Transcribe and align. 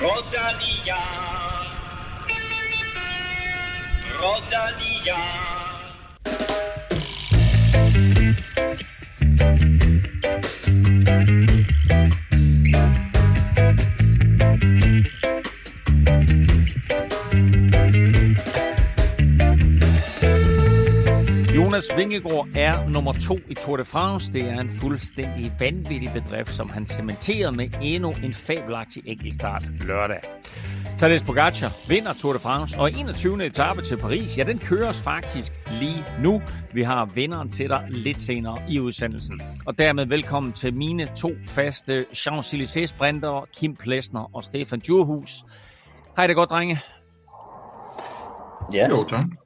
Rodania, 0.00 0.96
Rodania. 4.16 5.59
Jonas 21.80 21.96
Vingegaard 21.96 22.48
er 22.54 22.88
nummer 22.88 23.12
to 23.12 23.38
i 23.48 23.54
Tour 23.54 23.76
de 23.76 23.84
France. 23.84 24.32
Det 24.32 24.42
er 24.42 24.60
en 24.60 24.70
fuldstændig 24.70 25.52
vanvittig 25.60 26.10
bedrift, 26.14 26.48
som 26.48 26.70
han 26.70 26.86
cementerede 26.86 27.56
med 27.56 27.68
endnu 27.82 28.14
en 28.24 28.34
fabelagtig 28.34 29.02
enkeltstart 29.06 29.62
lørdag. 29.86 30.20
Tadej 30.98 31.18
Pogacar 31.26 31.88
vinder 31.88 32.12
Tour 32.12 32.32
de 32.32 32.38
France, 32.38 32.78
og 32.78 32.92
21. 32.92 33.46
etape 33.46 33.82
til 33.82 33.96
Paris, 33.96 34.38
ja, 34.38 34.42
den 34.42 34.58
køres 34.58 35.02
faktisk 35.02 35.52
lige 35.80 36.04
nu. 36.22 36.42
Vi 36.72 36.82
har 36.82 37.04
vinderen 37.04 37.50
til 37.50 37.68
dig 37.68 37.86
lidt 37.90 38.20
senere 38.20 38.58
i 38.68 38.80
udsendelsen. 38.80 39.40
Og 39.66 39.78
dermed 39.78 40.06
velkommen 40.06 40.52
til 40.52 40.74
mine 40.74 41.06
to 41.16 41.30
faste 41.46 42.06
Champs-Élysées 42.12 42.86
sprinter, 42.86 43.48
Kim 43.56 43.76
Plesner 43.76 44.36
og 44.36 44.44
Stefan 44.44 44.80
Djurhus. 44.80 45.44
Hej 46.16 46.26
det 46.26 46.36
godt, 46.36 46.50
drenge. 46.50 46.80
Ja, 48.72 48.88
Jo, 48.88 49.08
tak. 49.08 49.39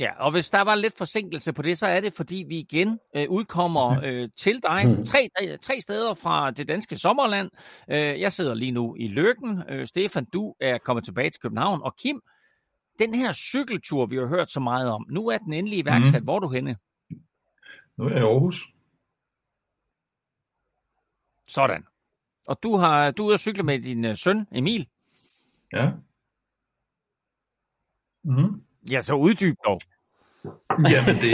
Ja, 0.00 0.24
og 0.24 0.30
hvis 0.30 0.50
der 0.50 0.60
var 0.60 0.74
lidt 0.74 0.98
forsinkelse 0.98 1.52
på 1.52 1.62
det, 1.62 1.78
så 1.78 1.86
er 1.86 2.00
det, 2.00 2.12
fordi 2.12 2.44
vi 2.48 2.58
igen 2.58 2.98
øh, 3.16 3.30
udkommer 3.30 4.00
øh, 4.04 4.28
til 4.36 4.62
dig 4.62 5.06
tre, 5.06 5.28
øh, 5.42 5.58
tre 5.58 5.80
steder 5.80 6.14
fra 6.14 6.50
det 6.50 6.68
danske 6.68 6.98
sommerland. 6.98 7.50
Øh, 7.90 8.20
jeg 8.20 8.32
sidder 8.32 8.54
lige 8.54 8.72
nu 8.72 8.96
i 8.98 9.08
Løkken. 9.08 9.62
Øh, 9.68 9.86
Stefan, 9.86 10.24
du 10.24 10.54
er 10.60 10.78
kommet 10.78 11.04
tilbage 11.04 11.30
til 11.30 11.40
København. 11.40 11.82
Og 11.82 11.96
Kim, 11.96 12.20
den 12.98 13.14
her 13.14 13.32
cykeltur, 13.32 14.06
vi 14.06 14.16
har 14.16 14.26
hørt 14.26 14.50
så 14.50 14.60
meget 14.60 14.90
om, 14.90 15.06
nu 15.10 15.28
er 15.28 15.38
den 15.38 15.52
endelig 15.52 15.78
iværksat. 15.78 16.22
Mm. 16.22 16.24
Hvor 16.24 16.36
er 16.36 16.40
du 16.40 16.48
henne? 16.48 16.76
Nu 17.96 18.04
er 18.04 18.10
jeg 18.10 18.18
i 18.18 18.22
Aarhus. 18.22 18.68
Sådan. 21.48 21.84
Og 22.48 22.58
du, 22.62 22.76
har, 22.76 23.10
du 23.10 23.22
er 23.22 23.26
ude 23.26 23.34
at 23.34 23.40
cykle 23.40 23.62
med 23.62 23.78
din 23.78 24.04
øh, 24.04 24.16
søn, 24.16 24.46
Emil. 24.52 24.88
Ja. 25.72 25.92
Mm. 28.24 28.63
Ja, 28.90 29.00
så 29.02 29.14
uddyb 29.14 29.56
dog. 29.66 29.80
Jamen, 30.90 31.14
det, 31.14 31.32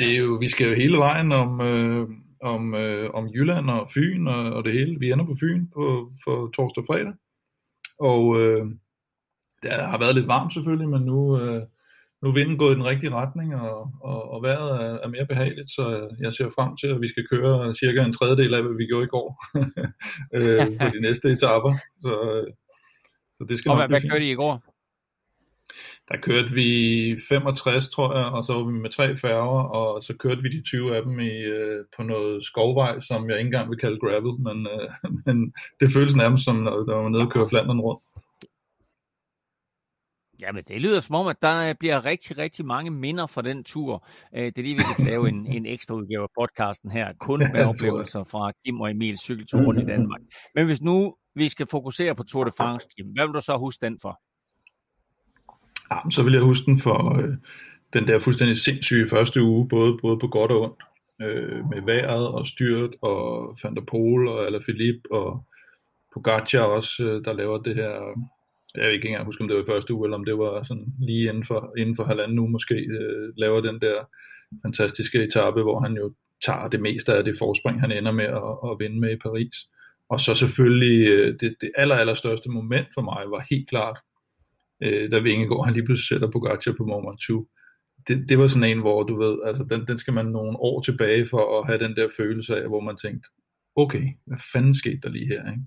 det 0.00 0.14
er 0.14 0.18
jo, 0.18 0.38
vi 0.40 0.48
skal 0.48 0.68
jo 0.68 0.74
hele 0.74 0.98
vejen 0.98 1.32
om, 1.32 1.60
øh, 1.60 2.08
om, 2.42 2.74
øh, 2.74 3.10
om 3.14 3.28
Jylland 3.34 3.70
og 3.70 3.90
Fyn 3.94 4.26
og, 4.26 4.52
og 4.52 4.64
det 4.64 4.72
hele. 4.72 4.98
Vi 5.00 5.12
ender 5.12 5.24
på 5.24 5.34
Fyn 5.40 5.66
på, 5.74 6.12
for 6.24 6.50
torsdag 6.50 6.82
og 6.82 6.86
fredag. 6.86 7.12
Og 8.00 8.40
øh, 8.40 8.66
det 9.62 9.70
har 9.70 9.98
været 9.98 10.14
lidt 10.14 10.28
varmt 10.28 10.52
selvfølgelig, 10.52 10.88
men 10.88 11.02
nu, 11.02 11.40
øh, 11.40 11.62
nu 12.22 12.28
er 12.28 12.34
vinden 12.34 12.58
gået 12.58 12.72
i 12.72 12.74
den 12.74 12.84
rigtige 12.84 13.14
retning, 13.14 13.54
og, 13.54 13.90
og, 14.02 14.30
og 14.32 14.42
vejret 14.42 14.70
er, 14.84 14.98
er 15.04 15.08
mere 15.08 15.26
behageligt, 15.26 15.70
så 15.70 16.08
jeg 16.20 16.32
ser 16.32 16.48
frem 16.48 16.76
til, 16.76 16.86
at 16.86 17.00
vi 17.00 17.08
skal 17.08 17.26
køre 17.30 17.74
cirka 17.74 18.02
en 18.02 18.12
tredjedel 18.12 18.54
af, 18.54 18.62
hvad 18.62 18.76
vi 18.76 18.86
gjorde 18.86 19.04
i 19.04 19.14
går 19.16 19.28
øh, 20.36 20.78
på 20.80 20.86
de 20.94 21.00
næste 21.00 21.30
etaper. 21.30 21.72
Så, 22.00 22.12
øh, 22.30 22.52
så 23.36 23.44
det 23.48 23.58
skal 23.58 23.70
Og 23.70 23.76
hvad, 23.76 23.88
hvad 23.88 24.10
kørte 24.10 24.24
I 24.24 24.30
i 24.30 24.34
går? 24.34 24.75
Der 26.12 26.16
kørte 26.22 26.50
vi 26.50 26.70
65, 27.28 27.88
tror 27.88 28.18
jeg, 28.18 28.26
og 28.26 28.44
så 28.44 28.52
var 28.54 28.64
vi 28.64 28.72
med 28.72 28.90
tre 28.90 29.16
færger, 29.16 29.62
og 29.78 30.02
så 30.02 30.14
kørte 30.18 30.42
vi 30.42 30.48
de 30.48 30.62
20 30.62 30.96
af 30.96 31.02
dem 31.02 31.20
i, 31.20 31.34
øh, 31.56 31.84
på 31.96 32.02
noget 32.02 32.44
skovvej, 32.44 33.00
som 33.00 33.30
jeg 33.30 33.38
ikke 33.38 33.48
engang 33.48 33.70
vil 33.70 33.78
kalde 33.78 33.98
gravel, 33.98 34.40
men, 34.46 34.66
øh, 34.66 34.90
men 35.26 35.52
det 35.80 35.92
føles 35.92 36.16
nærmest 36.16 36.44
som, 36.44 36.56
når 36.56 36.76
der 36.84 36.94
var 36.94 37.08
nede 37.08 37.22
og 37.22 37.30
køre 37.30 37.48
Flandern 37.48 37.80
rundt. 37.80 38.02
Jamen, 40.40 40.64
det 40.68 40.80
lyder 40.80 41.00
som 41.00 41.14
om, 41.14 41.26
at 41.26 41.42
der 41.42 41.74
bliver 41.80 42.04
rigtig, 42.04 42.38
rigtig 42.38 42.66
mange 42.66 42.90
minder 42.90 43.26
fra 43.26 43.42
den 43.42 43.64
tur. 43.64 44.06
Øh, 44.34 44.44
Det 44.44 44.58
er 44.58 44.62
lige, 44.62 44.74
vi 44.74 44.82
kan 44.96 45.04
lave 45.04 45.28
en, 45.28 45.46
en 45.46 45.66
ekstra 45.66 45.94
udgave 45.94 46.22
af 46.22 46.28
podcasten 46.40 46.90
her, 46.90 47.12
kun 47.20 47.38
med 47.54 47.64
oplevelser 47.64 48.24
fra 48.24 48.52
Kim 48.64 48.80
og 48.80 48.90
Emils 48.90 49.20
cykeltur 49.20 49.60
rundt 49.60 49.82
i 49.82 49.84
Danmark. 49.84 50.20
Men 50.54 50.66
hvis 50.66 50.82
nu 50.82 51.16
vi 51.34 51.48
skal 51.48 51.66
fokusere 51.70 52.14
på 52.14 52.22
Tour 52.22 52.44
de 52.44 52.50
France, 52.58 52.86
Kim, 52.96 53.06
hvad 53.14 53.26
vil 53.26 53.34
du 53.34 53.40
så 53.40 53.56
huske 53.56 53.86
den 53.86 53.98
for? 54.02 54.20
Ah, 55.90 55.98
ja, 56.04 56.10
så 56.10 56.22
vil 56.22 56.32
jeg 56.32 56.42
huske 56.42 56.66
den 56.66 56.80
for 56.80 57.22
øh, 57.22 57.34
den 57.92 58.08
der 58.08 58.18
fuldstændig 58.18 58.56
sindssyge 58.56 59.08
første 59.10 59.42
uge, 59.42 59.68
både, 59.68 59.98
både 60.02 60.18
på 60.18 60.28
godt 60.28 60.50
og 60.50 60.60
ondt, 60.60 60.82
øh, 61.22 61.68
med 61.70 61.82
vejret 61.84 62.28
og 62.28 62.46
styrt, 62.46 62.90
og 63.02 63.56
Van 63.62 63.74
der 63.74 63.82
Pol 63.90 64.28
og 64.28 64.46
Alaphilippe 64.46 65.12
og 65.12 65.44
Pogacar 66.14 66.62
også, 66.62 67.04
øh, 67.04 67.24
der 67.24 67.32
laver 67.32 67.58
det 67.58 67.74
her, 67.74 67.90
jeg 68.74 68.84
ved 68.84 68.92
ikke 68.92 69.08
engang 69.08 69.24
huske, 69.24 69.42
om 69.42 69.48
det 69.48 69.56
var 69.56 69.62
i 69.62 69.72
første 69.72 69.94
uge, 69.94 70.06
eller 70.06 70.18
om 70.18 70.24
det 70.24 70.38
var 70.38 70.62
sådan 70.62 70.86
lige 71.00 71.28
inden 71.28 71.44
for, 71.44 71.72
inden 71.78 71.96
for 71.96 72.04
halvanden 72.04 72.38
uge 72.38 72.50
måske, 72.50 72.74
øh, 72.74 73.32
laver 73.36 73.60
den 73.60 73.80
der 73.80 73.96
fantastiske 74.62 75.22
etape, 75.22 75.62
hvor 75.62 75.80
han 75.80 75.92
jo 75.96 76.14
tager 76.46 76.68
det 76.68 76.80
meste 76.80 77.14
af 77.14 77.24
det 77.24 77.34
forspring, 77.38 77.80
han 77.80 77.92
ender 77.92 78.12
med 78.12 78.24
at, 78.24 78.70
at 78.70 78.76
vinde 78.78 79.00
med 79.00 79.12
i 79.12 79.22
Paris. 79.22 79.54
Og 80.10 80.20
så 80.20 80.34
selvfølgelig 80.34 81.08
øh, 81.08 81.34
det, 81.40 81.56
det 81.60 81.70
aller, 81.74 81.94
aller 81.94 82.14
største 82.14 82.50
moment 82.50 82.88
for 82.94 83.02
mig 83.02 83.22
var 83.30 83.46
helt 83.50 83.68
klart, 83.68 83.98
øh, 84.82 85.10
da 85.10 85.18
Vingegaard 85.18 85.64
han 85.64 85.74
lige 85.74 85.84
pludselig 85.84 86.08
sætter 86.08 86.30
Pogacar 86.30 86.74
på 86.78 86.84
Mont 86.84 87.06
Ventoux. 87.06 87.48
Det, 88.08 88.28
det 88.28 88.38
var 88.38 88.48
sådan 88.48 88.70
en, 88.70 88.80
hvor 88.80 89.02
du 89.02 89.18
ved, 89.18 89.38
altså 89.44 89.64
den, 89.70 89.86
den 89.86 89.98
skal 89.98 90.14
man 90.14 90.26
nogle 90.26 90.56
år 90.58 90.80
tilbage 90.80 91.26
for 91.26 91.60
at 91.60 91.66
have 91.66 91.78
den 91.78 91.96
der 91.96 92.08
følelse 92.16 92.62
af, 92.62 92.68
hvor 92.68 92.80
man 92.80 92.96
tænkte, 92.96 93.28
okay, 93.76 94.06
hvad 94.26 94.38
fanden 94.52 94.74
skete 94.74 95.00
der 95.02 95.08
lige 95.08 95.26
her, 95.26 95.52
ikke? 95.52 95.64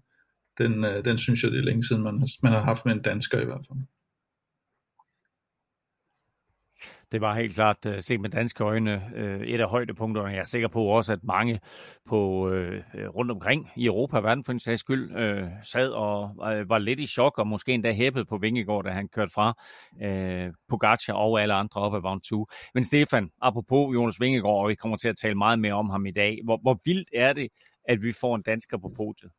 Den, 0.58 0.86
øh, 0.86 1.06
den 1.06 1.18
synes 1.18 1.44
jeg, 1.44 1.52
det 1.52 1.60
er 1.60 1.64
længe 1.64 1.84
siden, 1.84 2.04
man 2.04 2.20
har, 2.20 2.28
man 2.44 2.52
har 2.52 2.62
haft 2.62 2.86
med 2.86 2.94
en 2.94 3.02
dansker 3.02 3.42
i 3.42 3.46
hvert 3.46 3.66
fald. 3.68 3.80
Det 7.12 7.22
var 7.22 7.34
helt 7.34 7.56
klart 7.56 7.86
uh, 7.86 7.94
set 8.00 8.22
med 8.22 8.30
danske 8.30 8.64
øjne 8.64 9.02
uh, 9.16 9.48
et 9.48 9.62
af 9.62 9.70
højdepunkterne. 9.70 10.30
Jeg 10.30 10.40
er 10.40 10.44
sikker 10.44 10.68
på 10.68 10.84
også, 10.84 11.14
at 11.14 11.24
mange 11.24 11.60
på 12.06 12.48
uh, 12.48 12.54
rundt 13.16 13.32
omkring 13.32 13.70
i 13.76 13.86
Europa 13.86 14.20
verden 14.20 14.44
for 14.44 14.52
en 14.52 14.60
sags 14.60 14.80
skyld 14.80 15.12
uh, 15.12 15.48
sad 15.64 15.90
og 15.90 16.24
uh, 16.24 16.70
var 16.70 16.78
lidt 16.78 17.00
i 17.00 17.08
chok 17.08 17.38
og 17.38 17.48
måske 17.48 17.74
endda 17.74 17.92
hæppet 17.92 18.28
på 18.28 18.38
Vingegaard, 18.38 18.84
da 18.84 18.90
han 18.90 19.08
kørte 19.08 19.32
fra 19.34 19.54
uh, 20.06 20.54
Pogacar 20.70 21.14
og 21.14 21.42
alle 21.42 21.54
andre 21.54 21.82
op 21.82 21.96
ad 21.96 22.02
Ventoux. 22.12 22.52
Men 22.74 22.84
Stefan, 22.84 23.30
apropos 23.42 23.96
Jonas 23.96 24.22
Vingegaard, 24.22 24.62
og 24.64 24.70
vi 24.70 24.76
kommer 24.76 24.98
til 24.98 25.10
at 25.10 25.18
tale 25.18 25.36
meget 25.36 25.60
mere 25.60 25.74
om 25.74 25.90
ham 25.90 26.06
i 26.06 26.12
dag. 26.12 26.40
Hvor, 26.44 26.60
hvor 26.62 26.80
vildt 26.86 27.10
er 27.16 27.34
det, 27.34 27.48
at 27.88 28.04
vi 28.04 28.12
får 28.12 28.36
en 28.36 28.42
dansker 28.42 28.78
på 28.78 28.92
podiet? 28.98 29.32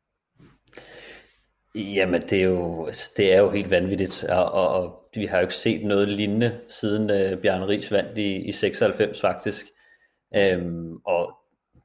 Jamen, 1.75 2.21
det 2.21 2.33
er 2.33 2.43
jo, 2.43 2.85
altså, 2.85 3.11
det 3.17 3.33
er 3.33 3.39
jo 3.39 3.49
helt 3.49 3.69
vanvittigt, 3.69 4.23
og, 4.23 4.51
og, 4.51 4.67
og 4.67 5.09
vi 5.15 5.25
har 5.25 5.37
jo 5.37 5.41
ikke 5.41 5.55
set 5.55 5.85
noget 5.85 6.07
lignende 6.09 6.59
siden 6.69 7.09
øh, 7.09 7.41
Bjørn 7.41 7.67
Ries 7.67 7.91
vandt 7.91 8.17
i, 8.17 8.35
i 8.35 8.51
96 8.51 9.21
faktisk. 9.21 9.65
Øhm, 10.35 10.95
og 11.05 11.33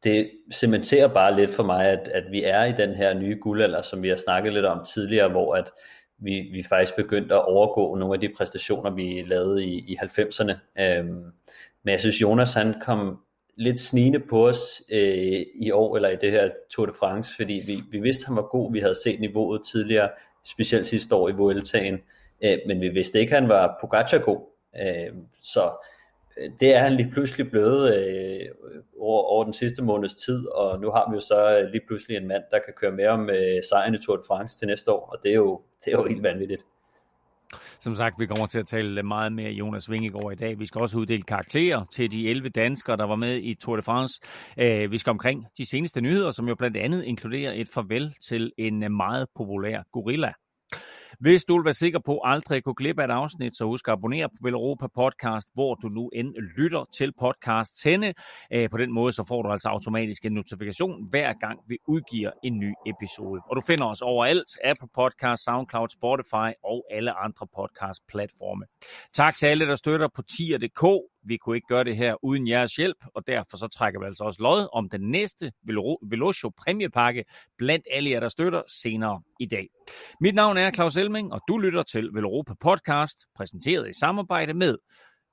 det 0.05 0.31
cementerer 0.55 1.09
bare 1.09 1.37
lidt 1.37 1.51
for 1.51 1.63
mig, 1.63 1.87
at, 1.87 2.09
at 2.09 2.25
vi 2.31 2.43
er 2.45 2.65
i 2.65 2.73
den 2.73 2.95
her 2.95 3.15
nye 3.15 3.39
guldalder, 3.41 3.83
som 3.83 4.03
vi 4.03 4.09
har 4.09 4.17
snakket 4.17 4.53
lidt 4.53 4.65
om 4.65 4.85
tidligere, 4.85 5.29
hvor 5.29 5.55
at 5.55 5.71
vi, 6.19 6.41
vi 6.53 6.63
faktisk 6.63 6.97
begyndte 6.97 7.35
at 7.35 7.45
overgå 7.45 7.95
nogle 7.95 8.15
af 8.15 8.21
de 8.21 8.35
præstationer, 8.37 8.91
vi 8.91 9.23
lavede 9.27 9.65
i, 9.65 9.79
i 9.79 9.97
90'erne. 10.03 10.83
Øhm, 10.83 11.33
men 11.83 11.93
jeg 11.93 12.01
synes, 12.01 12.21
Jonas 12.21 12.55
han 12.55 12.75
kom 12.81 13.21
lidt 13.57 13.81
snigende 13.81 14.21
på 14.21 14.49
os 14.49 14.83
øh, 14.93 15.47
i 15.55 15.71
år, 15.71 15.97
eller 15.97 16.09
i 16.09 16.17
det 16.17 16.31
her 16.31 16.51
Tour 16.71 16.87
de 16.87 16.93
France, 16.93 17.35
fordi 17.37 17.63
vi, 17.67 17.83
vi 17.91 18.01
vidste, 18.01 18.23
at 18.23 18.27
han 18.27 18.37
var 18.37 18.43
god, 18.43 18.73
vi 18.73 18.81
havde 18.81 19.03
set 19.05 19.21
niveauet 19.21 19.63
tidligere, 19.73 20.09
specielt 20.45 20.87
sidste 20.87 21.15
år 21.15 21.29
i 21.29 21.33
Vueltaen, 21.33 21.99
øh, 22.45 22.59
men 22.67 22.81
vi 22.81 22.89
vidste 22.89 23.21
ikke, 23.21 23.37
at 23.37 23.41
han 23.41 23.49
var 23.49 23.79
Pogacar 23.81 24.19
god. 24.19 24.41
Øh, 24.81 25.15
så 25.41 25.71
øh, 26.37 26.51
det 26.61 26.75
er 26.75 26.79
han 26.79 26.95
lige 26.95 27.11
pludselig 27.11 27.51
blevet 27.51 27.95
øh, 27.95 28.47
over, 28.99 29.23
over 29.23 29.45
den 29.45 29.53
sidste 29.53 29.83
måneds 29.83 30.15
tid, 30.15 30.49
og 30.49 30.81
nu 30.81 30.91
har 30.91 31.11
vi 31.11 31.15
jo 31.15 31.21
så 31.21 31.59
øh, 31.59 31.71
lige 31.71 31.87
pludselig 31.87 32.17
en 32.17 32.29
mand, 32.29 32.43
der 32.51 32.59
kan 32.59 32.75
køre 32.77 32.93
med 32.93 33.07
om 33.07 33.31
øh, 33.31 33.63
sejren 33.71 33.95
i 33.95 33.99
Tour 33.99 34.17
de 34.17 34.23
France 34.27 34.59
til 34.59 34.69
næste 34.69 34.93
år, 34.93 35.11
og 35.13 35.19
det 35.23 35.31
er 35.31 35.35
jo, 35.35 35.61
det 35.85 35.93
er 35.93 35.97
jo 35.97 36.07
helt 36.07 36.23
vanvittigt. 36.23 36.63
Som 37.81 37.95
sagt, 37.95 38.21
vi 38.21 38.27
kommer 38.27 38.47
til 38.47 38.59
at 38.59 38.67
tale 38.67 39.03
meget 39.03 39.33
mere 39.33 39.51
Jonas 39.51 39.91
Vingegaard 39.91 40.33
i 40.33 40.37
dag. 40.37 40.59
Vi 40.59 40.67
skal 40.67 40.81
også 40.81 40.99
uddele 40.99 41.23
karakterer 41.23 41.85
til 41.93 42.11
de 42.11 42.29
11 42.29 42.49
danskere, 42.49 42.97
der 42.97 43.05
var 43.05 43.17
med 43.17 43.37
i 43.43 43.55
Tour 43.55 43.77
de 43.77 43.83
France. 43.83 44.21
Øh, 44.59 44.91
vi 44.91 44.99
skal 44.99 45.11
omkring 45.11 45.47
de 45.59 45.67
seneste 45.67 46.01
nyheder, 46.01 46.31
som 46.31 46.49
jo 46.49 46.55
blandt 46.55 46.77
andet 46.77 47.05
inkluderer 47.05 47.53
et 47.53 47.69
farvel 47.69 48.15
til 48.29 48.53
en 48.59 48.97
meget 48.97 49.27
populær 49.37 49.83
gorilla. 49.93 50.33
Hvis 51.21 51.45
du 51.45 51.57
vil 51.57 51.65
være 51.65 51.75
sikker 51.75 51.99
på 51.99 52.21
aldrig 52.25 52.57
at 52.57 52.65
gå 52.65 52.73
glip 52.73 52.99
af 52.99 53.05
et 53.05 53.11
afsnit, 53.11 53.57
så 53.57 53.65
husk 53.65 53.89
at 53.89 53.93
abonnere 53.93 54.29
på 54.29 54.37
Velropa 54.43 54.87
Podcast, 54.95 55.49
hvor 55.55 55.75
du 55.75 55.89
nu 55.89 56.09
end 56.09 56.35
lytter 56.59 56.85
til 56.95 57.13
podcast 57.21 57.85
henne. 57.85 58.15
Øh, 58.53 58.71
på 58.71 58.77
den 58.77 58.93
måde 58.93 59.13
så 59.13 59.25
får 59.25 59.43
du 59.43 59.49
altså 59.49 59.69
automatisk 59.69 60.25
en 60.25 60.33
notifikation 60.33 61.09
hver 61.11 61.33
gang 61.33 61.61
vi 61.69 61.79
udgiver 61.89 62.31
en 62.45 62.59
ny 62.59 62.73
episode. 62.87 63.41
Og 63.51 63.57
du 63.57 63.61
finder 63.61 63.87
os 63.87 64.03
overalt, 64.03 64.51
Apple 64.65 64.89
Podcast, 64.95 65.45
SoundCloud, 65.45 65.89
Spotify 65.89 66.51
og 66.65 66.87
alle 66.91 67.13
andre 67.13 67.47
podcast-platforme. 67.57 68.65
Tak 69.15 69.37
til 69.37 69.47
alle, 69.47 69.67
der 69.67 69.75
støtter 69.75 70.09
på 70.15 70.23
tier.dk. 70.23 70.85
Vi 71.27 71.37
kunne 71.37 71.57
ikke 71.57 71.67
gøre 71.69 71.85
det 71.85 71.97
her 71.97 72.25
uden 72.25 72.49
jeres 72.49 72.77
hjælp, 72.77 72.97
og 73.15 73.27
derfor 73.27 73.57
så 73.57 73.69
trækker 73.69 74.01
vi 74.01 74.07
altså 74.07 74.25
også 74.25 74.43
lod 74.43 74.69
om 74.73 74.89
den 74.89 75.11
næste 75.11 75.53
Velocio 76.03 76.51
præmiepakke 76.59 77.25
blandt 77.59 77.87
alle 77.91 78.11
jer, 78.11 78.21
der 78.21 78.29
støtter 78.29 78.63
senere 78.69 79.23
i 79.41 79.47
dag. 79.47 79.69
Mit 80.21 80.35
navn 80.35 80.57
er 80.57 80.71
Claus 80.71 80.97
Elming, 80.97 81.33
og 81.33 81.41
du 81.49 81.59
lytter 81.59 81.83
til 81.83 82.11
Veloropa 82.13 82.53
Podcast, 82.61 83.19
præsenteret 83.37 83.89
i 83.89 83.93
samarbejde 83.93 84.55
med 84.55 84.77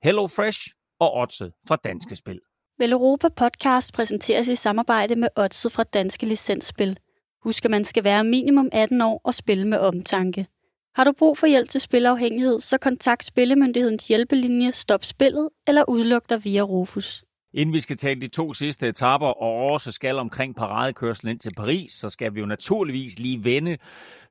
Hello 0.02 0.26
Fresh 0.26 0.68
og 0.98 1.16
Otse 1.16 1.52
fra 1.68 1.76
Danske 1.76 2.16
Spil. 2.16 2.40
Veloropa 2.78 3.28
Podcast 3.28 3.94
præsenteres 3.94 4.48
i 4.48 4.54
samarbejde 4.54 5.16
med 5.16 5.28
Otse 5.36 5.70
fra 5.70 5.82
Danske 5.82 6.26
Licensspil. 6.26 6.98
Husk, 7.42 7.64
at 7.64 7.70
man 7.70 7.84
skal 7.84 8.04
være 8.04 8.24
minimum 8.24 8.68
18 8.72 9.00
år 9.00 9.20
og 9.24 9.34
spille 9.34 9.68
med 9.68 9.78
omtanke. 9.78 10.46
Har 10.96 11.04
du 11.04 11.12
brug 11.18 11.38
for 11.38 11.46
hjælp 11.46 11.68
til 11.68 11.80
spilafhængighed, 11.80 12.60
så 12.60 12.78
kontakt 12.78 13.24
Spillemyndighedens 13.24 14.08
hjælpelinje 14.08 14.72
Stop 14.72 15.04
Spillet 15.04 15.48
eller 15.66 15.84
udluk 15.88 16.30
dig 16.30 16.44
via 16.44 16.62
Rufus. 16.62 17.24
Inden 17.54 17.72
vi 17.72 17.80
skal 17.80 17.96
tale 17.96 18.20
de 18.20 18.28
to 18.28 18.54
sidste 18.54 18.88
etaper 18.88 19.26
og 19.26 19.72
også 19.72 19.92
skal 19.92 20.18
omkring 20.18 20.56
paradekørslen 20.56 21.30
ind 21.30 21.40
til 21.40 21.52
Paris, 21.56 21.92
så 21.92 22.10
skal 22.10 22.34
vi 22.34 22.40
jo 22.40 22.46
naturligvis 22.46 23.18
lige 23.18 23.44
vende 23.44 23.78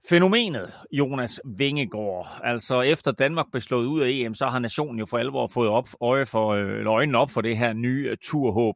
fænomenet 0.09 0.73
Jonas 0.91 1.41
Vingegaard. 1.57 2.41
Altså 2.43 2.81
efter 2.81 3.11
Danmark 3.11 3.45
blev 3.51 3.61
slået 3.61 3.85
ud 3.85 4.01
af 4.01 4.09
EM, 4.09 4.35
så 4.35 4.45
har 4.45 4.59
nationen 4.59 4.99
jo 4.99 5.05
for 5.05 5.17
alvor 5.17 5.47
fået 5.47 5.69
op, 5.69 5.87
øje 6.01 6.25
for, 6.25 6.49
øh, 6.49 6.77
eller 6.77 6.93
øjnene 6.93 7.17
op 7.17 7.29
for 7.29 7.41
det 7.41 7.57
her 7.57 7.73
nye 7.73 8.07
øh, 8.09 8.17
turhåb. 8.23 8.75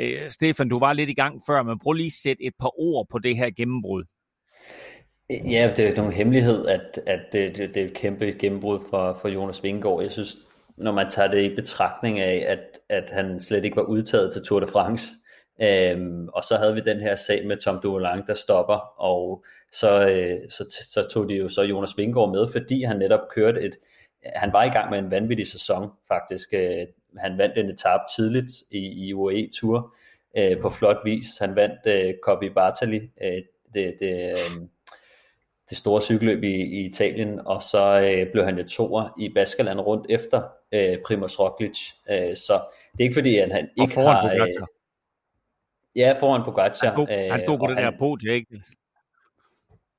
Øh, 0.00 0.30
Stefan, 0.30 0.68
du 0.68 0.78
var 0.78 0.92
lidt 0.92 1.10
i 1.10 1.14
gang 1.14 1.42
før, 1.46 1.62
men 1.62 1.78
prøv 1.78 1.92
lige 1.92 2.06
at 2.06 2.12
sætte 2.12 2.42
et 2.44 2.52
par 2.60 2.80
ord 2.80 3.06
på 3.10 3.18
det 3.18 3.36
her 3.36 3.50
gennembrud. 3.50 4.04
Ja, 5.30 5.70
det 5.70 5.78
er 5.78 5.82
jo 5.82 5.88
ikke 5.88 5.98
nogen 5.98 6.12
hemmelighed, 6.12 6.66
at, 6.66 7.00
at 7.06 7.20
det, 7.32 7.56
det, 7.56 7.74
det 7.74 7.82
er 7.82 7.86
et 7.86 7.94
kæmpe 7.94 8.24
gennembrud 8.38 8.80
for, 8.90 9.18
for 9.20 9.28
Jonas 9.28 9.62
Vingegaard. 9.62 10.02
Jeg 10.02 10.10
synes, 10.10 10.36
når 10.76 10.92
man 10.92 11.10
tager 11.10 11.30
det 11.30 11.42
i 11.42 11.54
betragtning 11.54 12.20
af, 12.20 12.44
at, 12.48 12.78
at 12.88 13.10
han 13.10 13.40
slet 13.40 13.64
ikke 13.64 13.76
var 13.76 13.82
udtaget 13.82 14.32
til 14.32 14.42
Tour 14.42 14.60
de 14.60 14.66
France, 14.66 15.06
øhm, 15.62 16.28
og 16.28 16.44
så 16.44 16.56
havde 16.56 16.74
vi 16.74 16.80
den 16.80 17.00
her 17.00 17.16
sag 17.16 17.46
med 17.46 17.56
Tom 17.56 17.80
Dumoulin, 17.82 18.22
der 18.26 18.34
stopper, 18.34 19.00
og 19.00 19.44
så, 19.72 20.08
øh, 20.08 20.50
så, 20.50 20.64
så 20.92 21.08
tog 21.12 21.28
de 21.28 21.34
jo 21.34 21.48
så 21.48 21.62
Jonas 21.62 21.98
Vingegaard 21.98 22.30
med, 22.30 22.48
fordi 22.52 22.82
han 22.82 22.98
netop 22.98 23.28
kørte 23.34 23.60
et, 23.60 23.76
han 24.24 24.52
var 24.52 24.64
i 24.64 24.68
gang 24.68 24.90
med 24.90 24.98
en 24.98 25.10
vanvittig 25.10 25.48
sæson 25.48 25.90
faktisk. 26.08 26.48
Øh, 26.52 26.86
han 27.16 27.38
vandt 27.38 27.58
en 27.58 27.70
etape 27.70 28.02
tidligt 28.16 28.52
i, 28.70 29.06
i 29.06 29.12
UAE 29.12 29.50
Tour 29.60 29.94
øh, 30.38 30.60
på 30.60 30.70
flot 30.70 31.04
vis. 31.04 31.26
Han 31.40 31.56
vandt 31.56 31.86
øh, 31.86 32.14
Coppi 32.22 32.48
Bartali, 32.48 33.10
øh, 33.22 33.42
det, 33.74 33.94
det, 34.00 34.30
øh, 34.30 34.66
det 35.70 35.78
store 35.78 36.00
cykelløb 36.00 36.42
i, 36.42 36.54
i 36.54 36.86
Italien, 36.86 37.40
og 37.46 37.62
så 37.62 38.00
øh, 38.00 38.32
blev 38.32 38.44
han 38.44 38.58
jo 38.58 38.68
toer 38.68 39.14
i 39.18 39.28
Baskerland 39.34 39.80
rundt 39.80 40.06
efter 40.08 40.42
øh, 40.72 40.98
Primoz 41.06 41.38
Roglic. 41.38 41.78
Øh, 42.10 42.36
så 42.36 42.60
det 42.92 43.00
er 43.00 43.04
ikke 43.04 43.14
fordi, 43.14 43.36
at 43.38 43.52
han 43.52 43.68
ikke 43.76 43.94
foran 43.94 44.16
har... 44.16 44.44
Øh, 44.46 44.52
ja, 45.96 46.14
foran 46.20 46.44
Pogacar. 46.44 46.86
Han 46.86 46.94
stod, 46.94 47.06
øh, 47.10 47.30
han 47.30 47.40
stod 47.40 47.58
på 47.58 47.66
det 47.66 47.76
han, 47.76 47.92
der 47.92 47.98
podie, 47.98 48.32
ikke? 48.32 48.62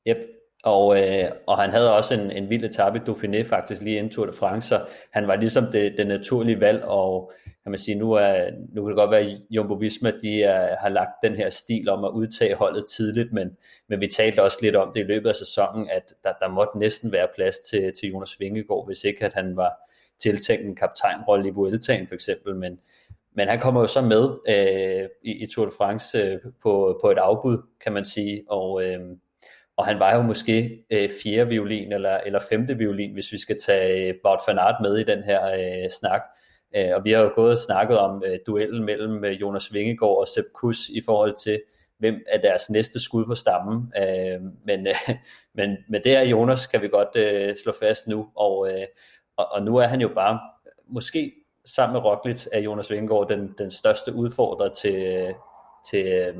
Yep, 0.08 0.18
og, 0.64 1.02
øh, 1.02 1.32
og 1.48 1.58
han 1.58 1.70
havde 1.70 1.96
også 1.96 2.14
en, 2.14 2.32
en 2.32 2.50
vild 2.50 2.64
etape 2.64 2.98
i 2.98 3.02
Dauphiné 3.02 3.42
faktisk 3.50 3.82
lige 3.82 3.98
inden 3.98 4.12
Tour 4.12 4.26
de 4.26 4.34
France, 4.34 4.68
så 4.68 4.86
han 5.12 5.28
var 5.28 5.36
ligesom 5.36 5.66
det, 5.72 5.94
det 5.98 6.08
naturlige 6.08 6.60
valg, 6.60 6.84
og 6.84 7.32
kan 7.68 7.72
man 7.72 7.80
sige, 7.80 7.96
nu, 7.96 8.12
er, 8.12 8.52
nu 8.74 8.82
kan 8.82 8.90
det 8.90 8.96
godt 8.96 9.12
være, 9.12 9.20
at 9.20 9.42
Jumbo 9.50 9.74
Visma 9.74 10.12
de 10.22 10.44
er, 10.44 10.78
har 10.78 10.90
lagt 10.90 11.12
den 11.24 11.36
her 11.36 11.50
stil 11.50 11.90
om 11.90 12.04
at 12.04 12.10
udtage 12.10 12.56
holdet 12.56 12.86
tidligt, 12.90 13.34
men, 13.34 13.58
men 13.90 14.02
vi 14.02 14.08
talte 14.08 14.44
også 14.44 14.58
lidt 14.62 14.76
om 14.76 14.92
det 14.94 15.00
i 15.00 15.04
løbet 15.04 15.30
af 15.30 15.36
sæsonen, 15.36 15.90
at 15.90 16.14
der, 16.24 16.34
der 16.42 16.48
måtte 16.48 16.80
næsten 16.80 17.12
være 17.12 17.28
plads 17.36 17.60
til, 17.60 17.94
til 18.00 18.10
Jonas 18.10 18.40
Vingegaard, 18.40 18.86
hvis 18.86 19.04
ikke 19.04 19.26
at 19.26 19.34
han 19.34 19.56
var 19.56 19.92
tiltænkt 20.20 20.66
en 20.66 20.76
kaptajnrolle 20.76 21.48
i 21.48 21.52
Vueltaen 21.52 22.08
for 22.08 22.14
eksempel, 22.16 22.56
men, 22.56 22.80
men 23.34 23.48
han 23.48 23.60
kommer 23.60 23.82
jo 23.82 23.88
så 23.88 24.02
med 24.02 24.30
øh, 24.50 25.10
i, 25.24 25.44
i 25.44 25.48
Tour 25.48 25.66
de 25.66 25.72
France 25.78 26.18
øh, 26.18 26.40
på, 26.64 27.00
på 27.04 27.12
et 27.12 27.18
afbud, 27.18 27.58
kan 27.84 27.94
man 27.94 28.06
sige, 28.06 28.44
og, 28.50 28.84
øh, 28.84 29.00
og 29.78 29.86
han 29.86 30.00
var 30.00 30.16
jo 30.16 30.22
måske 30.22 30.86
øh, 30.90 31.10
fjerde 31.24 31.50
violin 31.50 31.92
eller, 31.92 32.18
eller 32.18 32.40
femte 32.50 32.78
violin, 32.78 33.14
hvis 33.14 33.32
vi 33.32 33.38
skal 33.38 33.60
tage 33.66 34.08
øh, 34.08 34.16
Wout 34.26 34.40
van 34.48 34.60
Aert 34.60 34.82
med 34.82 34.98
i 34.98 35.04
den 35.04 35.24
her 35.24 35.54
øh, 35.54 35.90
snak. 35.92 36.22
Øh, 36.76 36.90
og 36.96 37.04
vi 37.04 37.12
har 37.12 37.22
jo 37.22 37.32
gået 37.36 37.52
og 37.52 37.58
snakket 37.58 38.00
om 38.00 38.24
øh, 38.26 38.40
duellen 38.48 38.84
mellem 38.84 39.26
øh, 39.26 39.42
Jonas 39.42 39.74
Vingegaard 39.74 40.18
og 40.18 40.28
Sepp 40.28 40.48
Kuss 40.54 40.90
i 40.90 41.02
forhold 41.06 41.36
til, 41.36 41.62
hvem 41.98 42.22
er 42.28 42.42
deres 42.42 42.70
næste 42.70 43.00
skud 43.00 43.26
på 43.26 43.36
stammen. 43.36 43.94
Øh, 43.98 44.42
men, 44.66 44.88
øh, 44.88 45.10
men, 45.58 45.78
men 45.90 46.04
det 46.04 46.16
er 46.16 46.22
Jonas, 46.22 46.68
kan 46.68 46.82
vi 46.82 46.88
godt 46.88 47.16
øh, 47.16 47.56
slå 47.64 47.74
fast 47.80 48.08
nu. 48.08 48.28
Og, 48.36 48.72
øh, 48.72 48.86
og, 49.38 49.52
og 49.52 49.64
nu 49.64 49.78
er 49.78 49.88
han 49.88 50.02
jo 50.02 50.10
bare, 50.16 50.40
måske 50.88 51.34
sammen 51.66 51.94
med 51.94 52.02
Roglic, 52.02 52.48
er 52.52 52.60
Jonas 52.60 52.92
Vingegaard 52.92 53.30
den, 53.30 53.56
den 53.58 53.72
største 53.72 54.14
udfordrer 54.14 54.70
til, 54.70 54.96
øh, 54.96 55.34
til, 55.90 56.06
øh, 56.08 56.36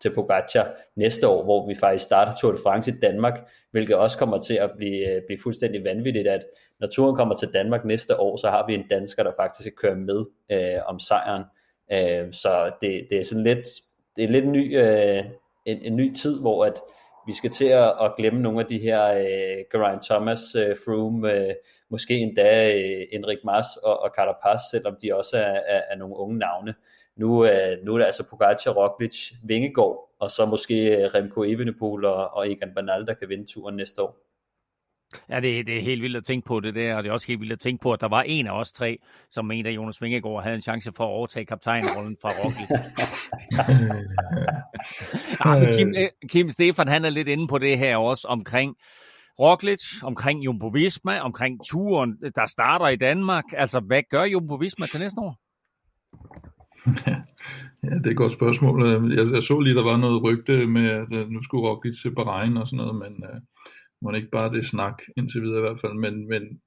til 0.00 0.14
Pogacar 0.14 0.72
næste 0.96 1.28
år, 1.28 1.44
hvor 1.44 1.68
vi 1.68 1.74
faktisk 1.74 2.04
starter 2.04 2.32
Tour 2.40 2.52
de 2.52 2.58
France 2.62 2.90
i 2.90 2.94
Danmark, 3.02 3.34
hvilket 3.70 3.96
også 3.96 4.18
kommer 4.18 4.40
til 4.40 4.54
at 4.54 4.70
blive, 4.76 5.14
øh, 5.14 5.22
blive 5.26 5.40
fuldstændig 5.42 5.84
vanvittigt, 5.84 6.28
at 6.28 6.44
når 6.80 6.88
turen 6.88 7.16
kommer 7.16 7.36
til 7.36 7.48
Danmark 7.54 7.84
næste 7.84 8.20
år, 8.20 8.36
så 8.36 8.50
har 8.50 8.66
vi 8.66 8.74
en 8.74 8.88
dansker, 8.90 9.22
der 9.22 9.32
faktisk 9.36 9.64
kan 9.68 9.76
køre 9.76 9.96
med 9.96 10.24
øh, 10.52 10.80
om 10.86 10.98
sejren. 10.98 11.44
Øh, 11.92 12.32
så 12.32 12.72
det, 12.82 13.06
det 13.10 13.18
er 13.18 13.24
sådan 13.24 13.44
lidt, 13.44 13.68
det 14.16 14.24
er 14.24 14.28
lidt 14.28 14.44
en 14.44 14.52
ny, 14.52 14.78
øh, 14.78 15.24
en, 15.64 15.78
en 15.82 15.96
ny 15.96 16.14
tid, 16.14 16.40
hvor 16.40 16.64
at 16.64 16.80
vi 17.26 17.34
skal 17.34 17.50
til 17.50 17.64
at, 17.64 17.94
at 18.02 18.14
glemme 18.16 18.40
nogle 18.40 18.60
af 18.60 18.66
de 18.66 18.78
her 18.78 19.06
øh, 19.12 19.64
Geraint 19.72 20.02
Thomas, 20.02 20.54
øh, 20.54 20.76
Froome, 20.84 21.32
øh, 21.32 21.54
måske 21.90 22.14
endda 22.14 22.74
øh, 22.74 23.06
Enrik 23.12 23.38
Mas 23.44 23.66
og, 23.82 24.00
og 24.00 24.10
Carapaz, 24.16 24.60
selvom 24.70 24.96
de 25.02 25.14
også 25.14 25.36
er, 25.36 25.60
er, 25.66 25.82
er 25.90 25.96
nogle 25.96 26.16
unge 26.16 26.38
navne. 26.38 26.74
Nu, 27.20 27.44
øh, 27.44 27.84
nu 27.84 27.94
er 27.94 27.98
det 27.98 28.04
altså 28.04 28.24
Pogacar, 28.30 28.70
Roglic, 28.70 29.32
Vingegaard, 29.42 30.14
og 30.20 30.30
så 30.30 30.46
måske 30.46 30.96
øh, 30.96 31.14
Remco 31.14 31.42
Evenepoel 31.42 32.04
og, 32.04 32.34
og 32.34 32.50
Egan 32.50 32.74
Bernal, 32.74 33.06
der 33.06 33.14
kan 33.14 33.28
vinde 33.28 33.46
turen 33.46 33.76
næste 33.76 34.02
år. 34.02 34.16
Ja, 35.28 35.40
det, 35.40 35.66
det 35.66 35.76
er 35.76 35.80
helt 35.80 36.02
vildt 36.02 36.16
at 36.16 36.24
tænke 36.24 36.46
på 36.46 36.60
det 36.60 36.74
der, 36.74 36.94
og 36.96 37.02
det 37.02 37.08
er 37.08 37.12
også 37.12 37.26
helt 37.26 37.40
vildt 37.40 37.52
at 37.52 37.60
tænke 37.60 37.82
på, 37.82 37.92
at 37.92 38.00
der 38.00 38.08
var 38.08 38.22
en 38.22 38.46
af 38.46 38.60
os 38.60 38.72
tre, 38.72 38.98
som 39.30 39.44
mente, 39.44 39.70
at 39.70 39.76
Jonas 39.76 40.02
Vingegaard 40.02 40.42
havde 40.42 40.54
en 40.54 40.62
chance 40.62 40.92
for 40.96 41.04
at 41.04 41.08
overtage 41.08 41.44
kaptajnrollen 41.44 42.16
fra 42.22 42.28
Roglic. 42.28 42.70
ja, 45.66 45.72
Kim, 45.72 45.94
øh, 45.98 46.28
Kim 46.28 46.50
Stefan, 46.50 46.88
han 46.88 47.04
er 47.04 47.10
lidt 47.10 47.28
inde 47.28 47.48
på 47.48 47.58
det 47.58 47.78
her 47.78 47.96
også 47.96 48.28
omkring 48.28 48.76
Roglic, 49.40 50.02
omkring 50.02 50.44
Jumbo 50.44 50.66
Visma, 50.66 51.20
omkring 51.20 51.60
turen, 51.64 52.16
der 52.34 52.46
starter 52.46 52.88
i 52.88 52.96
Danmark. 52.96 53.44
Altså, 53.52 53.80
hvad 53.80 54.02
gør 54.10 54.24
Jumbo 54.24 54.54
Visma 54.54 54.86
til 54.86 55.00
næste 55.00 55.20
år? 55.20 55.36
ja, 57.84 57.94
det 57.98 58.06
er 58.06 58.10
et 58.10 58.16
godt 58.16 58.32
spørgsmål. 58.32 58.88
Jeg, 58.88 59.32
jeg 59.32 59.42
så 59.42 59.60
lige, 59.60 59.74
der 59.74 59.84
var 59.84 59.96
noget 59.96 60.22
rygte 60.22 60.66
med, 60.66 60.86
at 60.86 61.08
øh, 61.14 61.28
nu 61.28 61.42
skulle 61.42 61.68
Roglic 61.68 62.00
til 62.02 62.14
Bahrain 62.14 62.56
og 62.56 62.66
sådan 62.66 62.76
noget, 62.76 62.94
men 62.94 63.24
uh, 63.30 63.40
må 64.02 64.12
ikke 64.12 64.30
bare 64.30 64.52
det 64.52 64.66
snak 64.66 65.02
indtil 65.16 65.42
videre 65.42 65.58
i 65.58 65.60
hvert 65.60 65.80
fald. 65.80 65.94
Men, 65.94 66.28
men 66.28 66.60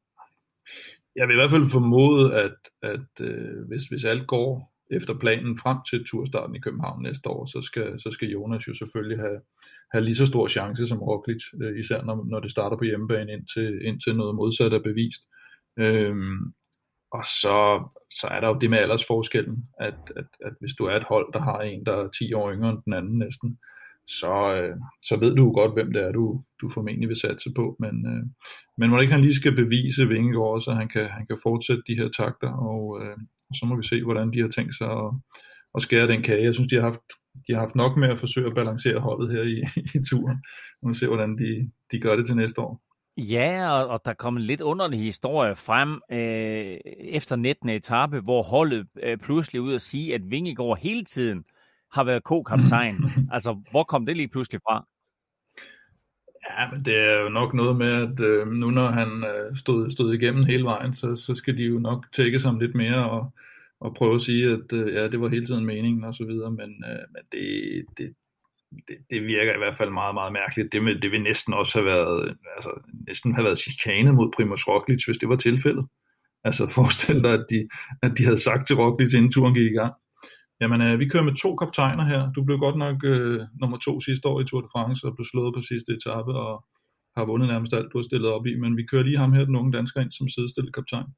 jeg 1.16 1.28
vil 1.28 1.34
i 1.34 1.40
hvert 1.40 1.52
fald 1.52 1.72
formode, 1.72 2.34
at, 2.36 2.58
at 2.82 3.10
uh, 3.22 3.68
hvis, 3.68 3.84
hvis 3.90 4.04
alt 4.04 4.28
går 4.28 4.74
efter 4.92 5.14
planen 5.20 5.58
frem 5.58 5.78
til 5.90 6.06
turstarten 6.06 6.56
i 6.56 6.60
København 6.60 7.04
næste 7.04 7.30
år, 7.30 7.46
så 7.46 7.62
skal, 7.62 8.00
så 8.00 8.12
skal 8.12 8.30
Jonas 8.30 8.68
jo 8.68 8.74
selvfølgelig 8.74 9.18
have, 9.18 9.40
have 9.94 10.04
lige 10.04 10.16
så 10.16 10.26
stor 10.26 10.48
chance 10.48 10.88
som 10.88 11.02
Roglic, 11.02 11.44
uh, 11.54 11.80
især 11.80 12.04
når, 12.04 12.26
når 12.30 12.40
det 12.40 12.52
starter 12.52 12.78
på 12.78 12.84
hjemmebane, 12.84 13.34
indtil, 13.34 13.86
indtil 13.86 14.16
noget 14.16 14.36
modsat 14.36 14.74
er 14.74 14.84
bevist. 14.84 15.22
Øhm, 15.80 16.54
og 17.14 17.24
så, 17.24 17.58
så 18.20 18.28
er 18.32 18.40
der 18.40 18.48
jo 18.48 18.58
det 18.62 18.70
med 18.70 18.78
aldersforskellen, 18.78 19.58
at, 19.80 20.00
at, 20.16 20.26
at 20.46 20.54
hvis 20.60 20.74
du 20.78 20.84
er 20.86 20.96
et 20.96 21.04
hold, 21.04 21.34
der 21.34 21.42
har 21.42 21.60
en, 21.62 21.86
der 21.86 21.94
er 21.94 22.10
10 22.10 22.34
år 22.34 22.54
yngre 22.54 22.70
end 22.70 22.84
den 22.86 22.94
anden 22.94 23.18
næsten, 23.18 23.60
så, 24.08 24.34
øh, 24.56 24.76
så 25.02 25.18
ved 25.20 25.36
du 25.36 25.44
jo 25.44 25.52
godt, 25.52 25.74
hvem 25.74 25.94
det 25.94 26.04
er, 26.04 26.12
du, 26.12 26.44
du 26.62 26.70
formentlig 26.70 27.10
vil 27.10 27.20
satse 27.20 27.50
på. 27.56 27.76
Men, 27.80 27.96
øh, 28.12 28.24
men 28.78 28.90
må 28.90 29.00
ikke 29.00 29.14
han 29.14 29.22
lige 29.22 29.36
skal 29.42 29.56
bevise 29.56 30.08
Vingegaard, 30.08 30.62
så 30.62 30.72
han 30.72 30.88
kan, 30.90 31.06
han 31.06 31.28
kan 31.28 31.38
fortsætte 31.44 31.84
de 31.88 31.96
her 31.96 32.10
takter, 32.10 32.52
og, 32.52 32.84
øh, 33.02 33.18
og 33.50 33.56
så 33.56 33.66
må 33.66 33.76
vi 33.76 33.84
se, 33.84 34.04
hvordan 34.04 34.34
de 34.34 34.42
har 34.42 34.48
tænkt 34.48 34.76
sig 34.78 34.92
at, 34.92 35.12
at 35.76 35.82
skære 35.82 36.08
den 36.08 36.22
kage. 36.22 36.44
Jeg 36.44 36.54
synes, 36.54 36.70
de 36.70 36.76
har 36.76 36.84
haft, 36.84 37.06
de 37.48 37.54
har 37.54 37.60
haft 37.60 37.76
nok 37.76 37.98
med 37.98 38.10
at 38.10 38.20
forsøge 38.20 38.48
at 38.48 38.56
balancere 38.56 39.00
holdet 39.00 39.32
her 39.32 39.44
i, 39.44 39.58
i 40.00 40.00
turen. 40.10 40.38
Nu 40.82 40.88
må 40.88 40.94
se, 40.94 41.08
hvordan 41.08 41.38
de, 41.38 41.72
de 41.92 42.00
gør 42.00 42.16
det 42.16 42.26
til 42.26 42.36
næste 42.36 42.62
år. 42.62 42.82
Ja, 43.18 43.72
og, 43.72 43.88
og 43.88 44.02
der 44.06 44.14
kom 44.14 44.38
en 44.38 44.44
lidt 44.44 44.62
underlig 44.62 45.00
historie 45.00 45.56
frem 45.56 46.02
øh, 46.12 46.78
efter 47.00 47.36
19. 47.36 47.70
etape, 47.70 48.20
hvor 48.20 48.44
holdet 48.44 48.88
øh, 49.04 49.18
pludselig 49.18 49.62
ud 49.62 49.74
at 49.74 49.82
sige, 49.82 50.16
at 50.16 50.22
Vingegaard 50.32 50.80
hele 50.80 51.04
tiden 51.04 51.46
har 51.92 52.04
været 52.04 52.24
ko-kaptajn. 52.24 52.96
altså, 53.36 53.62
hvor 53.72 53.84
kom 53.84 54.06
det 54.06 54.18
lige 54.18 54.28
pludselig 54.28 54.62
fra? 54.70 54.88
Ja, 56.50 56.72
men 56.72 56.86
det 56.86 56.96
er 56.96 57.22
jo 57.22 57.30
nok 57.30 57.54
noget 57.54 57.76
med, 57.76 57.88
at 57.88 58.20
øh, 58.20 58.48
nu 58.48 58.72
når 58.72 58.88
han 58.88 59.08
øh, 59.24 59.56
stod, 59.56 59.90
stod 59.90 60.14
igennem 60.14 60.44
hele 60.44 60.64
vejen, 60.64 60.94
så, 60.94 61.16
så 61.16 61.36
skal 61.36 61.58
de 61.58 61.64
jo 61.64 61.80
nok 61.80 62.06
tække 62.12 62.40
sig 62.40 62.54
lidt 62.54 62.76
mere 62.76 63.10
og, 63.10 63.34
og 63.80 63.94
prøve 63.96 64.16
at 64.16 64.22
sige, 64.22 64.52
at 64.52 64.74
øh, 64.74 64.94
ja, 64.94 65.08
det 65.08 65.22
var 65.22 65.28
hele 65.28 65.46
tiden 65.46 65.66
meningen 65.66 66.04
og 66.04 66.14
så 66.14 66.26
videre, 66.26 66.52
men, 66.52 66.84
øh, 66.90 67.06
men 67.12 67.22
det, 67.32 67.86
det, 67.98 68.14
det, 68.88 68.98
det 69.10 69.24
virker 69.24 69.54
i 69.54 69.58
hvert 69.58 69.78
fald 69.78 69.92
meget, 69.92 70.14
meget 70.14 70.34
mærkeligt. 70.34 70.72
Det, 70.74 70.84
med, 70.84 71.02
det 71.02 71.12
vil 71.12 71.22
næsten 71.22 71.54
også 71.54 71.74
have 71.78 71.86
været, 71.86 72.38
altså, 72.56 72.72
næsten 73.08 73.36
have 73.36 73.46
været 73.46 73.60
chikane 73.60 74.14
mod 74.14 74.32
Primoz 74.36 74.68
Roglic, 74.68 75.06
hvis 75.06 75.18
det 75.18 75.30
var 75.30 75.36
tilfældet. 75.36 75.86
Altså 76.44 76.68
forestil 76.78 77.24
dig, 77.24 77.34
at 77.34 77.46
de, 77.50 77.68
at 78.02 78.12
de 78.18 78.24
havde 78.24 78.42
sagt 78.48 78.68
til 78.68 78.76
Roglic, 78.76 79.14
inden 79.14 79.32
turen 79.32 79.54
gik 79.54 79.72
i 79.72 79.76
gang. 79.76 79.94
Jamen, 80.62 80.82
øh, 80.82 81.00
vi 81.00 81.08
kører 81.08 81.24
med 81.24 81.36
to 81.36 81.56
kaptajner 81.56 82.06
her. 82.06 82.32
Du 82.36 82.44
blev 82.44 82.58
godt 82.58 82.78
nok 82.78 82.98
øh, 83.06 83.40
nummer 83.62 83.78
to 83.78 84.02
sidste 84.02 84.28
år 84.28 84.42
i 84.42 84.46
Tour 84.46 84.62
de 84.62 84.74
France 84.76 85.08
og 85.08 85.16
blev 85.16 85.26
slået 85.26 85.56
på 85.56 85.62
sidste 85.62 85.92
etape 85.98 86.34
og 86.46 86.66
har 87.18 87.26
vundet 87.26 87.48
nærmest 87.50 87.74
alt, 87.74 87.92
du 87.94 87.98
har 87.98 88.04
stillet 88.04 88.30
op 88.32 88.46
i. 88.46 88.54
Men 88.60 88.78
vi 88.78 88.84
kører 88.92 89.04
lige 89.04 89.18
ham 89.18 89.34
her, 89.34 89.46
den 89.46 89.56
unge 89.56 89.74
dansker, 89.78 90.02
ind 90.02 90.12
som 90.12 90.30
sidestillet 90.30 90.76
kaptajn. 90.76 91.10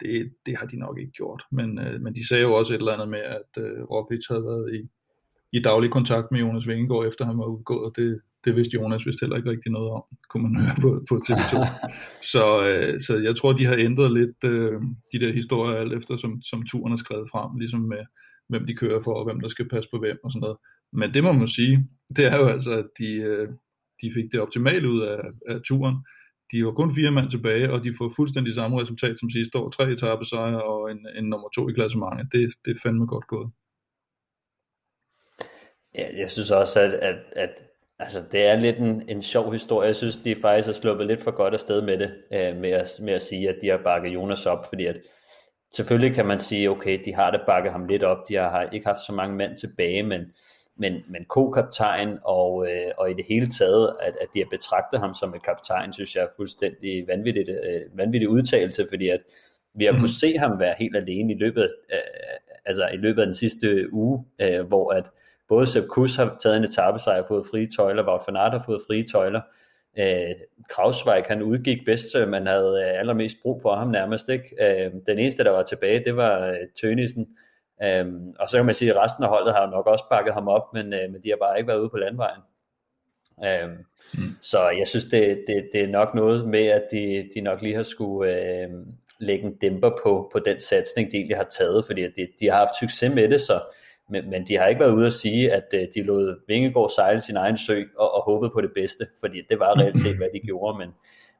Det, 0.00 0.32
det 0.46 0.54
har 0.58 0.66
de 0.66 0.78
nok 0.78 0.98
ikke 0.98 1.12
gjort. 1.12 1.42
Men, 1.52 1.78
øh, 1.78 2.00
men 2.00 2.14
de 2.14 2.28
sagde 2.28 2.42
jo 2.42 2.52
også 2.54 2.74
et 2.74 2.78
eller 2.78 2.92
andet 2.92 3.08
med, 3.08 3.24
at 3.38 3.52
øh, 3.64 3.82
Roglic 3.92 4.24
havde 4.30 4.44
været 4.50 4.66
i, 4.78 4.80
i 5.52 5.60
daglig 5.60 5.90
kontakt 5.90 6.26
med 6.32 6.40
Jonas 6.40 6.68
Vingegaard, 6.68 7.06
efter 7.06 7.24
han 7.24 7.38
var 7.38 7.44
udgået, 7.44 7.84
og 7.84 7.92
det, 7.96 8.20
det 8.44 8.56
vidste 8.56 8.74
Jonas 8.74 9.06
vist 9.06 9.20
heller 9.20 9.36
ikke 9.36 9.50
rigtig 9.50 9.72
noget 9.72 9.90
om, 9.90 10.02
kunne 10.28 10.42
man 10.42 10.62
høre 10.62 10.76
på, 10.80 11.04
på 11.08 11.14
TV2. 11.26 11.54
så, 12.32 12.68
øh, 12.68 13.00
så 13.00 13.16
jeg 13.16 13.36
tror, 13.36 13.52
de 13.52 13.64
har 13.64 13.76
ændret 13.78 14.12
lidt 14.12 14.44
øh, 14.44 14.80
de 15.12 15.20
der 15.20 15.32
historier, 15.32 15.76
alt 15.76 15.92
efter 15.92 16.16
som, 16.16 16.42
som 16.42 16.62
turen 16.66 16.92
er 16.92 16.96
skrevet 16.96 17.28
frem, 17.32 17.58
ligesom 17.58 17.80
med, 17.80 18.02
hvem 18.48 18.66
de 18.66 18.74
kører 18.74 19.00
for, 19.00 19.14
og 19.14 19.24
hvem 19.24 19.40
der 19.40 19.48
skal 19.48 19.68
passe 19.68 19.90
på 19.90 19.98
hvem 19.98 20.18
og 20.24 20.32
sådan 20.32 20.40
noget. 20.40 20.56
Men 20.92 21.14
det 21.14 21.24
må 21.24 21.32
man 21.32 21.48
sige, 21.48 21.88
det 22.16 22.24
er 22.32 22.36
jo 22.36 22.46
altså, 22.46 22.72
at 22.72 22.86
de, 22.98 23.10
øh, 23.14 23.48
de 24.02 24.12
fik 24.14 24.32
det 24.32 24.40
optimale 24.40 24.90
ud 24.90 25.00
af, 25.00 25.20
af 25.48 25.60
turen. 25.64 25.96
De 26.52 26.64
var 26.64 26.72
kun 26.72 26.94
fire 26.94 27.10
mand 27.10 27.30
tilbage, 27.30 27.72
og 27.72 27.84
de 27.84 27.94
får 27.98 28.12
fuldstændig 28.16 28.54
samme 28.54 28.80
resultat 28.80 29.18
som 29.18 29.30
sidste 29.30 29.58
år. 29.58 29.70
Tre 29.70 29.92
etappesejre 29.92 30.62
og 30.62 30.90
en, 30.90 31.06
en 31.18 31.24
nummer 31.24 31.48
to 31.54 31.68
i 31.68 31.72
klassementet. 31.72 32.28
Det, 32.32 32.50
det 32.64 32.70
er 32.70 32.80
fandme 32.82 33.06
godt 33.06 33.26
gået. 33.26 33.50
Ja, 35.94 36.08
jeg 36.16 36.30
synes 36.30 36.50
også, 36.50 36.80
at, 36.80 36.92
at, 36.92 37.16
at 37.36 37.50
altså, 37.98 38.22
det 38.32 38.46
er 38.46 38.56
lidt 38.56 38.78
en, 38.78 39.02
en 39.08 39.22
sjov 39.22 39.52
historie. 39.52 39.86
Jeg 39.86 39.96
synes, 39.96 40.16
de 40.16 40.36
faktisk 40.36 40.66
har 40.66 40.72
sluppet 40.72 41.06
lidt 41.06 41.22
for 41.22 41.30
godt 41.30 41.54
afsted 41.54 41.82
med 41.82 41.98
det, 41.98 42.14
øh, 42.32 42.56
med, 42.56 42.70
at, 42.70 42.90
med 43.02 43.12
at 43.12 43.22
sige, 43.22 43.48
at 43.48 43.56
de 43.62 43.68
har 43.68 43.80
bakket 43.84 44.14
Jonas 44.14 44.46
op, 44.46 44.68
fordi 44.68 44.86
at 44.86 44.96
selvfølgelig 45.72 46.14
kan 46.14 46.26
man 46.26 46.40
sige, 46.40 46.70
okay, 46.70 46.98
de 47.04 47.14
har 47.14 47.30
det 47.30 47.40
bakket 47.46 47.72
ham 47.72 47.86
lidt 47.86 48.02
op, 48.02 48.28
de 48.28 48.34
har 48.34 48.68
ikke 48.72 48.86
haft 48.86 49.06
så 49.06 49.12
mange 49.12 49.36
mænd 49.36 49.56
tilbage, 49.56 50.02
men, 50.02 50.20
men, 50.76 50.92
men 51.08 51.24
ko-kaptajn 51.28 52.18
og, 52.24 52.66
øh, 52.70 52.92
og 52.98 53.10
i 53.10 53.14
det 53.14 53.24
hele 53.28 53.46
taget, 53.46 53.96
at, 54.00 54.14
at 54.20 54.28
de 54.34 54.38
har 54.38 54.48
betragtet 54.50 55.00
ham 55.00 55.14
som 55.14 55.34
et 55.34 55.42
kaptajn, 55.42 55.92
synes 55.92 56.16
jeg 56.16 56.22
er 56.22 56.36
fuldstændig 56.36 57.06
vanvittigt, 57.08 57.48
øh, 57.48 57.98
vanvittig 57.98 58.28
udtalelse, 58.28 58.86
fordi 58.90 59.08
at 59.08 59.20
vi 59.74 59.84
har 59.84 59.92
mm. 59.92 59.98
kunnet 59.98 60.14
se 60.20 60.38
ham 60.38 60.58
være 60.58 60.74
helt 60.78 60.96
alene 60.96 61.32
i 61.32 61.36
løbet 61.38 61.62
af, 61.62 62.02
altså 62.64 62.88
i 62.88 62.96
løbet 62.96 63.20
af 63.20 63.26
den 63.26 63.34
sidste 63.34 63.92
uge, 63.92 64.24
øh, 64.38 64.66
hvor 64.66 64.92
at 64.92 65.10
både 65.48 65.66
Sepp 65.66 65.86
Kuss 65.88 66.16
har 66.16 66.36
taget 66.42 66.56
en 66.56 66.64
etape 66.64 66.98
sig 66.98 67.20
og 67.20 67.26
fået 67.28 67.46
frie 67.50 67.68
tøjler, 67.76 68.08
Wout 68.08 68.20
van 68.26 68.36
Aert 68.36 68.52
har 68.52 68.62
fået 68.66 68.82
frie 68.86 69.06
tøjler, 69.06 69.40
øh, 69.98 70.34
Krausweig 70.70 71.24
han 71.28 71.42
udgik 71.42 71.78
bedst, 71.86 72.16
man 72.28 72.46
havde 72.46 72.84
øh, 72.84 73.00
allermest 73.00 73.36
brug 73.42 73.62
for 73.62 73.74
ham 73.74 73.88
nærmest, 73.88 74.28
ikke? 74.28 74.56
Øh, 74.60 74.92
den 75.06 75.18
eneste 75.18 75.44
der 75.44 75.50
var 75.50 75.62
tilbage, 75.62 76.04
det 76.04 76.16
var 76.16 76.48
øh, 76.48 76.56
Tønissen, 76.80 77.26
øh, 77.82 78.06
og 78.38 78.50
så 78.50 78.56
kan 78.56 78.66
man 78.66 78.74
sige, 78.74 78.90
at 78.90 78.96
resten 78.96 79.24
af 79.24 79.30
holdet 79.30 79.54
har 79.54 79.70
nok 79.70 79.86
også 79.86 80.04
bakket 80.10 80.34
ham 80.34 80.48
op, 80.48 80.74
men, 80.74 80.92
øh, 80.92 81.10
men 81.12 81.22
de 81.22 81.28
har 81.28 81.36
bare 81.40 81.58
ikke 81.58 81.68
været 81.68 81.80
ude 81.80 81.90
på 81.90 81.96
landvejen. 81.96 82.40
Øh, 83.44 83.68
mm. 84.14 84.30
Så 84.42 84.68
jeg 84.68 84.88
synes, 84.88 85.04
det, 85.04 85.44
det, 85.46 85.68
det 85.72 85.82
er 85.82 85.88
nok 85.88 86.14
noget 86.14 86.48
med, 86.48 86.66
at 86.66 86.84
de, 86.92 87.28
de 87.34 87.40
nok 87.40 87.62
lige 87.62 87.74
har 87.74 87.82
skulle 87.82 88.32
øh, 88.32 88.68
lægge 89.18 89.44
en 89.44 89.56
dæmper 89.56 89.90
på, 90.02 90.30
på 90.32 90.38
den 90.38 90.60
satsning, 90.60 91.12
de 91.12 91.16
egentlig 91.16 91.36
har 91.36 91.48
taget, 91.58 91.84
fordi 91.84 92.02
de, 92.02 92.28
de 92.40 92.50
har 92.50 92.58
haft 92.58 92.76
succes 92.80 93.14
med 93.14 93.28
det, 93.28 93.40
så 93.40 93.60
men, 94.08 94.30
men 94.30 94.46
de 94.46 94.56
har 94.56 94.66
ikke 94.66 94.80
været 94.80 94.92
ude 94.92 95.06
at 95.06 95.12
sige, 95.12 95.52
at 95.52 95.64
uh, 95.74 95.80
de 95.94 96.02
lod 96.02 96.40
Vingegaard 96.48 96.90
sejle 96.90 97.20
sin 97.20 97.36
egen 97.36 97.58
sø 97.58 97.82
og, 97.98 98.14
og 98.14 98.22
håbede 98.22 98.50
på 98.50 98.60
det 98.60 98.70
bedste, 98.74 99.06
fordi 99.20 99.42
det 99.50 99.58
var 99.58 99.78
reelt 99.78 99.98
set, 99.98 100.16
hvad 100.16 100.28
de 100.34 100.40
gjorde, 100.46 100.78
men, 100.78 100.88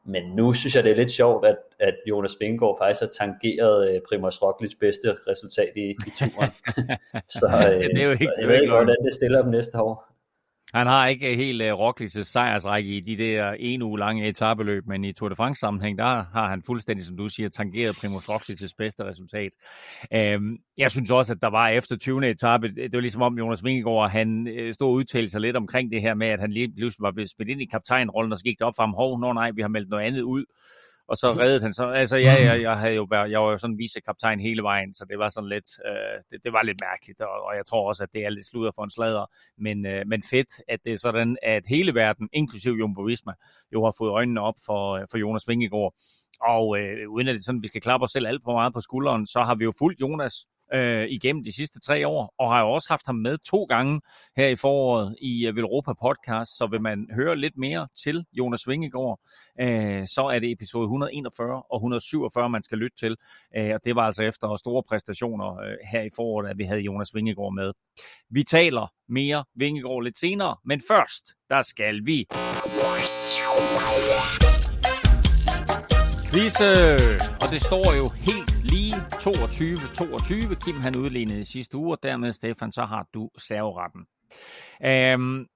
men 0.05 0.23
nu 0.37 0.53
synes 0.53 0.75
jeg, 0.77 0.85
det 0.85 0.93
er 0.93 0.97
lidt 0.97 1.11
sjovt, 1.11 1.47
at, 1.47 1.57
at 1.81 1.95
Jonas 2.09 2.37
Vingegaard 2.41 2.79
faktisk 2.81 3.01
har 3.01 3.27
tangeret 3.27 3.91
uh, 3.91 3.99
Primoz 4.09 4.37
Roglic's 4.37 4.77
bedste 4.81 5.17
resultat 5.29 5.73
i, 5.77 5.91
i 5.91 6.11
turen. 6.19 6.51
så, 7.39 7.49
ja, 7.53 7.79
det 7.79 8.01
er 8.01 8.05
jo 8.05 8.11
ikke, 8.11 8.25
så 8.25 8.35
jeg 8.41 8.49
ved 8.49 8.61
ikke, 8.61 8.73
hvordan 8.73 9.05
det 9.05 9.13
stiller 9.13 9.43
dem 9.43 9.51
næste 9.51 9.83
år. 9.83 10.08
Han 10.75 10.87
har 10.87 11.07
ikke 11.07 11.37
helt 11.37 11.63
øh, 11.63 11.75
uh, 11.75 11.81
Roglic' 11.81 12.19
øh, 12.19 12.25
sejrsrække 12.25 12.91
i 12.91 13.01
de 13.01 13.17
der 13.17 13.53
en 13.59 13.83
uge 13.83 13.99
lange 13.99 14.29
etabeløb, 14.29 14.87
men 14.87 15.05
i 15.05 15.13
Tour 15.13 15.29
de 15.29 15.37
France 15.37 15.61
sammenhæng, 15.61 15.99
der 15.99 16.25
har 16.33 16.49
han 16.49 16.63
fuldstændig, 16.67 17.07
som 17.07 17.17
du 17.17 17.29
siger, 17.29 17.49
tangeret 17.49 17.97
Primoz 17.97 18.29
Roglic's 18.29 18.75
bedste 18.79 19.05
resultat. 19.05 19.53
Um, 20.37 20.59
jeg 20.79 20.91
synes 20.91 21.11
også, 21.11 21.33
at 21.33 21.43
der 21.43 21.49
var 21.49 21.69
efter 21.69 21.97
20. 21.97 22.31
etape, 22.31 22.69
det 22.69 22.95
var 22.95 23.01
ligesom 23.01 23.23
om 23.23 23.39
Jonas 23.39 23.65
Vingegaard, 23.65 24.11
han 24.11 24.49
uh, 24.49 24.73
stod 24.73 24.89
og 24.89 24.93
udtalte 24.93 25.31
sig 25.31 25.41
lidt 25.41 25.57
omkring 25.57 25.93
det 25.93 26.03
her 26.03 26.15
med, 26.15 26.27
at 26.27 26.41
han 26.41 26.53
lige 26.53 26.73
pludselig 26.77 27.03
var 27.03 27.13
blevet 27.13 27.31
smidt 27.31 27.49
ind 27.49 27.63
i 27.63 27.67
kaptajnrollen, 27.67 28.33
og 28.33 28.39
så 28.39 28.45
gik 28.45 28.59
det 28.59 28.67
op 28.67 28.75
for 28.77 28.83
ham, 28.83 28.95
hov, 28.95 29.21
nå 29.21 29.33
nej, 29.33 29.51
vi 29.51 29.63
har 29.63 29.69
meldt 29.69 29.89
noget 29.89 30.05
andet 30.05 30.23
ud 30.23 30.45
og 31.09 31.17
så 31.17 31.33
reddede 31.33 31.61
han 31.61 31.73
så, 31.73 31.87
altså 31.87 32.17
ja, 32.17 32.35
jeg, 32.45 32.63
jeg, 32.63 32.79
havde 32.79 32.95
jo 32.95 33.07
været, 33.11 33.31
jeg 33.31 33.41
var 33.41 33.51
jo 33.51 33.59
sådan 33.59 33.79
vicekaptajn 33.79 34.41
hele 34.41 34.63
vejen, 34.63 34.95
så 34.95 35.05
det 35.09 35.19
var 35.19 35.29
sådan 35.29 35.49
lidt, 35.49 35.71
øh, 35.87 36.23
det, 36.31 36.45
det, 36.45 36.53
var 36.53 36.63
lidt 36.63 36.81
mærkeligt, 36.81 37.21
og, 37.21 37.45
og, 37.47 37.57
jeg 37.57 37.67
tror 37.67 37.89
også, 37.89 38.03
at 38.03 38.09
det 38.13 38.25
er 38.25 38.31
lidt 38.31 38.47
sludder 38.47 38.73
for 38.75 38.85
en 38.85 38.91
slader, 38.91 39.27
men, 39.59 39.87
øh, 39.87 40.03
men 40.07 40.23
fedt, 40.31 40.63
at 40.69 40.81
det 40.85 40.93
er 40.93 40.97
sådan, 40.97 41.37
at 41.43 41.63
hele 41.69 41.95
verden, 41.95 42.29
inklusiv 42.33 42.73
Jumbo 42.73 43.03
Visma, 43.03 43.33
jo 43.75 43.85
har 43.85 43.95
fået 43.99 44.11
øjnene 44.11 44.41
op 44.41 44.55
for, 44.67 45.07
for 45.11 45.19
Jonas 45.19 45.49
Vingegaard, 45.49 45.95
og 46.41 46.79
øh, 46.79 47.11
uden 47.11 47.29
at 47.29 47.35
det 47.35 47.45
sådan, 47.45 47.63
vi 47.63 47.69
skal 47.69 47.81
klappe 47.81 48.05
os 48.05 48.11
selv 48.11 48.27
alt 48.27 48.43
for 48.45 48.53
meget 48.53 48.73
på 48.75 48.81
skulderen, 48.81 49.27
så 49.27 49.41
har 49.43 49.55
vi 49.55 49.65
jo 49.65 49.73
fulgt 49.79 50.01
Jonas 50.01 50.47
øh, 50.75 51.07
igennem 51.09 51.45
de 51.45 51.53
sidste 51.53 51.81
tre 51.81 52.09
år, 52.09 52.35
og 52.39 52.53
har 52.53 52.61
jo 52.61 52.69
også 52.69 52.89
haft 52.89 53.07
ham 53.07 53.15
med 53.15 53.39
to 53.39 53.65
gange 53.65 54.01
her 54.37 54.49
i 54.49 54.57
foråret 54.57 55.17
i 55.21 55.45
Europa 55.45 55.61
Velropa 55.61 55.93
podcast, 55.93 56.57
så 56.57 56.67
vil 56.67 56.81
man 56.81 57.07
høre 57.15 57.37
lidt 57.37 57.57
mere 57.57 57.89
til 58.05 58.25
Jonas 58.33 58.69
Vingegaard, 58.69 59.21
øh, 59.61 60.07
så 60.07 60.31
er 60.33 60.39
det 60.39 60.51
episode 60.53 60.85
141 60.85 61.63
og 61.71 61.77
147, 61.77 62.51
man 62.51 62.63
skal 62.63 62.79
lytte 62.79 62.97
til, 62.97 63.17
øh, 63.57 63.71
og 63.75 63.81
det 63.85 63.97
var 63.97 64.03
altså 64.03 64.23
efter 64.23 64.57
store 64.57 64.83
præstationer 64.89 65.61
øh, 65.61 65.77
her 65.93 66.03
i 66.03 66.11
foråret, 66.17 66.49
at 66.51 66.59
vi 66.59 66.65
havde 66.65 66.81
Jonas 66.81 67.15
Vingegaard 67.15 67.55
med. 67.55 67.73
Vi 68.31 68.45
taler 68.45 68.93
mere 69.09 69.45
Vingegaard 69.55 70.03
lidt 70.03 70.19
senere, 70.19 70.57
men 70.65 70.83
først, 70.89 71.25
der 71.51 71.63
skal 71.63 72.07
vi... 72.07 72.27
Kvise! 76.31 76.95
Og 77.41 77.49
det 77.53 77.63
står 77.63 77.97
jo 77.97 78.09
helt 78.09 78.58
lige 78.71 78.95
22-22. 78.95 80.55
Kim 80.55 80.81
han 80.81 80.97
udlignede 80.97 81.41
i 81.41 81.45
sidste 81.45 81.77
uge, 81.77 81.93
og 81.93 82.03
dermed, 82.03 82.33
Stefan, 82.33 82.73
så 82.73 82.85
har 82.85 83.07
du 83.15 83.31
serveretten. 83.39 84.01
Øhm, 84.85 85.47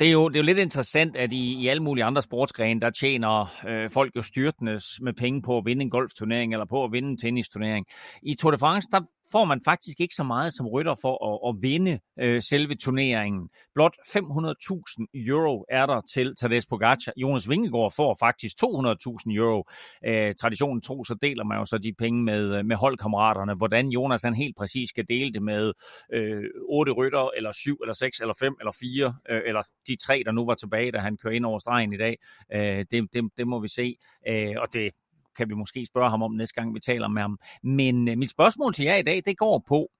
det 0.00 0.08
er, 0.08 0.12
jo, 0.12 0.28
det 0.28 0.36
er 0.36 0.40
jo 0.40 0.44
lidt 0.44 0.58
interessant, 0.58 1.16
at 1.16 1.32
i, 1.32 1.54
i 1.54 1.68
alle 1.68 1.82
mulige 1.82 2.04
andre 2.04 2.22
sportsgrene, 2.22 2.80
der 2.80 2.90
tjener 2.90 3.46
øh, 3.68 3.90
folk 3.90 4.16
jo 4.16 4.22
styrtende 4.22 4.80
med 5.00 5.12
penge 5.12 5.42
på 5.42 5.58
at 5.58 5.64
vinde 5.64 5.82
en 5.82 5.90
golfturnering 5.90 6.52
eller 6.52 6.66
på 6.66 6.84
at 6.84 6.92
vinde 6.92 7.08
en 7.08 7.18
tennisturnering. 7.18 7.86
I 8.22 8.34
Tour 8.34 8.50
de 8.50 8.58
France, 8.58 8.88
der 8.92 9.00
får 9.32 9.44
man 9.44 9.60
faktisk 9.64 10.00
ikke 10.00 10.14
så 10.14 10.22
meget 10.24 10.54
som 10.54 10.66
rytter 10.66 10.94
for 10.94 11.14
at, 11.30 11.48
at 11.48 11.62
vinde 11.62 11.98
øh, 12.20 12.42
selve 12.42 12.74
turneringen. 12.74 13.48
Blot 13.74 13.94
500.000 14.06 15.06
euro 15.14 15.64
er 15.68 15.86
der 15.86 16.00
til 16.14 16.36
Tadej 16.36 16.60
Pogacar. 16.68 17.12
Jonas 17.16 17.48
Vingegaard 17.48 17.92
får 17.96 18.16
faktisk 18.20 18.56
200.000 18.64 19.34
euro. 19.34 19.64
Øh, 20.06 20.34
traditionen 20.34 20.80
tro, 20.82 21.04
så 21.04 21.14
deler 21.22 21.44
man 21.44 21.58
jo 21.58 21.64
så 21.64 21.78
de 21.78 21.92
penge 21.98 22.22
med, 22.22 22.58
øh, 22.58 22.64
med 22.64 22.76
holdkammeraterne. 22.76 23.54
Hvordan 23.54 23.88
Jonas 23.88 24.22
han 24.22 24.34
helt 24.34 24.56
præcis 24.56 24.88
skal 24.88 25.04
dele 25.08 25.32
det 25.32 25.42
med 25.42 25.72
øh, 26.12 26.44
8 26.68 26.92
rytter, 26.92 27.30
eller 27.36 27.52
7, 27.52 27.76
eller 27.82 27.94
6, 27.94 28.20
eller 28.20 28.34
5, 28.40 28.56
eller 28.60 28.72
4, 28.80 29.14
øh, 29.30 29.42
eller 29.46 29.62
de 29.86 29.96
tre, 29.96 30.22
der 30.26 30.32
nu 30.32 30.46
var 30.46 30.54
tilbage, 30.54 30.92
da 30.92 30.98
han 30.98 31.16
kører 31.16 31.34
ind 31.34 31.46
over 31.46 31.58
stregen 31.58 31.92
i 31.92 31.96
dag. 31.96 32.16
Øh, 32.54 32.84
det, 32.90 33.08
det, 33.12 33.30
det 33.36 33.46
må 33.48 33.60
vi 33.60 33.68
se. 33.68 33.96
Øh, 34.28 34.54
og 34.58 34.72
det 34.72 34.90
kan 35.36 35.48
vi 35.50 35.54
måske 35.54 35.86
spørge 35.86 36.10
ham 36.10 36.22
om 36.22 36.32
næste 36.32 36.54
gang, 36.54 36.74
vi 36.74 36.80
taler 36.80 37.08
med 37.08 37.22
ham. 37.22 37.38
Men 37.62 38.08
øh, 38.08 38.18
mit 38.18 38.30
spørgsmål 38.30 38.74
til 38.74 38.84
jer 38.84 38.96
i 38.96 39.02
dag, 39.02 39.22
det 39.24 39.38
går 39.38 39.64
på, 39.68 39.90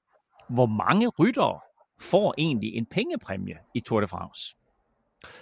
hvor 0.49 0.67
mange 0.67 1.09
ryttere 1.09 1.61
får 2.01 2.35
egentlig 2.39 2.75
en 2.75 2.87
pengepræmie 2.87 3.57
i 3.75 3.81
Tour 3.81 4.01
de 4.01 4.09
France? 4.09 4.57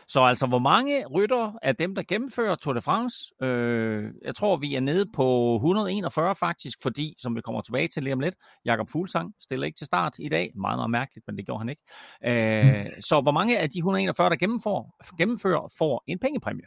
Så 0.08 0.20
altså, 0.20 0.46
hvor 0.46 0.58
mange 0.58 1.06
rytter 1.06 1.52
er 1.62 1.72
dem, 1.72 1.94
der 1.94 2.02
gennemfører 2.02 2.54
Tour 2.54 2.74
de 2.74 2.80
France? 2.80 3.34
Øh, 3.42 4.12
jeg 4.24 4.34
tror, 4.34 4.56
vi 4.56 4.74
er 4.74 4.80
nede 4.80 5.06
på 5.14 5.54
141 5.54 6.34
faktisk, 6.34 6.78
fordi, 6.82 7.14
som 7.18 7.36
vi 7.36 7.40
kommer 7.40 7.60
tilbage 7.60 7.88
til 7.88 8.02
lige 8.02 8.12
om 8.12 8.20
lidt, 8.20 8.34
Jakob 8.64 8.88
Fuglsang 8.90 9.34
stiller 9.40 9.66
ikke 9.66 9.76
til 9.76 9.86
start 9.86 10.14
i 10.18 10.28
dag. 10.28 10.52
Meget, 10.54 10.78
meget 10.78 10.90
mærkeligt, 10.90 11.26
men 11.26 11.36
det 11.36 11.46
gjorde 11.46 11.58
han 11.58 11.68
ikke. 11.68 11.82
Øh, 12.24 12.84
mm. 12.84 13.02
Så 13.02 13.20
hvor 13.20 13.32
mange 13.32 13.58
af 13.58 13.70
de 13.70 13.78
141, 13.78 14.30
der 14.30 14.36
gennemfører, 14.36 15.14
gennemfører, 15.18 15.74
får 15.78 16.04
en 16.06 16.18
pengepræmie? 16.18 16.64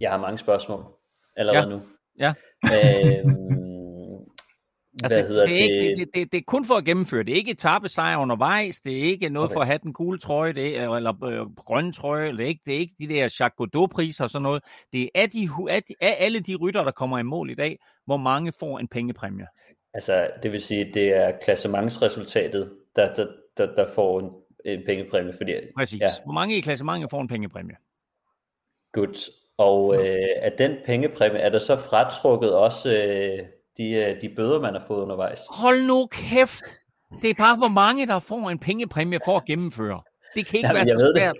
Jeg 0.00 0.10
har 0.10 0.18
mange 0.18 0.38
spørgsmål 0.38 0.84
allerede 1.36 1.68
ja. 1.68 1.76
nu. 1.76 1.82
Ja. 2.20 2.34
øhm, 2.64 3.50
altså, 5.02 5.16
det, 5.16 5.48
det, 5.48 5.52
er 5.52 5.62
ikke, 5.62 5.96
det, 5.96 6.08
det, 6.14 6.32
det 6.32 6.38
er 6.38 6.42
kun 6.46 6.64
for 6.64 6.74
at 6.74 6.84
gennemføre. 6.84 7.22
Det 7.22 7.32
er 7.32 7.36
ikke 7.36 7.50
etappesejr 7.50 8.16
undervejs. 8.16 8.80
Det 8.80 8.98
er 8.98 9.02
ikke 9.02 9.28
noget 9.28 9.46
okay. 9.46 9.54
for 9.54 9.60
at 9.60 9.66
have 9.66 9.78
den 9.82 9.92
gule 9.92 10.18
trøje, 10.18 10.52
det 10.52 10.78
er, 10.78 10.90
eller 10.90 11.24
øh, 11.24 11.54
grønne 11.56 11.92
trøje. 11.92 12.32
Det 12.32 12.40
er, 12.40 12.46
ikke, 12.46 12.62
det 12.66 12.74
er 12.74 12.78
ikke 12.78 12.94
de 12.98 13.08
der 13.08 13.22
Jacques 13.22 13.52
Godot-priser 13.56 14.24
og 14.24 14.30
sådan 14.30 14.42
noget. 14.42 14.62
Det 14.92 15.02
er 15.02 15.08
af, 15.14 15.30
de, 15.30 15.48
af, 15.70 15.82
de, 15.82 15.94
af 16.00 16.16
alle 16.18 16.40
de 16.40 16.56
rytter, 16.56 16.84
der 16.84 16.90
kommer 16.90 17.18
i 17.18 17.22
mål 17.22 17.50
i 17.50 17.54
dag, 17.54 17.78
hvor 18.06 18.16
mange 18.16 18.52
får 18.60 18.78
en 18.78 18.88
pengepræmie. 18.88 19.46
Altså, 19.94 20.30
det 20.42 20.52
vil 20.52 20.60
sige, 20.60 20.90
det 20.94 21.16
er 21.16 21.38
klassementsresultatet, 21.42 22.72
der, 22.96 23.14
der, 23.14 23.26
der, 23.56 23.74
der 23.74 23.94
får 23.94 24.20
en, 24.20 24.30
en 24.64 24.82
pengepræmie. 24.86 25.32
Fordi, 25.36 25.52
Præcis. 25.76 26.00
Ja. 26.00 26.06
Hvor 26.24 26.32
mange 26.32 26.56
i 26.56 26.60
klassementet 26.60 27.10
får 27.10 27.20
en 27.20 27.28
pengepræmie? 27.28 27.76
Godt. 28.92 29.18
Og 29.60 29.94
øh, 29.96 30.28
af 30.42 30.52
den 30.58 30.76
pengepræmie 30.86 31.38
er 31.40 31.48
der 31.48 31.58
så 31.58 31.76
fratrukket 31.76 32.52
også 32.54 32.92
øh, 32.92 33.38
de, 33.76 33.90
øh, 33.92 34.20
de 34.22 34.28
bøder, 34.36 34.60
man 34.60 34.74
har 34.74 34.84
fået 34.86 35.02
undervejs. 35.02 35.40
Hold 35.50 35.82
nu 35.86 36.06
kæft! 36.06 36.64
Det 37.22 37.30
er 37.30 37.34
bare, 37.38 37.56
hvor 37.56 37.68
mange, 37.68 38.06
der 38.06 38.18
får 38.18 38.50
en 38.50 38.58
pengepræmie 38.58 39.18
for 39.24 39.36
at 39.36 39.44
gennemføre. 39.44 40.00
Det 40.36 40.46
kan 40.46 40.56
ikke 40.56 40.66
Jamen, 40.68 40.76
være 40.86 40.98
så 40.98 41.04
ved 41.06 41.14
det. 41.14 41.20
svært. 41.22 41.36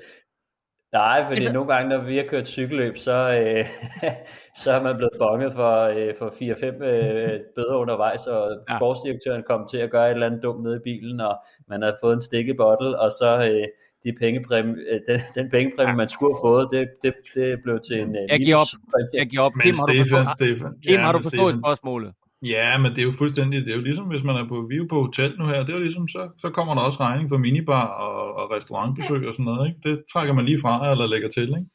Nej, 0.93 1.23
fordi 1.23 1.35
Altså- 1.35 1.53
nogle 1.53 1.75
gange, 1.75 1.89
når 1.89 1.99
vi 2.05 2.17
har 2.17 2.25
kørt 2.25 2.47
cykelløb, 2.49 2.97
så, 2.99 3.13
øh, 3.41 3.67
så 4.65 4.71
er 4.73 4.83
man 4.83 4.97
blevet 4.97 5.13
bonget 5.19 5.53
for, 5.53 5.73
øh, 5.83 6.15
for 6.19 6.31
4-5 6.31 6.83
øh, 6.85 7.41
bøder 7.57 7.75
undervejs, 7.77 8.27
og 8.27 8.51
Ja. 8.51 8.73
ja. 8.75 8.79
sportsdirektøren 8.79 9.43
kom 9.43 9.69
til 9.71 9.79
at 9.79 9.91
gøre 9.91 10.07
et 10.07 10.15
eller 10.15 10.27
andet 10.27 10.43
dumt 10.43 10.63
nede 10.63 10.77
i 10.77 10.85
bilen, 10.85 11.21
og 11.21 11.37
man 11.69 11.83
har 11.83 11.97
fået 12.01 12.15
en 12.15 12.23
stikke 12.23 12.55
bottle, 12.55 12.99
og 13.01 13.11
så 13.13 13.51
øh, 13.51 13.67
de 14.05 14.13
pengepræmie, 14.21 14.75
øh, 14.91 15.01
den, 15.09 15.21
den 15.35 15.51
pengepræmie, 15.51 15.97
man 15.97 16.09
skulle 16.09 16.35
have 16.35 16.43
fået, 16.49 16.69
det, 16.73 16.89
det, 17.03 17.15
det 17.35 17.63
blev 17.63 17.81
til 17.89 18.01
en 18.01 18.17
øh, 18.17 18.23
Jeg 18.29 18.41
giver 18.41 18.57
op. 18.57 18.67
Jeg 19.15 19.27
giver 19.27 19.43
op. 19.43 19.57
Men 19.57 19.63
Kim, 19.63 19.75
har 19.75 19.87
du 19.87 19.93
Stefan, 19.93 20.25
forstået, 20.27 20.59
Stefan. 20.59 20.73
Kim, 20.85 20.93
ja, 20.93 21.01
har 21.01 21.13
du 21.13 21.23
forstået 21.23 21.53
Stefan, 21.53 21.63
spørgsmålet? 21.63 22.13
Ja, 22.43 22.79
men 22.79 22.91
det 22.91 22.99
er 22.99 23.03
jo 23.03 23.13
fuldstændig, 23.13 23.61
det 23.67 23.73
er 23.73 23.77
jo 23.77 23.83
ligesom, 23.83 24.07
hvis 24.07 24.23
man 24.23 24.37
er 24.37 24.49
på, 24.49 24.67
vi 24.69 24.77
er 24.77 24.87
på 24.91 25.03
hotel 25.03 25.39
nu 25.39 25.47
her, 25.47 25.59
det 25.61 25.69
er 25.69 25.79
jo 25.79 25.83
ligesom, 25.83 26.09
så, 26.09 26.31
så 26.39 26.51
kommer 26.51 26.75
der 26.75 26.83
også 26.83 27.01
regning 27.01 27.29
for 27.29 27.39
minibar 27.39 27.87
og, 27.87 28.35
og 28.35 28.51
restaurantbesøg 28.51 29.29
og 29.29 29.33
sådan 29.35 29.45
noget, 29.45 29.69
ikke? 29.69 29.89
Det 29.89 30.05
trækker 30.13 30.35
man 30.35 30.45
lige 30.45 30.61
fra 30.61 30.91
eller 30.91 31.07
lægger 31.07 31.29
til, 31.29 31.49
ikke? 31.49 31.71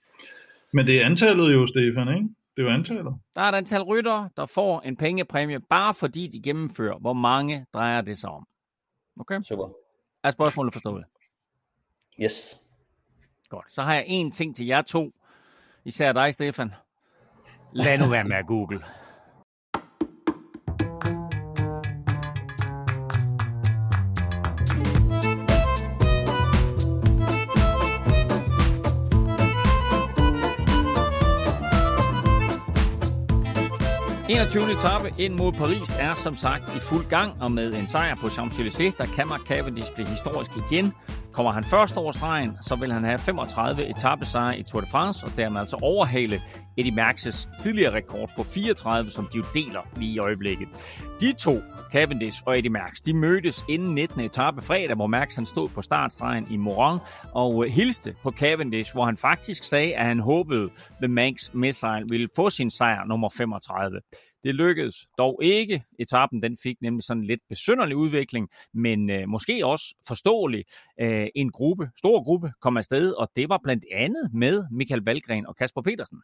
Men 0.74 0.88
det 0.88 1.01
er 1.01 1.05
antallet 1.05 1.53
jo, 1.53 1.67
Stefan, 1.67 2.08
ikke? 2.08 2.29
Det 2.55 2.63
er 2.63 2.67
jo 2.67 2.74
antallet. 2.74 3.13
Der 3.36 3.41
er 3.41 3.50
et 3.50 3.55
antal 3.55 3.82
ryttere, 3.82 4.29
der 4.38 4.46
får 4.46 4.82
en 4.82 4.98
pengepræmie, 4.98 5.60
bare 5.70 5.94
fordi 5.94 6.27
de 6.27 6.41
gennemfører. 6.41 6.98
Hvor 7.00 7.13
mange 7.13 7.65
drejer 7.74 8.01
det 8.01 8.17
sig 8.17 8.29
om? 8.29 8.46
Okay? 9.20 9.41
Super. 9.44 9.70
Er 10.24 10.32
spørgsmålet 10.32 10.74
forstået? 10.74 11.05
Yes. 12.22 12.60
Godt. 13.50 13.74
Så 13.74 13.81
har 13.81 13.93
jeg 13.93 14.03
en 14.07 14.31
ting 14.31 14.55
til 14.55 14.65
jer 14.65 14.81
to. 14.81 15.12
Især 15.86 16.13
dig, 16.13 16.34
Stefan. 16.34 16.74
Lad 17.74 17.98
nu 17.98 18.10
være 18.10 18.24
med 18.24 18.36
at 18.36 18.48
google.– 18.48 18.84
21. 34.29 34.72
etape 34.72 35.13
ind 35.17 35.34
mod 35.34 35.51
Paris 35.51 35.93
er 36.00 36.13
som 36.13 36.36
sagt 36.36 36.75
i 36.75 36.79
fuld 36.79 37.05
gang, 37.05 37.41
og 37.41 37.51
med 37.51 37.74
en 37.74 37.88
sejr 37.88 38.15
på 38.15 38.27
Champs-Élysées, 38.27 38.98
der 38.98 39.05
kan 39.15 39.27
Mark 39.27 39.41
Cavendish 39.41 39.93
blive 39.93 40.07
historisk 40.07 40.51
igen. 40.72 40.93
Kommer 41.35 41.51
han 41.51 41.63
først 41.63 41.97
over 41.97 42.11
stregen, 42.11 42.57
så 42.61 42.75
vil 42.75 42.93
han 42.93 43.03
have 43.03 43.19
35 43.19 43.89
etappesejre 43.89 44.59
i 44.59 44.63
Tour 44.63 44.81
de 44.81 44.87
France, 44.87 45.25
og 45.25 45.31
dermed 45.37 45.59
altså 45.59 45.77
overhale 45.81 46.41
Eddie 46.77 46.93
Merckx' 46.93 47.59
tidligere 47.59 47.93
rekord 47.93 48.29
på 48.37 48.43
34, 48.43 49.09
som 49.09 49.27
de 49.33 49.37
jo 49.37 49.43
deler 49.53 49.81
lige 49.95 50.13
i 50.13 50.19
øjeblikket. 50.19 50.67
De 51.19 51.33
to, 51.33 51.57
Cavendish 51.91 52.43
og 52.45 52.57
Eddie 52.57 52.71
Merckx, 52.71 53.01
de 53.05 53.13
mødtes 53.13 53.65
inden 53.69 53.95
19. 53.95 54.21
etape 54.21 54.61
fredag, 54.61 54.95
hvor 54.95 55.07
Merckx 55.07 55.35
han 55.35 55.45
stod 55.45 55.69
på 55.69 55.81
startstregen 55.81 56.47
i 56.51 56.57
Moron 56.57 56.99
og 57.33 57.65
øh, 57.65 57.71
hilste 57.71 58.15
på 58.23 58.31
Cavendish, 58.31 58.93
hvor 58.93 59.05
han 59.05 59.17
faktisk 59.17 59.63
sagde, 59.63 59.95
at 59.95 60.05
han 60.05 60.19
håbede, 60.19 60.69
at 61.03 61.09
Manx 61.09 61.53
Missile 61.53 62.05
ville 62.09 62.27
få 62.35 62.49
sin 62.49 62.71
sejr 62.71 63.05
nummer 63.05 63.29
35. 63.37 63.99
Det 64.45 64.55
lykkedes 64.55 64.95
dog 65.17 65.39
ikke. 65.43 65.83
Etappen 65.99 66.41
den 66.41 66.57
fik 66.63 66.77
nemlig 66.81 67.03
sådan 67.03 67.21
en 67.23 67.27
lidt 67.27 67.41
besynderlig 67.49 67.95
udvikling, 67.95 68.49
men 68.73 69.09
øh, 69.09 69.27
måske 69.27 69.65
også 69.65 69.95
forståelig. 70.07 70.63
Øh, 71.01 71.27
en 71.35 71.51
gruppe, 71.51 71.89
stor 71.97 72.23
gruppe, 72.23 72.51
kom 72.61 72.77
afsted, 72.77 73.11
og 73.11 73.27
det 73.35 73.49
var 73.49 73.59
blandt 73.63 73.83
andet 73.91 74.29
med 74.33 74.63
Michael 74.71 75.01
Valgren 75.05 75.45
og 75.47 75.55
Kasper 75.55 75.81
Petersen. 75.81 76.21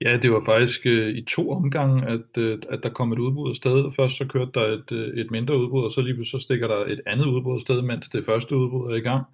Ja, 0.00 0.16
det 0.22 0.32
var 0.32 0.42
faktisk 0.44 0.86
øh, 0.86 1.08
i 1.16 1.24
to 1.24 1.50
omgange, 1.50 2.06
at, 2.08 2.38
øh, 2.38 2.58
at 2.70 2.80
der 2.82 2.90
kom 2.90 3.12
et 3.12 3.18
udbrud 3.18 3.50
af 3.50 3.56
sted. 3.56 3.92
Først 3.96 4.16
så 4.16 4.26
kørte 4.26 4.50
der 4.54 4.66
et, 4.66 4.92
øh, 4.92 5.16
et 5.20 5.30
mindre 5.30 5.58
udbrud, 5.58 5.84
og 5.84 5.90
så 5.90 6.00
lige 6.00 6.24
så 6.24 6.38
stikker 6.38 6.68
der 6.68 6.76
et 6.86 7.00
andet 7.06 7.26
udbrud 7.26 7.54
af 7.54 7.60
sted, 7.60 7.82
mens 7.82 8.08
det 8.08 8.24
første 8.24 8.56
udbrud 8.56 8.92
er 8.92 8.96
i 8.96 9.00
gang, 9.00 9.24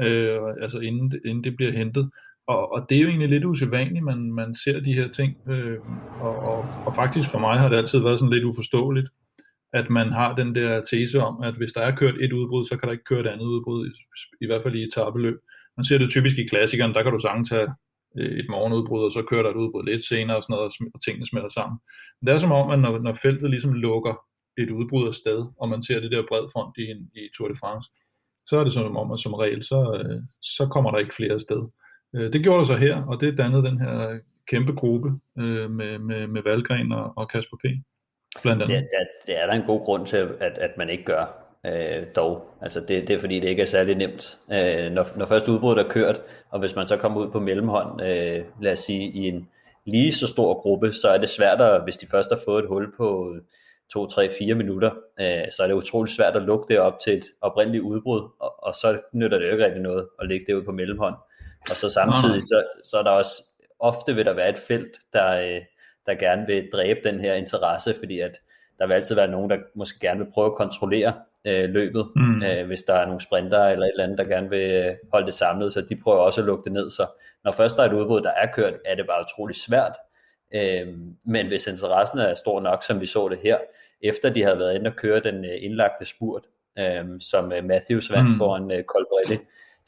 øh, 0.00 0.38
altså 0.62 0.78
inden, 0.78 1.10
det- 1.10 1.20
inden 1.24 1.44
det 1.44 1.56
bliver 1.56 1.72
hentet. 1.72 2.10
Og, 2.48 2.72
og 2.72 2.86
det 2.88 2.96
er 2.96 3.02
jo 3.02 3.08
egentlig 3.08 3.28
lidt 3.28 3.44
usædvanligt, 3.44 4.04
man, 4.04 4.32
man 4.32 4.54
ser 4.54 4.80
de 4.80 4.92
her 4.94 5.08
ting, 5.08 5.36
øh, 5.48 5.78
og, 6.20 6.36
og, 6.36 6.58
og 6.86 6.94
faktisk 6.94 7.30
for 7.30 7.38
mig 7.38 7.58
har 7.58 7.68
det 7.68 7.76
altid 7.76 7.98
været 7.98 8.18
sådan 8.18 8.32
lidt 8.32 8.44
uforståeligt, 8.44 9.08
at 9.72 9.90
man 9.90 10.12
har 10.12 10.34
den 10.34 10.54
der 10.54 10.84
tese 10.90 11.22
om, 11.22 11.42
at 11.42 11.54
hvis 11.54 11.72
der 11.72 11.80
er 11.80 11.96
kørt 11.96 12.14
et 12.20 12.32
udbrud, 12.32 12.64
så 12.64 12.76
kan 12.76 12.86
der 12.86 12.92
ikke 12.92 13.04
køre 13.04 13.20
et 13.20 13.26
andet 13.26 13.44
udbrud, 13.44 13.86
i, 13.88 13.90
i 14.44 14.46
hvert 14.46 14.62
fald 14.62 14.74
i 14.74 14.84
etabeløb. 14.84 15.36
Man 15.76 15.84
ser 15.84 15.98
det 15.98 16.10
typisk 16.10 16.38
i 16.38 16.46
klassikeren, 16.46 16.94
der 16.94 17.02
kan 17.02 17.12
du 17.12 17.18
sagtens 17.18 17.50
have 17.50 17.68
øh, 18.18 18.38
et 18.38 18.46
morgenudbrud, 18.50 19.04
og 19.04 19.12
så 19.12 19.22
kører 19.22 19.42
der 19.42 19.50
et 19.50 19.56
udbrud 19.62 19.84
lidt 19.84 20.04
senere 20.08 20.36
og 20.36 20.42
sådan 20.42 20.54
noget, 20.54 20.72
og 20.94 21.02
tingene 21.02 21.26
smelter 21.26 21.48
sammen. 21.48 21.78
Men 22.20 22.26
det 22.26 22.34
er 22.34 22.38
som 22.38 22.52
om, 22.52 22.70
at 22.70 22.78
når, 22.78 22.98
når 22.98 23.12
feltet 23.12 23.50
ligesom 23.50 23.72
lukker 23.72 24.14
et 24.58 24.70
udbrud 24.70 25.08
af 25.08 25.14
sted, 25.14 25.40
og 25.60 25.68
man 25.68 25.82
ser 25.82 26.00
det 26.00 26.10
der 26.12 26.22
bred 26.28 26.46
front 26.52 26.74
i, 26.78 26.84
en- 26.92 27.10
i 27.14 27.22
Tour 27.36 27.48
de 27.48 27.54
France, 27.62 27.90
så 28.46 28.56
er 28.56 28.64
det 28.64 28.72
som 28.72 28.96
om, 28.96 29.12
at 29.12 29.18
som 29.18 29.34
regel, 29.34 29.62
så, 29.62 29.78
øh, 29.98 30.20
så 30.42 30.68
kommer 30.72 30.90
der 30.90 30.98
ikke 30.98 31.14
flere 31.14 31.32
af 31.34 31.40
sted. 31.40 31.62
Øh, 32.16 32.32
det 32.32 32.42
gjorde 32.42 32.58
der 32.58 32.66
så 32.66 32.76
her, 32.76 33.04
og 33.06 33.20
det 33.20 33.38
dannede 33.38 33.62
den 33.62 33.80
her 33.80 34.18
kæmpe 34.48 34.72
gruppe 34.72 35.08
øh, 35.38 35.70
med, 35.70 35.98
med, 35.98 36.26
med 36.26 36.42
Valgren 36.42 36.92
og, 36.92 37.12
og 37.16 37.28
Kasper 37.28 37.56
P. 37.56 37.64
Blandt 38.42 38.66
Det, 38.66 38.74
andet. 38.74 38.88
det, 38.90 39.26
det 39.26 39.42
er 39.42 39.46
der 39.46 39.52
en 39.52 39.66
god 39.66 39.80
grund 39.84 40.06
til, 40.06 40.16
at, 40.16 40.58
at 40.58 40.70
man 40.78 40.90
ikke 40.90 41.04
gør 41.04 41.48
øh, 41.66 42.06
dog. 42.16 42.54
Altså 42.60 42.80
det, 42.80 43.08
det 43.08 43.10
er 43.10 43.20
fordi, 43.20 43.40
det 43.40 43.48
ikke 43.48 43.62
er 43.62 43.66
særlig 43.66 43.94
nemt. 43.94 44.38
Øh, 44.52 44.92
når, 44.92 45.18
når 45.18 45.26
først 45.26 45.48
udbruddet 45.48 45.84
er 45.84 45.88
kørt, 45.88 46.20
og 46.50 46.60
hvis 46.60 46.76
man 46.76 46.86
så 46.86 46.96
kommer 46.96 47.20
ud 47.20 47.30
på 47.30 47.40
mellemhånd, 47.40 48.02
øh, 48.02 48.44
lad 48.60 48.72
os 48.72 48.78
sige 48.78 49.10
i 49.10 49.28
en 49.28 49.48
lige 49.86 50.12
så 50.12 50.26
stor 50.26 50.60
gruppe, 50.60 50.92
så 50.92 51.08
er 51.08 51.18
det 51.18 51.28
svært, 51.28 51.60
at, 51.60 51.82
hvis 51.84 51.96
de 51.96 52.06
først 52.06 52.30
har 52.30 52.40
fået 52.44 52.62
et 52.62 52.68
hul 52.68 52.96
på 52.96 53.36
2, 53.92 54.06
3, 54.06 54.30
4 54.38 54.54
minutter, 54.54 54.90
øh, 55.20 55.52
så 55.56 55.62
er 55.62 55.66
det 55.66 55.74
utroligt 55.74 56.16
svært 56.16 56.36
at 56.36 56.42
lukke 56.42 56.66
det 56.68 56.80
op 56.80 57.00
til 57.00 57.18
et 57.18 57.24
oprindeligt 57.40 57.84
udbrud, 57.84 58.20
og, 58.40 58.64
og 58.64 58.74
så 58.74 59.00
nytter 59.12 59.38
det 59.38 59.46
jo 59.46 59.52
ikke 59.52 59.64
rigtig 59.64 59.82
noget 59.82 60.08
at 60.20 60.28
lægge 60.28 60.46
det 60.46 60.54
ud 60.54 60.62
på 60.62 60.72
mellemhånd. 60.72 61.14
Og 61.70 61.76
så 61.76 61.90
samtidig, 61.90 62.42
så, 62.42 62.64
så 62.84 62.98
er 62.98 63.02
der 63.02 63.10
også, 63.10 63.42
ofte 63.78 64.14
vil 64.14 64.24
der 64.26 64.32
være 64.34 64.48
et 64.48 64.58
felt, 64.58 64.98
der, 65.12 65.28
øh, 65.40 65.62
der 66.06 66.14
gerne 66.14 66.46
vil 66.46 66.68
dræbe 66.72 67.00
den 67.04 67.20
her 67.20 67.34
interesse, 67.34 67.94
fordi 67.98 68.20
at 68.20 68.40
der 68.78 68.86
vil 68.86 68.94
altid 68.94 69.14
være 69.14 69.28
nogen, 69.28 69.50
der 69.50 69.56
måske 69.74 70.00
gerne 70.00 70.20
vil 70.24 70.32
prøve 70.32 70.46
at 70.46 70.54
kontrollere 70.54 71.14
øh, 71.44 71.70
løbet, 71.70 72.06
Mm. 72.16 72.42
øh, 72.42 72.66
hvis 72.66 72.82
der 72.82 72.94
er 72.94 73.06
nogle 73.06 73.20
sprinter 73.20 73.64
eller 73.66 73.86
et 73.86 73.90
eller 73.90 74.04
andet, 74.04 74.18
der 74.18 74.24
gerne 74.24 74.50
vil 74.50 74.70
øh, 74.70 74.94
holde 75.12 75.26
det 75.26 75.34
samlet, 75.34 75.72
så 75.72 75.80
de 75.80 75.96
prøver 75.96 76.18
også 76.18 76.40
at 76.40 76.46
lukke 76.46 76.64
det 76.64 76.72
ned. 76.72 76.90
Så 76.90 77.06
når 77.44 77.52
først 77.52 77.76
der 77.76 77.82
er 77.82 77.86
et 77.86 77.92
udbrud, 77.92 78.20
der 78.20 78.30
er 78.30 78.46
kørt, 78.46 78.74
er 78.84 78.94
det 78.94 79.06
bare 79.06 79.24
utrolig 79.30 79.56
svært. 79.56 79.96
Øh, 80.54 80.86
men 81.24 81.46
hvis 81.46 81.66
interessen 81.66 82.18
er 82.18 82.34
stor 82.34 82.60
nok, 82.60 82.82
som 82.82 83.00
vi 83.00 83.06
så 83.06 83.28
det 83.28 83.38
her, 83.42 83.58
efter 84.02 84.30
de 84.30 84.42
havde 84.42 84.58
været 84.58 84.74
inde 84.74 84.88
og 84.90 84.96
køre 84.96 85.20
den 85.20 85.44
øh, 85.44 85.50
indlagte 85.60 86.04
spurt, 86.04 86.44
øh, 86.78 87.04
som 87.20 87.52
øh, 87.52 87.64
Matthews 87.64 88.12
vandt 88.12 88.26
Mm. 88.26 88.32
mm. 88.32 88.38
foran 88.38 88.70
øh, 88.70 88.84
Colbrelli, 88.84 89.38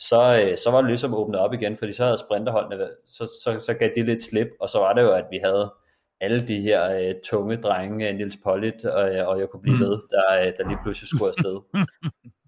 så, 0.08 0.40
øh, 0.44 0.58
så 0.58 0.70
var 0.70 0.80
det 0.80 0.90
ligesom 0.90 1.14
åbnet 1.14 1.40
op 1.40 1.52
igen, 1.52 1.76
fordi 1.76 1.92
så 1.92 2.04
havde 2.04 2.18
sprinterholdene, 2.18 2.88
så, 3.06 3.30
så, 3.44 3.60
så 3.66 3.74
gav 3.74 3.90
de 3.94 4.02
lidt 4.02 4.22
slip, 4.22 4.48
og 4.60 4.68
så 4.68 4.78
var 4.78 4.92
det 4.92 5.02
jo, 5.02 5.12
at 5.12 5.24
vi 5.30 5.40
havde 5.44 5.72
alle 6.20 6.48
de 6.48 6.60
her 6.60 6.92
øh, 6.98 7.14
tunge 7.24 7.56
drenge, 7.56 8.12
Nils 8.12 8.36
Pollitt 8.44 8.84
og, 8.84 9.14
øh, 9.14 9.28
og 9.28 9.40
jeg 9.40 9.48
kunne 9.48 9.62
blive 9.62 9.74
Mm. 9.76 9.80
ved, 9.80 9.98
der, 10.10 10.40
øh, 10.40 10.52
der 10.58 10.68
lige 10.68 10.78
pludselig 10.84 11.08
skulle 11.08 11.28
afsted. 11.28 11.56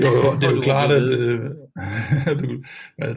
Jo, 0.00 0.06
jo, 0.06 0.34
det 0.40 0.44
er 0.44 0.50
jo 0.50 0.60
klart, 0.60 0.90
at, 0.92 1.10
øh, 1.10 1.40
du, 2.40 2.46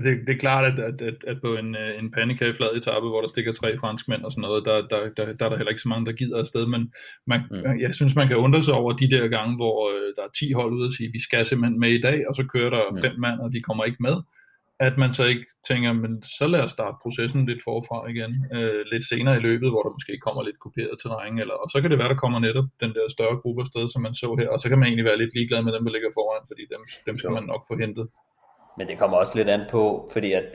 det, 0.04 0.14
det 0.28 0.34
er 0.36 0.40
klart, 0.40 0.66
at, 0.66 0.80
at, 0.80 1.02
at, 1.02 1.18
at 1.28 1.38
på 1.42 1.56
en, 1.56 1.76
øh, 1.76 2.00
en 2.00 2.12
pandekageflad 2.12 2.78
etape, 2.78 3.08
hvor 3.08 3.22
der 3.22 3.28
stikker 3.28 3.54
tre 3.54 3.78
franskmænd 3.78 4.22
og 4.24 4.32
sådan 4.32 4.42
noget, 4.42 4.66
der, 4.66 4.78
der, 4.92 5.02
der, 5.18 5.34
der 5.34 5.46
er 5.46 5.50
der 5.50 5.58
heller 5.58 5.70
ikke 5.70 5.82
så 5.82 5.90
mange, 5.90 6.06
der 6.06 6.12
gider 6.12 6.40
afsted, 6.40 6.66
men 6.66 6.94
man, 7.28 7.42
mm. 7.52 7.80
jeg 7.80 7.96
synes, 7.96 8.16
man 8.16 8.28
kan 8.28 8.38
undre 8.38 8.64
sig 8.64 8.74
over 8.74 8.92
de 8.94 9.12
der 9.12 9.28
gange, 9.28 9.56
hvor 9.56 9.78
øh, 9.92 10.10
der 10.16 10.24
er 10.24 10.32
10 10.40 10.52
hold 10.52 10.74
ude 10.74 10.88
og 10.88 10.94
sige, 10.94 11.10
vi 11.14 11.22
skal 11.22 11.46
simpelthen 11.46 11.80
med 11.80 11.92
i 11.92 12.02
dag, 12.02 12.20
og 12.30 12.36
så 12.36 12.44
kører 12.54 12.70
der 12.70 12.84
Mm. 12.90 13.02
fem 13.04 13.16
mand, 13.20 13.40
og 13.40 13.52
de 13.54 13.60
kommer 13.60 13.84
ikke 13.84 13.98
med, 14.08 14.16
at 14.88 14.98
man 14.98 15.14
så 15.14 15.24
ikke 15.26 15.46
tænker, 15.68 15.94
men 15.94 16.24
så 16.24 16.48
lad 16.48 16.62
os 16.62 16.72
starte 16.72 16.98
processen 17.04 17.46
lidt 17.46 17.64
forfra 17.64 17.98
igen, 18.14 18.32
øh, 18.56 18.82
lidt 18.92 19.06
senere 19.10 19.36
i 19.38 19.40
løbet, 19.48 19.70
hvor 19.70 19.82
der 19.84 19.90
måske 19.98 20.14
kommer 20.26 20.44
lidt 20.44 20.60
kuperet 20.60 20.96
terræn, 21.02 21.40
eller, 21.40 21.54
og 21.54 21.68
så 21.74 21.78
kan 21.82 21.90
det 21.92 22.00
være, 22.00 22.10
der 22.14 22.22
kommer 22.24 22.40
netop 22.40 22.66
den 22.84 22.92
der 22.98 23.06
større 23.10 23.38
gruppe 23.42 23.62
afsted, 23.62 23.88
som 23.94 24.02
man 24.02 24.14
så 24.14 24.30
her, 24.40 24.50
og 24.50 24.60
så 24.60 24.70
kan 24.70 24.80
man 24.80 24.88
egentlig 24.88 25.06
være 25.06 25.18
lidt 25.18 25.34
ligeglad 25.36 25.62
med 25.64 25.74
dem, 25.74 25.86
der 25.86 25.92
ligger 25.92 26.10
foran, 26.14 26.44
fordi 26.48 26.64
dem, 26.74 26.82
dem 27.08 27.18
skal 27.18 27.32
man 27.32 27.44
nok 27.44 27.64
få 27.70 27.78
hentet. 27.84 28.08
Men 28.78 28.88
det 28.88 28.98
kommer 28.98 29.18
også 29.18 29.34
lidt 29.36 29.50
an 29.50 29.62
på, 29.72 30.10
fordi 30.14 30.32
at 30.34 30.46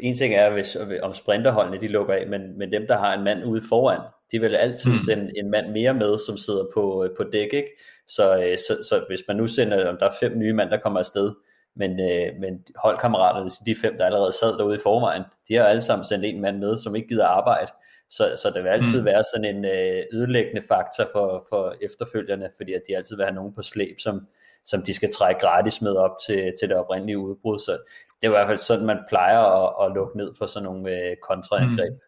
en 0.00 0.16
ting 0.16 0.34
er, 0.34 0.50
hvis, 0.50 0.76
om 1.02 1.14
sprinterholdene 1.14 1.80
de 1.80 1.88
lukker 1.88 2.14
af, 2.14 2.26
men, 2.26 2.58
men 2.58 2.72
dem, 2.72 2.86
der 2.86 2.98
har 2.98 3.14
en 3.14 3.24
mand 3.24 3.44
ude 3.44 3.62
foran, 3.68 4.00
de 4.32 4.40
vil 4.40 4.54
altid 4.56 4.92
Mm. 4.92 4.98
sende 4.98 5.32
en 5.38 5.50
mand 5.50 5.72
mere 5.72 5.94
med, 5.94 6.18
som 6.26 6.36
sidder 6.36 6.64
på, 6.74 7.04
øh, 7.04 7.10
på 7.16 7.24
dæk, 7.32 7.52
ikke? 7.52 7.68
Så, 8.08 8.36
øh, 8.36 8.58
så, 8.58 8.72
så 8.88 9.04
hvis 9.08 9.20
man 9.28 9.36
nu 9.36 9.46
sender, 9.46 9.88
om 9.88 9.96
der 10.00 10.06
er 10.06 10.14
fem 10.20 10.38
nye 10.38 10.52
mand, 10.52 10.70
der 10.70 10.76
kommer 10.76 11.00
afsted, 11.00 11.32
men, 11.76 11.90
øh, 12.00 12.40
men 12.40 12.64
holdkammeraterne, 12.76 13.50
de 13.66 13.76
fem, 13.82 13.96
der 13.98 14.04
allerede 14.04 14.32
sad 14.32 14.58
derude 14.58 14.76
i 14.76 14.80
forvejen, 14.82 15.22
de 15.48 15.54
har 15.54 15.64
alle 15.64 15.82
sammen 15.82 16.04
sendt 16.04 16.24
en 16.24 16.40
mand 16.40 16.58
med, 16.58 16.76
som 16.78 16.96
ikke 16.96 17.08
gider 17.08 17.26
arbejde. 17.26 17.72
Så, 18.10 18.36
så 18.42 18.50
det 18.50 18.62
vil 18.62 18.68
altid 18.68 18.98
Mm. 18.98 19.00
mm. 19.00 19.04
være 19.04 19.24
sådan 19.34 19.56
en 19.56 19.64
øh, 19.64 20.02
ødelæggende 20.12 20.62
faktor 20.68 21.04
for, 21.12 21.46
for 21.48 21.74
efterfølgerne, 21.80 22.50
fordi 22.56 22.72
at 22.72 22.82
de 22.88 22.96
altid 22.96 23.16
vil 23.16 23.24
have 23.24 23.34
nogen 23.34 23.54
på 23.54 23.62
slæb, 23.62 24.00
som, 24.00 24.26
som 24.64 24.82
de 24.82 24.94
skal 24.94 25.12
trække 25.12 25.40
gratis 25.40 25.82
med 25.82 25.94
op 25.96 26.16
til, 26.26 26.52
til 26.60 26.68
det 26.68 26.76
oprindelige 26.76 27.18
udbrud. 27.18 27.58
Så 27.58 27.72
det 28.20 28.26
er 28.26 28.26
i 28.26 28.36
hvert 28.36 28.48
fald 28.48 28.58
sådan, 28.58 28.86
man 28.86 28.98
plejer 29.08 29.38
at, 29.38 29.86
at 29.86 29.94
lukke 29.94 30.16
ned 30.16 30.34
for 30.38 30.46
sådan 30.46 30.64
nogle 30.64 30.90
øh, 30.96 31.16
kontraangreb. 31.16 31.92
Mm. 31.92 32.00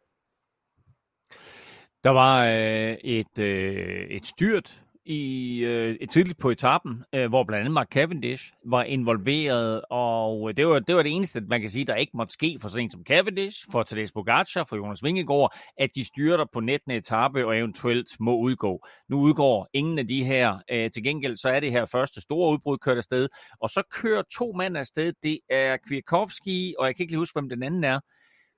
Der 2.05 2.11
var 2.11 2.47
øh, 2.47 2.97
et, 3.05 3.39
øh, 3.39 4.07
et 4.11 4.27
styrt 4.27 4.81
i 5.09 5.59
øh, 5.59 5.97
et 6.01 6.11
tidligt 6.11 6.39
på 6.39 6.51
etappen, 6.51 7.05
øh, 7.15 7.29
hvor 7.29 7.45
blandt 7.45 7.61
andet 7.61 7.75
Mark 7.75 7.89
Cavendish 7.89 8.53
var 8.67 8.83
involveret, 8.83 9.83
og 9.91 10.57
det 10.57 10.67
var, 10.67 10.79
det 10.79 10.97
var 10.97 11.03
det 11.03 11.13
eneste, 11.13 11.41
man 11.41 11.61
kan 11.61 11.71
sige, 11.71 11.85
der 11.85 11.95
ikke 11.95 12.17
måtte 12.17 12.33
ske 12.33 12.59
for 12.61 12.69
sådan 12.69 12.85
en 12.85 12.91
som 12.91 13.05
Cavendish, 13.05 13.67
for 13.73 13.83
Tadej 13.83 14.07
Pogacar, 14.15 14.65
for 14.65 14.77
Jonas 14.77 15.05
Vingegaard, 15.05 15.57
at 15.79 15.91
de 15.95 16.05
styrter 16.05 16.45
på 16.53 16.61
nettende 16.61 16.97
etape 16.97 17.47
og 17.47 17.59
eventuelt 17.59 18.07
må 18.21 18.37
udgå. 18.37 18.87
Nu 19.09 19.21
udgår 19.21 19.69
ingen 19.73 19.99
af 19.99 20.09
de 20.09 20.25
her. 20.25 20.59
Øh, 20.71 20.91
til 20.91 21.03
gengæld 21.03 21.37
så 21.37 21.49
er 21.49 21.61
det 21.61 21.73
her 21.73 21.85
første 21.85 22.21
store 22.21 22.53
udbrud 22.53 22.79
kørt 22.79 22.97
afsted, 22.97 23.29
og 23.61 23.71
så 23.71 23.83
kører 23.93 24.23
to 24.39 24.53
mænd 24.53 24.77
afsted. 24.77 25.13
Det 25.23 25.41
er 25.51 25.77
Kwiatkowski, 25.89 26.75
og 26.79 26.87
jeg 26.87 26.97
kan 26.97 27.03
ikke 27.03 27.13
lige 27.13 27.19
huske, 27.19 27.35
hvem 27.35 27.49
den 27.49 27.63
anden 27.63 27.85
er. 27.85 28.01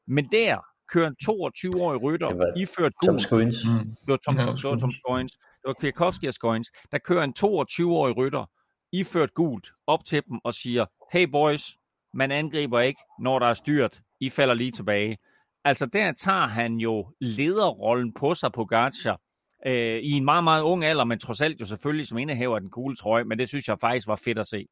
Men 0.06 0.24
der 0.24 0.58
kører 0.92 1.08
en 1.08 1.16
22-årig 1.22 2.02
rytter, 2.02 2.52
iført 2.56 2.92
gult. 2.94 3.06
Tom 3.06 3.18
Scoins. 3.18 3.56
Mm. 3.66 3.78
Det 3.78 4.06
var 4.06 4.16
Tom, 4.16 4.36
ja, 4.38 4.44
Tom, 4.44 4.80
Tom 4.80 4.92
Scoins 4.92 5.32
det 5.62 5.68
var 5.68 5.74
Kwiatkowski 5.80 6.26
og 6.26 6.34
Skoins, 6.34 6.68
der 6.92 6.98
kører 6.98 7.24
en 7.24 7.34
22-årig 7.38 8.16
rytter, 8.16 8.44
iført 8.92 9.34
gult, 9.34 9.68
op 9.86 10.04
til 10.04 10.22
dem 10.28 10.38
og 10.44 10.54
siger, 10.54 10.86
hey 11.12 11.28
boys, 11.32 11.62
man 12.14 12.30
angriber 12.30 12.80
ikke, 12.80 13.00
når 13.20 13.38
der 13.38 13.46
er 13.46 13.54
styrt, 13.54 14.00
I 14.20 14.30
falder 14.30 14.54
lige 14.54 14.70
tilbage. 14.70 15.16
Altså 15.64 15.86
der 15.86 16.12
tager 16.12 16.46
han 16.46 16.76
jo 16.76 17.06
lederrollen 17.20 18.14
på 18.14 18.34
sig 18.34 18.52
på 18.52 18.64
Gacha, 18.64 19.14
øh, 19.66 19.98
i 20.02 20.10
en 20.10 20.24
meget, 20.24 20.44
meget 20.44 20.62
ung 20.62 20.84
alder, 20.84 21.04
men 21.04 21.18
trods 21.18 21.40
alt 21.40 21.60
jo 21.60 21.64
selvfølgelig 21.64 22.06
som 22.06 22.18
indehaver 22.18 22.58
den 22.58 22.70
gule 22.70 22.96
trøje, 22.96 23.24
men 23.24 23.38
det 23.38 23.48
synes 23.48 23.68
jeg 23.68 23.80
faktisk 23.80 24.06
var 24.06 24.16
fedt 24.16 24.38
at 24.38 24.46
se. 24.46 24.66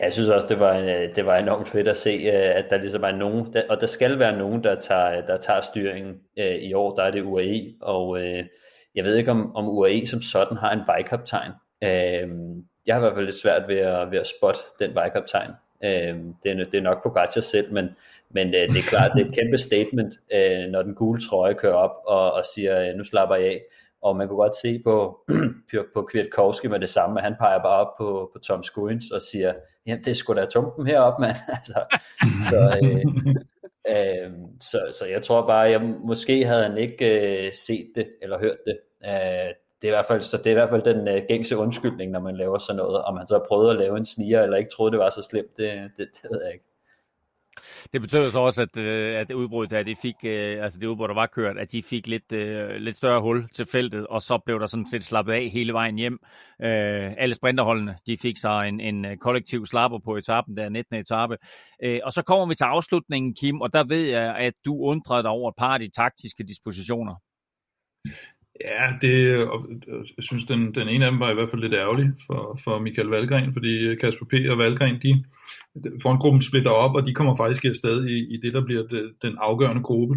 Jeg 0.00 0.12
synes 0.12 0.28
også, 0.28 0.48
det 0.48 0.60
var, 0.60 0.74
en, 0.74 0.88
øh, 0.88 1.16
det 1.16 1.26
var 1.26 1.36
enormt 1.36 1.68
fedt 1.68 1.88
at 1.88 1.96
se, 1.96 2.10
øh, 2.10 2.56
at 2.56 2.66
der 2.70 2.78
ligesom 2.78 3.02
er 3.02 3.12
nogen, 3.12 3.54
og 3.68 3.80
der 3.80 3.86
skal 3.86 4.18
være 4.18 4.38
nogen, 4.38 4.64
der 4.64 4.74
tager, 4.74 5.18
øh, 5.18 5.26
der 5.26 5.36
tager 5.36 5.60
styringen 5.60 6.20
i 6.60 6.74
år. 6.74 6.94
Der 6.94 7.02
er 7.02 7.10
det 7.10 7.22
UAE, 7.22 7.74
og 7.80 8.20
jeg 8.94 9.04
ved 9.04 9.16
ikke, 9.16 9.30
om, 9.30 9.56
om 9.56 9.68
UAE 9.68 10.06
som 10.06 10.22
sådan 10.22 10.56
har 10.56 10.72
en 10.72 10.80
vejkaptajn. 10.86 11.52
Jeg 12.86 12.94
har 12.94 12.96
i 12.96 13.00
hvert 13.00 13.14
fald 13.14 13.24
lidt 13.24 13.42
svært 13.42 13.68
ved 13.68 13.76
at, 13.76 14.10
ved 14.10 14.18
at 14.18 14.26
spotte 14.26 14.60
den 14.78 14.94
vejkaptajn. 14.94 15.50
Det 15.82 16.50
er, 16.50 16.64
det 16.64 16.74
er 16.74 16.80
nok 16.80 17.02
på 17.02 17.10
Gatia 17.10 17.42
selv, 17.42 17.72
men, 17.72 17.88
men 18.30 18.52
det 18.52 18.76
er 18.76 18.88
klart, 18.88 19.12
det 19.16 19.22
er 19.22 19.28
et 19.28 19.34
kæmpe 19.34 19.58
statement, 19.58 20.14
når 20.72 20.82
den 20.82 20.94
gule 20.94 21.20
trøje 21.20 21.54
kører 21.54 21.74
op 21.74 21.96
og, 22.06 22.32
og 22.32 22.44
siger, 22.54 22.96
nu 22.96 23.04
slapper 23.04 23.36
jeg 23.36 23.46
af. 23.46 23.60
Og 24.02 24.16
man 24.16 24.28
kunne 24.28 24.36
godt 24.36 24.56
se 24.56 24.82
på, 24.86 25.24
på 25.94 26.02
Kwiatkowski 26.02 26.68
med 26.68 26.80
det 26.80 26.88
samme, 26.88 27.20
at 27.20 27.24
han 27.24 27.36
peger 27.38 27.62
bare 27.62 27.86
op 27.86 27.92
på, 27.98 28.30
på 28.32 28.38
Tom 28.38 28.62
Skuins 28.62 29.10
og 29.10 29.22
siger, 29.22 29.54
jamen 29.86 30.04
det 30.04 30.16
skulle 30.16 30.42
da 30.42 30.46
tumpen 30.46 30.86
herop, 30.86 31.20
mand. 31.20 31.36
altså, 31.56 31.98
så, 32.50 32.78
øh, 32.82 33.06
øh, 33.96 34.32
så, 34.60 34.80
så 34.98 35.06
jeg 35.06 35.22
tror 35.22 35.46
bare, 35.46 35.70
jeg 35.70 35.80
måske 36.04 36.46
havde 36.46 36.62
han 36.62 36.78
ikke 36.78 37.46
øh, 37.46 37.52
set 37.52 37.92
det, 37.94 38.08
eller 38.22 38.38
hørt 38.38 38.58
det. 38.66 38.78
Øh, 39.04 39.54
det 39.82 39.88
er 39.88 39.92
i 39.92 39.96
hvert 39.96 40.06
fald, 40.06 40.20
så 40.20 40.36
det 40.36 40.46
er 40.46 40.50
i 40.50 40.54
hvert 40.54 40.70
fald 40.70 40.82
den 40.82 41.08
øh, 41.08 41.22
gængse 41.28 41.56
undskyldning, 41.56 42.10
når 42.10 42.20
man 42.20 42.36
laver 42.36 42.58
sådan 42.58 42.76
noget. 42.76 43.02
Om 43.02 43.14
man 43.14 43.26
så 43.26 43.34
har 43.34 43.44
prøvet 43.48 43.70
at 43.70 43.76
lave 43.76 43.96
en 43.96 44.04
sniger, 44.04 44.42
eller 44.42 44.56
ikke 44.56 44.70
troede, 44.70 44.92
det 44.92 44.98
var 44.98 45.10
så 45.10 45.22
slemt, 45.22 45.56
det, 45.56 45.90
det, 45.96 46.08
det 46.22 46.30
ved 46.30 46.42
jeg 46.44 46.52
ikke. 46.52 46.64
Det 47.92 48.00
betød 48.00 48.30
så 48.30 48.38
også, 48.38 48.62
at, 48.62 48.76
øh, 48.76 49.20
at 49.20 49.30
udbruddet 49.30 49.70
der, 49.70 49.82
de 49.82 49.96
fik, 49.96 50.14
øh, 50.24 50.64
altså 50.64 50.78
det 50.78 50.86
udbrud, 50.86 51.08
der 51.08 51.14
var 51.14 51.26
kørt, 51.26 51.58
at 51.58 51.72
de 51.72 51.82
fik 51.82 52.06
lidt, 52.06 52.32
øh, 52.32 52.70
lidt 52.70 52.96
større 52.96 53.20
hul 53.20 53.48
til 53.48 53.66
feltet, 53.66 54.06
og 54.06 54.22
så 54.22 54.38
blev 54.46 54.60
der 54.60 54.66
sådan 54.66 54.86
set 54.86 55.02
slappet 55.02 55.32
af 55.32 55.48
hele 55.48 55.72
vejen 55.72 55.96
hjem. 55.96 56.18
alle 56.58 57.34
sprinterholdene, 57.34 57.96
de 58.06 58.16
fik 58.18 58.36
sig 58.36 58.68
en, 58.68 58.80
en 58.80 59.18
kollektiv 59.18 59.66
slapper 59.66 59.98
på 60.04 60.16
etappen, 60.16 60.56
der 60.56 60.68
19. 60.68 60.96
etape. 60.96 61.36
og 62.04 62.12
så 62.12 62.22
kommer 62.26 62.46
vi 62.46 62.54
til 62.54 62.64
afslutningen, 62.64 63.34
Kim, 63.34 63.60
og 63.60 63.72
der 63.72 63.84
ved 63.84 64.06
jeg, 64.06 64.36
at 64.36 64.54
du 64.64 64.74
undrede 64.82 65.22
dig 65.22 65.30
over 65.30 65.48
et 65.48 65.54
par 65.58 65.74
af 65.74 65.80
de 65.80 65.90
taktiske 65.96 66.44
dispositioner. 66.44 67.14
Ja, 68.64 68.92
det, 69.00 69.38
jeg 70.16 70.24
synes, 70.24 70.44
den, 70.44 70.74
den 70.74 70.88
ene 70.88 71.04
af 71.04 71.10
dem 71.10 71.20
var 71.20 71.30
i 71.30 71.34
hvert 71.34 71.50
fald 71.50 71.62
lidt 71.62 71.74
ærgerlig 71.74 72.12
for, 72.26 72.58
for 72.64 72.78
Michael 72.78 73.08
Valgren, 73.08 73.52
fordi 73.52 73.94
Kasper 73.96 74.26
P. 74.26 74.32
og 74.50 74.58
Valgren, 74.58 75.02
de, 75.02 75.24
frontgruppen 76.02 76.42
splitter 76.42 76.70
op, 76.70 76.94
og 76.94 77.06
de 77.06 77.14
kommer 77.14 77.34
faktisk 77.34 77.64
afsted 77.64 78.06
i, 78.06 78.34
i 78.34 78.40
det, 78.42 78.52
der 78.52 78.64
bliver 78.64 78.86
det, 78.86 79.12
den 79.22 79.36
afgørende 79.40 79.82
gruppe. 79.82 80.14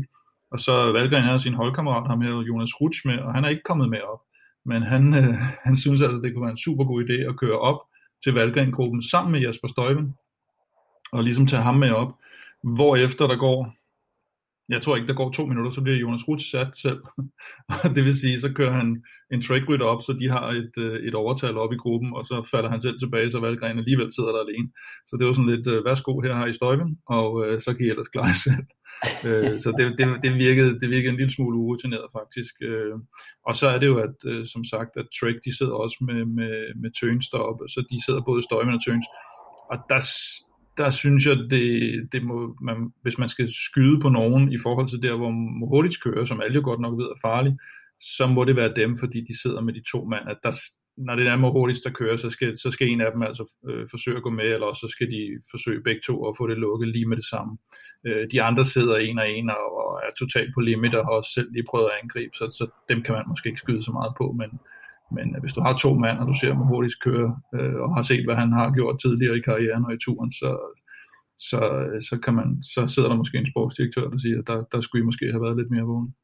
Og 0.51 0.59
så 0.59 0.91
Valgren 0.91 1.23
har 1.23 1.37
sin 1.37 1.53
holdkammerat, 1.53 2.07
ham 2.07 2.21
her 2.21 2.41
Jonas 2.41 2.81
Rutsch 2.81 3.07
med, 3.07 3.19
og 3.19 3.33
han 3.33 3.45
er 3.45 3.49
ikke 3.49 3.63
kommet 3.63 3.89
med 3.89 4.01
op. 4.01 4.19
Men 4.65 4.81
han, 4.81 5.13
øh, 5.17 5.33
han 5.63 5.75
synes 5.75 6.01
altså, 6.01 6.21
det 6.21 6.33
kunne 6.33 6.45
være 6.45 6.51
en 6.51 6.65
super 6.65 6.83
god 6.83 7.03
idé 7.03 7.29
at 7.29 7.37
køre 7.37 7.59
op 7.59 7.79
til 8.23 8.33
Valgren-gruppen 8.33 9.01
sammen 9.03 9.31
med 9.31 9.41
Jasper 9.41 9.67
Støjven, 9.67 10.13
og 11.11 11.23
ligesom 11.23 11.47
tage 11.47 11.61
ham 11.61 11.75
med 11.75 11.91
op, 11.91 12.11
hvorefter 12.63 13.27
der 13.27 13.37
går 13.37 13.73
jeg 14.69 14.81
tror 14.81 14.95
ikke, 14.95 15.07
der 15.07 15.13
går 15.13 15.31
to 15.31 15.45
minutter, 15.45 15.71
så 15.71 15.81
bliver 15.81 15.97
Jonas 15.97 16.27
Ruth 16.27 16.43
sat 16.43 16.71
selv. 16.77 17.01
det 17.95 18.03
vil 18.05 18.19
sige, 18.19 18.39
så 18.39 18.49
kører 18.53 18.71
han 18.71 19.03
en 19.33 19.41
trackrytter 19.41 19.85
op, 19.85 20.01
så 20.01 20.13
de 20.13 20.29
har 20.29 20.47
et, 20.49 20.71
øh, 20.77 20.99
et 21.07 21.15
overtal 21.15 21.57
op 21.57 21.73
i 21.73 21.81
gruppen, 21.83 22.13
og 22.13 22.25
så 22.25 22.47
falder 22.51 22.69
han 22.69 22.81
selv 22.81 22.99
tilbage, 22.99 23.31
så 23.31 23.39
Valgren 23.39 23.77
alligevel 23.77 24.13
sidder 24.13 24.31
der 24.31 24.39
alene. 24.39 24.69
Så 25.07 25.17
det 25.17 25.27
var 25.27 25.33
sådan 25.33 25.55
lidt, 25.55 25.67
øh, 25.67 25.85
værsgo, 25.85 26.19
her 26.19 26.33
har 26.35 26.45
I 26.45 26.53
støjven, 26.53 26.97
og 27.07 27.29
øh, 27.45 27.61
så 27.61 27.73
kan 27.73 27.85
I 27.85 27.89
ellers 27.89 28.07
klare 28.07 28.33
selv. 28.45 28.65
så 29.63 29.69
det, 29.77 29.85
det, 29.97 30.07
det, 30.23 30.33
virkede, 30.45 30.79
det 30.79 30.89
virkede 30.89 31.11
en 31.13 31.19
lille 31.21 31.33
smule 31.33 31.57
urutineret 31.57 32.07
faktisk. 32.19 32.55
og 33.47 33.55
så 33.55 33.67
er 33.67 33.77
det 33.79 33.87
jo, 33.87 33.97
at 34.07 34.17
som 34.53 34.63
sagt, 34.63 34.91
at 35.01 35.07
Trek, 35.19 35.35
de 35.45 35.57
sidder 35.57 35.75
også 35.83 35.97
med, 36.07 36.25
med, 36.25 36.55
med 36.81 36.91
Tøns 36.99 37.29
deroppe, 37.29 37.63
så 37.67 37.79
de 37.91 38.05
sidder 38.05 38.21
både 38.29 38.41
Støjven 38.41 38.77
og 38.77 38.83
Tøns. 38.85 39.07
Og 39.71 39.77
der, 39.89 40.01
der 40.77 40.89
synes 40.89 41.25
jeg, 41.25 41.37
det, 41.37 42.09
det 42.11 42.23
må, 42.23 42.55
man, 42.61 42.93
hvis 43.01 43.17
man 43.17 43.29
skal 43.29 43.47
skyde 43.53 43.99
på 43.99 44.09
nogen 44.09 44.53
i 44.53 44.57
forhold 44.63 44.87
til 44.87 45.01
der, 45.03 45.15
hvor 45.15 45.29
Mohodic 45.29 45.99
kører, 46.03 46.25
som 46.25 46.41
alle 46.41 46.55
jo 46.55 46.61
godt 46.63 46.79
nok 46.79 46.97
ved 46.99 47.05
er 47.05 47.19
farlig, 47.21 47.57
så 47.99 48.27
må 48.27 48.43
det 48.43 48.55
være 48.55 48.73
dem, 48.75 48.97
fordi 48.97 49.21
de 49.21 49.41
sidder 49.41 49.61
med 49.61 49.73
de 49.73 49.83
to 49.91 50.05
mand, 50.05 50.29
at 50.29 50.37
der, 50.43 50.51
når 50.97 51.15
det 51.15 51.27
er 51.27 51.35
Mohodic, 51.35 51.81
der 51.83 51.89
kører, 51.89 52.17
så 52.17 52.29
skal, 52.29 52.57
så 52.57 52.71
skal 52.71 52.87
en 52.87 53.01
af 53.01 53.11
dem 53.11 53.21
altså 53.21 53.45
øh, 53.69 53.87
forsøge 53.89 54.17
at 54.17 54.23
gå 54.23 54.29
med, 54.29 54.45
eller 54.45 54.73
så 54.73 54.87
skal 54.87 55.07
de 55.07 55.21
forsøge 55.51 55.83
begge 55.83 56.01
to 56.05 56.25
at 56.27 56.37
få 56.37 56.47
det 56.47 56.57
lukket 56.57 56.87
lige 56.87 57.05
med 57.05 57.17
det 57.17 57.25
samme. 57.25 57.57
Øh, 58.07 58.27
de 58.31 58.41
andre 58.41 58.65
sidder 58.65 58.97
en 58.97 59.19
og 59.19 59.29
en 59.29 59.49
og, 59.49 59.65
og 59.81 60.01
er 60.07 60.11
totalt 60.19 60.51
på 60.53 60.59
limit 60.61 60.95
og 60.95 61.05
har 61.05 61.13
også 61.19 61.31
selv 61.33 61.51
lige 61.51 61.69
prøvet 61.69 61.89
at 61.89 61.97
angribe, 62.03 62.33
så, 62.35 62.45
så 62.59 62.65
dem 62.89 63.01
kan 63.03 63.15
man 63.15 63.25
måske 63.27 63.49
ikke 63.49 63.63
skyde 63.65 63.81
så 63.81 63.91
meget 63.91 64.13
på, 64.17 64.25
men, 64.39 64.49
men 65.15 65.35
øh, 65.35 65.41
hvis 65.41 65.53
du 65.53 65.61
har 65.61 65.73
to 65.77 65.93
mand, 65.93 66.17
og 66.19 66.27
du 66.27 66.33
ser 66.41 66.53
ham 66.53 66.67
hurtigt 66.67 67.01
køre, 67.05 67.29
øh, 67.55 67.75
og 67.83 67.95
har 67.95 68.03
set, 68.03 68.25
hvad 68.25 68.35
han 68.35 68.51
har 68.51 68.71
gjort 68.77 68.99
tidligere 69.01 69.37
i 69.37 69.45
karrieren 69.47 69.85
og 69.85 69.93
i 69.93 70.03
turen, 70.05 70.31
så, 70.31 70.51
så, 71.49 71.59
øh, 71.79 72.01
så, 72.09 72.15
kan 72.23 72.33
man, 72.33 72.63
så 72.63 72.87
sidder 72.87 73.09
der 73.09 73.15
måske 73.15 73.37
en 73.37 73.51
sportsdirektør, 73.53 74.09
der 74.09 74.17
siger, 74.17 74.39
at 74.39 74.47
der, 74.47 74.63
der 74.71 74.81
skulle 74.81 75.01
I 75.03 75.09
måske 75.09 75.31
have 75.31 75.43
været 75.45 75.57
lidt 75.57 75.71
mere 75.71 75.89
vågen. 75.91 76.15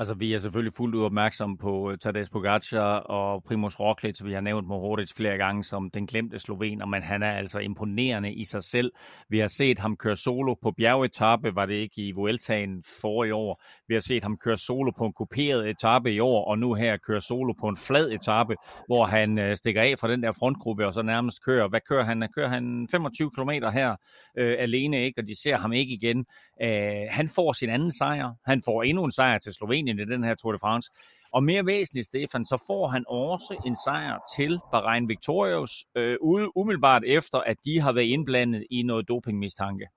Altså, 0.00 0.14
vi 0.14 0.32
er 0.32 0.38
selvfølgelig 0.38 0.74
fuldt 0.76 0.94
ud 0.94 1.04
opmærksomme 1.04 1.58
på 1.58 1.90
øh, 1.90 1.98
Tadej 1.98 2.24
Pogacar 2.32 2.96
og 2.96 3.44
Primoz 3.44 3.80
Roglic, 3.80 4.24
vi 4.24 4.32
har 4.32 4.40
nævnt 4.40 4.68
Mohoric 4.68 5.12
flere 5.16 5.36
gange 5.36 5.64
som 5.64 5.90
den 5.90 6.06
glemte 6.06 6.38
slovener, 6.38 6.86
men 6.86 7.02
han 7.02 7.22
er 7.22 7.32
altså 7.32 7.58
imponerende 7.58 8.32
i 8.32 8.44
sig 8.44 8.64
selv. 8.64 8.92
Vi 9.28 9.38
har 9.38 9.48
set 9.48 9.78
ham 9.78 9.96
køre 9.96 10.16
solo 10.16 10.54
på 10.62 10.70
bjergetappe, 10.70 11.54
var 11.54 11.66
det 11.66 11.74
ikke 11.74 12.02
i 12.02 12.12
Vueltaen 12.12 12.82
for 13.00 13.24
i 13.24 13.30
år. 13.30 13.62
Vi 13.88 13.94
har 13.94 14.00
set 14.00 14.22
ham 14.22 14.36
køre 14.36 14.56
solo 14.56 14.92
på 14.98 15.04
en 15.04 15.12
kuperet 15.12 15.70
etape 15.70 16.12
i 16.12 16.20
år, 16.20 16.44
og 16.44 16.58
nu 16.58 16.74
her 16.74 16.96
køre 16.96 17.20
solo 17.20 17.52
på 17.60 17.68
en 17.68 17.76
flad 17.76 18.10
etape, 18.10 18.56
hvor 18.86 19.04
han 19.04 19.38
øh, 19.38 19.56
stikker 19.56 19.82
af 19.82 19.94
fra 19.98 20.10
den 20.10 20.22
der 20.22 20.32
frontgruppe 20.32 20.86
og 20.86 20.94
så 20.94 21.02
nærmest 21.02 21.44
kører. 21.44 21.68
Hvad 21.68 21.80
kører 21.88 22.04
han? 22.04 22.28
Kører 22.34 22.48
han 22.48 22.88
25 22.90 23.30
km 23.30 23.50
her 23.50 23.96
øh, 24.38 24.56
alene, 24.58 25.04
ikke? 25.04 25.20
og 25.20 25.26
de 25.26 25.42
ser 25.42 25.56
ham 25.56 25.72
ikke 25.72 25.92
igen. 25.94 26.24
Øh, 26.62 27.06
han 27.08 27.28
får 27.28 27.52
sin 27.52 27.70
anden 27.70 27.92
sejr. 27.92 28.34
Han 28.46 28.62
får 28.64 28.82
endnu 28.82 29.04
en 29.04 29.12
sejr 29.12 29.38
til 29.38 29.52
Slovenien 29.52 29.89
i 29.98 30.04
den 30.04 30.24
her 30.24 30.34
Tour 30.34 30.52
de 30.52 30.58
France. 30.58 30.90
Og 31.32 31.42
mere 31.42 31.66
væsentligt, 31.66 32.06
Stefan, 32.06 32.44
så 32.44 32.64
får 32.66 32.88
han 32.88 33.04
også 33.08 33.62
en 33.66 33.76
sejr 33.84 34.18
til 34.36 34.58
Bahrain 34.72 35.08
Victorious, 35.08 35.84
øh, 35.94 36.16
umiddelbart 36.56 37.02
efter, 37.06 37.38
at 37.38 37.56
de 37.64 37.80
har 37.80 37.92
været 37.92 38.06
indblandet 38.06 38.64
i 38.70 38.82
noget 38.82 39.08
dopingmistanke. 39.08 39.88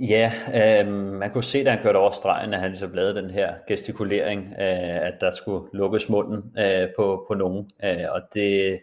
Ja, 0.00 0.32
øh, 0.54 0.92
man 0.92 1.30
kunne 1.30 1.44
se, 1.44 1.64
da 1.64 1.70
han 1.70 1.82
kørte 1.82 1.96
over 1.96 2.10
stregen, 2.10 2.54
at 2.54 2.60
han 2.60 2.70
ligesom 2.70 2.92
lavede 2.92 3.22
den 3.22 3.30
her 3.30 3.54
gestikulering, 3.68 4.40
øh, 4.40 5.06
at 5.06 5.14
der 5.20 5.30
skulle 5.30 5.68
lukkes 5.72 6.08
munden 6.08 6.58
øh, 6.58 6.88
på, 6.96 7.24
på 7.28 7.34
nogen. 7.34 7.70
Øh, 7.84 8.04
og 8.10 8.20
det, 8.34 8.80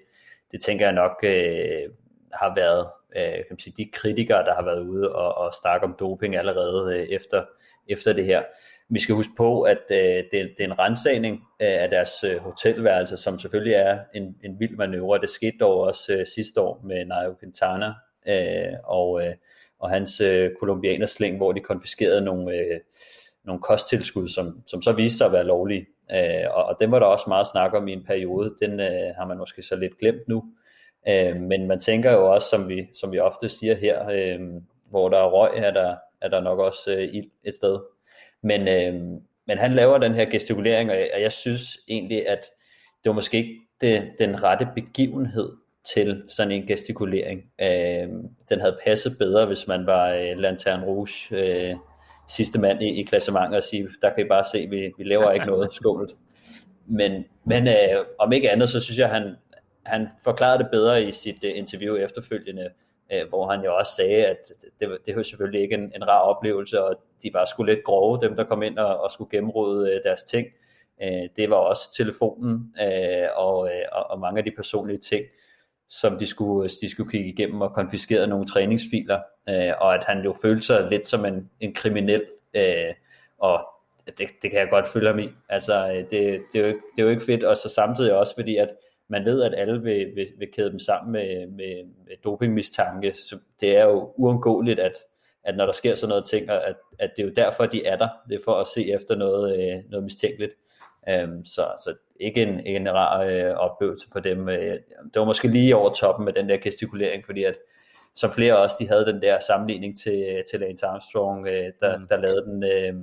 det 0.52 0.62
tænker 0.62 0.86
jeg 0.86 0.94
nok 0.94 1.18
øh, 1.24 1.90
har 2.34 2.56
været 2.56 2.88
øh, 3.16 3.34
kan 3.34 3.46
man 3.50 3.60
sige, 3.60 3.74
de 3.78 3.90
kritikere, 3.94 4.46
der 4.46 4.56
har 4.56 4.64
været 4.64 4.88
ude 4.88 5.16
og, 5.16 5.38
og 5.38 5.54
snakke 5.62 5.86
om 5.86 5.96
doping 6.00 6.36
allerede 6.36 6.96
øh, 6.96 7.08
efter, 7.08 7.46
efter 7.88 8.14
det 8.14 8.26
her. 8.26 8.44
Vi 8.94 9.00
skal 9.00 9.16
huske 9.16 9.34
på, 9.38 9.62
at 9.62 9.82
øh, 9.92 9.98
det, 9.98 10.32
det 10.32 10.60
er 10.60 10.64
en 10.64 10.80
rensagning 10.80 11.36
øh, 11.36 11.82
af 11.84 11.90
deres 11.90 12.24
øh, 12.24 12.38
hotelværelse, 12.38 13.18
som 13.18 13.40
selvfølgelig 13.40 13.74
er 13.74 14.00
en, 14.14 14.36
en 14.44 14.60
vild 14.60 14.78
manøvre. 14.78 15.22
Det 15.22 15.30
skete 15.30 15.58
dog 15.60 15.80
også 15.80 16.14
øh, 16.14 16.26
sidste 16.36 16.62
år 16.62 16.82
med 16.84 17.06
Nairo 17.06 17.34
Quintana 17.40 17.94
øh, 18.28 18.78
og, 18.84 19.26
øh, 19.26 19.34
og 19.80 19.90
hans 19.90 20.22
øh, 20.22 20.52
kolumbianersling, 20.60 21.38
hvor 21.38 21.52
de 21.52 21.60
konfiskerede 21.60 22.22
nogle, 22.22 22.56
øh, 22.56 22.80
nogle 23.44 23.62
kosttilskud, 23.62 24.28
som, 24.28 24.62
som 24.68 24.82
så 24.82 24.92
viste 24.92 25.18
sig 25.18 25.26
at 25.26 25.34
være 25.34 25.44
lovlige. 25.44 25.86
Øh, 26.14 26.46
og, 26.50 26.64
og 26.64 26.78
dem 26.82 26.92
var 26.92 27.00
der 27.00 27.06
også 27.06 27.26
meget 27.28 27.48
snak 27.48 27.74
om 27.74 27.88
i 27.88 27.94
en 27.94 28.06
periode. 28.06 28.56
Den 28.62 28.80
øh, 28.80 29.16
har 29.18 29.26
man 29.26 29.38
måske 29.38 29.62
så 29.62 29.76
lidt 29.76 29.98
glemt 30.00 30.28
nu. 30.28 30.44
Øh, 31.08 31.36
men 31.36 31.68
man 31.68 31.80
tænker 31.80 32.12
jo 32.12 32.34
også, 32.34 32.50
som 32.50 32.70
vi, 32.70 32.88
som 32.96 33.12
vi 33.12 33.20
ofte 33.20 33.50
siger 33.50 33.76
her, 33.76 34.10
øh, 34.10 34.40
hvor 34.90 35.10
der 35.10 35.18
er 35.18 35.30
røg, 35.30 35.58
er 35.58 35.72
der, 35.72 35.96
er 36.22 36.28
der 36.28 36.42
nok 36.42 36.60
også 36.60 36.92
øh, 36.92 37.04
ild 37.14 37.30
et 37.44 37.56
sted. 37.56 37.80
Men, 38.44 38.68
øh, 38.68 38.94
men 39.48 39.58
han 39.58 39.74
laver 39.74 39.98
den 39.98 40.16
her 40.16 40.26
gestikulering, 40.26 40.92
og 40.92 40.98
jeg, 40.98 41.10
og 41.14 41.22
jeg 41.22 41.32
synes 41.32 41.80
egentlig, 41.88 42.30
at 42.30 42.40
det 43.04 43.10
var 43.10 43.14
måske 43.14 43.38
ikke 43.38 43.56
det, 43.82 44.12
den 44.20 44.44
rette 44.44 44.68
begivenhed 44.76 45.52
til 45.94 46.24
sådan 46.28 46.52
en 46.52 46.68
gestikulering. 46.68 47.42
Øh, 47.62 48.08
den 48.50 48.60
havde 48.60 48.80
passet 48.86 49.18
bedre, 49.20 49.46
hvis 49.46 49.68
man 49.68 49.86
var 49.86 50.10
øh, 50.10 50.38
Lanterne 50.38 50.86
Rouge 50.86 51.36
øh, 51.36 51.76
sidste 52.28 52.60
mand 52.60 52.84
i, 52.84 53.00
i 53.00 53.04
klassementet 53.04 53.58
og 53.58 53.64
sige, 53.64 53.88
der 54.02 54.14
kan 54.14 54.26
I 54.26 54.28
bare 54.28 54.44
se, 54.52 54.68
vi, 54.70 54.92
vi 54.98 55.04
laver 55.04 55.32
ikke 55.32 55.46
noget 55.46 55.74
skålet. 55.80 56.12
Men, 56.86 57.26
men 57.46 57.68
øh, 57.68 58.06
om 58.20 58.32
ikke 58.32 58.52
andet, 58.52 58.70
så 58.70 58.80
synes 58.80 59.00
jeg, 59.00 59.10
han, 59.10 59.36
han 59.86 60.08
forklarede 60.24 60.64
det 60.64 60.72
bedre 60.72 61.04
i 61.04 61.12
sit 61.12 61.44
uh, 61.44 61.58
interview 61.58 61.96
efterfølgende, 61.96 62.70
øh, 63.12 63.30
hvor 63.30 63.48
han 63.52 63.64
jo 63.64 63.76
også 63.76 63.96
sagde, 63.96 64.26
at 64.26 64.52
det, 64.80 64.98
det 65.06 65.16
var 65.16 65.24
selvfølgelig 65.24 65.62
ikke 65.62 65.76
en, 65.76 65.92
en 65.96 66.08
rar 66.08 66.20
oplevelse, 66.20 66.84
og 66.84 66.96
de 67.24 67.34
var 67.34 67.46
sgu 67.46 67.64
lidt 67.64 67.84
grove, 67.84 68.20
dem 68.22 68.36
der 68.36 68.44
kom 68.44 68.64
ind 68.64 68.78
og, 68.78 68.98
og 69.02 69.12
skulle 69.12 69.32
gennemrode 69.32 69.92
øh, 69.92 70.04
deres 70.04 70.24
ting. 70.24 70.48
Øh, 71.04 71.30
det 71.36 71.50
var 71.50 71.56
også 71.56 71.96
telefonen 71.98 72.76
øh, 72.82 73.28
og, 73.36 73.68
øh, 73.68 74.06
og, 74.10 74.20
mange 74.20 74.38
af 74.38 74.46
de 74.46 74.52
personlige 74.52 75.00
ting, 75.00 75.26
som 75.90 76.20
de 76.20 76.28
skulle, 76.28 76.64
øh, 76.64 76.70
de 76.82 76.90
skulle 76.90 77.12
kigge 77.12 77.30
igennem 77.30 77.62
og 77.62 77.74
konfiskere 77.74 78.28
nogle 78.28 78.46
træningsfiler, 78.46 79.20
øh, 79.50 79.72
og 79.82 79.96
at 79.96 80.04
han 80.04 80.24
jo 80.24 80.36
følte 80.42 80.66
sig 80.66 80.88
lidt 80.90 81.08
som 81.08 81.26
en, 81.26 81.50
en 81.60 81.74
kriminel, 81.74 82.26
øh, 82.54 82.94
og 83.38 83.68
det, 84.06 84.28
det 84.42 84.52
kan 84.52 84.60
jeg 84.60 84.70
godt 84.70 84.88
følge 84.88 85.08
ham 85.08 85.20
i. 85.20 85.30
Altså, 85.50 85.88
øh, 85.88 85.96
det, 85.96 86.42
det, 86.54 86.56
er 86.56 86.60
jo 86.60 86.68
ikke, 86.68 86.82
det 86.96 87.02
er 87.02 87.04
jo 87.04 87.10
ikke 87.10 87.24
fedt, 87.24 87.44
og 87.44 87.58
så 87.58 87.70
samtidig 87.70 88.14
også 88.14 88.36
fordi, 88.36 88.58
at 88.58 88.70
man 89.12 89.26
ved, 89.26 89.44
at 89.44 89.54
alle 89.58 89.82
vil, 89.82 90.16
vil, 90.16 90.28
vil 90.38 90.52
kæde 90.52 90.72
dem 90.72 90.80
sammen 90.80 91.12
med, 91.12 91.48
med, 91.48 91.84
med 92.06 92.16
dopingmistanke, 92.24 93.14
så 93.14 93.38
det 93.60 93.78
er 93.78 93.84
jo 93.84 94.14
uundgåeligt, 94.18 94.80
at, 94.80 94.94
at 95.44 95.58
når 95.58 95.66
der 95.66 95.74
sker 95.74 95.96
sådan 95.96 96.10
noget 96.10 96.26
ting, 96.26 96.50
at, 96.50 96.76
at 97.00 97.12
det 97.18 97.24
er 97.24 97.28
jo 97.28 97.34
derfor, 97.36 97.66
de 97.66 97.86
er 97.86 97.96
der, 97.96 98.10
det 98.30 98.36
er 98.36 98.44
for 98.46 98.54
at 98.54 98.68
se 98.68 98.94
efter 98.94 99.16
noget, 99.16 99.60
øh, 99.60 99.80
noget 99.90 100.04
mistænkeligt. 100.04 100.52
Um, 101.24 101.46
så, 101.46 101.68
så 101.84 101.94
ikke 102.20 102.42
en, 102.42 102.60
ikke 102.60 102.80
en 102.80 102.94
rar 102.94 103.22
øh, 103.22 103.54
oplevelse 103.56 104.08
for 104.12 104.20
dem. 104.20 104.50
Øh, 104.50 104.74
det 105.14 105.16
var 105.16 105.26
måske 105.26 105.48
lige 105.48 105.76
over 105.76 105.94
toppen 105.94 106.26
med 106.26 106.34
den 106.34 106.50
der 106.50 106.58
gestikulering, 106.58 107.26
fordi 107.26 107.44
at 107.44 107.58
som 108.16 108.32
flere 108.32 108.58
også, 108.58 108.76
de 108.80 108.88
havde 108.88 109.06
den 109.06 109.22
der 109.22 109.40
sammenligning 109.40 110.00
til, 110.00 110.44
til 110.52 110.60
Lance 110.60 110.86
Armstrong, 110.86 111.52
øh, 111.52 111.72
der, 111.82 111.98
mm. 111.98 112.08
der 112.08 112.18
lavede 112.18 112.46
den, 112.46 112.64
øh, 112.64 112.94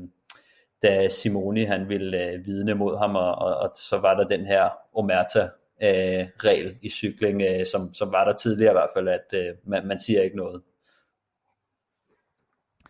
da 0.83 1.09
Simoni 1.09 1.65
han 1.65 1.89
ville 1.89 2.25
øh, 2.25 2.47
vidne 2.47 2.75
mod 2.75 2.99
ham, 2.99 3.17
og, 3.17 3.35
og, 3.35 3.57
og 3.57 3.71
så 3.75 3.99
var 3.99 4.15
der 4.15 4.29
den 4.29 4.47
her 4.47 4.69
Omerta 4.95 5.49
øh, 5.83 6.27
regel 6.45 6.77
i 6.83 6.89
cykling, 6.89 7.43
øh, 7.43 7.67
som, 7.67 7.95
som 7.95 8.13
var 8.13 8.25
der 8.25 8.33
tidligere 8.33 8.73
i 8.73 8.79
hvert 8.81 8.91
fald, 8.97 9.09
at 9.09 9.27
øh, 9.33 9.55
man, 9.65 9.87
man 9.87 10.01
siger 10.01 10.23
ikke 10.23 10.37
noget. 10.37 10.63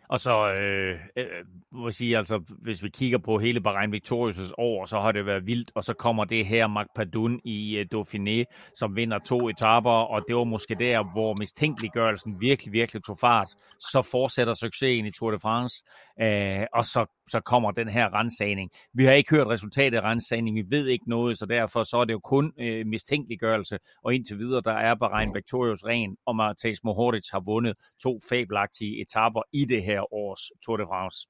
Og 0.09 0.21
så 0.21 0.53
øh, 0.53 0.99
øh, 1.17 1.45
må 1.73 1.91
sige, 1.91 2.19
altså, 2.19 2.43
hvis 2.49 2.83
vi 2.83 2.89
kigger 2.89 3.19
på 3.19 3.39
hele 3.39 3.61
Bahrain 3.61 3.95
Victorious' 3.95 4.53
år, 4.59 4.85
så 4.85 5.01
har 5.01 5.13
det 5.13 5.27
været 5.27 5.47
vildt, 5.47 5.73
og 5.75 5.85
så 5.85 5.95
kommer 5.95 6.25
det 6.25 6.47
her 6.47 6.67
Marc 6.67 6.87
Padun 6.97 7.41
i 7.45 7.77
øh, 7.77 7.87
Dauphiné, 7.95 8.45
som 8.75 8.97
vinder 8.97 9.19
to 9.19 9.49
etaper, 9.49 9.91
og 9.91 10.25
det 10.29 10.37
var 10.37 10.45
måske 10.45 10.75
der, 10.75 11.13
hvor 11.13 11.35
mistænkeliggørelsen 11.35 12.41
virkelig, 12.41 12.73
virkelig 12.73 13.05
tog 13.05 13.19
fart. 13.19 13.49
Så 13.81 14.09
fortsætter 14.11 14.55
succesen 14.55 15.07
i 15.07 15.11
Tour 15.11 15.31
de 15.31 15.39
France, 15.39 15.85
øh, 16.21 16.67
og 16.75 16.85
så, 16.85 17.07
så 17.29 17.41
kommer 17.41 17.71
den 17.71 17.89
her 17.89 18.15
rensagning. 18.15 18.71
Vi 18.95 19.05
har 19.05 19.13
ikke 19.13 19.31
hørt 19.31 19.47
resultatet 19.47 19.99
af 19.99 20.03
rensagningen, 20.03 20.65
vi 20.65 20.77
ved 20.77 20.87
ikke 20.87 21.09
noget, 21.09 21.39
så 21.39 21.47
derfor 21.47 21.85
så 21.85 21.97
er 21.97 22.05
det 22.05 22.13
jo 22.13 22.21
kun 22.21 22.53
øh, 22.61 22.87
mistænkeliggørelse, 22.87 23.79
og 24.05 24.15
indtil 24.15 24.39
videre, 24.39 24.63
der 24.65 24.73
er 24.73 24.95
Bahrain 24.95 25.35
Victorious 25.35 25.85
ren, 25.85 26.17
og 26.27 26.37
Matej 26.37 26.73
Mohoric 26.85 27.29
har 27.33 27.41
vundet 27.41 27.77
to 28.03 28.19
fabelagtige 28.29 29.03
etaper 29.03 29.43
i 29.53 29.65
det 29.65 29.83
her 29.83 30.15
års 30.15 30.41
Tour 30.65 30.77
de 30.77 30.85
France. 30.89 31.29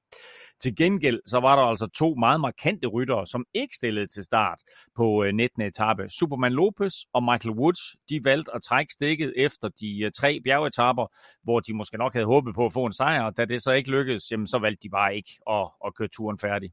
Til 0.61 0.75
gengæld 0.75 1.19
så 1.27 1.39
var 1.39 1.55
der 1.55 1.63
altså 1.63 1.87
to 1.87 2.15
meget 2.15 2.41
markante 2.41 2.87
ryttere, 2.87 3.27
som 3.27 3.45
ikke 3.53 3.75
stillede 3.75 4.07
til 4.07 4.23
start 4.23 4.59
på 4.95 5.23
øh, 5.23 5.33
19. 5.33 5.61
Etape. 5.61 6.09
Superman 6.09 6.53
Lopez 6.53 6.93
og 7.13 7.23
Michael 7.23 7.55
Woods, 7.55 7.81
de 8.09 8.21
valgte 8.23 8.55
at 8.55 8.61
trække 8.61 8.93
stikket 8.93 9.33
efter 9.37 9.69
de 9.69 10.01
øh, 10.03 10.11
tre 10.11 10.39
bjergetapper, 10.43 11.05
hvor 11.43 11.59
de 11.59 11.73
måske 11.73 11.97
nok 11.97 12.13
havde 12.13 12.25
håbet 12.25 12.55
på 12.55 12.65
at 12.65 12.73
få 12.73 12.85
en 12.85 12.93
sejr. 12.93 13.29
Da 13.29 13.45
det 13.45 13.63
så 13.63 13.71
ikke 13.71 13.91
lykkedes, 13.91 14.31
jamen, 14.31 14.47
så 14.47 14.59
valgte 14.59 14.78
de 14.83 14.89
bare 14.89 15.15
ikke 15.15 15.31
at, 15.49 15.67
at 15.85 15.95
køre 15.95 16.07
turen 16.07 16.39
færdig. 16.39 16.71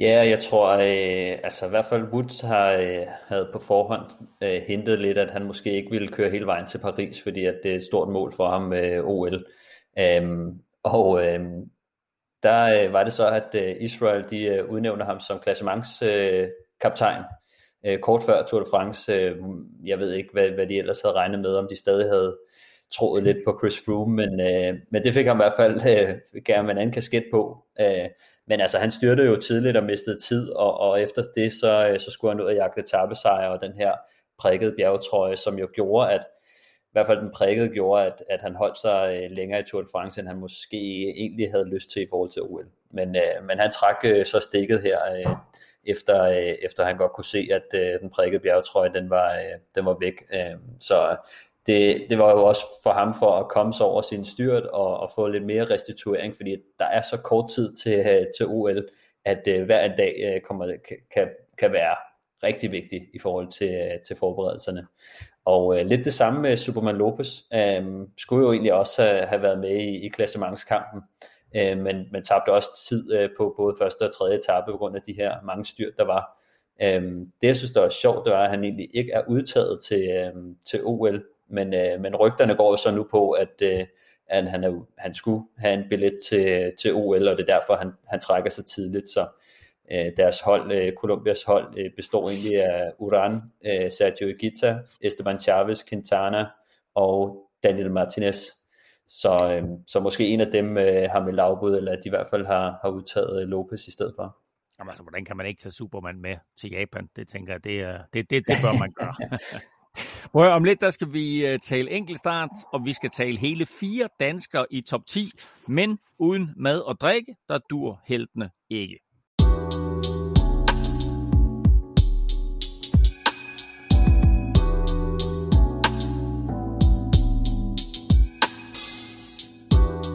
Ja, 0.00 0.28
jeg 0.28 0.40
tror, 0.40 0.68
øh, 0.68 1.38
altså 1.44 1.66
i 1.66 1.68
hvert 1.68 1.84
fald 1.84 2.02
Woods 2.02 2.40
har, 2.40 2.72
øh, 2.72 3.06
havde 3.28 3.48
på 3.52 3.58
forhånd 3.58 4.10
øh, 4.42 4.62
hentet 4.62 4.98
lidt, 5.00 5.18
at 5.18 5.30
han 5.30 5.44
måske 5.44 5.72
ikke 5.72 5.90
ville 5.90 6.08
køre 6.08 6.30
hele 6.30 6.46
vejen 6.46 6.66
til 6.66 6.78
Paris, 6.78 7.22
fordi 7.22 7.44
at 7.44 7.60
det 7.62 7.70
er 7.70 7.76
et 7.76 7.84
stort 7.84 8.08
mål 8.08 8.32
for 8.32 8.48
ham 8.48 8.62
med 8.62 8.92
øh, 8.92 9.04
OL. 9.04 9.46
Øhm, 9.98 10.60
og 10.82 11.26
øh, 11.26 11.40
der 12.42 12.84
øh, 12.84 12.92
var 12.92 13.04
det 13.04 13.12
så, 13.12 13.28
at 13.28 13.54
øh, 13.54 13.76
Israel 13.80 14.24
de 14.30 14.44
øh, 14.44 14.70
udnævner 14.70 15.04
ham 15.04 15.20
som 15.20 15.40
klassementskaptajn 15.40 17.20
øh, 17.20 17.92
øh, 17.92 17.98
kort 17.98 18.22
før 18.22 18.44
Tour 18.44 18.60
de 18.60 18.66
France. 18.70 19.12
Øh, 19.12 19.36
jeg 19.84 19.98
ved 19.98 20.12
ikke, 20.12 20.30
hvad, 20.32 20.50
hvad 20.50 20.66
de 20.66 20.78
ellers 20.78 21.02
havde 21.02 21.14
regnet 21.14 21.40
med, 21.40 21.54
om 21.54 21.66
de 21.70 21.78
stadig 21.78 22.08
havde 22.08 22.38
troet 22.90 23.22
lidt 23.22 23.36
på 23.44 23.58
Chris 23.60 23.84
Froome, 23.84 24.16
men, 24.16 24.40
øh, 24.40 24.78
men 24.90 25.04
det 25.04 25.14
fik 25.14 25.26
han 25.26 25.36
i 25.36 25.42
hvert 25.42 25.56
fald 25.56 25.74
øh, 25.74 26.42
gerne 26.44 26.70
en 26.70 26.78
anden 26.78 26.92
kasket 26.92 27.24
på. 27.32 27.64
Øh, 27.80 28.08
men 28.46 28.60
altså, 28.60 28.78
han 28.78 28.90
styrte 28.90 29.22
jo 29.24 29.40
tidligt 29.40 29.76
og 29.76 29.84
mistede 29.84 30.18
tid, 30.18 30.50
og, 30.50 30.80
og 30.80 31.02
efter 31.02 31.22
det, 31.34 31.52
så, 31.52 31.88
øh, 31.88 32.00
så 32.00 32.10
skulle 32.10 32.34
han 32.34 32.40
ud 32.40 32.46
og 32.46 32.54
jagte 32.54 32.82
tabesejr 32.82 33.48
og 33.48 33.62
den 33.62 33.72
her 33.72 33.92
prikkede 34.38 34.74
bjergetrøje, 34.76 35.36
som 35.36 35.58
jo 35.58 35.68
gjorde, 35.74 36.12
at 36.12 36.20
i 36.78 36.92
hvert 36.92 37.06
fald 37.06 37.20
den 37.20 37.30
prikkede 37.34 37.68
gjorde, 37.68 38.06
at, 38.06 38.22
at 38.30 38.40
han 38.40 38.54
holdt 38.54 38.78
sig 38.78 39.20
øh, 39.22 39.30
længere 39.30 39.60
i 39.60 39.62
Tour 39.62 39.82
de 39.82 39.88
France, 39.92 40.20
end 40.20 40.28
han 40.28 40.36
måske 40.36 41.08
egentlig 41.10 41.50
havde 41.50 41.68
lyst 41.68 41.90
til 41.90 42.02
i 42.02 42.06
forhold 42.10 42.30
til 42.30 42.42
OL. 42.42 42.66
Men, 42.90 43.16
øh, 43.16 43.44
men 43.46 43.58
han 43.58 43.70
trak 43.70 43.96
øh, 44.04 44.26
så 44.26 44.40
stikket 44.40 44.82
her, 44.82 44.98
øh, 45.12 45.36
efter, 45.86 46.22
øh, 46.22 46.54
efter 46.62 46.84
han 46.84 46.96
godt 46.96 47.12
kunne 47.12 47.24
se, 47.24 47.48
at 47.52 47.80
øh, 47.80 48.00
den 48.00 48.10
prikkede 48.10 48.42
bjergetrøje, 48.42 48.92
den 48.94 49.10
var, 49.10 49.34
øh, 49.34 49.58
den 49.74 49.86
var 49.86 49.96
væk. 50.00 50.22
Øh, 50.32 50.58
så 50.80 51.16
det, 51.66 52.06
det 52.10 52.18
var 52.18 52.30
jo 52.30 52.44
også 52.44 52.66
for 52.82 52.90
ham 52.90 53.14
for 53.18 53.36
at 53.36 53.48
komme 53.48 53.74
sig 53.74 53.86
over 53.86 54.02
sin 54.02 54.24
styrt 54.24 54.62
og, 54.62 55.00
og 55.00 55.10
få 55.14 55.28
lidt 55.28 55.44
mere 55.44 55.64
restituering, 55.64 56.34
fordi 56.36 56.56
der 56.78 56.84
er 56.84 57.00
så 57.00 57.16
kort 57.16 57.50
tid 57.50 57.74
til, 57.74 57.98
øh, 57.98 58.26
til 58.38 58.46
OL, 58.46 58.88
at 59.24 59.48
uh, 59.48 59.64
hver 59.64 59.84
en 59.84 59.96
dag 59.96 60.34
uh, 60.34 60.48
kommer, 60.48 60.76
kan, 61.14 61.28
kan 61.58 61.72
være 61.72 61.96
rigtig 62.42 62.72
vigtig 62.72 63.08
i 63.14 63.18
forhold 63.18 63.52
til, 63.52 63.98
til 64.06 64.16
forberedelserne. 64.16 64.86
Og 65.44 65.66
uh, 65.66 65.76
lidt 65.76 66.04
det 66.04 66.14
samme 66.14 66.40
med 66.40 66.56
Superman 66.56 66.96
Lopez. 66.96 67.28
Øh, 67.54 67.84
skulle 68.18 68.46
jo 68.46 68.52
egentlig 68.52 68.72
også 68.72 69.02
have, 69.02 69.26
have 69.26 69.42
været 69.42 69.58
med 69.58 69.76
i, 69.76 70.06
i 70.06 70.08
klassementskampen, 70.08 71.02
uh, 71.54 71.78
men, 71.78 72.06
men 72.12 72.22
tabte 72.22 72.52
også 72.52 72.68
tid 72.88 73.18
uh, 73.18 73.30
på 73.36 73.54
både 73.56 73.76
første 73.80 74.02
og 74.02 74.14
tredje 74.14 74.38
etape 74.38 74.72
på 74.72 74.78
grund 74.78 74.96
af 74.96 75.02
de 75.06 75.12
her 75.12 75.34
mange 75.44 75.64
styrt, 75.64 75.92
der 75.96 76.04
var. 76.04 76.42
Øh, 76.82 77.02
det 77.40 77.48
jeg 77.48 77.56
synes, 77.56 77.72
der 77.72 77.80
var 77.80 77.88
sjovt, 77.88 78.24
det 78.24 78.32
var, 78.32 78.44
at 78.44 78.50
han 78.50 78.64
egentlig 78.64 78.90
ikke 78.94 79.12
er 79.12 79.22
udtaget 79.28 79.80
til, 79.82 80.10
øh, 80.10 80.32
til 80.66 80.80
OL, 80.84 81.24
men, 81.48 81.74
øh, 81.74 82.00
men 82.00 82.16
rygterne 82.16 82.54
går 82.54 82.70
jo 82.70 82.76
så 82.76 82.90
nu 82.90 83.06
på, 83.10 83.30
at, 83.30 83.62
øh, 83.62 83.86
at 84.26 84.50
han, 84.50 84.64
er, 84.64 84.86
han 84.98 85.14
skulle 85.14 85.46
have 85.58 85.74
en 85.74 85.88
billet 85.88 86.18
til, 86.28 86.72
til 86.80 86.94
OL, 86.94 87.28
og 87.28 87.36
det 87.36 87.48
er 87.48 87.58
derfor, 87.58 87.76
han, 87.76 87.92
han 88.06 88.20
trækker 88.20 88.50
sig 88.50 88.66
tidligt. 88.66 89.08
Så 89.08 89.26
Øh, 89.90 90.12
deres 90.16 90.40
hold, 90.40 90.72
øh, 90.72 90.92
Colombias 90.92 91.42
hold, 91.42 91.78
øh, 91.78 91.90
består 91.96 92.28
egentlig 92.28 92.62
af 92.62 92.92
Uran, 92.98 93.40
Sergio 93.90 94.26
Higuita, 94.26 94.78
Esteban 95.00 95.40
Chavez, 95.40 95.84
Quintana 95.88 96.46
og 96.94 97.48
Daniel 97.62 97.90
Martinez. 97.90 98.44
Så, 99.08 99.62
så 99.86 100.00
måske 100.00 100.26
en 100.26 100.40
af 100.40 100.50
dem 100.52 100.76
har 100.76 101.24
med 101.24 101.32
lavbud, 101.32 101.76
eller 101.76 101.92
at 101.92 101.98
de 102.04 102.08
i 102.08 102.10
hvert 102.10 102.26
fald 102.30 102.46
har, 102.46 102.78
har 102.82 102.88
udtaget 102.88 103.48
Lopez 103.48 103.86
i 103.86 103.90
stedet 103.90 104.12
for. 104.16 104.36
Jamen 104.78 104.90
altså, 104.90 105.02
hvordan 105.02 105.24
kan 105.24 105.36
man 105.36 105.46
ikke 105.46 105.60
tage 105.60 105.72
Superman 105.72 106.20
med 106.20 106.36
til 106.60 106.70
Japan? 106.70 107.08
Det 107.16 107.28
tænker 107.28 107.52
jeg, 107.52 107.64
det, 107.64 108.00
det, 108.12 108.30
det, 108.30 108.48
det 108.48 108.56
bør 108.62 108.78
man 108.78 108.90
gøre. 109.00 109.14
Hør, 110.38 110.50
om 110.50 110.64
lidt 110.64 110.80
der 110.80 110.90
skal 110.90 111.12
vi 111.12 111.46
øh, 111.46 111.58
tale 111.58 111.90
enkeltstart, 111.90 112.50
og 112.72 112.84
vi 112.84 112.92
skal 112.92 113.10
tale 113.10 113.38
hele 113.38 113.66
fire 113.66 114.08
danskere 114.20 114.66
i 114.70 114.80
top 114.80 115.06
10, 115.06 115.30
men 115.68 115.98
uden 116.18 116.50
mad 116.56 116.80
og 116.80 117.00
drikke, 117.00 117.36
der 117.48 117.58
dur 117.70 118.00
heltene 118.06 118.50
ikke. 118.70 119.05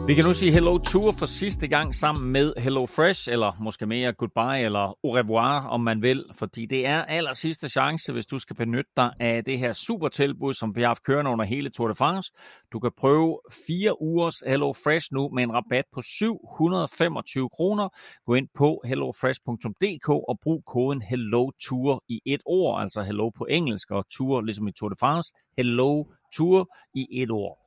Vi 0.06 0.14
kan 0.14 0.24
nu 0.24 0.34
sige 0.34 0.52
Hello 0.52 0.78
Tour 0.78 1.12
for 1.12 1.26
sidste 1.26 1.68
gang 1.68 1.94
sammen 1.94 2.32
med 2.32 2.52
Hello 2.56 2.86
Fresh, 2.86 3.28
eller 3.32 3.52
måske 3.60 3.86
mere 3.86 4.12
Goodbye 4.12 4.64
eller 4.64 4.98
Au 5.04 5.10
revoir, 5.10 5.66
om 5.66 5.80
man 5.80 6.02
vil, 6.02 6.24
fordi 6.38 6.66
det 6.66 6.86
er 6.86 7.04
aller 7.04 7.32
sidste 7.32 7.68
chance, 7.68 8.12
hvis 8.12 8.26
du 8.26 8.38
skal 8.38 8.56
benytte 8.56 8.90
dig 8.96 9.12
af 9.20 9.44
det 9.44 9.58
her 9.58 9.72
super 9.72 10.08
tilbud, 10.08 10.54
som 10.54 10.76
vi 10.76 10.80
har 10.80 10.88
haft 10.88 11.02
kørende 11.02 11.30
under 11.30 11.44
hele 11.44 11.70
Tour 11.70 11.88
de 11.88 11.94
France. 11.94 12.32
Du 12.72 12.78
kan 12.80 12.90
prøve 12.98 13.40
fire 13.66 14.02
ugers 14.02 14.38
Hello 14.46 14.72
Fresh 14.72 15.06
nu 15.12 15.28
med 15.28 15.42
en 15.42 15.52
rabat 15.52 15.84
på 15.94 16.02
725 16.02 17.48
kroner. 17.48 17.88
Gå 18.26 18.34
ind 18.34 18.48
på 18.54 18.82
hellofresh.dk 18.84 20.08
og 20.08 20.38
brug 20.42 20.64
koden 20.66 21.02
Hello 21.02 21.50
Tour 21.68 22.04
i 22.08 22.20
et 22.26 22.40
ord, 22.46 22.82
altså 22.82 23.02
Hello 23.02 23.28
på 23.28 23.46
engelsk 23.50 23.90
og 23.90 24.04
Tour 24.10 24.40
ligesom 24.40 24.68
i 24.68 24.72
Tour 24.72 24.88
de 24.88 24.96
France. 25.00 25.32
Hello 25.56 26.04
Tour 26.36 26.76
i 26.94 27.06
et 27.22 27.30
ord. 27.30 27.58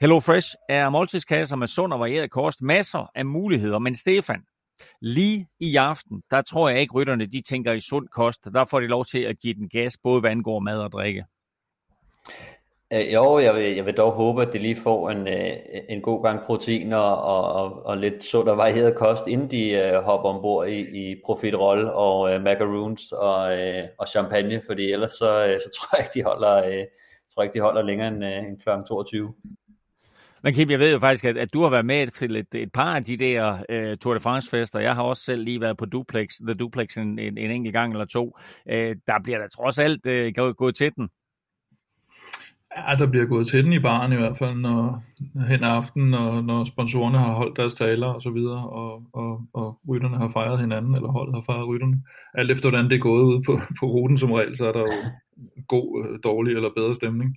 Hello 0.00 0.20
Fresh 0.20 0.54
er 0.68 0.90
måltidskasser 0.90 1.56
med 1.56 1.66
sund 1.66 1.92
og 1.92 2.00
varieret 2.00 2.30
kost, 2.30 2.62
masser 2.62 3.10
af 3.14 3.26
muligheder, 3.26 3.78
men 3.78 3.94
Stefan, 3.94 4.42
lige 5.00 5.46
i 5.60 5.76
aften, 5.76 6.22
der 6.30 6.42
tror 6.42 6.68
jeg 6.68 6.80
ikke 6.80 6.94
rytterne, 6.94 7.26
de 7.26 7.42
tænker 7.48 7.72
i 7.72 7.80
sund 7.80 8.08
kost, 8.08 8.44
der 8.54 8.64
får 8.64 8.80
de 8.80 8.86
lov 8.86 9.04
til 9.04 9.18
at 9.18 9.38
give 9.38 9.54
den 9.54 9.68
gas, 9.68 9.98
både 10.02 10.20
hvad 10.20 10.30
angår 10.30 10.58
mad 10.58 10.78
og 10.78 10.92
drikke. 10.92 11.24
Øh, 12.92 13.12
jo, 13.12 13.38
jeg 13.38 13.54
vil, 13.54 13.74
jeg 13.74 13.86
vil 13.86 13.96
dog 13.96 14.12
håbe, 14.12 14.42
at 14.42 14.52
de 14.52 14.58
lige 14.58 14.76
får 14.76 15.10
en, 15.10 15.28
øh, 15.28 15.56
en 15.88 16.02
god 16.02 16.22
gang 16.22 16.40
protein 16.46 16.92
og, 16.92 17.22
og, 17.22 17.86
og 17.86 17.96
lidt 17.96 18.24
sund 18.24 18.48
og 18.48 18.56
varieret 18.56 18.96
kost, 18.96 19.26
inden 19.26 19.50
de 19.50 19.70
øh, 19.70 20.02
hopper 20.02 20.28
ombord 20.28 20.68
i, 20.68 21.10
i 21.10 21.22
profiterol 21.24 21.84
og 21.84 22.30
øh, 22.32 22.42
macaroons 22.42 23.12
og, 23.12 23.58
øh, 23.58 23.84
og 23.98 24.08
champagne, 24.08 24.62
fordi 24.66 24.92
ellers 24.92 25.12
så, 25.12 25.46
øh, 25.46 25.60
så 25.60 25.70
tror 25.76 25.96
jeg 25.96 26.06
ikke, 26.06 26.18
de 26.18 26.24
holder, 26.24 26.56
øh, 26.56 26.84
tror 27.34 27.42
jeg 27.42 27.44
ikke, 27.44 27.54
de 27.54 27.60
holder 27.60 27.82
længere 27.82 28.08
end, 28.08 28.24
øh, 28.24 28.38
end 28.38 28.60
kl. 28.60 28.68
22. 28.88 29.34
Men 30.46 30.54
Kim, 30.54 30.70
jeg 30.70 30.78
ved 30.78 30.92
jo 30.92 30.98
faktisk, 30.98 31.24
at, 31.24 31.36
at 31.36 31.52
du 31.54 31.62
har 31.62 31.70
været 31.70 31.86
med 31.86 32.06
til 32.06 32.36
et, 32.36 32.54
et 32.54 32.72
par 32.72 32.94
af 32.94 33.04
de 33.04 33.16
der 33.16 33.52
uh, 33.52 33.96
Tour 33.98 34.14
de 34.14 34.20
France-fester. 34.20 34.80
Jeg 34.80 34.94
har 34.94 35.02
også 35.02 35.22
selv 35.22 35.44
lige 35.44 35.60
været 35.60 35.76
på 35.76 35.84
Duplex, 35.86 36.28
The 36.46 36.54
Duplex 36.54 36.96
en, 36.96 37.18
en, 37.18 37.38
en 37.38 37.50
enkelt 37.50 37.72
gang 37.72 37.92
eller 37.92 38.04
to. 38.04 38.38
Uh, 38.66 38.72
der 39.06 39.22
bliver 39.24 39.38
der 39.38 39.48
trods 39.48 39.78
alt 39.78 40.06
uh, 40.38 40.54
gået 40.54 40.74
til 40.74 40.92
den. 40.96 41.08
Ja, 42.76 42.94
der 42.98 43.06
bliver 43.06 43.26
gået 43.26 43.46
til 43.46 43.64
den 43.64 43.72
i 43.72 43.78
baren 43.78 44.12
i 44.12 44.16
hvert 44.16 44.38
fald, 44.38 44.54
når, 44.54 45.02
hen 45.48 45.64
aften, 45.64 46.10
når, 46.10 46.40
når 46.42 46.64
sponsorerne 46.64 47.18
har 47.18 47.34
holdt 47.34 47.56
deres 47.56 47.74
taler 47.74 48.06
og 48.06 48.22
så 48.22 48.30
videre, 48.30 48.68
og, 48.68 49.02
og, 49.12 49.40
og 49.52 49.80
rytterne 49.88 50.16
har 50.16 50.28
fejret 50.28 50.60
hinanden, 50.60 50.94
eller 50.94 51.08
holdet 51.08 51.34
har 51.34 51.42
fejret 51.42 51.68
rytterne. 51.68 52.02
Alt 52.34 52.50
efter 52.50 52.70
hvordan 52.70 52.90
det 52.90 52.96
er 52.96 53.08
gået 53.10 53.22
ud 53.22 53.42
på, 53.46 53.60
på 53.80 53.86
ruten 53.86 54.18
som 54.18 54.32
regel, 54.32 54.56
så 54.56 54.68
er 54.68 54.72
der 54.72 54.80
jo 54.80 54.92
god, 55.68 56.18
dårlig 56.24 56.54
eller 56.54 56.70
bedre 56.76 56.94
stemning. 56.94 57.36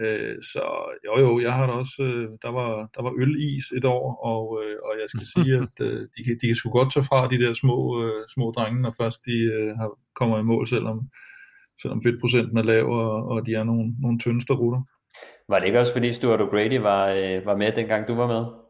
Øh, 0.00 0.36
så 0.42 0.64
jo 1.06 1.20
jo, 1.20 1.40
jeg 1.40 1.52
har 1.52 1.66
da 1.66 1.72
også, 1.72 2.02
øh, 2.02 2.28
der 2.42 2.48
var, 2.48 2.88
der 2.94 3.02
var 3.02 3.12
ølis 3.16 3.66
et 3.76 3.84
år, 3.84 4.06
og, 4.32 4.62
øh, 4.62 4.76
og 4.84 4.92
jeg 5.00 5.08
skal 5.08 5.26
sige, 5.34 5.54
at 5.56 5.86
øh, 5.86 6.00
de, 6.16 6.24
kan, 6.24 6.38
de 6.40 6.46
kan 6.46 6.56
sgu 6.56 6.70
godt 6.70 6.92
tage 6.92 7.04
fra 7.04 7.28
de 7.28 7.38
der 7.42 7.52
små, 7.52 8.02
øh, 8.02 8.24
små 8.34 8.50
drenge, 8.56 8.82
når 8.82 8.94
først 9.00 9.24
de 9.26 9.36
øh, 9.56 9.76
har, 9.76 9.90
kommer 10.14 10.38
i 10.38 10.42
mål, 10.42 10.66
selvom, 10.66 11.00
selvom 11.82 12.02
fedtprocenten 12.02 12.56
er 12.58 12.62
lav, 12.62 12.86
og, 12.86 13.28
og 13.28 13.46
de 13.46 13.54
er 13.54 13.64
nogle, 13.64 13.94
nogle 14.00 14.18
tyndeste 14.18 14.52
rutter. 14.52 14.82
Var 15.48 15.58
det 15.58 15.66
ikke 15.66 15.80
også 15.80 15.92
fordi 15.92 16.12
Stuart 16.12 16.40
O'Grady 16.40 16.78
var, 16.78 17.08
øh, 17.08 17.46
var 17.46 17.56
med 17.56 17.72
dengang 17.72 18.08
du 18.08 18.14
var 18.14 18.26
med? 18.26 18.63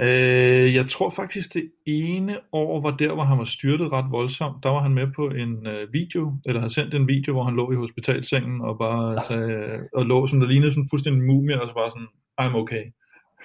Øh, 0.00 0.74
jeg 0.74 0.88
tror 0.88 1.10
faktisk 1.10 1.54
det 1.54 1.70
ene 1.86 2.38
år 2.52 2.80
var 2.80 2.90
der, 2.90 3.14
hvor 3.14 3.24
han 3.24 3.38
var 3.38 3.44
styrtet 3.44 3.92
ret 3.92 4.10
voldsomt. 4.10 4.62
Der 4.62 4.70
var 4.70 4.82
han 4.82 4.94
med 4.94 5.06
på 5.16 5.28
en 5.28 5.66
øh, 5.66 5.92
video, 5.92 6.32
eller 6.46 6.60
har 6.60 6.68
sendt 6.68 6.94
en 6.94 7.08
video, 7.08 7.32
hvor 7.32 7.44
han 7.44 7.56
lå 7.56 7.72
i 7.72 7.76
hospitalsengen 7.76 8.60
og 8.60 8.78
bare 8.78 9.22
sagde, 9.28 9.80
og 9.92 10.06
lå 10.06 10.26
sådan, 10.26 10.40
der 10.40 10.48
lignede 10.48 10.70
sådan 10.70 10.88
fuldstændig 10.90 11.20
en 11.20 11.26
mumie, 11.26 11.62
og 11.62 11.68
så 11.68 11.74
bare 11.74 11.90
sådan, 11.90 12.08
I'm 12.40 12.56
okay. 12.56 12.84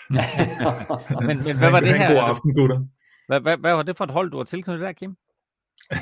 men, 1.28 1.44
men 1.44 1.58
hvad 1.58 1.72
var 1.72 1.80
det 1.80 1.94
her? 1.98 2.14
God 2.14 2.30
aften, 2.30 2.54
gutter. 2.54 2.80
Hvad, 3.28 3.40
hvad, 3.40 3.58
hvad 3.58 3.74
var 3.74 3.84
det 3.84 3.98
for 3.98 4.04
et 4.04 4.12
hold, 4.12 4.32
du 4.32 4.38
har 4.38 4.44
tilknyttet 4.44 4.86
der, 4.86 4.92
Kim? 4.92 5.16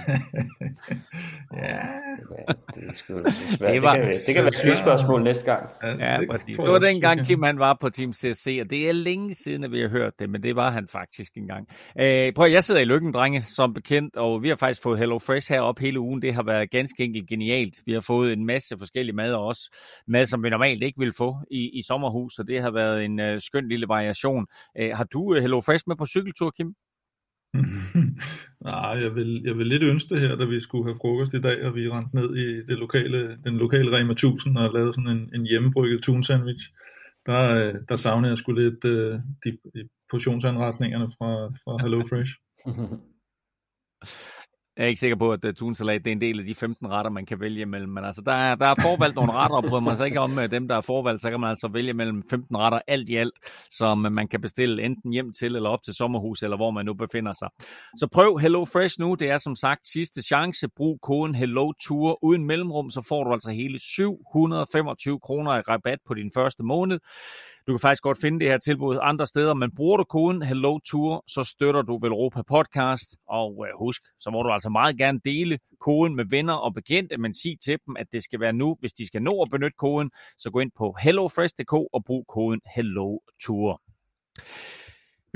ja. 1.64 1.78
Det, 2.76 2.84
er 2.88 2.94
sgu, 2.94 3.24
det, 3.24 3.34
svært. 3.34 3.74
det, 3.74 3.82
var, 3.82 3.96
det, 3.96 4.06
kan, 4.06 4.16
det 4.28 4.36
kan 4.36 4.44
være 4.44 4.74
et 4.74 4.80
spørgsmål 4.80 5.24
næste 5.24 5.46
gang. 5.46 5.70
Ja, 5.84 6.14
ja 6.14 6.20
præcis. 6.32 6.58
Det 6.58 6.70
var 6.70 6.80
dengang 6.80 7.26
Kim 7.26 7.44
han 7.44 7.60
var 7.60 7.78
på 7.82 7.90
Team 7.90 8.14
CC, 8.14 8.60
og 8.62 8.70
det 8.70 8.90
er 8.90 8.92
længe 8.92 9.36
siden, 9.36 9.64
at 9.64 9.72
vi 9.72 9.82
har 9.82 9.88
hørt 9.88 10.14
det, 10.20 10.30
men 10.30 10.44
det 10.44 10.56
var 10.56 10.70
han 10.70 10.88
faktisk 10.88 11.32
engang. 11.38 11.68
Øh, 12.02 12.34
prøv, 12.34 12.48
jeg 12.50 12.64
sidder 12.64 12.82
i 12.82 12.86
lykken, 12.86 13.14
drenge, 13.14 13.44
som 13.44 13.74
bekendt, 13.74 14.16
og 14.16 14.44
vi 14.44 14.50
har 14.50 14.56
faktisk 14.56 14.84
fået 14.84 15.00
Hello 15.00 15.20
Fresh 15.20 15.52
herop 15.52 15.80
hele 15.80 16.00
ugen. 16.00 16.22
Det 16.22 16.34
har 16.34 16.44
været 16.44 16.72
ganske 16.72 17.04
enkelt 17.04 17.30
genialt. 17.30 17.76
Vi 17.86 17.94
har 17.94 18.02
fået 18.02 18.34
en 18.34 18.46
masse 18.46 18.78
forskellige 18.78 19.16
mad 19.16 19.34
også. 19.34 19.62
Mad, 20.08 20.26
som 20.26 20.44
vi 20.44 20.50
normalt 20.50 20.84
ikke 20.84 21.00
vil 21.00 21.14
få 21.18 21.36
i, 21.52 21.70
i 21.74 21.82
sommerhus, 21.88 22.34
så 22.34 22.44
det 22.44 22.62
har 22.62 22.72
været 22.72 23.06
en 23.06 23.20
uh, 23.20 23.40
skøn 23.40 23.70
lille 23.70 23.88
variation. 23.88 24.46
Uh, 24.80 24.98
har 24.98 25.04
du 25.04 25.20
uh, 25.20 25.38
Hello 25.38 25.62
Fresh 25.62 25.84
med 25.88 25.96
på 25.96 26.06
cykeltur, 26.06 26.52
Kim? 26.52 26.74
Nej, 28.62 28.90
jeg 29.04 29.16
vil, 29.16 29.42
jeg 29.46 29.58
vil 29.58 29.68
lidt 29.68 29.84
ønske 29.84 30.16
det 30.16 30.22
her, 30.22 30.36
da 30.36 30.46
vi 30.46 30.60
skulle 30.60 30.86
have 30.86 30.98
frokost 31.02 31.34
i 31.34 31.42
dag, 31.42 31.66
og 31.66 31.76
vi 31.76 31.90
rendte 31.90 32.16
ned 32.16 32.36
i 32.36 32.66
det 32.66 32.78
lokale, 32.78 33.38
den 33.44 33.58
lokale 33.58 33.98
Rema 33.98 34.12
1000 34.12 34.58
og 34.58 34.74
lavede 34.74 34.94
sådan 34.94 35.18
en, 35.18 35.32
en 35.36 35.46
hjemmebrygget 35.46 36.04
tun 36.04 36.24
sandwich. 36.24 36.74
Der, 37.26 37.72
der 37.90 37.96
savnede 37.96 38.30
jeg 38.30 38.38
sgu 38.38 38.52
lidt 38.52 38.86
uh, 38.86 39.20
de, 39.44 39.58
de 39.74 39.90
portionsanretningerne 40.10 41.12
fra, 41.18 41.48
fra 41.48 41.78
Hello 41.84 42.04
Fresh. 42.10 42.34
Jeg 44.78 44.84
er 44.84 44.88
ikke 44.88 45.00
sikker 45.00 45.18
på, 45.18 45.32
at 45.32 45.46
uh, 45.46 45.54
tunsalat 45.54 46.06
det 46.06 46.12
er 46.12 46.16
en 46.16 46.22
del 46.22 46.40
af 46.40 46.46
de 46.46 46.56
15 46.56 46.88
retter, 46.88 47.12
man 47.12 47.26
kan 47.26 47.40
vælge 47.40 47.66
mellem. 47.66 47.90
Men 47.90 48.06
altså, 48.06 48.22
der 48.22 48.32
er, 48.32 48.56
der 48.56 48.66
er 48.66 48.76
forvalgt 48.82 49.16
nogle 49.16 49.32
retter, 49.32 49.56
og 49.56 49.64
bryder 49.64 49.80
man 49.80 49.98
sig 49.98 50.06
ikke 50.06 50.20
om 50.20 50.38
uh, 50.38 50.44
dem, 50.44 50.68
der 50.68 50.76
er 50.76 50.82
forvalgt, 50.82 51.22
så 51.22 51.30
kan 51.30 51.40
man 51.40 51.50
altså 51.50 51.68
vælge 51.68 51.94
mellem 51.94 52.24
15 52.30 52.58
retter 52.58 52.80
alt 52.88 53.10
i 53.10 53.16
alt, 53.16 53.34
som 53.72 54.06
uh, 54.06 54.12
man 54.12 54.28
kan 54.28 54.42
bestille 54.42 54.84
enten 54.84 55.12
hjem 55.12 55.34
til 55.34 55.56
eller 55.56 55.70
op 55.70 55.84
til 55.84 55.94
sommerhus, 55.94 56.44
eller 56.44 56.58
hvor 56.58 56.72
man 56.72 56.86
nu 56.86 56.94
befinder 56.94 57.34
sig. 57.34 57.50
Så 57.98 58.08
prøv 58.08 58.38
Hello 58.38 58.66
Fresh 58.66 59.00
nu. 59.00 59.16
Det 59.16 59.30
er 59.30 59.38
som 59.38 59.56
sagt 59.56 59.88
sidste 59.88 60.22
chance. 60.22 60.68
Brug 60.68 61.00
koden 61.02 61.36
Hello 61.36 61.72
Tour 61.72 62.24
uden 62.24 62.46
mellemrum, 62.46 62.90
så 62.90 63.02
får 63.02 63.24
du 63.24 63.34
altså 63.34 63.50
hele 63.50 63.80
725 63.80 65.20
kroner 65.20 65.58
i 65.58 65.62
rabat 65.62 66.00
på 66.08 66.14
din 66.14 66.32
første 66.34 66.64
måned. 66.64 67.00
Du 67.68 67.74
kan 67.74 67.80
faktisk 67.80 68.04
godt 68.04 68.22
finde 68.22 68.40
det 68.40 68.48
her 68.48 68.58
tilbud 68.58 68.98
andre 69.02 69.28
steder, 69.28 69.54
men 69.54 69.76
bruger 69.76 69.98
du 69.98 70.04
koden 70.04 70.42
Hello 70.42 70.80
Tour, 70.80 71.24
så 71.28 71.44
støtter 71.44 71.82
du 71.82 72.00
Velropa 72.02 72.42
Podcast. 72.42 73.18
Og 73.28 73.66
øh, 73.68 73.74
husk, 73.80 74.02
så 74.20 74.30
må 74.30 74.44
du 74.44 74.50
altså 74.50 74.70
meget 74.70 74.98
gerne 74.98 75.20
dele 75.26 75.60
koden 75.80 76.16
med 76.16 76.26
venner 76.30 76.54
og 76.54 76.74
bekendte, 76.74 77.18
men 77.18 77.34
sig 77.34 77.58
til 77.64 77.78
dem, 77.86 77.96
at 78.00 78.08
det 78.12 78.24
skal 78.24 78.40
være 78.40 78.54
nu. 78.54 78.78
Hvis 78.80 78.94
de 78.94 79.08
skal 79.08 79.22
nå 79.22 79.42
at 79.42 79.50
benytte 79.52 79.76
koden, 79.78 80.12
så 80.38 80.50
gå 80.52 80.60
ind 80.60 80.72
på 80.78 80.96
hellofresh.dk 81.02 81.74
og 81.74 82.04
brug 82.06 82.26
koden 82.28 82.62
Hello 82.76 83.20
Tour. 83.46 83.82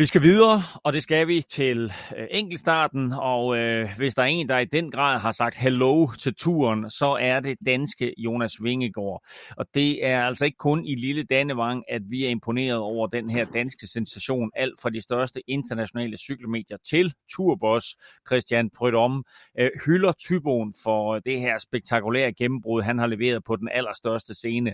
Vi 0.02 0.06
skal 0.06 0.22
videre, 0.22 0.62
og 0.84 0.94
det 0.94 1.04
skal 1.04 1.28
vi 1.28 1.42
til 1.42 1.94
øh, 2.18 2.28
enkeltstarten, 2.32 3.14
og 3.14 3.58
øh, 3.58 3.90
hvis 3.98 4.16
der 4.16 4.22
er 4.22 4.28
en, 4.28 4.50
der 4.50 4.58
i 4.58 4.66
den 4.66 4.92
grad 4.92 5.20
har 5.20 5.32
sagt 5.32 5.58
hello 5.58 6.08
til 6.20 6.36
turen, 6.36 6.90
så 6.90 7.18
er 7.22 7.40
det 7.40 7.58
danske 7.66 8.14
Jonas 8.18 8.64
Vingegaard. 8.64 9.24
Og 9.58 9.66
det 9.74 10.06
er 10.06 10.24
altså 10.24 10.46
ikke 10.46 10.58
kun 10.58 10.86
i 10.86 10.96
lille 10.96 11.24
Dannevang, 11.24 11.84
at 11.90 12.02
vi 12.10 12.26
er 12.26 12.30
imponeret 12.30 12.78
over 12.78 13.08
den 13.08 13.30
her 13.30 13.46
danske 13.46 13.88
sensation, 13.88 14.52
alt 14.56 14.82
fra 14.82 14.90
de 14.90 15.02
største 15.02 15.42
internationale 15.48 16.18
cykelmedier 16.18 16.78
til 16.90 17.14
Turboss 17.36 17.88
Christian 18.28 18.70
Prydom, 18.70 19.24
øh, 19.60 19.70
hylder 19.86 20.12
Tyboen 20.12 20.74
for 20.84 21.20
det 21.20 21.40
her 21.40 21.58
spektakulære 21.58 22.34
gennembrud, 22.34 22.82
han 22.82 22.98
har 22.98 23.08
leveret 23.08 23.44
på 23.44 23.56
den 23.56 23.70
allerstørste 23.72 24.34
scene 24.34 24.74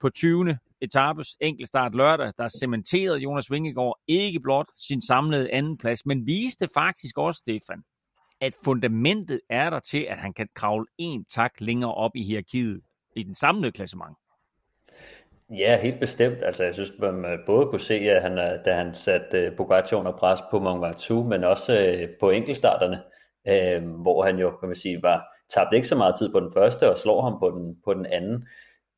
på 0.00 0.10
20. 0.10 0.58
etapes 0.80 1.36
enkeltstart 1.40 1.94
lørdag, 1.94 2.32
der 2.38 2.48
cementerede 2.48 3.18
Jonas 3.18 3.50
Vingegaard 3.50 3.98
ikke 4.08 4.40
blot 4.40 4.66
sin 4.78 5.02
samlede 5.02 5.52
andenplads, 5.52 6.06
men 6.06 6.26
viste 6.26 6.68
faktisk 6.74 7.18
også, 7.18 7.38
Stefan, 7.38 7.82
at 8.40 8.54
fundamentet 8.64 9.40
er 9.50 9.70
der 9.70 9.80
til, 9.80 10.06
at 10.08 10.16
han 10.16 10.32
kan 10.32 10.48
kravle 10.54 10.86
en 10.98 11.24
tak 11.24 11.52
længere 11.60 11.94
op 11.94 12.10
i 12.14 12.22
hierarkiet 12.22 12.80
i 13.16 13.22
den 13.22 13.34
samlede 13.34 13.72
klassement. 13.72 14.16
Ja, 15.50 15.80
helt 15.82 16.00
bestemt. 16.00 16.36
Altså, 16.42 16.64
jeg 16.64 16.74
synes, 16.74 16.92
man 16.98 17.38
både 17.46 17.66
kunne 17.66 17.80
se, 17.80 17.94
at 17.94 18.22
han, 18.22 18.36
da 18.64 18.74
han 18.74 18.94
satte 18.94 19.38
øh, 19.38 19.56
Pogacar 19.56 19.96
under 19.96 20.12
pres 20.12 20.40
på 20.50 20.58
Mont 20.58 20.82
Ventoux, 20.82 21.28
men 21.28 21.44
også 21.44 21.86
øh, 21.86 22.08
på 22.20 22.30
enkeltstarterne, 22.30 23.02
øh, 23.48 23.90
hvor 23.90 24.24
han 24.24 24.38
jo, 24.38 24.50
kan 24.50 24.68
man 24.68 24.76
sige, 24.76 25.02
var 25.02 25.36
tabte 25.48 25.76
ikke 25.76 25.88
så 25.88 25.94
meget 25.94 26.14
tid 26.18 26.32
på 26.32 26.40
den 26.40 26.52
første 26.52 26.90
og 26.90 26.98
slår 26.98 27.22
ham 27.22 27.38
på 27.38 27.50
den, 27.50 27.76
på 27.84 27.94
den 27.94 28.06
anden 28.06 28.48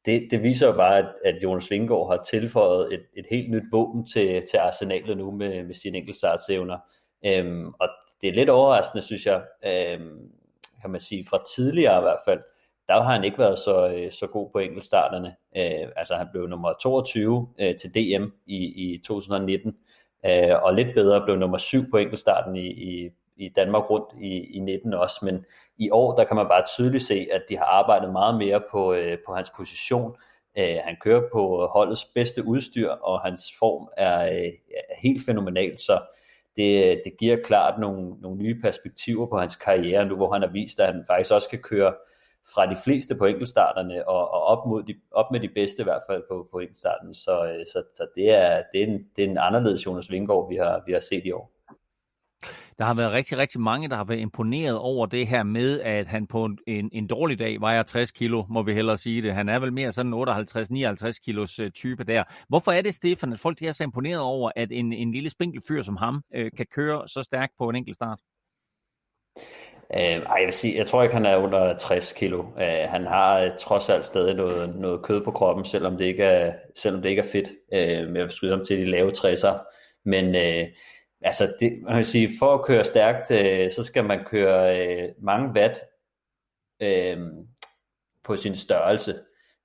det, 0.06 0.28
det 0.30 0.42
viser 0.42 0.66
jo 0.66 0.72
bare, 0.72 0.98
at, 0.98 1.06
at 1.24 1.42
Jonas 1.42 1.70
Vingård 1.70 2.11
har 2.11 2.22
tilføjet 2.22 2.94
et, 2.94 3.02
et 3.16 3.26
helt 3.30 3.50
nyt 3.50 3.72
våben 3.72 4.06
til, 4.06 4.42
til 4.50 4.56
arsenalet 4.56 5.16
nu 5.16 5.30
med, 5.30 5.64
med 5.64 5.74
sine 5.74 5.98
enkeltstartsevner. 5.98 6.78
Øhm, 7.26 7.68
og 7.80 7.88
det 8.20 8.28
er 8.28 8.32
lidt 8.32 8.50
overraskende, 8.50 9.02
synes 9.02 9.26
jeg, 9.26 9.42
øhm, 9.66 10.30
kan 10.80 10.90
man 10.90 11.00
sige, 11.00 11.24
fra 11.30 11.42
tidligere 11.56 11.98
i 11.98 12.02
hvert 12.02 12.20
fald, 12.24 12.40
der 12.88 13.02
har 13.02 13.12
han 13.12 13.24
ikke 13.24 13.38
været 13.38 13.58
så, 13.58 13.94
øh, 13.94 14.12
så 14.12 14.26
god 14.26 14.50
på 14.52 14.58
enkeltstarterne. 14.58 15.34
Øh, 15.56 15.88
altså 15.96 16.14
han 16.14 16.26
blev 16.32 16.46
nummer 16.46 16.72
22 16.82 17.48
øh, 17.61 17.74
til 17.76 17.94
DM 17.94 18.24
i, 18.46 18.56
i 18.56 19.02
2019, 19.06 19.76
øh, 20.26 20.62
og 20.62 20.74
lidt 20.74 20.94
bedre 20.94 21.24
blev 21.24 21.37
nummer 21.37 21.58
7 21.58 21.90
på 21.90 21.96
enkeltstarten 21.96 22.56
i, 22.56 22.66
i, 22.66 23.11
i 23.38 23.48
Danmark 23.57 23.90
rundt 23.90 24.07
i, 24.20 24.57
i 24.57 24.59
19 24.59 24.94
også, 24.94 25.24
men 25.24 25.44
i 25.79 25.90
år, 25.90 26.16
der 26.16 26.24
kan 26.24 26.36
man 26.36 26.47
bare 26.49 26.64
tydeligt 26.66 27.05
se, 27.05 27.26
at 27.32 27.43
de 27.49 27.57
har 27.57 27.64
arbejdet 27.64 28.12
meget 28.12 28.39
mere 28.39 28.62
på, 28.70 28.93
øh, 28.93 29.18
på 29.26 29.34
hans 29.34 29.53
position. 29.57 30.16
Øh, 30.59 30.76
han 30.84 30.97
kører 31.01 31.22
på 31.32 31.66
holdets 31.72 32.05
bedste 32.05 32.45
udstyr, 32.45 32.91
og 32.91 33.20
hans 33.20 33.53
form 33.59 33.89
er, 33.97 34.30
øh, 34.30 34.53
er 34.91 34.95
helt 35.03 35.26
fænomenal, 35.26 35.78
så 35.78 36.01
det, 36.57 36.84
øh, 36.84 36.97
det 37.05 37.18
giver 37.18 37.36
klart 37.45 37.80
nogle, 37.80 38.20
nogle 38.20 38.39
nye 38.39 38.61
perspektiver 38.62 39.26
på 39.26 39.39
hans 39.39 39.57
karriere 39.57 40.07
nu, 40.07 40.16
hvor 40.16 40.32
han 40.32 40.43
har 40.43 40.49
vist, 40.49 40.80
at 40.80 40.95
han 40.95 41.05
faktisk 41.07 41.34
også 41.34 41.49
kan 41.49 41.62
køre 41.62 41.95
fra 42.55 42.66
de 42.70 42.76
fleste 42.84 43.14
på 43.14 43.24
enkeltstarterne 43.24 44.09
og, 44.09 44.30
og 44.30 44.43
op, 44.43 44.66
mod 44.66 44.82
de, 44.82 44.95
op 45.12 45.30
med 45.32 45.41
de 45.41 45.49
bedste 45.49 45.80
i 45.80 45.84
hvert 45.84 46.03
fald 46.11 46.22
på, 46.30 46.49
på 46.53 46.59
enkeltstarten. 46.59 47.14
Så, 47.14 47.45
øh, 47.45 47.66
så, 47.66 47.82
så 47.95 48.07
det, 48.14 48.30
er, 48.30 48.62
det, 48.72 48.82
er 48.82 48.86
en, 48.86 49.07
det 49.16 49.24
er 49.24 49.28
en 49.28 49.39
anderledes 49.39 49.86
Jonas 49.86 50.11
Vingård, 50.11 50.49
vi 50.49 50.57
har, 50.57 50.82
vi 50.86 50.93
har 50.93 51.01
set 51.01 51.24
i 51.24 51.32
år 51.32 51.57
der 52.79 52.85
har 52.85 52.95
været 52.95 53.12
rigtig, 53.12 53.39
rigtig 53.39 53.61
mange, 53.61 53.89
der 53.89 53.97
har 53.97 54.05
været 54.05 54.18
imponeret 54.18 54.79
over 54.79 55.07
det 55.07 55.26
her 55.26 55.43
med, 55.43 55.81
at 55.81 56.07
han 56.07 56.26
på 56.26 56.49
en, 56.66 56.91
en 56.93 57.07
dårlig 57.07 57.39
dag 57.39 57.61
vejer 57.61 57.83
60 57.83 58.11
kilo, 58.11 58.45
må 58.49 58.62
vi 58.62 58.74
hellere 58.74 58.97
sige 58.97 59.22
det. 59.22 59.35
Han 59.35 59.49
er 59.49 59.59
vel 59.59 59.72
mere 59.72 59.93
sådan 59.93 60.14
58-59 60.14 61.24
kilos 61.24 61.59
øh, 61.59 61.70
type 61.70 62.05
der. 62.05 62.24
Hvorfor 62.49 62.72
er 62.72 62.83
det, 62.83 62.95
Stefan, 62.95 63.33
at 63.33 63.39
folk 63.39 63.59
de 63.59 63.66
er 63.66 63.72
så 63.72 63.85
imponeret 63.85 64.20
over, 64.20 64.51
at 64.57 64.72
en, 64.72 64.93
en 64.93 65.12
lille 65.12 65.31
spinkel 65.31 65.62
fyr 65.68 65.83
som 65.83 65.97
ham 65.97 66.22
øh, 66.35 66.51
kan 66.57 66.66
køre 66.74 67.09
så 67.09 67.22
stærkt 67.22 67.53
på 67.59 67.68
en 67.68 67.76
enkelt 67.76 67.97
start? 67.97 68.18
Øh, 69.95 70.01
ej, 70.01 70.37
jeg 70.39 70.45
vil 70.45 70.53
sige, 70.53 70.76
jeg 70.76 70.87
tror 70.87 71.03
ikke, 71.03 71.14
han 71.14 71.26
er 71.26 71.37
under 71.37 71.76
60 71.79 72.12
kilo. 72.12 72.45
Øh, 72.61 72.91
han 72.91 73.07
har 73.07 73.39
øh, 73.39 73.51
trods 73.61 73.89
alt 73.91 74.05
stadig 74.05 74.35
noget, 74.35 74.76
noget 74.76 75.03
kød 75.03 75.24
på 75.24 75.31
kroppen, 75.31 75.64
selvom 75.64 75.97
det 75.97 76.05
ikke 76.05 76.24
er, 76.24 76.53
selvom 76.76 77.03
det 77.03 77.09
ikke 77.09 77.22
er 77.22 77.26
fedt. 77.33 77.49
Øh, 77.72 78.16
jeg 78.16 78.24
vil 78.24 78.31
skyde 78.31 78.57
ham 78.57 78.64
til 78.64 78.79
de 78.79 78.85
lave 78.85 79.12
60'er. 79.12 79.74
Men 80.05 80.35
øh, 80.35 80.66
altså, 81.22 81.52
det, 81.60 81.82
man 81.82 81.96
vil 81.96 82.06
sige, 82.06 82.30
for 82.38 82.54
at 82.54 82.64
køre 82.64 82.84
stærkt, 82.84 83.30
øh, 83.30 83.70
så 83.70 83.82
skal 83.82 84.04
man 84.04 84.24
køre 84.24 84.88
øh, 84.88 85.08
mange 85.18 85.52
watt 85.60 85.80
øh, 86.80 87.18
på 88.24 88.36
sin 88.36 88.56
størrelse. 88.56 89.14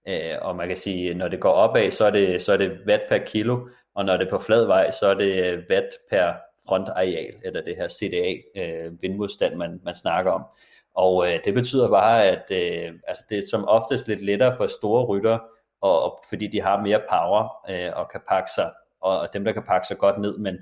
Øh, 0.07 0.35
og 0.41 0.55
man 0.55 0.67
kan 0.67 0.77
sige, 0.77 1.13
når 1.13 1.27
det 1.27 1.39
går 1.39 1.51
opad, 1.51 1.91
så 1.91 2.05
er 2.05 2.09
det, 2.09 2.41
så 2.41 2.53
er 2.53 2.57
det 2.57 2.79
watt 2.87 3.03
per 3.09 3.17
kilo, 3.17 3.67
og 3.95 4.05
når 4.05 4.17
det 4.17 4.25
er 4.25 4.29
på 4.29 4.39
flad 4.39 4.65
vej, 4.65 4.91
så 4.91 5.07
er 5.07 5.13
det 5.13 5.45
øh, 5.45 5.63
watt 5.69 5.87
per 6.09 6.33
frontareal, 6.67 7.33
eller 7.43 7.61
det 7.61 7.75
her 7.75 7.87
CDA 7.87 8.33
øh, 8.61 9.01
vindmodstand, 9.01 9.55
man, 9.55 9.79
man 9.83 9.95
snakker 9.95 10.31
om. 10.31 10.45
Og 10.95 11.27
øh, 11.27 11.39
det 11.45 11.53
betyder 11.53 11.89
bare, 11.89 12.23
at 12.25 12.51
øh, 12.51 12.93
altså 13.07 13.23
det 13.29 13.37
er 13.37 13.43
som 13.51 13.65
oftest 13.67 14.07
lidt 14.07 14.21
lettere 14.21 14.55
for 14.57 14.67
store 14.67 15.05
rytter, 15.05 15.39
og, 15.81 16.03
og 16.03 16.23
fordi 16.29 16.47
de 16.47 16.61
har 16.61 16.81
mere 16.81 17.01
power 17.09 17.69
øh, 17.69 17.91
og 17.99 18.09
kan 18.11 18.21
pakke 18.29 18.51
sig, 18.55 18.71
og 19.01 19.33
dem 19.33 19.45
der 19.45 19.51
kan 19.51 19.63
pakke 19.63 19.87
sig 19.87 19.97
godt 19.97 20.21
ned, 20.21 20.37
men 20.37 20.57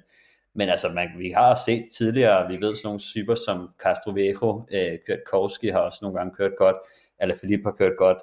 men 0.53 0.69
altså, 0.69 0.89
man, 0.89 1.09
vi 1.17 1.31
har 1.31 1.55
set 1.65 1.87
tidligere, 1.97 2.47
vi 2.47 2.61
ved 2.61 2.75
sådan 2.75 2.87
nogle 2.87 2.99
typer 2.99 3.35
som 3.35 3.69
Castro 3.83 4.11
Viejo, 4.11 4.65
øh, 4.71 4.97
Kwiatkowski 5.05 5.69
har 5.69 5.79
også 5.79 5.99
nogle 6.01 6.17
gange 6.17 6.35
kørt 6.35 6.55
godt, 6.57 6.75
eller 7.21 7.35
Philippe 7.35 7.63
har 7.63 7.71
kørt 7.71 7.97
godt. 7.97 8.17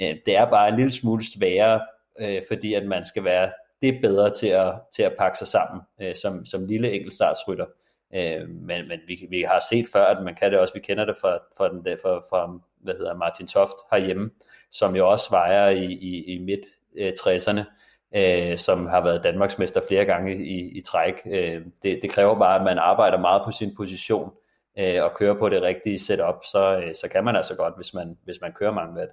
Øh, 0.00 0.16
det 0.26 0.36
er 0.36 0.50
bare 0.50 0.68
en 0.68 0.76
lille 0.76 0.90
smule 0.90 1.24
sværere, 1.24 1.80
øh, 2.20 2.42
fordi 2.48 2.74
at 2.74 2.86
man 2.86 3.04
skal 3.04 3.24
være 3.24 3.50
det 3.82 3.98
bedre 4.02 4.34
til 4.34 4.48
at, 4.48 4.74
til 4.94 5.02
at 5.02 5.14
pakke 5.18 5.38
sig 5.38 5.46
sammen 5.46 5.82
øh, 6.00 6.14
som, 6.16 6.46
som 6.46 6.66
lille 6.66 6.92
enkeltstartsrytter. 6.92 7.66
Øh, 8.14 8.48
men 8.48 8.88
men 8.88 9.00
vi, 9.06 9.26
vi 9.30 9.40
har 9.40 9.62
set 9.70 9.86
før, 9.92 10.04
at 10.04 10.24
man 10.24 10.34
kan 10.34 10.50
det 10.50 10.58
også, 10.58 10.74
vi 10.74 10.80
kender 10.80 11.04
det 11.04 11.16
fra, 11.16 11.38
fra, 11.56 11.68
den 11.68 11.84
der, 11.84 11.96
fra, 12.02 12.18
fra 12.30 12.58
hvad 12.80 12.94
hedder 12.94 13.14
Martin 13.14 13.46
Toft 13.46 13.76
herhjemme, 13.90 14.30
som 14.70 14.96
jo 14.96 15.10
også 15.10 15.30
vejer 15.30 15.68
i, 15.68 15.84
i, 15.84 16.24
i 16.34 16.38
midt 16.38 16.60
øh, 16.96 17.12
60'erne, 17.20 17.62
øh, 18.14 18.58
som 18.58 18.86
har 18.86 19.00
været 19.00 19.24
Danmarksmester 19.24 19.80
flere 19.88 20.04
gange 20.04 20.36
i, 20.36 20.78
i 20.78 20.80
træk. 20.80 21.14
Øh, 21.26 21.62
det, 21.82 21.98
det 22.02 22.10
kræver 22.10 22.38
bare, 22.38 22.58
at 22.58 22.64
man 22.64 22.78
arbejder 22.78 23.18
meget 23.18 23.42
på 23.44 23.52
sin 23.52 23.76
position 23.76 24.32
øh, 24.78 25.02
og 25.02 25.14
kører 25.14 25.34
på 25.34 25.48
det 25.48 25.62
rigtige 25.62 25.98
setup, 25.98 26.44
så, 26.50 26.76
øh, 26.76 26.94
så 26.94 27.08
kan 27.12 27.24
man 27.24 27.36
altså 27.36 27.54
godt, 27.54 27.76
hvis 27.76 27.94
man, 27.94 28.18
hvis 28.24 28.36
man 28.40 28.52
kører 28.52 28.72
mange 28.72 28.94
watt. 28.98 29.10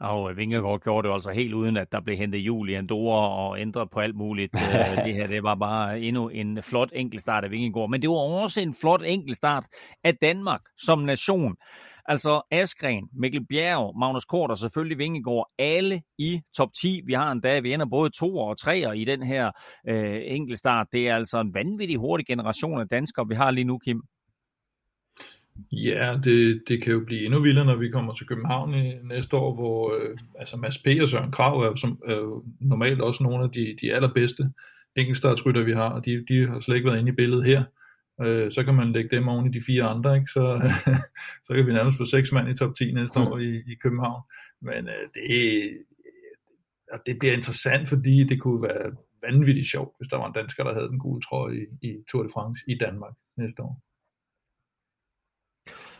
Og 0.00 0.36
Vingegaard 0.36 0.80
gjorde 0.80 1.08
det 1.08 1.14
altså 1.14 1.30
helt 1.30 1.54
uden, 1.54 1.76
at 1.76 1.92
der 1.92 2.00
blev 2.00 2.16
hentet 2.16 2.38
jul 2.38 2.70
i 2.70 2.74
Andorra 2.74 3.48
og 3.48 3.60
ændret 3.60 3.90
på 3.90 4.00
alt 4.00 4.16
muligt. 4.16 4.54
Øh, 4.78 5.04
det 5.04 5.14
her 5.14 5.26
det 5.26 5.42
var 5.42 5.54
bare 5.54 6.00
endnu 6.00 6.28
en 6.28 6.62
flot 6.62 6.90
enkeltstart 6.92 7.44
af 7.44 7.50
Vingegaard. 7.50 7.90
Men 7.90 8.02
det 8.02 8.10
var 8.10 8.16
også 8.16 8.60
en 8.60 8.74
flot 8.80 9.02
enkeltstart 9.06 9.64
af 10.04 10.16
Danmark 10.16 10.60
som 10.76 10.98
nation. 10.98 11.56
Altså 12.08 12.42
Askren, 12.50 13.08
Mikkel 13.12 13.46
Bjerg, 13.46 13.98
Magnus 13.98 14.24
Kort 14.24 14.50
og 14.50 14.58
selvfølgelig 14.58 14.98
Vingegaard, 14.98 15.50
alle 15.58 16.02
i 16.18 16.40
top 16.56 16.68
10. 16.80 17.00
Vi 17.06 17.12
har 17.12 17.32
en 17.32 17.40
dag, 17.40 17.62
vi 17.62 17.72
ender 17.72 17.86
både 17.86 18.10
to 18.10 18.36
og 18.36 18.58
tre 18.58 18.98
i 18.98 19.04
den 19.04 19.22
her 19.22 19.50
øh, 19.88 20.20
enkeltstart. 20.24 20.86
Det 20.92 21.08
er 21.08 21.16
altså 21.16 21.40
en 21.40 21.54
vanvittig 21.54 21.96
hurtig 21.96 22.26
generation 22.26 22.80
af 22.80 22.88
danskere, 22.88 23.28
vi 23.28 23.34
har 23.34 23.50
lige 23.50 23.64
nu, 23.64 23.78
Kim. 23.78 24.02
Ja, 25.72 26.18
det, 26.24 26.62
det 26.68 26.82
kan 26.82 26.92
jo 26.92 27.00
blive 27.06 27.24
endnu 27.24 27.40
vildere, 27.40 27.64
når 27.64 27.76
vi 27.76 27.90
kommer 27.90 28.12
til 28.14 28.26
København 28.26 28.74
i 28.74 28.94
næste 29.04 29.36
år, 29.36 29.54
hvor 29.54 29.94
øh, 29.94 30.16
altså 30.38 30.56
Mads 30.56 30.78
P. 30.78 30.86
og 31.02 31.08
Søren 31.08 31.32
Krav 31.32 31.60
er, 31.60 31.76
som, 31.76 31.98
er 32.08 32.14
jo 32.14 32.44
normalt 32.60 33.00
også 33.00 33.22
nogle 33.22 33.44
af 33.44 33.50
de, 33.50 33.76
de 33.82 33.94
allerbedste 33.94 34.50
enkeltstartsrytter, 34.96 35.64
vi 35.64 35.72
har, 35.72 35.90
og 35.90 36.04
de, 36.04 36.24
de 36.28 36.46
har 36.46 36.60
slet 36.60 36.76
ikke 36.76 36.88
været 36.88 36.98
inde 36.98 37.12
i 37.12 37.14
billedet 37.14 37.44
her. 37.44 37.64
Øh, 38.22 38.52
så 38.52 38.64
kan 38.64 38.74
man 38.74 38.92
lægge 38.92 39.16
dem 39.16 39.28
oven 39.28 39.46
i 39.46 39.58
de 39.58 39.64
fire 39.66 39.84
andre, 39.84 40.14
ikke? 40.16 40.30
Så, 40.30 40.44
så 41.46 41.54
kan 41.54 41.66
vi 41.66 41.72
nærmest 41.72 41.98
få 41.98 42.04
seks 42.04 42.32
mand 42.32 42.48
i 42.48 42.56
top 42.56 42.74
10 42.74 42.92
næste 42.92 43.20
år 43.20 43.38
i, 43.38 43.56
i 43.56 43.74
København. 43.82 44.22
Men 44.62 44.88
øh, 44.88 45.04
det, 45.14 45.32
det 47.06 47.18
bliver 47.18 47.34
interessant, 47.34 47.88
fordi 47.88 48.24
det 48.24 48.40
kunne 48.40 48.62
være 48.62 48.92
vanvittigt 49.22 49.70
sjovt, 49.70 49.94
hvis 49.98 50.08
der 50.08 50.16
var 50.16 50.26
en 50.26 50.32
dansker, 50.32 50.64
der 50.64 50.74
havde 50.74 50.88
den 50.88 50.98
gule 50.98 51.22
trøje 51.22 51.56
i, 51.56 51.88
i 51.88 51.96
Tour 52.10 52.22
de 52.22 52.28
France 52.34 52.60
i 52.68 52.78
Danmark 52.78 53.14
næste 53.36 53.62
år. 53.62 53.87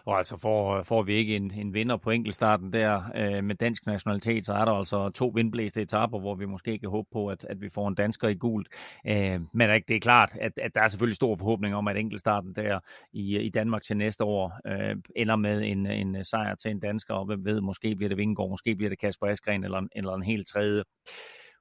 Og 0.09 0.19
altså 0.19 0.37
får, 0.37 0.83
får 0.83 1.03
vi 1.03 1.15
ikke 1.15 1.37
en, 1.37 1.53
en 1.55 1.75
vinder 1.75 1.97
på 1.97 2.11
enkeltstarten 2.11 2.73
der 2.73 3.03
øh, 3.15 3.45
med 3.45 3.55
dansk 3.55 3.87
nationalitet, 3.87 4.47
så 4.47 4.53
er 4.53 4.65
der 4.65 4.73
altså 4.73 5.11
to 5.11 5.33
vindblæste 5.35 5.83
etaper, 5.83 6.19
hvor 6.19 6.35
vi 6.35 6.47
måske 6.47 6.79
kan 6.79 6.89
håbe 6.89 7.09
på, 7.13 7.29
at, 7.29 7.47
at 7.51 7.61
vi 7.61 7.69
får 7.69 7.89
en 7.89 7.95
dansker 7.95 8.29
i 8.29 8.35
gult. 8.35 8.69
Øh, 9.07 9.41
men 9.53 9.83
det 9.89 9.97
er 9.97 10.01
klart, 10.01 10.37
at, 10.41 10.53
at 10.57 10.75
der 10.75 10.81
er 10.81 10.89
selvfølgelig 10.89 11.17
stor 11.17 11.37
forhåbning 11.37 11.75
om, 11.75 11.89
at 11.89 11.97
enkeltstarten 11.97 12.55
der 12.55 12.81
i, 13.13 13.39
i 13.39 13.51
Danmark 13.51 13.83
til 13.83 13.97
næste 13.97 14.25
år 14.25 14.53
øh, 14.67 14.97
ender 15.17 15.37
med 15.37 15.63
en, 15.63 15.87
en 15.87 16.25
sejr 16.25 16.55
til 16.55 16.71
en 16.71 16.81
dansker, 16.81 17.15
og 17.15 17.27
hvem 17.27 17.45
ved, 17.45 17.61
måske 17.61 17.97
bliver 17.97 18.09
det 18.09 18.19
Vingegaard, 18.19 18.51
måske 18.51 18.77
bliver 18.77 18.91
det 18.91 18.99
Kasper 18.99 19.27
Askren 19.27 19.65
eller, 19.65 19.83
eller 19.97 20.15
en 20.15 20.23
helt 20.23 20.49
tredje 20.49 20.83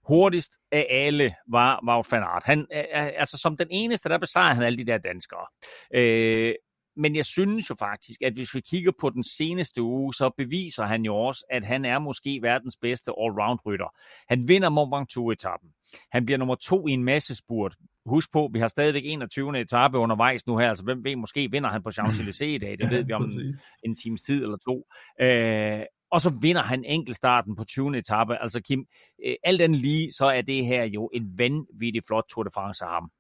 hurtigst 0.08 0.52
af 0.72 0.88
alle 0.90 1.36
var 1.48 1.84
Wout 1.88 2.12
van 2.12 2.24
Aert. 2.24 2.44
Han, 2.44 2.68
øh, 2.74 2.80
øh, 2.80 3.10
altså 3.18 3.38
som 3.38 3.58
den 3.58 3.68
eneste, 3.72 4.10
der 4.10 4.18
besejrede 4.18 4.56
han 4.56 4.64
alle 4.64 4.78
de 4.78 4.86
der 4.86 4.98
danskere. 4.98 5.46
Øh, 5.94 6.54
men 6.98 7.16
jeg 7.16 7.26
synes 7.26 7.70
jo 7.70 7.76
faktisk, 7.80 8.22
at 8.22 8.34
hvis 8.34 8.56
vi 8.56 8.62
kigger 8.62 8.92
på 9.00 9.10
den 9.10 9.24
seneste 9.24 9.82
uge, 9.82 10.14
så 10.14 10.30
beviser 10.38 10.84
han 10.84 11.06
jo 11.06 11.16
også, 11.16 11.46
at 11.50 11.66
han 11.66 11.86
er 11.86 12.00
måske 12.00 12.40
verdens 12.42 12.78
bedste 12.82 13.12
all-round-rytter. 13.12 13.96
Han 14.30 14.48
vinder 14.48 14.70
Mont 14.70 14.94
Ventoux-etappen. 14.96 15.70
Han 16.12 16.26
bliver 16.26 16.38
nummer 16.38 16.56
to 16.56 16.88
i 16.88 16.92
en 16.92 17.04
masse 17.04 17.36
spurt. 17.36 17.76
Husk 18.06 18.32
på, 18.32 18.50
vi 18.54 18.60
har 18.60 18.68
stadigvæk 18.68 19.04
21. 19.06 19.60
etape 19.60 19.98
undervejs 19.98 20.48
nu 20.48 20.58
her, 20.58 20.70
altså 20.70 20.84
hvem 20.84 21.04
ved, 21.04 21.16
måske 21.16 21.52
vinder 21.52 21.70
han 21.70 21.84
på 21.84 21.90
Champs-Élysées 21.90 22.44
i 22.44 22.58
dag, 22.58 22.78
det 22.78 22.90
ved 22.96 23.04
vi 23.04 23.14
om 23.14 23.24
en, 23.24 23.60
en 23.84 23.96
times 23.96 24.22
tid 24.22 24.44
eller 24.44 24.58
to. 24.58 24.84
Øh, 25.22 25.82
og 26.12 26.22
så 26.22 26.38
vinder 26.42 26.62
han 26.62 26.84
enkeltstarten 26.86 27.56
på 27.56 27.64
20. 27.64 27.98
etape. 27.98 28.42
Altså 28.44 28.62
Kim, 28.62 28.86
øh, 29.26 29.36
alt 29.44 29.62
andet 29.62 29.82
lige, 29.82 30.12
så 30.12 30.26
er 30.26 30.42
det 30.42 30.66
her 30.66 30.84
jo 30.84 31.10
en 31.14 31.34
vanvittig 31.38 32.02
flot 32.08 32.24
Tour 32.30 32.44
de 32.44 32.50
France 32.54 32.86
af 32.86 32.90
ham. 32.90 33.12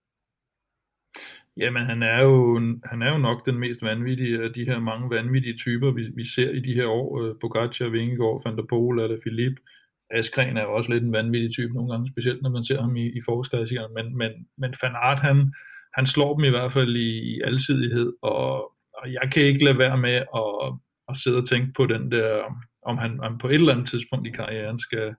Jamen, 1.59 1.85
han 1.85 2.03
er, 2.03 2.23
jo, 2.23 2.59
han 2.85 3.01
er 3.01 3.11
jo 3.11 3.17
nok 3.17 3.45
den 3.45 3.59
mest 3.59 3.83
vanvittige 3.83 4.43
af 4.43 4.53
de 4.53 4.65
her 4.65 4.79
mange 4.79 5.09
vanvittige 5.09 5.57
typer, 5.57 5.91
vi, 5.91 6.03
vi 6.15 6.25
ser 6.25 6.49
i 6.49 6.59
de 6.59 6.73
her 6.73 6.87
år. 6.87 7.21
Øh, 7.21 7.35
Pogacar, 7.41 7.89
Vingegaard, 7.89 8.41
Van 8.45 8.57
der 8.57 8.63
Poel, 8.69 8.99
eller 8.99 9.17
Philippe. 9.25 9.61
Askren 10.09 10.57
er 10.57 10.63
jo 10.63 10.73
også 10.73 10.91
lidt 10.93 11.03
en 11.03 11.11
vanvittig 11.11 11.51
type 11.51 11.73
nogle 11.73 11.91
gange, 11.91 12.11
specielt 12.11 12.41
når 12.41 12.49
man 12.49 12.65
ser 12.65 12.81
ham 12.81 12.95
i, 12.95 13.05
i 13.05 13.21
forårsklassikeren. 13.25 13.93
Men, 13.93 14.17
men, 14.17 14.31
men 14.57 14.73
Van 14.81 14.95
Aert, 14.95 15.19
han, 15.19 15.53
han 15.93 16.05
slår 16.05 16.35
dem 16.35 16.43
i 16.45 16.49
hvert 16.49 16.71
fald 16.71 16.95
i, 16.95 17.09
i 17.31 17.41
alsidighed, 17.41 18.13
og, 18.21 18.71
og 18.97 19.13
jeg 19.13 19.31
kan 19.33 19.43
ikke 19.43 19.63
lade 19.63 19.77
være 19.77 19.97
med 19.97 20.17
at, 20.41 20.79
at 21.09 21.17
sidde 21.17 21.37
og 21.37 21.47
tænke 21.47 21.73
på 21.77 21.85
den 21.85 22.11
der, 22.11 22.43
om 22.85 22.97
han, 22.97 23.19
om 23.19 23.37
på 23.37 23.47
et 23.47 23.55
eller 23.55 23.73
andet 23.73 23.87
tidspunkt 23.87 24.27
i 24.27 24.31
karrieren 24.31 24.79
skal, 24.79 25.15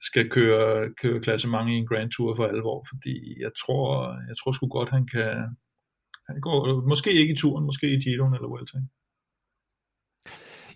skal 0.00 0.30
køre, 0.30 0.90
køre 1.02 1.20
klassement 1.20 1.70
i 1.70 1.72
en 1.72 1.86
Grand 1.86 2.10
Tour 2.10 2.36
for 2.36 2.46
alvor, 2.46 2.86
fordi 2.90 3.42
jeg 3.42 3.50
tror, 3.60 4.12
jeg 4.28 4.36
tror 4.36 4.52
sgu 4.52 4.68
godt, 4.68 4.90
han 4.90 5.06
kan, 5.06 5.56
han 6.28 6.40
går 6.40 6.88
måske 6.88 7.12
ikke 7.12 7.32
i 7.34 7.36
turen, 7.36 7.64
måske 7.64 7.86
i 7.94 8.00
Giroen 8.00 8.34
eller 8.34 8.48
Vuelta. 8.48 8.78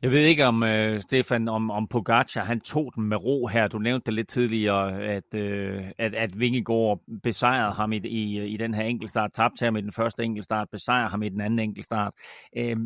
Jeg 0.02 0.10
ved 0.10 0.20
ikke 0.20 0.46
om, 0.46 0.62
øh, 0.62 1.00
Stefan, 1.00 1.48
om, 1.48 1.70
om 1.70 1.88
Pogacar, 1.88 2.44
han 2.44 2.60
tog 2.60 2.92
den 2.94 3.04
med 3.04 3.16
ro 3.16 3.46
her. 3.46 3.68
Du 3.68 3.78
nævnte 3.78 4.06
det 4.06 4.14
lidt 4.14 4.28
tidligere, 4.28 5.02
at, 5.02 5.34
øh, 5.34 5.84
at, 5.98 6.14
at 6.14 6.40
Vingegaard 6.40 7.00
besejrede 7.22 7.72
ham 7.72 7.92
i, 7.92 7.96
i, 7.96 8.46
i 8.46 8.56
den 8.56 8.74
her 8.74 8.84
enkeltstart, 8.84 9.30
tabte 9.34 9.64
ham 9.64 9.76
i 9.76 9.80
den 9.80 9.92
første 9.92 10.24
enkeltstart, 10.24 10.68
besejrede 10.72 11.08
ham 11.08 11.22
i 11.22 11.28
den 11.28 11.40
anden 11.40 11.58
enkeltstart. 11.58 12.12
Uh, 12.60 12.76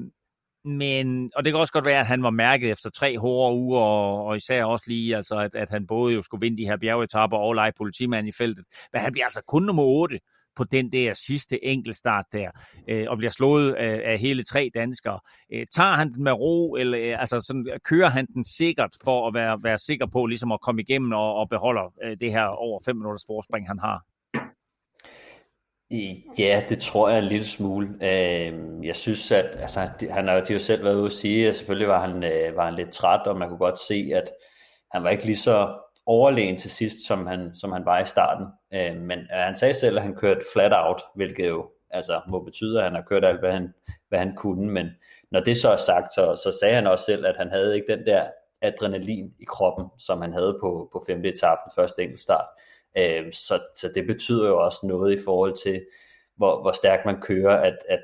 men, 0.65 1.31
og 1.37 1.45
det 1.45 1.53
kan 1.53 1.61
også 1.61 1.73
godt 1.73 1.85
være, 1.85 2.01
at 2.01 2.07
han 2.07 2.23
var 2.23 2.31
mærket 2.31 2.71
efter 2.71 2.91
tre 2.91 3.19
hårde 3.19 3.57
uger, 3.57 3.81
og, 3.81 4.25
og 4.25 4.37
især 4.37 4.65
også 4.65 4.85
lige, 4.89 5.17
altså, 5.17 5.37
at, 5.37 5.55
at 5.55 5.71
han 5.71 5.87
både 5.87 6.15
jo 6.15 6.23
skulle 6.23 6.41
vinde 6.41 6.59
de 6.59 6.67
her 6.69 6.77
bjergetapper 6.77 7.37
og 7.37 7.55
lege 7.55 7.73
politimand 7.77 8.29
i 8.29 8.33
feltet. 8.33 8.65
Men 8.93 9.03
han 9.03 9.13
bliver 9.13 9.25
altså 9.25 9.43
kun 9.47 9.63
nummer 9.63 9.83
8 9.83 10.19
på 10.57 10.65
den 10.65 10.93
der 10.93 11.15
sidste 11.15 11.65
enkeltstart 11.65 12.25
der, 12.33 12.51
øh, 12.89 13.07
og 13.09 13.17
bliver 13.17 13.31
slået 13.31 13.73
af, 13.73 14.13
af 14.13 14.19
hele 14.19 14.45
tre 14.45 14.71
danskere. 14.75 15.21
Øh, 15.53 15.67
tager 15.75 15.93
han 15.93 16.13
den 16.13 16.25
med 16.25 16.33
ro, 16.33 16.75
eller 16.75 17.01
øh, 17.01 17.21
altså 17.21 17.41
sådan, 17.41 17.67
kører 17.85 18.09
han 18.09 18.27
den 18.27 18.45
sikkert 18.45 18.91
for 19.05 19.29
at 19.29 19.35
være, 19.35 19.59
være 19.63 19.79
sikker 19.79 20.07
på 20.07 20.27
ligesom 20.27 20.53
at 20.53 20.61
komme 20.61 20.83
igennem 20.83 21.13
og, 21.13 21.35
og 21.35 21.49
beholder 21.49 21.93
øh, 22.05 22.17
det 22.21 22.33
her 22.33 22.45
over 22.45 22.81
5 22.85 22.97
minutters 22.97 23.25
forspring, 23.27 23.69
han 23.69 23.79
har? 23.79 24.01
Ja, 26.39 26.63
det 26.69 26.79
tror 26.79 27.09
jeg 27.09 27.19
en 27.19 27.25
lille 27.25 27.47
smule. 27.47 27.89
Øh, 28.03 28.53
jeg 28.87 28.97
synes, 28.97 29.33
at 29.33 29.47
altså, 29.57 29.91
han 30.11 30.29
har 30.29 30.47
jo 30.51 30.59
selv 30.59 30.85
været 30.85 30.97
ude 30.97 31.07
at 31.07 31.13
sige, 31.13 31.49
at 31.49 31.57
selvfølgelig 31.57 31.89
var 31.89 32.07
han, 32.07 32.25
øh, 32.25 32.57
var 32.57 32.65
han 32.65 32.75
lidt 32.75 32.93
træt, 32.93 33.27
og 33.27 33.39
man 33.39 33.49
kunne 33.49 33.59
godt 33.59 33.79
se, 33.79 34.11
at 34.15 34.31
han 34.93 35.03
var 35.03 35.11
ikke 35.11 35.27
lige 35.27 35.37
så 35.37 35.79
overlegen 36.07 36.57
til 36.57 36.71
sidst, 36.71 37.07
som 37.07 37.27
han, 37.27 37.51
som 37.55 37.73
han 37.73 37.85
var 37.85 38.01
i 38.01 38.07
starten. 38.07 38.47
Øh, 38.75 38.97
men 38.97 39.19
øh, 39.19 39.27
han 39.31 39.55
sagde 39.55 39.75
selv, 39.75 39.97
at 39.97 40.03
han 40.03 40.15
kørte 40.15 40.41
flat 40.53 40.73
out, 40.75 41.03
hvilket 41.15 41.49
jo 41.49 41.71
altså 41.91 42.21
må 42.29 42.41
betyde, 42.41 42.79
at 42.79 42.85
han 42.85 42.95
har 42.95 43.03
kørt 43.03 43.25
alt, 43.25 43.41
hvad 43.41 43.53
han, 43.53 43.75
hvad 44.09 44.19
han 44.19 44.35
kunne, 44.37 44.71
men 44.71 44.87
når 45.31 45.41
det 45.41 45.57
så 45.57 45.71
er 45.71 45.77
sagt, 45.77 46.15
så, 46.15 46.37
så 46.45 46.59
sagde 46.61 46.75
han 46.75 46.87
også 46.87 47.05
selv, 47.05 47.27
at 47.27 47.37
han 47.37 47.51
havde 47.51 47.75
ikke 47.75 47.97
den 47.97 48.07
der 48.07 48.27
adrenalin 48.63 49.35
i 49.41 49.45
kroppen, 49.45 49.87
som 49.99 50.21
han 50.21 50.33
havde 50.33 50.59
på, 50.61 50.89
på 50.93 51.05
femte 51.07 51.29
etape, 51.29 51.61
første 51.75 52.03
enkeltstart. 52.03 52.47
Øh, 52.97 53.33
så, 53.33 53.61
så 53.77 53.89
det 53.95 54.07
betyder 54.07 54.49
jo 54.49 54.65
også 54.65 54.87
noget 54.87 55.21
i 55.21 55.25
forhold 55.25 55.57
til, 55.57 55.87
hvor, 56.37 56.61
hvor 56.61 56.73
stærkt 56.73 57.07
man 57.07 57.21
kører, 57.21 57.57
at, 57.57 57.79
at, 57.89 58.01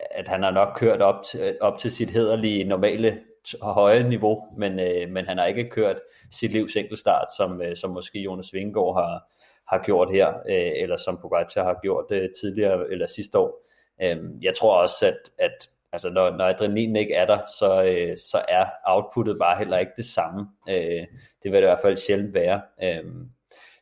at 0.00 0.28
han 0.28 0.42
har 0.42 0.50
nok 0.50 0.68
kørt 0.76 1.02
op 1.02 1.24
til, 1.24 1.58
op 1.60 1.78
til 1.78 1.90
sit 1.92 2.10
hederlige 2.10 2.64
normale 2.64 3.20
høje 3.62 4.08
niveau, 4.08 4.44
men, 4.56 4.78
øh, 4.78 5.10
men 5.10 5.26
han 5.26 5.38
har 5.38 5.46
ikke 5.46 5.70
kørt 5.70 5.96
sit 6.30 6.50
livs 6.52 6.76
enkeltstart, 6.76 7.28
som, 7.36 7.62
øh, 7.62 7.76
som 7.76 7.90
måske 7.90 8.18
Jonas 8.18 8.52
Vingegaard 8.52 8.94
har, 8.94 9.30
har 9.68 9.84
gjort 9.84 10.12
her, 10.12 10.28
øh, 10.28 10.72
eller 10.82 10.96
som 10.96 11.18
Pogacar 11.22 11.64
har 11.64 11.78
gjort 11.82 12.06
øh, 12.10 12.28
tidligere 12.40 12.90
eller 12.90 13.06
sidste 13.06 13.38
år. 13.38 13.66
Øh, 14.02 14.16
jeg 14.42 14.54
tror 14.56 14.76
også, 14.76 15.06
at, 15.06 15.30
at 15.38 15.68
altså 15.92 16.10
når, 16.10 16.30
når 16.30 16.44
adrenalinen 16.44 16.96
ikke 16.96 17.14
er 17.14 17.26
der, 17.26 17.38
så, 17.58 17.82
øh, 17.82 18.18
så 18.18 18.44
er 18.48 18.66
outputtet 18.86 19.38
bare 19.38 19.58
heller 19.58 19.78
ikke 19.78 19.92
det 19.96 20.04
samme. 20.04 20.48
Øh, 20.68 21.06
det 21.42 21.52
vil 21.52 21.52
det 21.52 21.60
i 21.60 21.70
hvert 21.70 21.78
fald 21.82 21.96
sjældent 21.96 22.34
være. 22.34 22.60
Øh, 22.82 23.04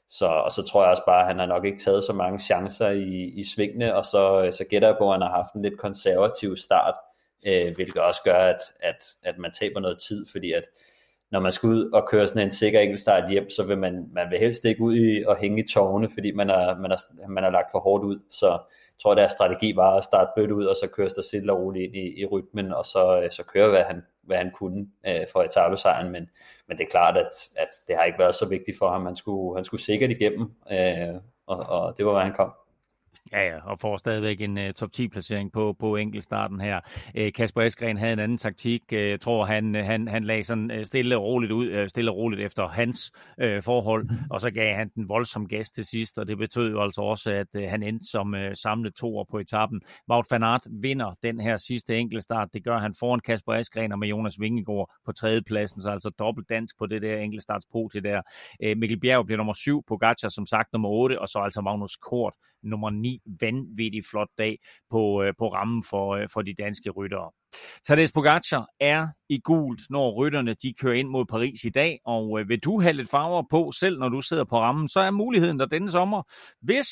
så, 0.08 0.26
og 0.26 0.52
så 0.52 0.62
tror 0.62 0.82
jeg 0.82 0.90
også 0.90 1.02
bare, 1.06 1.20
at 1.20 1.26
han 1.26 1.38
har 1.38 1.46
nok 1.46 1.64
ikke 1.64 1.78
taget 1.78 2.04
så 2.04 2.12
mange 2.12 2.38
chancer 2.38 2.88
i, 2.88 3.32
i 3.36 3.44
svingene, 3.44 3.96
og 3.96 4.04
så, 4.04 4.44
øh, 4.46 4.52
så 4.52 4.64
gætter 4.64 4.88
jeg 4.88 4.96
på, 4.98 5.08
at 5.08 5.14
han 5.14 5.22
har 5.22 5.30
haft 5.30 5.54
en 5.54 5.62
lidt 5.62 5.78
konservativ 5.78 6.56
start, 6.56 6.94
øh, 7.46 7.74
hvilket 7.74 8.02
også 8.02 8.20
gør, 8.24 8.38
at, 8.38 8.62
at, 8.80 9.06
at 9.22 9.38
man 9.38 9.52
taber 9.52 9.80
noget 9.80 9.98
tid, 10.08 10.26
fordi 10.32 10.52
at 10.52 10.64
når 11.32 11.40
man 11.40 11.52
skal 11.52 11.68
ud 11.68 11.90
og 11.90 12.08
køre 12.08 12.28
sådan 12.28 12.42
en 12.42 12.50
sikker 12.50 12.80
enkeltstart 12.80 13.30
hjem, 13.30 13.50
så 13.50 13.62
vil 13.62 13.78
man, 13.78 14.08
man 14.12 14.30
vil 14.30 14.38
helst 14.38 14.64
ikke 14.64 14.82
ud 14.82 14.96
i, 14.96 15.24
og 15.26 15.36
hænge 15.36 15.64
i 15.64 15.68
tårne, 15.68 16.10
fordi 16.14 16.32
man 16.32 16.48
har, 16.48 16.78
man, 16.78 16.90
er, 16.92 17.28
man 17.28 17.44
har 17.44 17.50
lagt 17.50 17.70
for 17.72 17.78
hårdt 17.78 18.04
ud. 18.04 18.18
Så 18.30 18.48
jeg 18.48 19.00
tror, 19.02 19.14
deres 19.14 19.32
strategi 19.32 19.76
var 19.76 19.96
at 19.96 20.04
starte 20.04 20.30
blødt 20.36 20.50
ud, 20.50 20.64
og 20.64 20.76
så 20.76 20.88
køre 20.88 21.10
sig 21.10 21.24
stille 21.24 21.52
og 21.52 21.58
roligt 21.60 21.84
ind 21.84 21.96
i, 21.96 22.20
i 22.20 22.26
rytmen, 22.26 22.72
og 22.72 22.84
så, 22.84 23.20
øh, 23.24 23.30
så 23.30 23.44
køre, 23.44 23.70
hvad 23.70 23.82
han, 23.82 24.02
hvad 24.22 24.36
han 24.36 24.50
kunne 24.54 24.86
øh, 25.06 25.26
for 25.32 25.42
etablesejren. 25.42 26.12
Men, 26.12 26.28
men 26.68 26.78
det 26.78 26.84
er 26.84 26.90
klart, 26.90 27.16
at, 27.16 27.48
at 27.56 27.68
det 27.88 27.96
har 27.96 28.04
ikke 28.04 28.18
været 28.18 28.34
så 28.34 28.48
vigtigt 28.48 28.78
for 28.78 28.90
ham. 28.90 29.06
Han 29.06 29.16
skulle, 29.16 29.56
han 29.56 29.64
skulle 29.64 29.82
sikkert 29.82 30.10
igennem, 30.10 30.52
øh, 30.72 31.14
og, 31.46 31.58
og 31.68 31.94
det 31.96 32.06
var, 32.06 32.12
hvad 32.12 32.22
han 32.22 32.36
kom. 32.36 32.52
Ja, 33.32 33.46
ja, 33.46 33.58
og 33.64 33.78
får 33.78 33.96
stadigvæk 33.96 34.40
en 34.40 34.58
uh, 34.58 34.70
top 34.76 34.90
10-placering 34.96 35.52
på, 35.52 35.76
på 35.78 35.96
enkeltstarten 35.96 36.60
her. 36.60 36.80
Uh, 37.20 37.32
Kasper 37.34 37.62
Eskren 37.62 37.96
havde 37.96 38.12
en 38.12 38.18
anden 38.18 38.38
taktik. 38.38 38.82
Uh, 38.92 38.98
jeg 38.98 39.20
tror, 39.20 39.44
han, 39.44 39.74
han, 39.74 40.08
han 40.08 40.24
lagde 40.24 40.44
sådan 40.44 40.70
uh, 40.70 40.82
stille 40.82 41.16
og 41.16 41.24
roligt 41.24 41.52
ud, 41.52 41.80
uh, 41.80 41.86
stille 41.86 42.10
og 42.10 42.16
roligt 42.16 42.42
efter 42.42 42.68
hans 42.68 43.12
uh, 43.44 43.62
forhold, 43.62 44.08
og 44.30 44.40
så 44.40 44.50
gav 44.50 44.74
han 44.74 44.88
den 44.88 45.08
voldsom 45.08 45.48
gas 45.48 45.70
til 45.70 45.84
sidst, 45.84 46.18
og 46.18 46.28
det 46.28 46.38
betød 46.38 46.70
jo 46.70 46.82
altså 46.82 47.00
også, 47.00 47.30
at 47.30 47.46
uh, 47.58 47.62
han 47.62 47.82
endte 47.82 48.10
som 48.10 48.34
uh, 48.34 48.40
samlet 48.54 48.94
toer 48.94 49.24
på 49.30 49.38
etappen. 49.38 49.80
Wout 50.10 50.26
van 50.30 50.42
Aert 50.42 50.66
vinder 50.82 51.14
den 51.22 51.40
her 51.40 51.56
sidste 51.56 51.98
enkeltstart. 51.98 52.48
Det 52.54 52.64
gør 52.64 52.78
han 52.78 52.94
foran 53.00 53.20
Kasper 53.20 53.54
Eskren 53.54 53.92
og 53.92 53.98
med 53.98 54.08
Jonas 54.08 54.40
Vingegaard 54.40 54.90
på 55.06 55.12
tredjepladsen, 55.12 55.80
så 55.80 55.90
altså 55.90 56.10
dobbelt 56.10 56.48
dansk 56.48 56.78
på 56.78 56.86
det 56.86 57.02
der 57.02 57.18
enkeltstartspoti 57.18 58.00
der. 58.00 58.22
Uh, 58.64 58.78
Mikkel 58.78 59.00
Bjerg 59.00 59.26
bliver 59.26 59.36
nummer 59.36 59.54
syv, 59.54 59.84
Pogacar 59.88 60.28
som 60.28 60.46
sagt 60.46 60.72
nummer 60.72 60.88
8, 60.88 61.20
og 61.20 61.28
så 61.28 61.38
altså 61.38 61.60
Magnus 61.60 61.96
Kort 61.96 62.32
nummer 62.62 62.90
9. 62.90 63.21
Vanvittig 63.40 64.04
flot 64.10 64.28
dag 64.38 64.58
på, 64.90 65.22
øh, 65.22 65.34
på 65.38 65.48
rammen 65.48 65.84
for, 65.90 66.16
øh, 66.16 66.28
for 66.32 66.42
de 66.42 66.54
danske 66.54 66.90
ryttere. 66.90 67.30
Tadej 67.86 68.06
Pogacar 68.14 68.68
er 68.80 69.08
i 69.28 69.40
gult, 69.40 69.80
når 69.90 70.14
rytterne 70.14 70.54
de 70.54 70.74
kører 70.74 70.94
ind 70.94 71.08
mod 71.08 71.24
Paris 71.24 71.64
i 71.64 71.70
dag, 71.70 71.98
og 72.04 72.40
øh, 72.40 72.48
vil 72.48 72.60
du 72.60 72.80
have 72.80 72.92
lidt 72.92 73.10
farver 73.10 73.42
på, 73.50 73.72
selv 73.72 73.98
når 73.98 74.08
du 74.08 74.20
sidder 74.20 74.44
på 74.44 74.58
rammen, 74.58 74.88
så 74.88 75.00
er 75.00 75.10
muligheden 75.10 75.58
der 75.58 75.66
denne 75.66 75.90
sommer, 75.90 76.22
hvis 76.60 76.88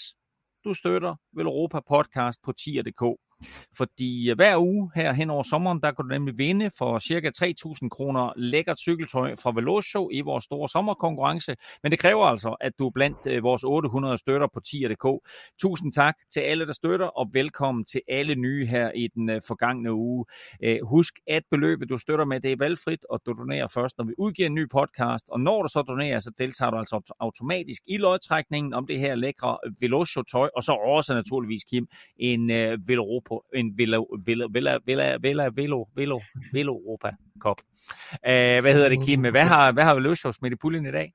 du 0.64 0.74
støtter 0.74 1.16
Vel 1.36 1.46
Europa 1.46 1.80
podcast 1.88 2.42
på 2.44 2.52
tier.dk. 2.52 3.29
Fordi 3.76 4.30
øh, 4.30 4.36
hver 4.36 4.58
uge 4.58 4.90
her 4.94 5.12
hen 5.12 5.30
over 5.30 5.42
sommeren, 5.42 5.80
der 5.82 5.90
kan 5.90 6.02
du 6.02 6.08
nemlig 6.08 6.38
vinde 6.38 6.70
for 6.78 6.98
cirka 6.98 7.30
3.000 7.38 7.88
kroner 7.88 8.32
lækkert 8.36 8.78
cykeltøj 8.78 9.36
fra 9.36 9.52
Velocio 9.54 10.10
i 10.12 10.20
vores 10.20 10.44
store 10.44 10.68
sommerkonkurrence. 10.68 11.56
Men 11.82 11.92
det 11.92 11.98
kræver 11.98 12.24
altså, 12.24 12.56
at 12.60 12.72
du 12.78 12.86
er 12.86 12.90
blandt 12.90 13.18
øh, 13.26 13.42
vores 13.42 13.64
800 13.64 14.18
støtter 14.18 14.46
på 14.54 14.60
tier.dk. 14.60 15.06
Tusind 15.60 15.92
tak 15.92 16.14
til 16.32 16.40
alle, 16.40 16.66
der 16.66 16.72
støtter, 16.72 17.06
og 17.06 17.30
velkommen 17.32 17.84
til 17.84 18.00
alle 18.08 18.34
nye 18.34 18.66
her 18.66 18.90
i 18.92 19.08
den 19.14 19.30
øh, 19.30 19.40
forgangne 19.46 19.92
uge. 19.92 20.24
Husk, 20.82 21.14
at 21.28 21.42
beløbet, 21.50 21.88
du 21.88 21.98
støtter 21.98 22.24
med, 22.24 22.40
det 22.40 22.52
er 22.52 22.56
valgfrit, 22.58 23.04
og 23.10 23.20
du 23.26 23.32
donerer 23.32 23.66
først, 23.66 23.98
når 23.98 24.04
vi 24.04 24.12
udgiver 24.18 24.46
en 24.46 24.54
ny 24.54 24.68
podcast. 24.68 25.24
Og 25.28 25.40
når 25.40 25.62
du 25.62 25.68
så 25.68 25.82
donerer, 25.82 26.20
så 26.20 26.30
deltager 26.38 26.70
du 26.70 26.76
altså 26.76 27.14
automatisk 27.20 27.82
i 27.86 27.96
lodtrækningen 27.96 28.74
om 28.74 28.86
det 28.86 28.98
her 28.98 29.14
lækre 29.14 29.58
Velocio-tøj, 29.80 30.50
og 30.56 30.62
så 30.62 30.72
også 30.72 31.14
naturligvis, 31.14 31.64
Kim, 31.64 31.86
en 32.16 32.48
Velropa 32.86 33.29
på 33.30 33.44
en 33.54 33.78
Villa, 33.78 33.98
Villa, 34.26 34.46
Villa, 34.52 34.78
Villa, 34.86 35.16
Villa, 35.16 35.48
Velo, 35.54 35.84
Velo, 35.96 36.20
Velo 36.52 36.72
Europa 36.72 37.10
Cup. 37.38 37.56
Uh, 38.12 38.60
hvad 38.62 38.72
hedder 38.74 38.88
det, 38.88 39.04
Kim? 39.04 39.20
Hvad 39.20 39.44
har, 39.44 39.72
hvad 39.72 39.84
har 39.84 39.94
Velocio 39.94 40.32
smidt 40.32 40.52
i 40.52 40.56
puljen 40.56 40.86
i 40.86 40.92
dag? 40.92 41.12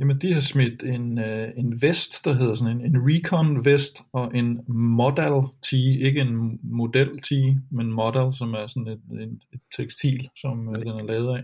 Jamen, 0.00 0.20
de 0.20 0.32
har 0.32 0.40
smidt 0.40 0.82
en, 0.82 1.18
uh, 1.18 1.58
en 1.58 1.82
vest, 1.82 2.24
der 2.24 2.32
hedder 2.34 2.54
sådan 2.54 2.76
en, 2.76 2.86
en 2.86 2.96
Recon 2.96 3.64
vest, 3.64 4.02
og 4.12 4.36
en 4.36 4.64
Model 4.68 5.42
tee, 5.62 5.98
ikke 6.00 6.20
en 6.20 6.60
model 6.62 7.20
tee, 7.20 7.62
men 7.70 7.92
Model, 7.92 8.32
som 8.32 8.54
er 8.54 8.66
sådan 8.66 8.88
et, 8.88 9.20
et, 9.20 9.38
et 9.52 9.60
tekstil, 9.76 10.28
som 10.36 10.68
uh, 10.68 10.74
den 10.74 10.88
er 10.88 11.04
lavet 11.04 11.36
af. 11.36 11.42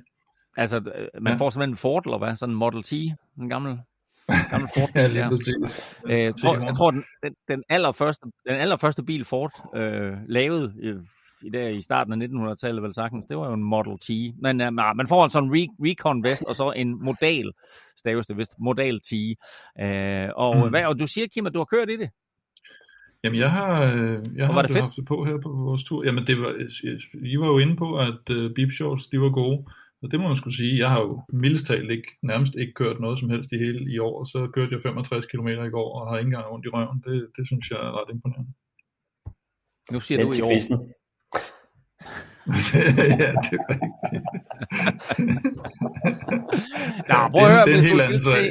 Altså, 0.56 0.80
man 1.20 1.32
ja. 1.32 1.36
får 1.36 1.50
simpelthen 1.50 1.72
en 1.72 1.76
Ford, 1.76 2.06
eller 2.06 2.18
hvad? 2.18 2.36
Sådan 2.36 2.52
en 2.52 2.58
Model 2.58 2.82
T, 2.82 2.92
en 3.40 3.48
gammel 3.48 3.78
gammel 4.50 4.68
Ford 4.76 4.90
ja, 4.94 5.06
lige 5.06 5.28
præcis. 5.28 5.80
Øh, 6.06 6.20
jeg 6.20 6.34
tror, 6.34 6.58
jeg 6.58 6.74
tror 6.76 6.90
den, 6.90 7.04
den, 7.22 7.34
den, 7.48 7.62
allerførste, 7.68 8.26
den 8.48 8.56
allerførste 8.56 9.02
bil 9.04 9.24
Ford 9.24 9.52
øh, 9.76 10.12
lavede 10.28 10.72
øh, 10.82 11.02
i, 11.42 11.50
der, 11.50 11.68
i 11.68 11.82
starten 11.82 12.22
af 12.22 12.26
1900-tallet 12.26 12.82
vel 12.82 12.94
sagtens, 12.94 13.26
det 13.26 13.36
var 13.36 13.46
jo 13.46 13.54
en 13.54 13.62
Model 13.62 13.98
T. 13.98 14.10
Men 14.42 14.60
øh, 14.60 14.72
man 14.72 15.06
får 15.08 15.24
en 15.24 15.30
sådan 15.30 15.50
re- 15.50 15.76
Recon 15.80 16.22
Vest, 16.24 16.44
og 16.48 16.54
så 16.54 16.72
en 16.76 17.04
model, 17.04 17.52
staves 17.96 18.26
det 18.26 18.36
vist, 18.36 18.54
Model 18.58 19.00
T. 19.00 19.12
Øh, 19.80 20.28
og, 20.36 20.56
mm. 20.56 20.70
hvad, 20.70 20.84
og 20.84 20.98
du 20.98 21.06
siger, 21.06 21.26
Kim, 21.34 21.46
at 21.46 21.54
du 21.54 21.58
har 21.58 21.64
kørt 21.64 21.90
i 21.90 21.96
det? 21.96 22.10
Jamen, 23.24 23.38
jeg 23.38 23.50
har, 23.50 23.82
øh, 23.82 24.18
jeg 24.36 24.46
har 24.46 24.62
det 24.62 24.76
haft 24.76 24.96
det 24.96 25.04
på 25.04 25.24
her 25.24 25.36
på 25.42 25.48
vores 25.48 25.84
tur. 25.84 26.04
Jamen, 26.04 26.26
det 26.26 26.40
var, 26.40 26.54
I 27.24 27.38
var 27.38 27.46
jo 27.46 27.58
inde 27.58 27.76
på, 27.76 27.98
at 27.98 28.30
uh, 28.30 28.50
Beep 28.54 28.70
Shorts, 28.72 29.06
de 29.06 29.20
var 29.20 29.30
gode. 29.30 29.64
Og 30.02 30.10
det 30.10 30.20
må 30.20 30.28
man 30.28 30.36
skulle 30.36 30.56
sige. 30.56 30.78
Jeg 30.78 30.90
har 30.90 31.00
jo 31.00 31.22
mildest 31.32 31.66
talt 31.66 31.90
ikke, 31.90 32.08
nærmest 32.22 32.54
ikke 32.54 32.72
kørt 32.72 33.00
noget 33.00 33.18
som 33.18 33.30
helst 33.30 33.52
i 33.52 33.58
hele 33.58 33.92
i 33.94 33.98
år, 33.98 34.20
og 34.20 34.26
så 34.26 34.50
kørte 34.54 34.74
jeg 34.74 34.82
65 34.82 35.26
km 35.26 35.48
i 35.48 35.70
går, 35.76 36.00
og 36.00 36.10
har 36.10 36.18
ikke 36.18 36.28
engang 36.28 36.46
ondt 36.46 36.66
i 36.66 36.68
røven. 36.68 37.02
Det, 37.06 37.28
det 37.36 37.46
synes 37.46 37.70
jeg 37.70 37.78
er 37.78 37.92
ret 37.98 38.10
imponerende. 38.14 38.52
Nu 39.92 40.00
siger 40.00 40.24
du 40.24 40.32
i 40.32 40.40
år. 40.40 40.50
ja, 43.22 43.28
det 43.44 43.58
er 43.60 43.64
rigtigt. 43.72 43.88
Nå, 47.08 47.16
prøv 47.32 47.46
at 47.46 47.52
høre, 47.54 47.64
det 47.66 47.74
er 47.74 47.78
en 47.78 47.84
helt 47.90 48.00
anden 48.00 48.20
sag. 48.20 48.46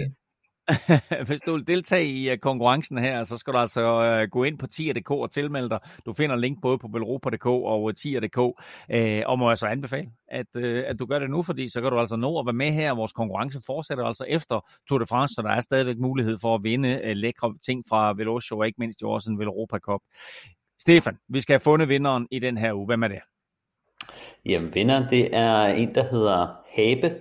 Hvis 1.28 1.42
du 1.42 1.54
vil 1.54 1.68
deltage 1.68 2.06
i 2.06 2.30
øh, 2.30 2.38
konkurrencen 2.38 2.98
her, 2.98 3.24
så 3.24 3.38
skal 3.38 3.54
du 3.54 3.58
altså 3.58 3.82
øh, 3.82 4.30
gå 4.30 4.44
ind 4.44 4.58
på 4.58 4.68
tier.dk 4.68 5.12
og 5.12 5.32
tilmelde 5.32 5.70
dig. 5.70 5.80
Du 6.06 6.14
finder 6.14 6.36
link 6.36 6.62
både 6.62 6.78
på 6.78 6.88
belropa.dk 6.88 7.46
og 7.46 7.90
øh, 7.90 7.96
tier.dk, 7.96 8.38
og 9.28 9.40
må 9.40 9.50
altså 9.50 9.68
anbefale, 9.68 10.10
at, 10.28 10.56
at 10.56 11.00
du 11.00 11.06
gør 11.06 11.20
det 11.20 11.30
nu, 11.30 11.42
fordi 11.42 11.68
så 11.68 11.82
kan 11.82 11.92
du 11.92 12.00
altså 12.00 12.16
nå 12.16 12.40
at 12.40 12.46
være 12.46 12.54
med 12.54 12.72
her. 12.72 12.96
Vores 12.96 13.14
konkurrence 13.14 13.62
fortsætter 13.66 14.06
altså 14.06 14.26
efter 14.28 14.70
Tour 14.90 15.00
de 15.00 15.08
France, 15.08 15.34
så 15.34 15.42
der 15.42 15.50
er 15.50 15.62
stadigvæk 15.62 15.98
mulighed 15.98 16.38
for 16.42 16.56
at 16.56 16.64
vinde 16.64 17.14
lækre 17.14 17.54
ting 17.66 17.84
fra 17.90 18.14
Velocio, 18.14 18.58
og 18.58 18.68
ikke 18.68 18.80
mindst 18.80 19.02
jo 19.02 19.12
også 19.12 19.32
en 19.32 19.40
Velropa 19.40 19.78
Cup. 19.78 20.02
Stefan, 20.80 21.18
vi 21.30 21.42
skal 21.42 21.54
have 21.54 21.60
fundet 21.60 21.90
vinderen 21.90 22.28
i 22.32 22.40
den 22.40 22.58
her 22.58 22.74
uge. 22.74 22.86
Hvem 22.86 23.04
er 23.04 23.08
det? 23.08 23.20
Jamen, 24.46 24.76
vinderen 24.76 25.10
det 25.10 25.36
er 25.36 25.62
en, 25.62 25.96
der 25.96 26.04
hedder 26.04 26.48
Habe. 26.76 27.16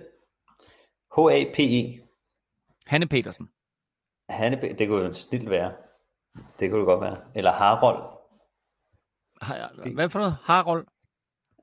H-A-P-E. 1.15 2.08
Hanne 2.89 3.07
Petersen. 3.07 3.49
Hanne, 4.29 4.75
det 4.79 4.87
kunne 4.87 5.05
jo 5.05 5.13
snilt 5.13 5.49
være. 5.49 5.71
Det 6.59 6.71
kunne 6.71 6.79
det 6.79 6.85
godt 6.85 7.01
være. 7.01 7.17
Eller 7.35 7.51
Harold. 7.51 8.03
Hvad 9.93 10.09
for 10.09 10.19
noget? 10.19 10.35
Harold? 10.43 10.87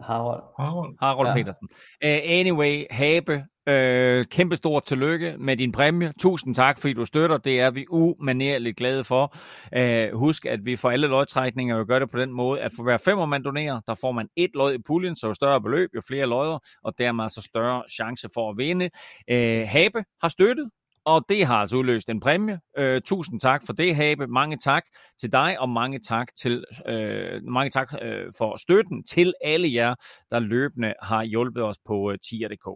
Harold. 0.00 0.42
Harold, 0.58 0.96
Harold 1.00 1.28
ja. 1.28 1.34
Petersen. 1.34 1.68
Uh, 2.04 2.20
anyway, 2.40 2.84
Habe, 2.90 3.34
uh, 3.34 4.24
kæmpe 4.24 4.56
stort 4.56 4.84
tillykke 4.84 5.36
med 5.38 5.56
din 5.56 5.72
præmie. 5.72 6.12
Tusind 6.20 6.54
tak, 6.54 6.78
fordi 6.80 6.92
du 6.92 7.04
støtter. 7.04 7.38
Det 7.38 7.60
er 7.60 7.70
vi 7.70 7.86
umanerligt 7.90 8.76
glade 8.76 9.04
for. 9.04 9.36
Uh, 9.78 10.18
husk, 10.18 10.46
at 10.46 10.60
vi 10.64 10.76
for 10.76 10.90
alle 10.90 11.06
lodtrækninger 11.06 11.84
gør 11.84 11.98
det 11.98 12.10
på 12.10 12.18
den 12.18 12.32
måde, 12.32 12.60
at 12.60 12.72
for 12.76 12.82
hver 12.82 12.96
femmer 12.96 13.26
man 13.26 13.44
donerer, 13.44 13.80
der 13.86 13.94
får 13.94 14.12
man 14.12 14.28
et 14.36 14.50
lod 14.54 14.74
i 14.74 14.82
puljen, 14.86 15.16
så 15.16 15.26
jo 15.26 15.34
større 15.34 15.60
beløb, 15.60 15.90
jo 15.94 16.00
flere 16.08 16.26
lodder, 16.26 16.58
og 16.84 16.98
dermed 16.98 17.24
altså 17.24 17.42
større 17.42 17.82
chance 17.96 18.28
for 18.34 18.50
at 18.50 18.56
vinde. 18.56 18.84
Uh, 19.32 19.68
Habe 19.68 20.04
har 20.22 20.28
støttet, 20.28 20.70
og 21.06 21.24
det 21.28 21.46
har 21.46 21.56
altså 21.56 21.76
udløst 21.76 22.08
en 22.08 22.20
præmie. 22.20 22.60
Øh, 22.78 23.02
tusind 23.02 23.40
tak 23.40 23.66
for 23.66 23.72
det, 23.72 23.96
Habe. 23.96 24.26
Mange 24.26 24.56
tak 24.64 24.82
til 25.20 25.32
dig, 25.32 25.60
og 25.60 25.68
mange 25.68 25.98
tak, 26.08 26.28
til, 26.42 26.64
øh, 26.88 27.42
mange 27.44 27.70
tak 27.70 27.88
øh, 28.02 28.32
for 28.38 28.56
støtten 28.56 29.04
til 29.04 29.34
alle 29.44 29.72
jer, 29.72 29.94
der 30.30 30.38
løbende 30.40 30.94
har 31.02 31.22
hjulpet 31.24 31.62
os 31.62 31.76
på 31.86 32.10
øh, 32.10 32.18
tier.dk. 32.18 32.66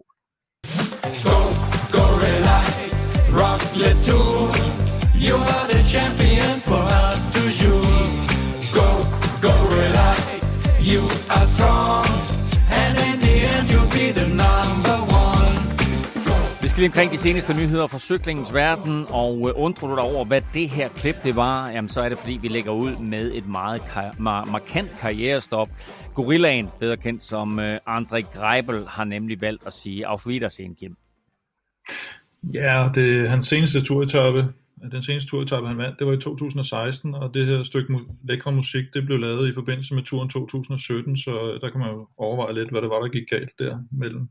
Go, 1.25 1.39
gorilla, 1.95 2.59
rock 3.39 3.61
You 5.27 5.35
are 5.35 5.67
the 5.73 5.83
champion 5.83 6.59
for 6.69 6.83
us 7.05 7.21
to 7.35 7.41
you. 7.61 7.77
Go, 8.77 8.89
gorilla, 9.45 10.09
you 10.91 11.01
are 11.35 11.45
strong. 11.45 12.05
And 12.79 12.93
in 13.07 13.19
the 13.25 13.35
end 13.53 13.69
you'll 13.69 13.93
be 13.99 14.11
the 14.19 14.20
skal 16.71 16.81
lige 16.81 16.89
omkring 16.89 17.11
de 17.11 17.17
seneste 17.17 17.53
nyheder 17.53 17.87
fra 17.87 17.99
cyklingens 17.99 18.53
verden, 18.53 19.05
og 19.09 19.49
øh, 19.49 19.53
undrer 19.55 19.87
du 19.87 19.95
dig 19.95 20.03
over, 20.03 20.25
hvad 20.25 20.41
det 20.53 20.69
her 20.69 20.89
klip 20.89 21.15
det 21.23 21.35
var, 21.35 21.69
jamen 21.69 21.89
så 21.89 22.01
er 22.01 22.09
det 22.09 22.17
fordi, 22.17 22.39
vi 22.41 22.47
lægger 22.47 22.71
ud 22.71 22.95
med 22.95 23.31
et 23.33 23.47
meget 23.47 23.81
kar- 23.81 24.15
mar- 24.19 24.51
markant 24.51 24.91
karrierestop. 24.99 25.69
Gorillaen, 26.15 26.69
bedre 26.79 26.97
kendt 26.97 27.21
som 27.21 27.59
Andre 27.59 27.77
André 27.97 28.39
Greibel, 28.39 28.87
har 28.87 29.03
nemlig 29.03 29.41
valgt 29.41 29.67
at 29.67 29.73
sige 29.73 30.07
auf 30.07 30.27
Wiedersehen, 30.27 30.75
Kim. 30.75 30.95
Ja, 32.53 32.89
det 32.95 33.21
er 33.21 33.29
hans 33.29 33.45
seneste 33.45 33.81
turetappe. 33.81 34.47
Den 34.91 35.03
seneste 35.03 35.29
turetappe, 35.29 35.67
han 35.67 35.77
vandt, 35.77 35.99
det 35.99 36.07
var 36.07 36.13
i 36.13 36.19
2016, 36.19 37.15
og 37.15 37.33
det 37.33 37.47
her 37.47 37.63
stykke 37.63 37.99
lækre 38.23 38.51
musik, 38.51 38.85
det 38.93 39.05
blev 39.05 39.19
lavet 39.19 39.49
i 39.49 39.53
forbindelse 39.53 39.95
med 39.95 40.03
turen 40.03 40.29
2017, 40.29 41.17
så 41.17 41.31
øh, 41.31 41.61
der 41.61 41.69
kan 41.69 41.79
man 41.79 41.89
jo 41.89 42.07
overveje 42.17 42.53
lidt, 42.53 42.69
hvad 42.71 42.81
det 42.81 42.89
var, 42.89 42.99
der 42.99 43.09
gik 43.09 43.27
galt 43.29 43.59
der 43.59 43.77
mellem, 43.91 44.27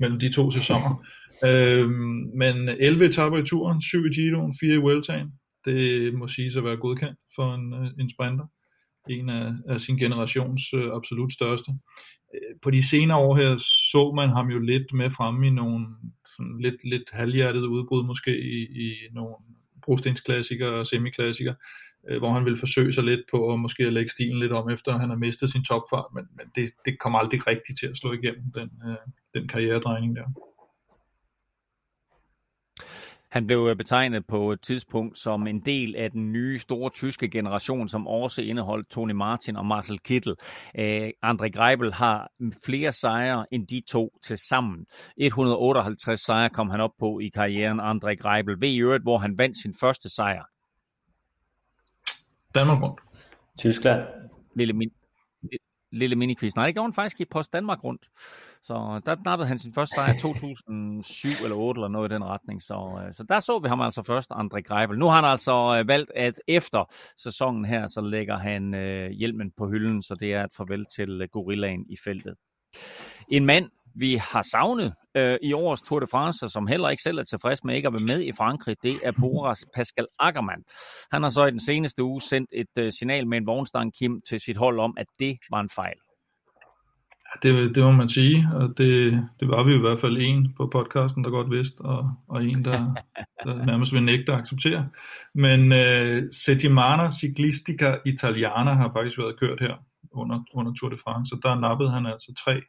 mellem 0.00 0.18
de 0.20 0.32
to 0.32 0.50
sæsoner 0.50 1.04
øhm, 1.44 2.30
men 2.34 2.68
11 2.68 3.04
etapper 3.04 3.38
i 3.38 3.44
turen, 3.44 3.80
7 3.80 4.06
i 4.06 4.08
Giroen, 4.08 4.54
4 4.60 4.74
i 4.74 4.76
Vueltaen. 4.76 5.32
Det 5.64 6.14
må 6.14 6.28
siges 6.28 6.56
at 6.56 6.64
være 6.64 6.76
godkendt 6.76 7.18
for 7.36 7.54
en, 7.54 7.74
øh, 7.74 7.90
en 8.00 8.10
sprinter. 8.10 8.46
En 9.08 9.28
af, 9.28 9.52
af 9.68 9.80
sin 9.80 9.98
generations 9.98 10.74
øh, 10.74 10.92
absolut 10.94 11.32
største. 11.32 11.72
Øh, 12.34 12.56
på 12.62 12.70
de 12.70 12.88
senere 12.88 13.18
år 13.18 13.36
her 13.36 13.56
så 13.92 14.12
man 14.16 14.30
ham 14.30 14.50
jo 14.50 14.58
lidt 14.58 14.92
med 14.92 15.10
fremme 15.10 15.46
i 15.46 15.50
nogle 15.50 15.86
sådan 16.36 16.58
lidt, 16.60 16.84
lidt 16.84 17.10
halvhjertede 17.12 17.68
udbrud 17.68 18.06
måske 18.06 18.38
i, 18.40 18.86
i 18.86 18.94
nogle 19.12 19.34
brostensklassikere 19.82 20.72
og 20.72 20.86
semiklassikere, 20.86 21.54
øh, 22.08 22.18
hvor 22.18 22.32
han 22.32 22.44
vil 22.44 22.56
forsøge 22.56 22.92
sig 22.92 23.04
lidt 23.04 23.20
på 23.30 23.52
at 23.52 23.60
måske 23.60 23.86
at 23.86 23.92
lægge 23.92 24.10
stilen 24.10 24.40
lidt 24.40 24.52
om, 24.52 24.70
efter 24.70 24.98
han 24.98 25.08
har 25.08 25.16
mistet 25.16 25.50
sin 25.50 25.64
topfart, 25.64 26.06
men, 26.14 26.24
men 26.36 26.46
det, 26.54 26.70
det 26.84 26.98
kommer 26.98 27.18
aldrig 27.18 27.46
rigtigt 27.46 27.78
til 27.78 27.86
at 27.86 27.96
slå 27.96 28.12
igennem, 28.12 28.44
den, 28.54 28.70
øh, 28.88 28.96
den 29.34 29.48
karrieredrejning 29.48 30.16
der. 30.16 30.24
Han 33.30 33.46
blev 33.46 33.66
øh, 33.70 33.76
betegnet 33.76 34.26
på 34.26 34.52
et 34.52 34.60
tidspunkt 34.60 35.18
som 35.18 35.46
en 35.46 35.60
del 35.60 35.96
af 35.96 36.10
den 36.10 36.32
nye 36.32 36.58
store 36.58 36.90
tyske 36.90 37.30
generation, 37.30 37.88
som 37.88 38.06
også 38.06 38.42
indeholdt 38.42 38.90
Tony 38.90 39.12
Martin 39.12 39.56
og 39.56 39.66
Marcel 39.66 39.98
Kittel. 39.98 40.34
Uh, 40.78 40.84
André 41.24 41.48
Greibel 41.48 41.92
har 41.92 42.30
flere 42.64 42.92
sejre 42.92 43.46
end 43.50 43.66
de 43.66 43.82
to 43.88 44.18
til 44.24 44.38
sammen. 44.38 44.86
158 45.16 46.20
sejre 46.20 46.50
kom 46.50 46.70
han 46.70 46.80
op 46.80 46.92
på 46.98 47.18
i 47.18 47.28
karrieren, 47.28 47.80
André 47.80 48.14
Greibel. 48.14 48.60
Ved 48.60 48.68
i 48.68 48.80
øvrigt, 48.80 49.02
hvor 49.02 49.18
han 49.18 49.38
vandt 49.38 49.62
sin 49.62 49.74
første 49.80 50.08
sejr? 50.14 50.42
Danmark 52.54 52.82
rundt. 52.82 53.00
Tyskland. 53.58 54.00
Lille, 54.56 54.72
min, 54.72 54.90
lille 55.92 56.16
minikvist. 56.16 56.56
Nej, 56.56 56.66
det 56.66 56.74
gjorde 56.74 56.86
han 56.86 56.92
faktisk 56.92 57.20
i 57.20 57.24
Post 57.24 57.52
Danmark 57.52 57.84
rundt. 57.84 58.08
Så 58.62 59.00
der 59.06 59.16
nappede 59.24 59.48
han 59.48 59.58
sin 59.58 59.72
første 59.72 59.94
sejr 59.94 60.14
i 60.14 60.18
2007 60.18 61.28
eller 61.42 61.56
8 61.56 61.78
eller 61.78 61.88
noget 61.88 62.12
i 62.12 62.14
den 62.14 62.24
retning. 62.24 62.62
Så, 62.62 63.02
øh, 63.06 63.12
så 63.12 63.24
der 63.28 63.40
så 63.40 63.58
vi 63.58 63.68
ham 63.68 63.80
altså 63.80 64.02
først, 64.02 64.32
André 64.32 64.60
Greibel. 64.60 64.98
Nu 64.98 65.06
har 65.06 65.14
han 65.14 65.24
altså 65.24 65.78
øh, 65.78 65.88
valgt, 65.88 66.10
at 66.16 66.34
efter 66.46 66.84
sæsonen 67.16 67.64
her, 67.64 67.86
så 67.86 68.00
lægger 68.00 68.38
han 68.38 68.74
øh, 68.74 69.10
hjelmen 69.10 69.50
på 69.56 69.68
hylden, 69.68 70.02
så 70.02 70.14
det 70.20 70.34
er 70.34 70.44
et 70.44 70.52
farvel 70.56 70.84
til 70.96 71.20
øh, 71.22 71.28
gorillaen 71.32 71.86
i 71.88 71.96
feltet. 72.04 72.34
En 73.28 73.46
mand, 73.46 73.70
vi 73.94 74.14
har 74.14 74.42
savnet 74.42 74.94
øh, 75.16 75.38
i 75.42 75.52
årets 75.52 75.82
Tour 75.82 76.00
de 76.00 76.06
France, 76.06 76.48
som 76.48 76.66
heller 76.66 76.88
ikke 76.88 77.02
selv 77.02 77.18
er 77.18 77.24
tilfreds 77.24 77.64
med 77.64 77.76
ikke 77.76 77.88
at 77.88 77.94
være 77.94 78.02
med 78.02 78.22
i 78.22 78.32
Frankrig, 78.32 78.76
det 78.82 79.00
er 79.04 79.12
Boras 79.20 79.64
Pascal 79.74 80.06
Ackermann. 80.18 80.62
Han 81.12 81.22
har 81.22 81.30
så 81.30 81.44
i 81.44 81.50
den 81.50 81.60
seneste 81.60 82.02
uge 82.02 82.20
sendt 82.20 82.50
et 82.52 82.78
øh, 82.78 82.92
signal 82.92 83.26
med 83.26 83.38
en 83.38 83.46
vognstang, 83.46 83.94
Kim, 83.94 84.20
til 84.28 84.40
sit 84.40 84.56
hold 84.56 84.80
om, 84.80 84.94
at 84.96 85.06
det 85.18 85.38
var 85.50 85.60
en 85.60 85.70
fejl. 85.70 85.96
Det, 87.42 87.74
det 87.74 87.82
må 87.82 87.90
man 87.90 88.08
sige, 88.08 88.48
og 88.52 88.68
det, 88.78 89.24
det 89.40 89.48
var 89.48 89.62
vi 89.62 89.74
i 89.74 89.78
hvert 89.78 89.98
fald 89.98 90.16
en 90.20 90.54
på 90.56 90.68
podcasten, 90.72 91.24
der 91.24 91.30
godt 91.30 91.50
vidste, 91.50 91.80
og, 91.80 92.10
og 92.28 92.44
en, 92.44 92.64
der, 92.64 92.94
der 93.44 93.66
nærmest 93.66 93.92
vil 93.92 94.02
nægte 94.02 94.32
at 94.32 94.38
acceptere. 94.38 94.88
Men 95.34 95.72
øh, 95.72 96.22
Settimana 96.32 97.08
Ciclistica 97.08 97.96
Italiana 98.06 98.72
har 98.72 98.90
faktisk 98.92 99.18
været 99.18 99.40
kørt 99.40 99.60
her 99.60 99.74
under, 100.22 100.38
under 100.54 100.72
Tour 100.72 100.90
de 100.90 100.96
France, 101.04 101.34
og 101.34 101.40
der 101.42 101.60
nappede 101.60 101.90
han 101.90 102.06
altså 102.06 102.34
tre 102.44 102.62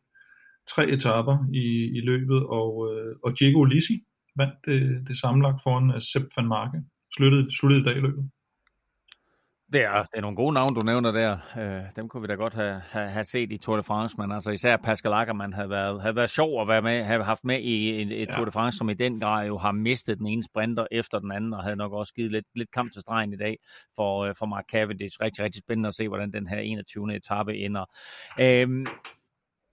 tre 0.73 0.83
etaper 0.95 1.37
i, 1.53 1.67
i 1.97 2.01
løbet, 2.09 2.39
og, 2.59 2.71
øh, 2.89 3.15
og 3.23 3.39
Diego 3.39 3.63
Lisi 3.63 3.97
vandt 4.39 4.55
det, 4.65 5.07
det 5.07 5.19
sammenlagt 5.19 5.63
foran 5.63 6.01
Sepp 6.01 6.25
van 6.37 6.47
Marke. 6.47 6.79
Sluttede, 7.15 7.55
sluttede 7.57 7.81
i 7.81 7.83
dag 7.83 7.97
i 7.97 8.05
løbet. 8.07 8.29
Det 9.73 9.83
er, 9.83 10.01
det 10.03 10.17
er 10.17 10.21
nogle 10.21 10.35
gode 10.35 10.53
navne, 10.53 10.75
du 10.75 10.85
nævner 10.85 11.11
der. 11.11 11.37
Øh, 11.59 11.83
dem 11.95 12.09
kunne 12.09 12.21
vi 12.21 12.27
da 12.27 12.33
godt 12.33 12.53
have, 12.53 12.81
have, 12.89 13.09
have 13.09 13.23
set 13.23 13.51
i 13.51 13.57
Tour 13.57 13.77
de 13.77 13.83
France, 13.83 14.15
men 14.17 14.31
altså 14.31 14.51
især 14.51 14.77
Pascal 14.77 15.13
Ackermann 15.13 15.53
havde 15.53 15.69
været, 15.69 16.01
havde 16.01 16.15
været 16.15 16.29
sjov 16.29 16.61
at 16.61 16.67
være 16.67 16.81
med, 16.81 17.03
have 17.03 17.23
haft 17.23 17.43
med 17.43 17.59
i 17.59 18.01
et, 18.01 18.21
et 18.21 18.27
ja. 18.27 18.33
Tour 18.33 18.45
de 18.45 18.51
France, 18.51 18.77
som 18.77 18.89
i 18.89 18.93
den 18.93 19.19
grad 19.19 19.47
jo 19.47 19.57
har 19.57 19.71
mistet 19.71 20.17
den 20.17 20.27
ene 20.27 20.43
sprinter 20.43 20.85
efter 20.91 21.19
den 21.19 21.31
anden, 21.31 21.53
og 21.53 21.63
havde 21.63 21.75
nok 21.75 21.93
også 21.93 22.13
givet 22.13 22.31
lidt, 22.31 22.45
lidt 22.55 22.71
kamp 22.71 22.93
til 22.93 23.01
stregen 23.01 23.33
i 23.33 23.37
dag 23.37 23.57
for, 23.95 24.23
øh, 24.23 24.35
for 24.39 24.45
Mark 24.45 24.65
Cavendish. 24.71 25.17
Rigtig, 25.21 25.43
rigtig 25.43 25.61
spændende 25.65 25.87
at 25.87 25.95
se, 25.95 26.07
hvordan 26.07 26.31
den 26.31 26.47
her 26.47 26.59
21. 26.59 27.15
etape 27.15 27.57
ender. 27.57 27.85
Øh, 28.39 28.85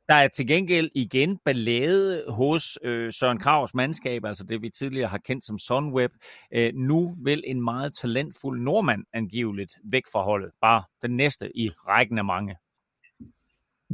der 0.08 0.14
er 0.14 0.28
til 0.28 0.46
gengæld 0.46 0.90
igen 0.94 1.38
ballade 1.44 2.24
hos 2.28 2.78
øh, 2.84 3.12
Søren 3.12 3.38
Kravs 3.38 3.74
mandskab, 3.74 4.24
altså 4.24 4.44
det 4.44 4.62
vi 4.62 4.70
tidligere 4.70 5.08
har 5.08 5.18
kendt 5.18 5.44
som 5.44 5.58
Sunweb. 5.58 6.10
Øh, 6.54 6.72
nu 6.74 7.16
vil 7.24 7.42
en 7.46 7.64
meget 7.64 7.94
talentfuld 7.94 8.60
nordmand 8.60 9.04
angiveligt 9.12 9.74
væk 9.84 10.02
fra 10.12 10.22
holdet. 10.22 10.50
Bare 10.60 10.82
den 11.02 11.16
næste 11.16 11.58
i 11.58 11.70
rækken 11.70 12.18
af 12.18 12.24
mange. 12.24 12.56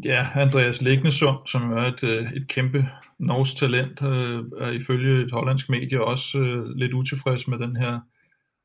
Ja, 0.04 0.26
Andreas 0.34 0.82
Lignesund, 0.82 1.46
som 1.46 1.72
er 1.72 1.86
et, 1.86 2.04
øh, 2.04 2.32
et 2.32 2.48
kæmpe 2.48 2.88
norsk 3.18 3.56
talent, 3.56 4.02
øh, 4.02 4.44
er 4.58 4.70
ifølge 4.70 5.24
et 5.24 5.32
hollandsk 5.32 5.68
medie 5.68 6.04
også 6.04 6.38
øh, 6.38 6.76
lidt 6.76 6.92
utilfreds 6.92 7.48
med 7.48 7.58
den 7.58 7.76
her 7.76 8.00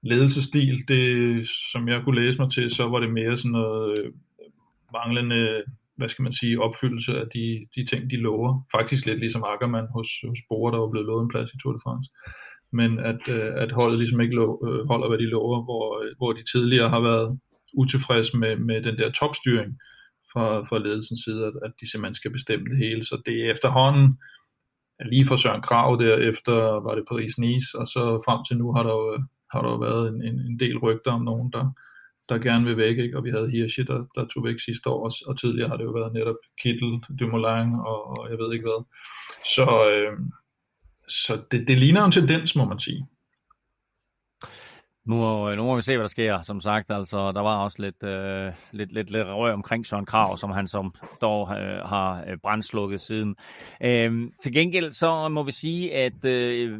ledelsestil. 0.03 0.87
Det, 0.87 1.47
som 1.71 1.87
jeg 1.87 2.01
kunne 2.03 2.25
læse 2.25 2.39
mig 2.39 2.51
til, 2.51 2.71
så 2.71 2.87
var 2.87 2.99
det 2.99 3.13
mere 3.13 3.37
sådan 3.37 3.51
noget 3.51 3.99
øh, 3.99 4.11
manglende 4.93 5.63
hvad 5.97 6.09
skal 6.09 6.23
man 6.23 6.33
sige, 6.33 6.61
opfyldelse 6.61 7.11
af 7.21 7.27
de, 7.33 7.45
de 7.75 7.85
ting, 7.85 8.09
de 8.11 8.17
lover. 8.17 8.65
Faktisk 8.71 9.05
lidt 9.05 9.19
ligesom 9.19 9.43
Ackermann 9.53 9.87
hos, 9.95 10.09
hos 10.27 10.39
Bore, 10.49 10.71
der 10.71 10.79
var 10.79 10.89
blevet 10.91 11.07
lovet 11.07 11.23
en 11.23 11.33
plads 11.33 11.49
i 11.53 11.57
Tour 11.57 11.73
de 11.73 11.79
France. 11.85 12.11
Men 12.79 12.99
at, 12.99 13.21
øh, 13.27 13.51
at 13.63 13.71
holdet 13.71 13.97
ligesom 13.99 14.21
ikke 14.21 14.35
lo, 14.35 14.67
øh, 14.67 14.87
holder, 14.87 15.07
hvad 15.07 15.17
de 15.17 15.33
lover, 15.35 15.63
hvor, 15.63 15.85
øh, 16.01 16.11
hvor 16.17 16.31
de 16.33 16.43
tidligere 16.51 16.89
har 16.89 17.01
været 17.09 17.39
utilfredse 17.73 18.37
med, 18.37 18.55
med 18.55 18.83
den 18.83 18.97
der 18.97 19.11
topstyring 19.11 19.71
fra, 20.31 20.45
fra 20.69 20.77
ledelsens 20.77 21.21
side, 21.25 21.45
at, 21.45 21.53
at 21.65 21.71
de 21.79 21.91
simpelthen 21.91 22.13
skal 22.13 22.31
bestemme 22.31 22.65
det 22.69 22.77
hele. 22.77 23.03
Så 23.03 23.21
det 23.25 23.35
er 23.41 23.51
efterhånden, 23.51 24.19
lige 25.11 25.25
fra 25.25 25.37
Søren 25.37 25.61
Krav 25.61 25.97
der, 26.01 26.15
efter 26.31 26.55
var 26.85 26.95
det 26.95 27.05
Paris-Nice, 27.11 27.71
og 27.79 27.87
så 27.87 28.03
frem 28.25 28.39
til 28.47 28.57
nu 28.57 28.73
har 28.75 28.83
der 28.83 28.95
jo, 29.01 29.23
har 29.51 29.61
der 29.61 29.69
jo 29.69 29.77
været 29.87 30.03
en, 30.09 30.17
en, 30.29 30.37
en 30.49 30.59
del 30.59 30.77
rygter 30.77 31.11
om 31.11 31.23
nogen, 31.23 31.51
der, 31.51 31.65
der 32.30 32.38
gerne 32.38 32.65
vil 32.65 32.78
væk, 32.78 32.97
ikke? 32.97 33.17
og 33.17 33.23
vi 33.23 33.30
havde 33.30 33.51
Hirschi, 33.51 33.84
der, 33.84 34.05
der 34.15 34.28
tog 34.28 34.43
væk 34.43 34.59
sidste 34.59 34.89
år, 34.89 35.05
og, 35.05 35.11
og 35.28 35.39
tidligere 35.39 35.69
har 35.69 35.78
det 35.78 35.84
jo 35.84 35.91
været 35.91 36.13
netop 36.13 36.36
Kittel, 36.61 36.91
Dumoulin 37.19 37.69
og, 37.91 37.99
og 38.17 38.30
jeg 38.32 38.38
ved 38.38 38.53
ikke 38.53 38.65
hvad. 38.69 38.82
Så, 39.55 39.65
øh, 39.91 40.13
så 41.07 41.41
det, 41.51 41.67
det 41.67 41.78
ligner 41.78 42.05
en 42.05 42.11
tendens, 42.11 42.55
må 42.55 42.65
man 42.65 42.80
sige. 42.80 43.07
Nu, 45.05 45.49
øh, 45.49 45.57
nu 45.57 45.63
må 45.63 45.75
vi 45.75 45.81
se, 45.81 45.95
hvad 45.95 46.03
der 46.03 46.07
sker. 46.07 46.41
Som 46.41 46.61
sagt, 46.61 46.91
altså, 46.91 47.31
der 47.31 47.41
var 47.41 47.63
også 47.63 47.81
lidt, 47.81 48.03
øh, 48.03 48.53
lidt, 48.71 48.93
lidt, 48.93 49.11
lidt 49.11 49.27
røg 49.27 49.53
omkring 49.53 49.85
Søren 49.85 50.05
Krav, 50.05 50.37
som 50.37 50.51
han 50.51 50.67
som 50.67 50.93
dog 51.21 51.57
øh, 51.57 51.79
har 51.85 52.23
øh, 52.27 52.37
brændslukket 52.43 53.01
siden. 53.01 53.35
Øh, 53.83 54.31
til 54.41 54.53
gengæld 54.53 54.91
så 54.91 55.29
må 55.29 55.43
vi 55.43 55.51
sige, 55.51 55.93
at 55.95 56.25
øh, 56.25 56.79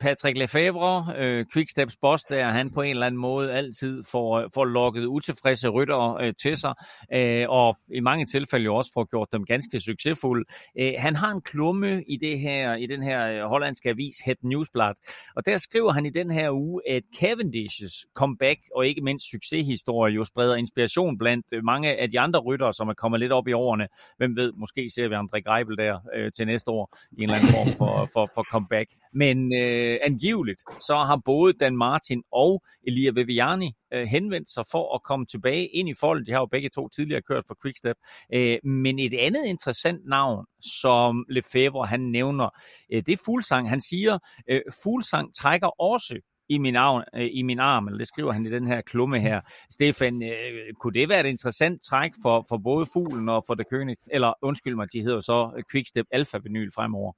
Patrick 0.00 0.38
Lefebvre, 0.38 1.14
øh, 1.18 1.44
Quicksteps 1.52 1.96
boss, 1.96 2.24
der 2.24 2.44
han 2.44 2.70
på 2.70 2.82
en 2.82 2.90
eller 2.90 3.06
anden 3.06 3.20
måde 3.20 3.52
altid 3.52 4.02
får, 4.10 4.38
øh, 4.38 4.48
får 4.54 4.64
lukket 4.64 5.04
utilfredse 5.04 5.68
rytter 5.68 6.14
øh, 6.14 6.34
til 6.42 6.56
sig, 6.56 6.74
øh, 7.14 7.46
og 7.48 7.76
i 7.94 8.00
mange 8.00 8.26
tilfælde 8.26 8.64
jo 8.64 8.74
også 8.74 8.90
får 8.94 9.04
gjort 9.04 9.28
dem 9.32 9.44
ganske 9.44 9.80
succesfulde. 9.80 10.44
Øh, 10.80 10.92
han 10.98 11.16
har 11.16 11.30
en 11.30 11.40
klumme 11.40 12.02
i, 12.08 12.16
det 12.16 12.38
her, 12.38 12.74
i 12.74 12.86
den 12.86 13.02
her 13.02 13.46
hollandske 13.46 13.88
avis, 13.88 14.16
Het 14.24 14.38
Newsblad, 14.42 14.94
og 15.36 15.46
der 15.46 15.58
skriver 15.58 15.92
han 15.92 16.06
i 16.06 16.10
den 16.10 16.30
her 16.30 16.50
uge, 16.50 16.80
at 16.90 17.02
Kevin 17.18 17.41
Cavendish's 17.42 18.04
comeback 18.14 18.60
og 18.76 18.86
ikke 18.86 19.00
mindst 19.00 19.30
succeshistorie 19.30 20.14
jo 20.14 20.24
spreder 20.24 20.54
inspiration 20.54 21.18
blandt 21.18 21.46
øh, 21.52 21.64
mange 21.64 21.96
af 21.96 22.10
de 22.10 22.20
andre 22.20 22.40
ryttere, 22.40 22.72
som 22.72 22.88
er 22.88 22.94
kommet 22.94 23.20
lidt 23.20 23.32
op 23.32 23.48
i 23.48 23.52
årene. 23.52 23.88
Hvem 24.16 24.36
ved, 24.36 24.52
måske 24.56 24.90
ser 24.90 25.08
vi 25.08 25.14
André 25.14 25.40
Greibel 25.40 25.76
der 25.76 25.98
øh, 26.14 26.32
til 26.32 26.46
næste 26.46 26.70
år 26.70 26.96
i 27.12 27.22
en 27.22 27.30
eller 27.30 27.36
anden 27.36 27.52
form 27.52 27.72
for, 27.78 28.06
for, 28.14 28.30
for 28.34 28.42
comeback. 28.42 28.90
Men 29.12 29.54
øh, 29.54 29.98
angiveligt, 30.02 30.60
så 30.80 30.94
har 30.94 31.20
både 31.24 31.52
Dan 31.52 31.76
Martin 31.76 32.22
og 32.32 32.62
Elia 32.86 33.10
Viviani 33.10 33.72
øh, 33.94 34.06
henvendt 34.06 34.50
sig 34.50 34.64
for 34.70 34.94
at 34.94 35.02
komme 35.02 35.26
tilbage 35.26 35.66
ind 35.66 35.88
i 35.88 35.94
folden. 36.00 36.26
De 36.26 36.32
har 36.32 36.38
jo 36.38 36.46
begge 36.46 36.68
to 36.68 36.88
tidligere 36.88 37.22
kørt 37.22 37.44
for 37.46 37.56
Quickstep. 37.62 37.96
Øh, 38.34 38.58
men 38.64 38.98
et 38.98 39.14
andet 39.14 39.46
interessant 39.46 40.00
navn, 40.06 40.46
som 40.60 41.24
Lefebvre 41.28 41.86
han 41.86 42.00
nævner, 42.00 42.48
øh, 42.92 43.02
det 43.06 43.12
er 43.12 43.22
Fuglsang. 43.24 43.68
Han 43.68 43.80
siger, 43.80 44.18
øh, 44.50 44.60
Fuglsang 44.82 45.34
trækker 45.34 45.80
også 45.80 46.20
i 46.48 46.58
min, 46.58 46.76
arm, 46.76 47.02
øh, 47.14 47.28
i 47.32 47.42
min 47.42 47.58
arm, 47.58 47.86
eller 47.86 47.98
det 47.98 48.08
skriver 48.08 48.32
han 48.32 48.46
i 48.46 48.50
den 48.50 48.66
her 48.66 48.80
klumme 48.80 49.18
her. 49.18 49.40
Stefan, 49.74 50.22
øh, 50.22 50.74
kunne 50.80 50.94
det 50.94 51.08
være 51.08 51.20
et 51.20 51.26
interessant 51.26 51.82
træk 51.82 52.10
for, 52.22 52.46
for 52.48 52.56
både 52.56 52.86
fuglen 52.92 53.28
og 53.28 53.44
for 53.46 53.54
det 53.54 53.66
König? 53.72 53.94
Eller 54.10 54.32
undskyld 54.42 54.74
mig, 54.74 54.92
de 54.92 55.02
hedder 55.02 55.20
så 55.20 55.64
Quickstep 55.72 56.06
Alpha 56.10 56.38
Vinyl 56.38 56.70
fremover. 56.74 57.12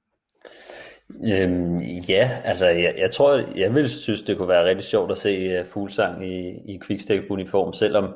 Øhm, 1.23 1.77
ja, 2.09 2.41
altså 2.43 2.67
jeg, 2.67 2.95
jeg 2.97 3.11
tror, 3.11 3.43
jeg 3.55 3.75
vil 3.75 3.89
synes, 3.89 4.21
det 4.21 4.37
kunne 4.37 4.47
være 4.47 4.65
rigtig 4.65 4.83
sjovt 4.83 5.11
at 5.11 5.17
se 5.17 5.59
uh, 5.59 5.65
Fuglsang 5.65 6.27
i, 6.27 6.49
i 6.73 6.79
Quickstep-uniform, 6.85 7.73
selvom 7.73 8.13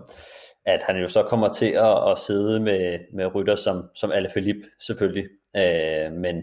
at 0.66 0.84
han 0.84 0.98
jo 0.98 1.08
så 1.08 1.24
kommer 1.24 1.54
til 1.54 1.72
at, 1.72 2.12
at 2.12 2.20
sidde 2.20 2.60
med, 2.60 3.00
med 3.14 3.36
rytter 3.36 3.56
som, 3.56 3.84
som 3.96 4.12
Alaphilippe 4.12 4.62
selvfølgelig. 4.86 5.26
Uh, 5.54 6.14
men, 6.14 6.36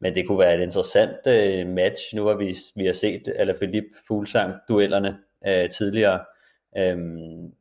men 0.00 0.14
det 0.14 0.26
kunne 0.26 0.38
være 0.38 0.54
et 0.54 0.62
interessant 0.62 1.26
øh, 1.26 1.66
match. 1.66 2.14
Nu 2.14 2.22
hvor 2.22 2.34
vi, 2.34 2.56
vi 2.76 2.86
har 2.86 2.92
set 2.92 3.32
Alaphilippe 3.36 3.88
Fuglsang 4.08 4.54
duellerne 4.68 5.18
øh, 5.46 5.70
tidligere. 5.70 6.24
Øhm, 6.78 7.52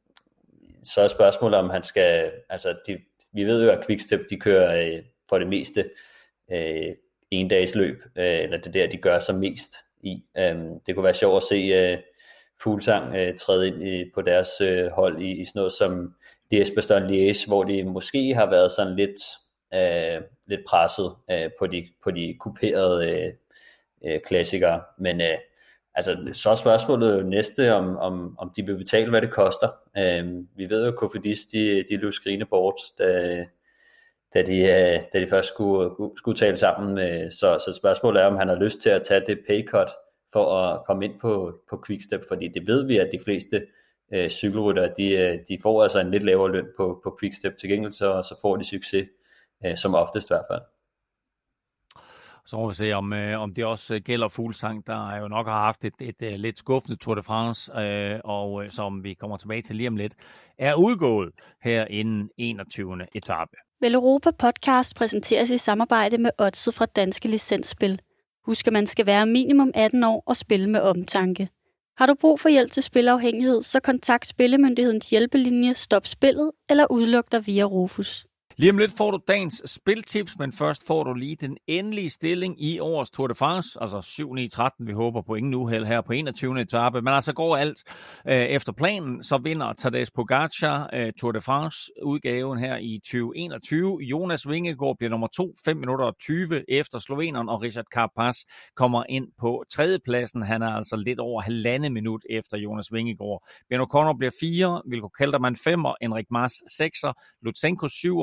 så 0.84 1.02
er 1.02 1.08
spørgsmålet 1.08 1.60
om 1.60 1.70
han 1.70 1.84
skal, 1.84 2.32
altså 2.50 2.76
de, 2.88 2.98
vi 3.34 3.44
ved 3.44 3.64
jo 3.64 3.72
at 3.72 3.86
Quickstep 3.86 4.22
de 4.30 4.40
kører 4.40 4.96
øh, 4.96 5.04
for 5.30 5.40
det 5.40 5.48
meste 5.48 5.90
øh, 6.52 6.96
en 7.32 7.48
dags 7.48 7.76
løb, 7.76 8.02
øh, 8.16 8.40
eller 8.40 8.58
det 8.58 8.74
der, 8.74 8.88
de 8.88 8.98
gør 8.98 9.20
sig 9.20 9.36
mest 9.36 9.74
i. 10.02 10.24
Øhm, 10.38 10.80
det 10.86 10.96
kunne 10.96 11.04
være 11.04 11.14
sjovt 11.14 11.38
at 11.38 11.44
se 11.44 11.56
øh, 11.56 11.98
Fuglsang 12.62 13.16
øh, 13.16 13.38
træde 13.38 13.68
ind 13.68 13.88
i, 13.88 14.12
på 14.16 14.22
deres 14.22 14.50
øh, 14.62 14.88
hold 14.88 15.22
i, 15.22 15.32
i 15.42 15.46
sådan 15.46 15.60
noget 15.60 15.74
som 15.74 16.14
Liège 16.54 16.76
Bastogne 16.76 17.08
Liège, 17.08 17.48
hvor 17.48 17.64
de 17.64 17.84
måske 17.84 18.34
har 18.34 18.50
været 18.50 18.72
sådan 18.72 18.96
lidt, 18.96 19.20
øh, 19.76 20.22
lidt 20.48 20.62
presset 20.68 21.16
øh, 21.32 21.50
på, 21.60 21.68
de, 21.68 21.88
på 22.04 22.12
de 22.12 22.38
kuperede 22.40 23.10
øh, 23.10 23.34
øh, 24.06 24.20
klassikere, 24.26 24.82
men 24.98 25.22
øh, 25.22 25.38
altså, 25.96 26.30
så 26.34 26.50
er 26.50 26.56
spørgsmålet 26.56 27.18
jo 27.18 27.24
næste, 27.24 27.74
om, 27.74 27.98
om, 27.98 28.36
om 28.40 28.52
de 28.56 28.66
vil 28.66 28.78
betale, 28.78 29.10
hvad 29.10 29.22
det 29.22 29.32
koster. 29.32 29.68
Øh, 29.98 30.44
vi 30.56 30.70
ved 30.70 30.86
jo, 30.86 30.92
at 30.92 30.98
Kofidis, 30.98 31.46
de, 31.46 31.84
de 31.90 31.98
løb 31.98 32.14
skrine 32.14 32.46
bort, 32.46 32.76
da, 33.00 33.46
da 34.34 34.42
de, 34.42 34.58
øh, 34.58 35.00
da 35.14 35.20
de 35.20 35.28
først 35.28 35.48
skulle, 35.48 35.90
skulle 36.18 36.38
tale 36.38 36.58
sammen. 36.58 36.98
Øh, 36.98 37.32
så, 37.32 37.60
så 37.66 37.74
spørgsmålet 37.78 38.22
er, 38.22 38.26
om 38.26 38.38
han 38.38 38.48
har 38.48 38.56
lyst 38.56 38.82
til 38.82 38.90
at 38.90 39.02
tage 39.02 39.24
det 39.28 39.40
paycut 39.48 39.92
for 40.34 40.60
at 40.60 40.86
komme 40.86 41.06
ind 41.06 41.20
på, 41.20 41.60
på 41.70 41.84
Quickstep, 41.88 42.22
fordi 42.28 42.48
det 42.48 42.68
ved 42.68 42.88
vi, 42.88 42.98
at 42.98 43.10
de 43.12 43.20
fleste 43.24 43.68
øh, 44.14 44.30
cykelrytter, 44.30 44.94
de, 44.94 45.10
øh, 45.10 45.40
de 45.48 45.58
får 45.62 45.84
altså 45.84 46.00
en 46.00 46.12
lidt 46.12 46.24
lavere 46.24 46.52
løn 46.52 46.68
på, 46.78 47.02
på 47.04 47.18
Quickstep 47.20 47.58
til 47.58 47.70
gengæld, 47.70 47.92
så, 47.92 48.22
så 48.30 48.36
får 48.42 48.56
de 48.56 48.64
succes, 48.64 49.08
øh, 49.66 49.78
som 49.78 49.96
oftest 49.96 50.30
i 50.30 50.34
hvert 50.34 50.46
fald. 50.52 50.62
Så 52.46 52.58
må 52.58 52.68
vi 52.68 52.74
se, 52.74 52.94
om, 52.94 53.14
øh, 53.14 53.42
om 53.42 53.54
det 53.54 53.66
også 53.66 54.00
gælder 54.00 54.28
Fuglsang, 54.28 54.88
der 54.88 55.18
jo 55.18 55.28
nok 55.28 55.48
har 55.48 55.60
haft 55.60 55.86
et, 55.86 55.94
et, 56.02 56.22
et 56.22 56.40
lidt 56.40 56.60
skuffende 56.60 56.98
Tour 56.98 57.16
de 57.16 57.24
France, 57.24 57.80
øh, 57.80 58.20
og 58.24 58.64
øh, 58.64 58.72
som 58.72 59.04
vi 59.04 59.14
kommer 59.14 59.38
tilbage 59.38 59.62
til 59.62 59.76
lige 59.76 59.88
om 59.88 59.96
lidt, 59.96 60.16
er 60.58 60.74
udgået 60.74 61.32
her 61.62 61.86
inden 61.86 62.30
21. 62.38 63.08
etape. 63.16 63.52
Vel 63.82 63.94
Europa 63.94 64.32
Podcast 64.32 64.96
præsenteres 64.96 65.50
i 65.50 65.58
samarbejde 65.58 66.18
med 66.18 66.32
Odset 66.38 66.74
fra 66.74 66.86
Danske 66.86 67.28
Licensspil. 67.28 68.00
Husk, 68.46 68.68
at 68.68 68.74
man 68.74 68.88
skal 68.88 69.06
være 69.06 69.26
minimum 69.26 69.72
18 69.74 70.04
år 70.04 70.24
og 70.26 70.38
spille 70.38 70.70
med 70.70 70.82
omtanke. 70.82 71.50
Har 71.98 72.06
du 72.06 72.16
brug 72.22 72.40
for 72.40 72.50
hjælp 72.50 72.72
til 72.72 72.84
spilafhængighed, 72.84 73.64
så 73.64 73.80
kontakt 73.80 74.28
Spillemyndighedens 74.28 75.10
hjælpelinje 75.10 75.74
Stop 75.74 76.06
Spillet 76.06 76.52
eller 76.70 76.92
udluk 76.92 77.32
dig 77.32 77.48
via 77.48 77.64
Rufus. 77.64 78.25
Lige 78.58 78.72
om 78.72 78.78
lidt 78.78 78.98
får 78.98 79.12
du 79.12 79.20
dagens 79.28 79.62
spiltips, 79.66 80.40
men 80.40 80.52
først 80.52 80.88
får 80.88 81.04
du 81.04 81.14
lige 81.14 81.36
den 81.36 81.58
endelige 81.68 82.10
stilling 82.10 82.64
i 82.64 82.80
årets 82.80 83.12
Tour 83.12 83.28
de 83.28 83.36
France, 83.36 83.70
altså 83.82 84.02
7 84.02 84.34
9 84.34 84.50
13 84.50 84.88
Vi 84.88 84.94
håber 84.94 85.22
på 85.22 85.36
ingen 85.36 85.54
uheld 85.54 85.86
her 85.86 86.02
på 86.02 86.14
21. 86.14 86.62
etape, 86.62 87.02
men 87.02 87.14
altså 87.14 87.34
går 87.34 87.58
alt 87.58 87.84
øh, 88.28 88.36
efter 88.36 88.74
planen, 88.74 89.24
så 89.24 89.38
vinder 89.38 89.74
Tadej 89.74 90.06
Pogacar 90.16 90.90
øh, 90.94 91.14
Tour 91.20 91.32
de 91.32 91.42
France 91.42 91.92
udgaven 92.04 92.60
her 92.60 92.78
i 92.78 93.00
2021. 93.04 93.98
Jonas 94.02 94.50
Vingegaard 94.50 94.98
bliver 94.98 95.10
nummer 95.10 95.28
2, 95.28 95.54
5 95.66 95.78
minutter 95.78 96.06
og 96.06 96.20
20 96.20 96.72
efter 96.72 97.00
sloveneren, 97.00 97.50
og 97.50 97.62
Richard 97.62 97.86
Carapaz 97.94 98.38
kommer 98.76 99.04
ind 99.10 99.28
på 99.40 99.64
tredjepladsen. 99.72 100.44
Han 100.44 100.62
er 100.62 100.70
altså 100.70 100.96
lidt 100.96 101.20
over 101.20 101.42
halvandet 101.42 101.92
minut 101.92 102.22
efter 102.30 102.58
Jonas 102.58 102.94
Vingegaard. 102.94 103.48
Ben 103.70 103.82
O'Connor 103.82 104.18
bliver 104.18 104.32
4, 104.40 104.82
Vilko 104.90 105.08
Kelderman 105.08 105.56
5, 105.56 105.86
Enrik 106.02 106.26
Mars 106.32 106.54
6, 106.78 107.00
Lutsenko 107.42 107.88
7, 107.88 108.22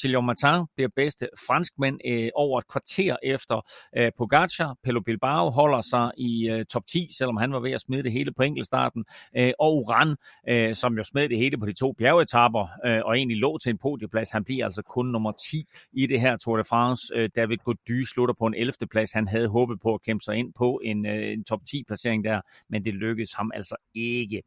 Gilles 0.00 0.22
Martin 0.22 0.66
bliver 0.76 0.88
bedste 0.96 1.28
franskmænd 1.46 1.98
øh, 2.06 2.28
over 2.34 2.58
et 2.58 2.68
kvarter 2.68 3.16
efter 3.22 3.60
øh, 3.96 4.10
Pogacar. 4.18 4.76
Pelo 4.84 5.00
Bilbao 5.00 5.50
holder 5.50 5.80
sig 5.80 6.10
i 6.18 6.48
øh, 6.48 6.64
top 6.64 6.86
10, 6.86 7.08
selvom 7.18 7.36
han 7.36 7.52
var 7.52 7.60
ved 7.60 7.72
at 7.72 7.80
smide 7.80 8.02
det 8.02 8.12
hele 8.12 8.32
på 8.32 8.42
enkeltstarten. 8.42 9.04
Øh, 9.36 9.52
og 9.58 9.76
Uran, 9.76 10.16
øh, 10.48 10.74
som 10.74 10.96
jo 10.96 11.04
smed 11.04 11.28
det 11.28 11.38
hele 11.38 11.58
på 11.58 11.66
de 11.66 11.72
to 11.72 11.92
bjergetapper, 11.92 12.66
øh, 12.86 13.00
og 13.04 13.16
egentlig 13.16 13.36
lå 13.36 13.58
til 13.58 13.70
en 13.70 13.78
podieplads, 13.78 14.30
han 14.30 14.44
bliver 14.44 14.64
altså 14.64 14.82
kun 14.82 15.06
nummer 15.06 15.32
10 15.32 15.64
i 15.92 16.06
det 16.06 16.20
her 16.20 16.36
Tour 16.36 16.56
de 16.56 16.64
France. 16.64 17.12
Øh, 17.14 17.30
David 17.36 17.56
Gody 17.56 18.04
slutter 18.04 18.34
på 18.38 18.46
en 18.46 18.54
11. 18.54 18.72
plads. 18.90 19.12
Han 19.12 19.28
havde 19.28 19.48
håbet 19.48 19.80
på 19.80 19.94
at 19.94 20.02
kæmpe 20.02 20.24
sig 20.24 20.36
ind 20.36 20.52
på 20.54 20.80
en, 20.84 21.06
øh, 21.06 21.32
en 21.32 21.44
top 21.44 21.60
10 21.70 21.84
placering 21.86 22.24
der, 22.24 22.40
men 22.70 22.84
det 22.84 22.94
lykkedes 22.94 23.32
ham 23.32 23.50
altså 23.54 23.76
ikke. 23.94 24.42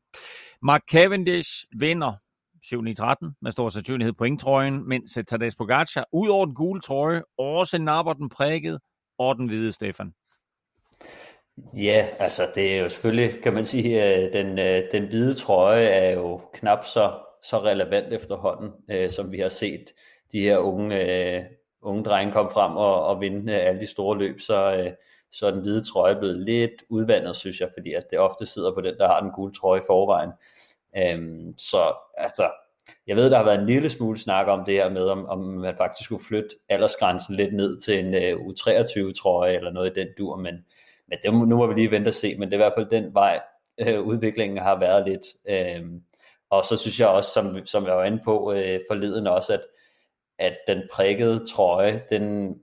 Mark 0.61 0.81
Cavendish 0.91 1.65
vinder 1.79 2.13
7-13 2.73 3.37
med 3.41 3.51
stor 3.51 3.69
sandsynlighed 3.69 4.13
pointtrøjen, 4.13 4.89
mens 4.89 5.17
eh, 5.17 5.23
Tadej 5.23 5.49
Pogacar 5.57 6.05
ud 6.11 6.27
over 6.27 6.45
den 6.45 6.55
gule 6.55 6.81
trøje 6.81 7.23
også 7.37 7.81
napper 7.81 8.13
den 8.13 8.29
prikket 8.29 8.79
og 9.17 9.35
den 9.35 9.47
hvide, 9.47 9.71
Stefan. 9.71 10.13
Ja, 11.75 12.07
altså 12.19 12.43
det 12.55 12.75
er 12.75 12.81
jo 12.81 12.89
selvfølgelig, 12.89 13.43
kan 13.43 13.53
man 13.53 13.65
sige, 13.65 14.03
eh, 14.03 14.33
den, 14.33 14.59
eh, 14.59 14.83
den 14.91 15.07
hvide 15.07 15.33
trøje 15.33 15.85
er 15.85 16.11
jo 16.11 16.41
knap 16.53 16.85
så, 16.85 17.19
så 17.43 17.57
relevant 17.57 18.13
efterhånden, 18.13 18.71
øh, 18.91 19.11
som 19.11 19.31
vi 19.31 19.39
har 19.39 19.49
set 19.49 19.93
de 20.31 20.41
her 20.41 20.57
unge, 20.57 21.45
unge 21.81 22.03
drenge 22.03 22.33
komme 22.33 22.51
frem 22.51 22.71
og, 22.71 23.05
og 23.05 23.21
vinde 23.21 23.53
alle 23.53 23.81
de 23.81 23.87
store 23.87 24.17
løb, 24.17 24.39
så, 24.39 24.91
så 25.31 25.47
er 25.47 25.51
den 25.51 25.61
hvide 25.61 25.83
trøje 25.83 26.15
blevet 26.15 26.39
lidt 26.39 26.83
udvandet, 26.89 27.35
synes 27.35 27.59
jeg, 27.61 27.69
fordi 27.77 27.93
at 27.93 28.03
det 28.11 28.19
ofte 28.19 28.45
sidder 28.45 28.73
på 28.73 28.81
den, 28.81 28.97
der 28.97 29.07
har 29.07 29.21
den 29.21 29.31
gule 29.31 29.53
trøje 29.53 29.79
i 29.79 29.83
forvejen. 29.87 30.31
Øhm, 30.97 31.53
så 31.57 31.93
altså, 32.17 32.51
jeg 33.07 33.15
ved, 33.15 33.29
der 33.29 33.37
har 33.37 33.43
været 33.43 33.59
en 33.59 33.65
lille 33.65 33.89
smule 33.89 34.19
snak 34.19 34.47
om 34.47 34.65
det 34.65 34.73
her 34.73 34.89
med, 34.89 35.07
om, 35.07 35.25
om 35.25 35.39
man 35.39 35.77
faktisk 35.77 36.05
skulle 36.05 36.25
flytte 36.25 36.49
aldersgrænsen 36.69 37.35
lidt 37.35 37.53
ned 37.53 37.79
til 37.79 37.99
en 37.99 38.13
uh, 38.13 38.45
U23-trøje 38.47 39.55
eller 39.55 39.71
noget 39.71 39.97
i 39.97 39.99
den 39.99 40.07
dur, 40.17 40.35
men, 40.35 40.55
men 41.07 41.17
det, 41.23 41.33
nu 41.33 41.57
må 41.57 41.67
vi 41.67 41.73
lige 41.73 41.91
vente 41.91 42.09
og 42.09 42.13
se, 42.13 42.35
men 42.37 42.47
det 42.47 42.53
er 42.53 42.57
i 42.57 42.63
hvert 42.63 42.73
fald 42.77 42.89
den 42.89 43.13
vej, 43.13 43.39
uh, 43.87 44.07
udviklingen 44.07 44.57
har 44.57 44.79
været 44.79 45.07
lidt. 45.07 45.25
Øhm, 45.49 46.01
og 46.49 46.65
så 46.65 46.77
synes 46.77 46.99
jeg 46.99 47.07
også, 47.07 47.31
som, 47.31 47.65
som 47.65 47.85
jeg 47.85 47.95
var 47.95 48.03
inde 48.03 48.21
på 48.25 48.51
uh, 48.51 48.79
forleden 48.89 49.27
også, 49.27 49.53
at, 49.53 49.61
at 50.39 50.57
den 50.67 50.81
prikkede 50.93 51.45
trøje, 51.45 52.03
den 52.09 52.55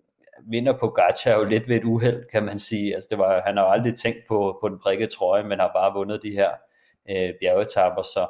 vinder 0.46 0.72
på 0.78 0.88
Gacha 0.88 1.32
jo 1.32 1.44
lidt 1.44 1.68
ved 1.68 1.76
et 1.76 1.84
uheld, 1.84 2.24
kan 2.32 2.42
man 2.42 2.58
sige. 2.58 2.94
Altså 2.94 3.08
det 3.10 3.18
var, 3.18 3.42
han 3.46 3.56
har 3.56 3.64
jo 3.64 3.70
aldrig 3.70 3.94
tænkt 3.94 4.18
på, 4.28 4.58
på 4.60 4.68
den 4.68 4.78
prikkede 4.78 5.10
trøje, 5.10 5.42
men 5.42 5.58
har 5.58 5.70
bare 5.74 5.94
vundet 5.94 6.22
de 6.22 6.30
her 6.30 6.50
øh, 7.10 7.34
bjergetapper, 7.40 8.02
så 8.02 8.26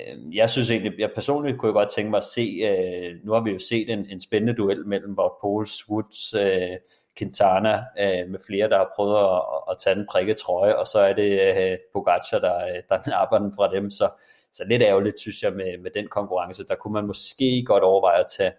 øh, 0.00 0.36
jeg 0.36 0.50
synes 0.50 0.70
egentlig, 0.70 0.92
jeg 0.98 1.10
personligt 1.14 1.58
kunne 1.58 1.68
jeg 1.68 1.74
godt 1.74 1.90
tænke 1.90 2.10
mig 2.10 2.18
at 2.18 2.24
se, 2.24 2.40
øh, 2.40 3.24
nu 3.24 3.32
har 3.32 3.40
vi 3.40 3.50
jo 3.50 3.58
set 3.58 3.90
en, 3.90 4.06
en 4.10 4.20
spændende 4.20 4.54
duel 4.54 4.86
mellem 4.86 5.18
Wout 5.18 5.32
Poels, 5.40 5.88
Woods, 5.88 6.34
øh, 6.34 6.76
Quintana 7.18 7.84
øh, 7.98 8.30
med 8.30 8.38
flere, 8.46 8.68
der 8.68 8.78
har 8.78 8.92
prøvet 8.96 9.16
at, 9.16 9.42
at 9.70 9.78
tage 9.78 9.96
den 9.96 10.06
prikket 10.10 10.36
trøje, 10.36 10.76
og 10.76 10.86
så 10.86 10.98
er 10.98 11.12
det 11.12 11.56
øh, 11.56 11.78
Pogacar, 11.92 12.38
der, 12.38 12.56
øh, 12.56 12.82
der 12.88 12.98
napper 13.10 13.38
den 13.38 13.52
fra 13.56 13.72
dem, 13.74 13.90
så, 13.90 14.10
så 14.52 14.64
lidt 14.64 14.82
ærgerligt, 14.82 15.20
synes 15.20 15.42
jeg, 15.42 15.52
med, 15.52 15.78
med 15.78 15.90
den 15.90 16.08
konkurrence. 16.08 16.64
Der 16.64 16.74
kunne 16.74 16.92
man 16.92 17.06
måske 17.06 17.64
godt 17.66 17.82
overveje 17.82 18.20
at 18.20 18.26
tage 18.36 18.52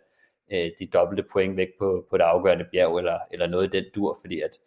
øh, 0.52 0.72
de 0.80 0.88
dobbelte 0.88 1.24
point 1.24 1.58
væk 1.58 1.70
på, 1.80 2.06
på 2.10 2.18
det 2.18 2.24
afgørende 2.24 2.66
bjerg, 2.72 2.98
eller, 2.98 3.20
eller 3.32 3.48
noget 3.48 3.74
i 3.74 3.78
den 3.78 3.86
dur, 3.96 4.18
fordi 4.22 4.41
at 4.41 4.60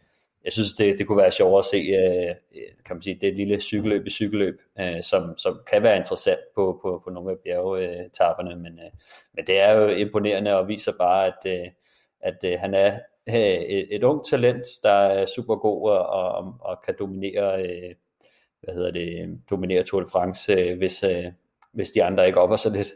jeg 0.45 0.53
synes, 0.53 0.73
det, 0.73 0.99
det 0.99 1.07
kunne 1.07 1.19
være 1.19 1.31
sjovt 1.31 1.59
at 1.59 1.65
se, 1.65 1.77
øh, 1.77 2.35
øh, 2.55 2.73
kan 2.87 2.97
man 2.97 3.03
sige, 3.03 3.19
det 3.21 3.37
lille 3.37 3.61
cykelløb 3.61 4.07
i 4.07 4.11
cykelløb, 4.11 4.61
øh, 4.81 5.03
som, 5.03 5.39
som 5.39 5.61
kan 5.71 5.83
være 5.83 5.97
interessant 5.97 6.41
på, 6.55 6.79
på, 6.83 7.03
på 7.05 7.11
nogle 7.11 7.31
af 7.31 7.37
bjergetapperne, 7.45 8.57
men, 8.57 8.79
øh, 8.79 8.91
men 9.35 9.47
det 9.47 9.61
er 9.61 9.73
jo 9.73 9.89
imponerende 9.89 10.57
og 10.59 10.69
viser 10.69 10.93
bare, 10.99 11.27
at, 11.27 11.61
øh, 11.61 11.69
at 12.21 12.45
øh, 12.45 12.59
han 12.61 12.75
er 12.75 12.99
øh, 13.29 13.35
et, 13.35 13.97
et 13.97 14.03
ung 14.03 14.25
talent, 14.25 14.67
der 14.83 14.91
er 14.91 15.27
super 15.27 15.57
god 15.57 15.91
og, 15.91 16.07
og, 16.07 16.55
og 16.61 16.83
kan 16.87 16.95
dominere, 16.99 17.63
øh, 17.63 17.95
hvad 18.61 18.75
hedder 18.75 18.91
det, 18.91 19.39
dominere 19.51 19.83
Tour 19.83 20.01
de 20.01 20.11
France, 20.11 20.53
øh, 20.53 20.79
hvis, 20.79 21.03
øh, 21.03 21.25
hvis 21.73 21.91
de 21.91 22.05
andre 22.05 22.27
ikke 22.27 22.41
opper 22.41 22.57
sig 22.57 22.73
lidt. 22.73 22.89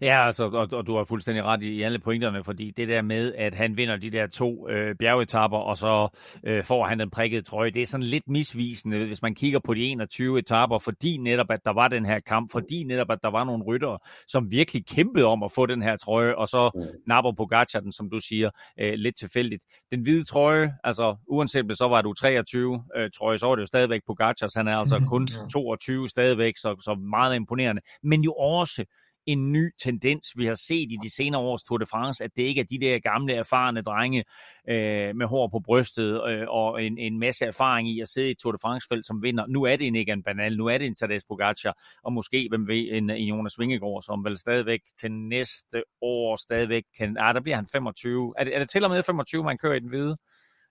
Ja, 0.00 0.26
altså, 0.26 0.44
og, 0.44 0.68
og 0.72 0.86
du 0.86 0.96
har 0.96 1.04
fuldstændig 1.04 1.44
ret 1.44 1.62
i, 1.62 1.68
i 1.68 1.82
alle 1.82 1.98
pointerne, 1.98 2.44
fordi 2.44 2.70
det 2.70 2.88
der 2.88 3.02
med, 3.02 3.34
at 3.34 3.54
han 3.54 3.76
vinder 3.76 3.96
de 3.96 4.10
der 4.10 4.26
to 4.26 4.68
øh, 4.68 4.94
bjergetapper, 4.94 5.58
og 5.58 5.76
så 5.76 6.08
øh, 6.44 6.64
får 6.64 6.84
han 6.84 7.00
den 7.00 7.10
prikkede 7.10 7.42
trøje, 7.42 7.70
det 7.70 7.82
er 7.82 7.86
sådan 7.86 8.06
lidt 8.06 8.28
misvisende, 8.28 9.06
hvis 9.06 9.22
man 9.22 9.34
kigger 9.34 9.58
på 9.58 9.74
de 9.74 9.80
21 9.80 10.38
etapper, 10.38 10.78
fordi 10.78 11.16
netop, 11.16 11.50
at 11.50 11.60
der 11.64 11.72
var 11.72 11.88
den 11.88 12.04
her 12.04 12.18
kamp, 12.18 12.52
fordi 12.52 12.84
netop, 12.84 13.10
at 13.10 13.18
der 13.22 13.30
var 13.30 13.44
nogle 13.44 13.64
ryttere, 13.64 13.98
som 14.28 14.50
virkelig 14.50 14.86
kæmpede 14.86 15.24
om 15.24 15.42
at 15.42 15.52
få 15.52 15.66
den 15.66 15.82
her 15.82 15.96
trøje, 15.96 16.34
og 16.34 16.48
så 16.48 16.70
mm. 16.74 16.80
napper 17.06 17.32
Pogacar 17.32 17.80
den, 17.80 17.92
som 17.92 18.10
du 18.10 18.20
siger, 18.20 18.50
øh, 18.80 18.92
lidt 18.94 19.18
tilfældigt. 19.18 19.62
Den 19.92 20.02
hvide 20.02 20.24
trøje, 20.24 20.72
altså 20.84 21.16
uanset 21.28 21.64
det 21.68 21.78
så 21.78 21.88
var 21.88 22.02
du 22.02 22.12
23 22.12 22.82
øh, 22.96 23.10
trøje, 23.18 23.38
så 23.38 23.46
var 23.46 23.54
det 23.54 23.60
jo 23.60 23.66
stadigvæk 23.66 24.00
Pogacars, 24.06 24.54
han 24.54 24.68
er 24.68 24.76
altså 24.76 24.98
kun 25.12 25.26
22 25.52 26.08
stadigvæk, 26.08 26.56
så, 26.56 26.76
så 26.80 26.94
meget 26.94 27.36
imponerende, 27.36 27.82
men 28.02 28.24
jo 28.24 28.32
også 28.32 28.84
en 29.26 29.52
ny 29.52 29.72
tendens, 29.82 30.32
vi 30.36 30.46
har 30.46 30.54
set 30.54 30.92
i 30.92 30.96
de 31.02 31.10
senere 31.10 31.40
års 31.40 31.62
Tour 31.62 31.78
de 31.78 31.86
France, 31.86 32.24
at 32.24 32.30
det 32.36 32.42
ikke 32.42 32.60
er 32.60 32.64
de 32.64 32.78
der 32.80 32.98
gamle, 32.98 33.34
erfarne 33.34 33.82
drenge 33.82 34.24
øh, 34.68 35.16
med 35.16 35.26
hår 35.26 35.48
på 35.48 35.60
brystet 35.64 36.28
øh, 36.28 36.46
og 36.48 36.82
en, 36.84 36.98
en 36.98 37.18
masse 37.18 37.44
erfaring 37.44 37.88
i 37.88 38.00
at 38.00 38.08
sidde 38.08 38.28
i 38.28 38.30
et 38.30 38.38
Tour 38.38 38.52
de 38.52 38.58
France-felt, 38.62 39.06
som 39.06 39.22
vinder. 39.22 39.46
Nu 39.46 39.62
er 39.62 39.76
det 39.76 39.86
en 39.86 39.96
Egan 39.96 40.22
Banal, 40.22 40.56
nu 40.56 40.66
er 40.66 40.78
det 40.78 40.86
en 40.86 40.94
Tadej 40.94 41.18
Pogacar, 41.28 41.78
og 42.02 42.12
måske, 42.12 42.46
hvem 42.48 42.68
ved, 42.68 42.88
en, 42.92 43.10
en 43.10 43.28
Jonas 43.28 43.58
Vingegaard, 43.58 44.02
som 44.02 44.24
vel 44.24 44.38
stadigvæk 44.38 44.80
til 45.00 45.12
næste 45.12 45.82
år 46.02 46.36
stadigvæk 46.36 46.84
kan... 46.98 47.16
Ah, 47.20 47.34
der 47.34 47.40
bliver 47.40 47.56
han 47.56 47.66
25. 47.72 48.34
Er 48.38 48.44
det, 48.44 48.54
er 48.54 48.58
det 48.58 48.70
til 48.70 48.84
og 48.84 48.90
med 48.90 49.02
25, 49.02 49.44
man 49.44 49.58
kører 49.58 49.74
i 49.74 49.80
den 49.80 49.88
hvide? 49.88 50.16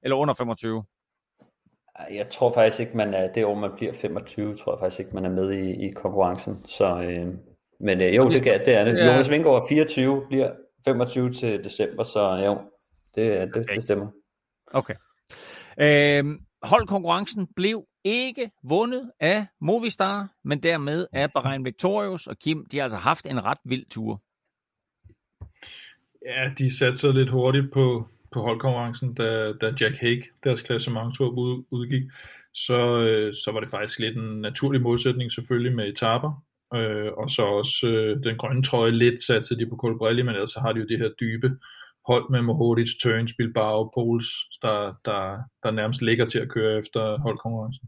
Eller 0.03 0.15
under 0.15 0.33
25? 0.33 0.83
Jeg 2.11 2.29
tror 2.29 2.53
faktisk 2.53 2.79
ikke, 2.79 2.97
man 2.97 3.13
er, 3.13 3.33
det 3.33 3.45
år 3.45 3.55
man 3.55 3.71
bliver 3.75 3.93
25, 3.93 4.55
tror 4.55 4.73
jeg 4.73 4.79
faktisk 4.79 4.99
ikke, 4.99 5.15
man 5.15 5.25
er 5.25 5.29
med 5.29 5.51
i, 5.51 5.87
i 5.87 5.91
konkurrencen. 5.91 6.65
Så, 6.65 7.01
øh, 7.01 7.27
men 7.83 8.01
øh, 8.01 8.15
jo, 8.15 8.29
det, 8.29 8.43
det 8.43 8.75
er 8.75 8.83
det. 8.83 8.97
Ja. 8.97 9.11
Jonas 9.11 9.29
Vingegaard 9.29 9.65
24, 9.69 10.25
bliver 10.29 10.51
25 10.85 11.33
til 11.33 11.63
december, 11.63 12.03
så 12.03 12.35
jo, 12.45 12.61
det, 13.15 13.53
det, 13.53 13.57
okay. 13.57 13.75
det 13.75 13.83
stemmer. 13.83 14.07
Okay. 14.73 14.93
Øhm, 15.81 16.39
holdkonkurrencen 16.63 17.47
blev 17.55 17.85
ikke 18.03 18.51
vundet 18.63 19.11
af 19.19 19.45
Movistar, 19.61 20.27
men 20.43 20.63
dermed 20.63 21.07
af 21.13 21.31
Bahrain 21.33 21.65
Victorious, 21.65 22.27
og 22.27 22.37
Kim, 22.39 22.65
de 22.71 22.77
har 22.77 22.83
altså 22.83 22.97
haft 22.97 23.25
en 23.25 23.45
ret 23.45 23.57
vild 23.65 23.85
tur. 23.89 24.21
Ja, 26.25 26.51
de 26.57 26.77
satte 26.77 26.97
sig 26.97 27.13
lidt 27.13 27.29
hurtigt 27.29 27.73
på, 27.73 28.07
på 28.31 28.41
holdkonkurrencen, 28.41 29.13
da, 29.13 29.53
da 29.53 29.73
Jack 29.81 29.97
Hague, 29.97 30.23
deres 30.43 30.61
klassementstur 30.61 31.29
ud, 31.29 31.63
udgik, 31.71 32.03
så, 32.53 32.99
øh, 32.99 33.33
så 33.33 33.51
var 33.51 33.59
det 33.59 33.69
faktisk 33.69 33.99
lidt 33.99 34.17
en 34.17 34.41
naturlig 34.41 34.81
modsætning 34.81 35.31
selvfølgelig 35.31 35.75
med 35.75 35.87
etaper, 35.87 36.43
øh, 36.75 37.11
og 37.17 37.29
så 37.29 37.41
også 37.41 37.87
øh, 37.87 38.23
den 38.23 38.37
grønne 38.37 38.63
trøje 38.63 38.91
lidt 38.91 39.21
satte 39.23 39.57
de 39.57 39.69
på 39.69 39.75
Colbrelli, 39.75 40.21
men 40.21 40.35
ellers 40.35 40.51
så 40.51 40.59
har 40.59 40.73
de 40.73 40.79
jo 40.79 40.85
det 40.85 40.99
her 40.99 41.09
dybe 41.21 41.49
hold 42.07 42.31
med 42.31 42.41
Mohoric, 42.41 42.89
Turns, 43.03 43.33
Bilbao, 43.37 43.91
Pols, 43.95 44.27
der, 44.61 44.93
der, 45.05 45.37
der 45.63 45.71
nærmest 45.71 46.01
ligger 46.01 46.25
til 46.25 46.39
at 46.39 46.49
køre 46.49 46.77
efter 46.77 47.21
holdkonkurrencen. 47.21 47.87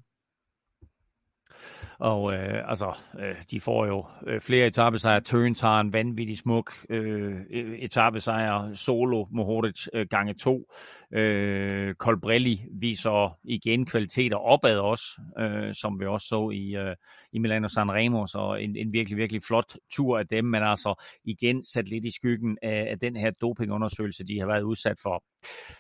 Og 2.00 2.34
øh, 2.34 2.70
altså, 2.70 2.96
øh, 3.20 3.36
de 3.52 3.60
får 3.60 3.86
jo 3.86 4.06
øh, 4.28 4.42
flere 4.42 4.68
etappesejre. 4.68 5.22
Turns 5.22 5.60
tager 5.60 5.80
en 5.80 5.94
vanvittig 5.94 6.38
smuk 6.38 6.74
øh, 6.90 7.42
e-, 7.42 7.84
etappesejr. 7.84 8.74
Solo 8.74 9.26
Mohoric 9.32 9.88
øh, 9.94 10.08
gange 10.10 10.34
to. 10.34 10.72
Øh, 11.14 11.94
Colbrelli 11.94 12.62
viser 12.82 13.38
igen 13.44 13.86
kvaliteter 13.86 14.38
opad 14.38 14.78
også, 14.78 15.06
øh, 15.40 15.74
som 15.74 16.00
vi 16.00 16.06
også 16.06 16.28
så 16.28 16.50
i, 16.50 16.76
øh, 16.76 16.96
i 17.34 17.40
Milano 17.40 17.68
Sanremo. 17.68 18.28
Så 18.28 18.58
en, 18.60 18.76
en 18.76 18.94
virkelig, 18.94 19.18
virkelig 19.18 19.42
flot 19.48 19.76
tur 19.92 20.20
af 20.20 20.28
dem, 20.28 20.46
men 20.46 20.64
altså 20.64 21.04
igen 21.26 21.64
sat 21.64 21.90
lidt 21.90 22.06
i 22.06 22.12
skyggen 22.12 22.58
af, 22.62 22.88
af 22.92 23.00
den 23.00 23.16
her 23.16 23.32
dopingundersøgelse, 23.42 24.24
de 24.24 24.40
har 24.40 24.48
været 24.48 24.62
udsat 24.62 24.98
for. 25.04 25.24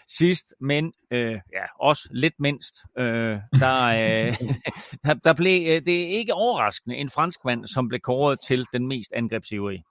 Sidst, 0.07 0.55
men 0.61 0.93
øh, 1.11 1.39
ja, 1.53 1.65
også 1.79 2.09
lidt 2.11 2.33
mindst, 2.39 2.75
øh, 2.97 3.39
der, 3.59 3.85
øh, 3.85 4.33
der, 5.05 5.13
der 5.13 5.33
blev 5.33 5.67
øh, 5.69 5.81
det 5.85 6.04
ikke 6.07 6.33
overraskende 6.33 6.95
en 6.95 7.09
franskmand, 7.09 7.65
som 7.65 7.87
blev 7.87 7.99
kåret 7.99 8.39
til 8.47 8.65
den 8.73 8.87
mest 8.87 9.13
angrebsivrige. 9.13 9.83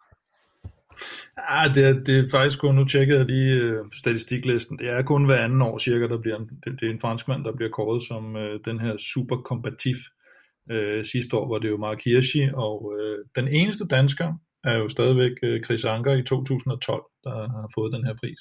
Ja, 1.39 1.65
ah, 1.65 1.75
det 1.75 1.85
er, 1.89 1.93
det 1.93 2.19
er 2.19 2.29
faktisk 2.31 2.61
kun, 2.61 2.75
nu 2.75 2.85
tjekkede 2.85 3.19
jeg 3.19 3.27
lige 3.27 3.55
øh, 3.63 3.85
statistiklisten, 3.93 4.79
det 4.79 4.89
er 4.89 5.03
kun 5.03 5.25
hver 5.25 5.45
anden 5.45 5.63
år 5.63 5.79
cirka, 5.79 6.07
der 6.07 6.19
bliver, 6.19 6.39
det, 6.39 6.81
det 6.81 6.87
er 6.87 6.93
en 6.93 7.01
franskmand, 7.01 7.45
der 7.45 7.53
bliver 7.57 7.71
kåret 7.71 8.03
som 8.03 8.37
øh, 8.37 8.61
den 8.65 8.81
her 8.81 8.97
super 8.97 9.37
kombativ. 9.37 9.97
Øh, 10.71 11.05
sidste 11.05 11.37
år 11.37 11.49
var 11.49 11.59
det 11.59 11.69
jo 11.69 11.77
Mark 11.77 12.05
Hirschi, 12.05 12.51
og 12.55 12.93
øh, 12.99 13.19
den 13.37 13.49
eneste 13.49 13.87
dansker 13.87 14.35
er 14.65 14.77
jo 14.77 14.89
stadigvæk 14.89 15.33
øh, 15.43 15.63
Chris 15.63 15.85
Anker 15.85 16.13
i 16.13 16.23
2012, 16.23 17.03
der 17.25 17.31
har 17.31 17.71
fået 17.75 17.93
den 17.93 18.07
her 18.07 18.15
pris. 18.15 18.41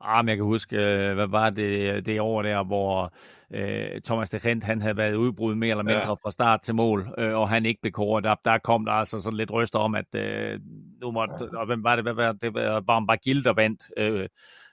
Ah, 0.00 0.24
men 0.24 0.28
jeg 0.28 0.36
kan 0.36 0.44
huske, 0.44 0.76
øh, 0.76 1.14
hvad 1.14 1.26
var 1.26 1.50
det, 1.50 2.06
det 2.06 2.20
år 2.20 2.42
der, 2.42 2.64
hvor 2.64 3.12
øh, 3.54 4.00
Thomas 4.00 4.30
de 4.30 4.40
Gent, 4.40 4.64
han 4.64 4.82
havde 4.82 4.96
været 4.96 5.14
udbrud 5.14 5.54
mere 5.54 5.70
eller 5.70 5.84
mindre 5.84 6.06
ja. 6.06 6.12
fra 6.12 6.30
start 6.30 6.62
til 6.62 6.74
mål, 6.74 7.08
øh, 7.18 7.34
og 7.34 7.48
han 7.48 7.66
ikke 7.66 7.80
blev 7.80 7.92
kåret. 7.92 8.24
Der, 8.24 8.34
der 8.44 8.58
kom 8.58 8.84
der 8.84 8.92
altså 8.92 9.20
sådan 9.20 9.36
lidt 9.36 9.52
ryster 9.52 9.78
om, 9.78 9.94
at 9.94 10.14
øh, 10.14 10.60
nu 11.00 11.10
måtte, 11.10 11.58
og 11.58 11.66
hvem 11.66 11.84
var 11.84 11.96
det, 11.96 12.04
hvad 12.04 12.12
var 12.12 12.32
det, 12.32 12.54
var 12.54 12.80
Bambagil, 12.80 13.44
der 13.44 13.52
vandt 13.52 13.90
øh, 13.96 14.28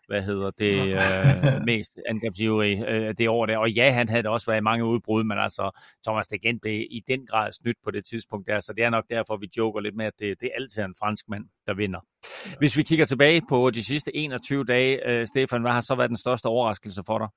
hvad 0.07 0.21
hedder 0.21 0.51
det, 0.51 0.75
øh, 0.75 1.65
mest 1.71 1.99
angrebsivrige 2.09 2.89
øh, 2.89 3.13
det 3.17 3.29
år 3.29 3.45
der. 3.45 3.57
Og 3.57 3.71
ja, 3.71 3.91
han 3.91 4.09
havde 4.09 4.29
også 4.29 4.45
været 4.45 4.59
i 4.59 4.63
mange 4.63 4.85
udbrud, 4.85 5.23
men 5.23 5.37
altså 5.37 5.79
Thomas 6.07 6.27
de 6.27 6.39
Gent 6.39 6.61
blev 6.61 6.87
i 6.91 7.03
den 7.07 7.27
grad 7.27 7.51
snydt 7.51 7.77
på 7.83 7.91
det 7.91 8.05
tidspunkt 8.05 8.47
der, 8.47 8.59
så 8.59 8.73
det 8.73 8.83
er 8.83 8.89
nok 8.89 9.05
derfor, 9.09 9.37
vi 9.37 9.49
joker 9.57 9.79
lidt 9.79 9.95
med, 9.95 10.05
at 10.05 10.13
det, 10.19 10.41
det 10.41 10.45
er 10.45 10.61
altid 10.61 10.83
en 10.83 10.95
fransk 10.99 11.25
mand, 11.29 11.45
der 11.67 11.73
vinder. 11.73 11.99
Hvis 12.59 12.77
vi 12.77 12.83
kigger 12.83 13.05
tilbage 13.05 13.41
på 13.49 13.69
de 13.69 13.83
sidste 13.83 14.15
21 14.15 14.63
dage, 14.63 15.09
øh, 15.09 15.27
Stefan, 15.27 15.61
hvad 15.61 15.71
har 15.71 15.81
så 15.81 15.95
været 15.95 16.09
den 16.09 16.17
største 16.17 16.45
overraskelse 16.45 17.03
for 17.05 17.17
dig? 17.17 17.27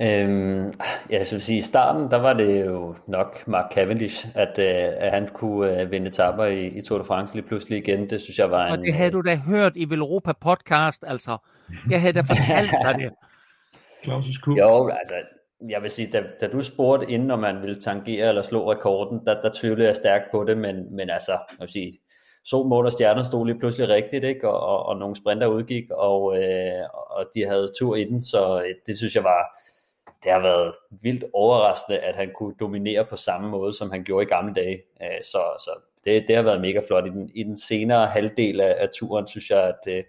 Øhm, 0.00 0.72
ja, 1.10 1.24
så 1.24 1.34
vil 1.34 1.42
sige, 1.42 1.58
i 1.58 1.62
starten, 1.62 2.10
der 2.10 2.16
var 2.16 2.32
det 2.32 2.66
jo 2.66 2.94
nok 3.06 3.48
Mark 3.48 3.72
Cavendish, 3.72 4.26
at, 4.34 4.58
øh, 4.58 4.92
at 4.96 5.10
han 5.10 5.28
kunne 5.34 5.80
øh, 5.80 5.90
vinde 5.90 6.10
tapper 6.10 6.44
i, 6.44 6.66
i 6.66 6.82
Tour 6.82 6.98
de 6.98 7.04
France 7.04 7.34
lige 7.34 7.46
pludselig 7.46 7.78
igen. 7.78 8.10
Det 8.10 8.20
synes 8.20 8.38
jeg 8.38 8.50
var 8.50 8.66
en... 8.66 8.72
Og 8.72 8.78
det 8.78 8.94
havde 8.94 9.10
du 9.10 9.20
da 9.20 9.36
hørt 9.36 9.72
i 9.76 9.90
Velropa 9.90 10.32
podcast, 10.40 11.04
altså. 11.06 11.36
Jeg 11.90 12.00
havde 12.00 12.12
da 12.12 12.20
fortalt 12.20 12.70
dig 12.70 12.94
det. 12.98 13.10
Claus' 14.06 14.40
cool. 14.40 14.58
Jo, 14.58 14.88
altså, 14.88 15.14
jeg 15.68 15.82
vil 15.82 15.90
sige, 15.90 16.10
da, 16.12 16.22
da 16.40 16.46
du 16.46 16.62
spurgte 16.62 17.10
inden, 17.10 17.30
om 17.30 17.38
man 17.38 17.62
ville 17.62 17.80
tangere 17.80 18.28
eller 18.28 18.42
slå 18.42 18.72
rekorden, 18.72 19.20
der, 19.26 19.42
der 19.42 19.50
tvivlede 19.54 19.88
jeg 19.88 19.96
stærkt 19.96 20.24
på 20.30 20.44
det, 20.44 20.58
men, 20.58 20.96
men 20.96 21.10
altså, 21.10 21.32
jeg 21.32 21.60
vil 21.60 21.68
sige, 21.68 21.98
sol, 22.44 22.66
mål 22.66 22.86
og 22.86 22.92
stjerner 22.92 23.24
stod 23.24 23.46
lige 23.46 23.58
pludselig 23.58 23.88
rigtigt, 23.88 24.24
ikke? 24.24 24.48
Og, 24.48 24.60
og, 24.60 24.86
og 24.86 24.96
nogle 24.96 25.16
sprinter 25.16 25.46
udgik, 25.46 25.90
og, 25.90 26.42
øh, 26.42 26.84
og 27.10 27.26
de 27.34 27.46
havde 27.46 27.72
tur 27.78 27.96
i 27.96 28.04
den, 28.04 28.22
så 28.22 28.62
øh, 28.62 28.74
det 28.86 28.98
synes 28.98 29.14
jeg 29.14 29.24
var, 29.24 29.61
det 30.24 30.32
har 30.32 30.40
været 30.40 30.74
vildt 30.90 31.24
overraskende, 31.32 31.98
at 31.98 32.16
han 32.16 32.30
kunne 32.34 32.54
dominere 32.60 33.04
på 33.04 33.16
samme 33.16 33.50
måde, 33.50 33.72
som 33.74 33.90
han 33.90 34.04
gjorde 34.04 34.26
i 34.26 34.28
gamle 34.28 34.54
dage. 34.54 34.82
Øh, 35.02 35.22
så, 35.22 35.38
så 35.58 35.70
det, 36.04 36.24
det 36.28 36.36
har 36.36 36.42
været 36.42 36.60
mega 36.60 36.80
flot. 36.86 37.06
I 37.06 37.10
den, 37.10 37.30
i 37.34 37.42
den 37.42 37.58
senere 37.58 38.06
halvdel 38.06 38.60
af, 38.60 38.76
af 38.78 38.88
turen, 38.94 39.26
synes 39.26 39.50
jeg, 39.50 39.62
at 39.62 39.92
øh, 39.94 40.04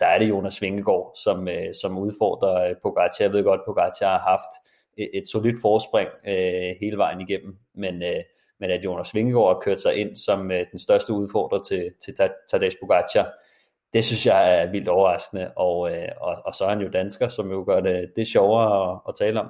der 0.00 0.06
er 0.06 0.18
det 0.18 0.28
Jonas 0.28 0.62
Vingegaard, 0.62 1.12
som, 1.16 1.48
øh, 1.48 1.74
som 1.82 1.98
udfordrer 1.98 2.68
øh, 2.68 2.76
Pogacar. 2.82 3.24
Jeg 3.24 3.32
ved 3.32 3.44
godt, 3.44 3.60
at 3.60 3.64
Pogacar 3.66 4.18
har 4.18 4.30
haft 4.30 4.48
et, 4.96 5.10
et 5.12 5.28
solidt 5.28 5.60
forspring 5.60 6.08
øh, 6.26 6.76
hele 6.80 6.96
vejen 6.96 7.20
igennem, 7.20 7.56
men, 7.74 8.02
øh, 8.02 8.22
men 8.60 8.70
at 8.70 8.84
Jonas 8.84 9.14
Vingegaard 9.14 9.54
har 9.54 9.60
kørt 9.60 9.80
sig 9.80 9.96
ind 9.96 10.16
som 10.16 10.50
øh, 10.50 10.66
den 10.72 10.78
største 10.78 11.12
udfordrer 11.12 11.62
til, 11.62 11.92
til 12.04 12.14
Tadej 12.50 12.70
Pogacar, 12.80 13.32
det 13.94 14.04
synes 14.04 14.26
jeg 14.26 14.62
er 14.62 14.70
vildt 14.70 14.88
overraskende, 14.88 15.50
og, 15.56 15.92
øh, 15.92 16.08
og, 16.20 16.36
og 16.44 16.54
så 16.54 16.64
er 16.64 16.68
han 16.68 16.80
jo 16.80 16.88
dansker, 16.88 17.28
som 17.28 17.50
jo 17.50 17.64
gør 17.66 17.80
det, 17.80 18.12
det 18.16 18.28
sjovere 18.28 18.92
at, 18.92 19.00
at 19.08 19.14
tale 19.18 19.40
om. 19.40 19.46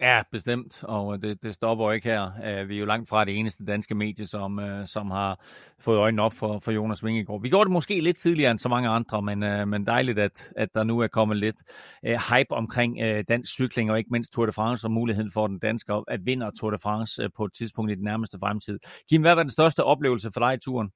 Ja, 0.00 0.22
bestemt, 0.32 0.84
og 0.84 1.22
det, 1.22 1.42
det 1.42 1.54
stopper 1.54 1.92
ikke 1.92 2.08
her. 2.08 2.30
Øh, 2.44 2.68
vi 2.68 2.74
er 2.74 2.78
jo 2.78 2.86
langt 2.86 3.08
fra 3.08 3.24
det 3.24 3.38
eneste 3.38 3.64
danske 3.64 3.94
medie, 3.94 4.26
som, 4.26 4.58
øh, 4.58 4.86
som 4.86 5.10
har 5.10 5.44
fået 5.80 5.98
øjnene 5.98 6.22
op 6.22 6.32
for, 6.32 6.58
for 6.58 6.72
Jonas 6.72 7.04
Vingegaard. 7.04 7.42
Vi 7.42 7.48
gjorde 7.48 7.64
det 7.64 7.72
måske 7.72 8.00
lidt 8.00 8.18
tidligere 8.18 8.50
end 8.50 8.58
så 8.58 8.68
mange 8.68 8.88
andre, 8.88 9.22
men, 9.22 9.42
øh, 9.42 9.68
men 9.68 9.86
dejligt, 9.86 10.18
at, 10.18 10.52
at 10.56 10.68
der 10.74 10.84
nu 10.84 11.00
er 11.00 11.06
kommet 11.06 11.36
lidt 11.36 11.56
hype 12.02 12.50
omkring 12.50 12.98
dansk 13.28 13.52
cykling, 13.52 13.90
og 13.90 13.98
ikke 13.98 14.10
mindst 14.12 14.32
Tour 14.32 14.46
de 14.46 14.52
France, 14.52 14.86
og 14.86 14.90
muligheden 14.90 15.30
for 15.30 15.46
den 15.46 15.58
danske 15.58 15.92
at 16.08 16.20
vinde 16.24 16.50
Tour 16.60 16.70
de 16.70 16.78
France 16.78 17.28
på 17.36 17.44
et 17.44 17.52
tidspunkt 17.54 17.92
i 17.92 17.94
den 17.94 18.04
nærmeste 18.04 18.38
fremtid. 18.38 18.78
Kim, 19.10 19.22
hvad 19.22 19.34
var 19.34 19.42
den 19.42 19.50
største 19.50 19.84
oplevelse 19.84 20.30
for 20.32 20.40
dig 20.40 20.54
i 20.54 20.58
turen? 20.58 20.90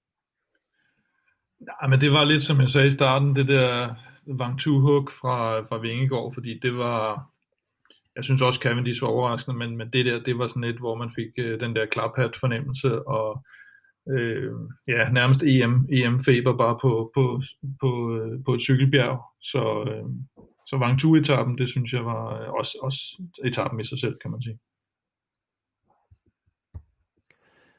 Ja, 1.69 1.89
men 1.89 2.01
det 2.01 2.13
var 2.13 2.25
lidt, 2.25 2.43
som 2.43 2.61
jeg 2.61 2.69
sagde 2.69 2.87
i 2.87 2.91
starten, 2.91 3.37
det 3.37 3.49
der 3.49 3.95
Vang 4.27 4.61
Hook 4.67 5.11
fra, 5.11 5.61
fra 5.61 5.79
Vingegaard, 5.79 6.35
fordi 6.35 6.59
det 6.63 6.79
var, 6.79 7.31
jeg 8.17 8.25
synes 8.25 8.43
også 8.43 8.61
Cavendish 8.61 9.03
var 9.03 9.09
overraskende, 9.09 9.59
men, 9.59 9.77
men 9.77 9.91
det 9.93 10.07
der, 10.07 10.23
det 10.23 10.39
var 10.39 10.47
sådan 10.47 10.63
lidt, 10.63 10.79
hvor 10.79 10.95
man 10.95 11.11
fik 11.11 11.29
øh, 11.39 11.61
den 11.61 11.77
der 11.77 11.87
klaphat 11.87 12.37
fornemmelse, 12.37 13.09
og 13.09 13.45
øh, 14.11 14.53
ja, 14.89 15.11
nærmest 15.11 15.43
EM, 15.43 15.87
EM-feber 15.93 16.57
bare 16.57 16.79
på, 16.83 17.11
på, 17.15 17.43
på, 17.81 18.17
øh, 18.17 18.45
på 18.45 18.55
et 18.55 18.61
cykelbjerg, 18.61 19.25
så, 19.41 19.85
øh, 19.91 20.05
så 20.67 20.77
Vang 20.77 21.17
etappen 21.17 21.59
det 21.59 21.69
synes 21.69 21.93
jeg 21.93 22.05
var 22.05 22.43
øh, 22.43 22.49
også, 22.53 22.79
også 22.83 23.23
etappen 23.45 23.81
i 23.81 23.85
sig 23.85 24.01
selv, 24.01 24.17
kan 24.23 24.31
man 24.31 24.43
sige. 24.43 24.59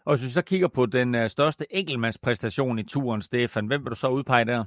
Og 0.05 0.15
hvis 0.15 0.25
vi 0.25 0.29
så 0.29 0.41
kigger 0.41 0.67
på 0.67 0.85
den 0.85 1.15
uh, 1.15 1.27
største 1.27 1.65
enkeltmandspræstation 1.69 2.79
i 2.79 2.83
turen, 2.83 3.21
Stefan, 3.21 3.67
hvem 3.67 3.83
vil 3.83 3.89
du 3.89 3.95
så 3.95 4.07
udpege 4.07 4.45
der? 4.45 4.63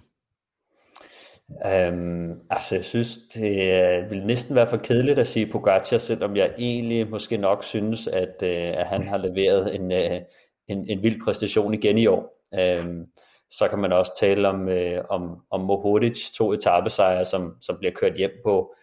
Um, 1.49 2.41
altså, 2.51 2.74
jeg 2.74 2.84
synes, 2.84 3.18
det 3.34 3.72
øh, 3.72 4.05
uh, 4.05 4.11
vil 4.11 4.26
næsten 4.26 4.55
være 4.55 4.66
for 4.66 4.76
kedeligt 4.76 5.18
at 5.18 5.26
sige 5.26 5.51
Pogacar, 5.53 5.99
selvom 5.99 6.37
jeg 6.37 6.55
egentlig 6.59 7.11
måske 7.11 7.37
nok 7.37 7.64
synes, 7.64 8.07
at, 8.07 8.34
uh, 8.43 8.80
at 8.80 8.87
han 8.87 9.09
har 9.09 9.16
leveret 9.16 9.74
en, 9.74 9.93
uh, 9.93 10.22
en, 10.68 10.91
en 10.91 11.03
vild 11.03 11.24
præstation 11.24 11.74
igen 11.74 11.99
i 11.99 12.07
år. 12.07 12.47
Um, 12.84 13.07
så 13.51 13.68
kan 13.68 13.78
man 13.78 13.93
også 13.93 14.12
tale 14.20 14.49
om, 14.49 14.68
uh, 14.68 15.05
om, 15.11 15.41
om 15.51 15.61
Mohodic, 15.61 16.32
to 16.32 16.53
etappesejre, 16.53 17.24
som, 17.24 17.57
som 17.61 17.76
bliver 17.78 17.93
kørt 17.93 18.16
hjem 18.16 18.32
på, 18.45 18.74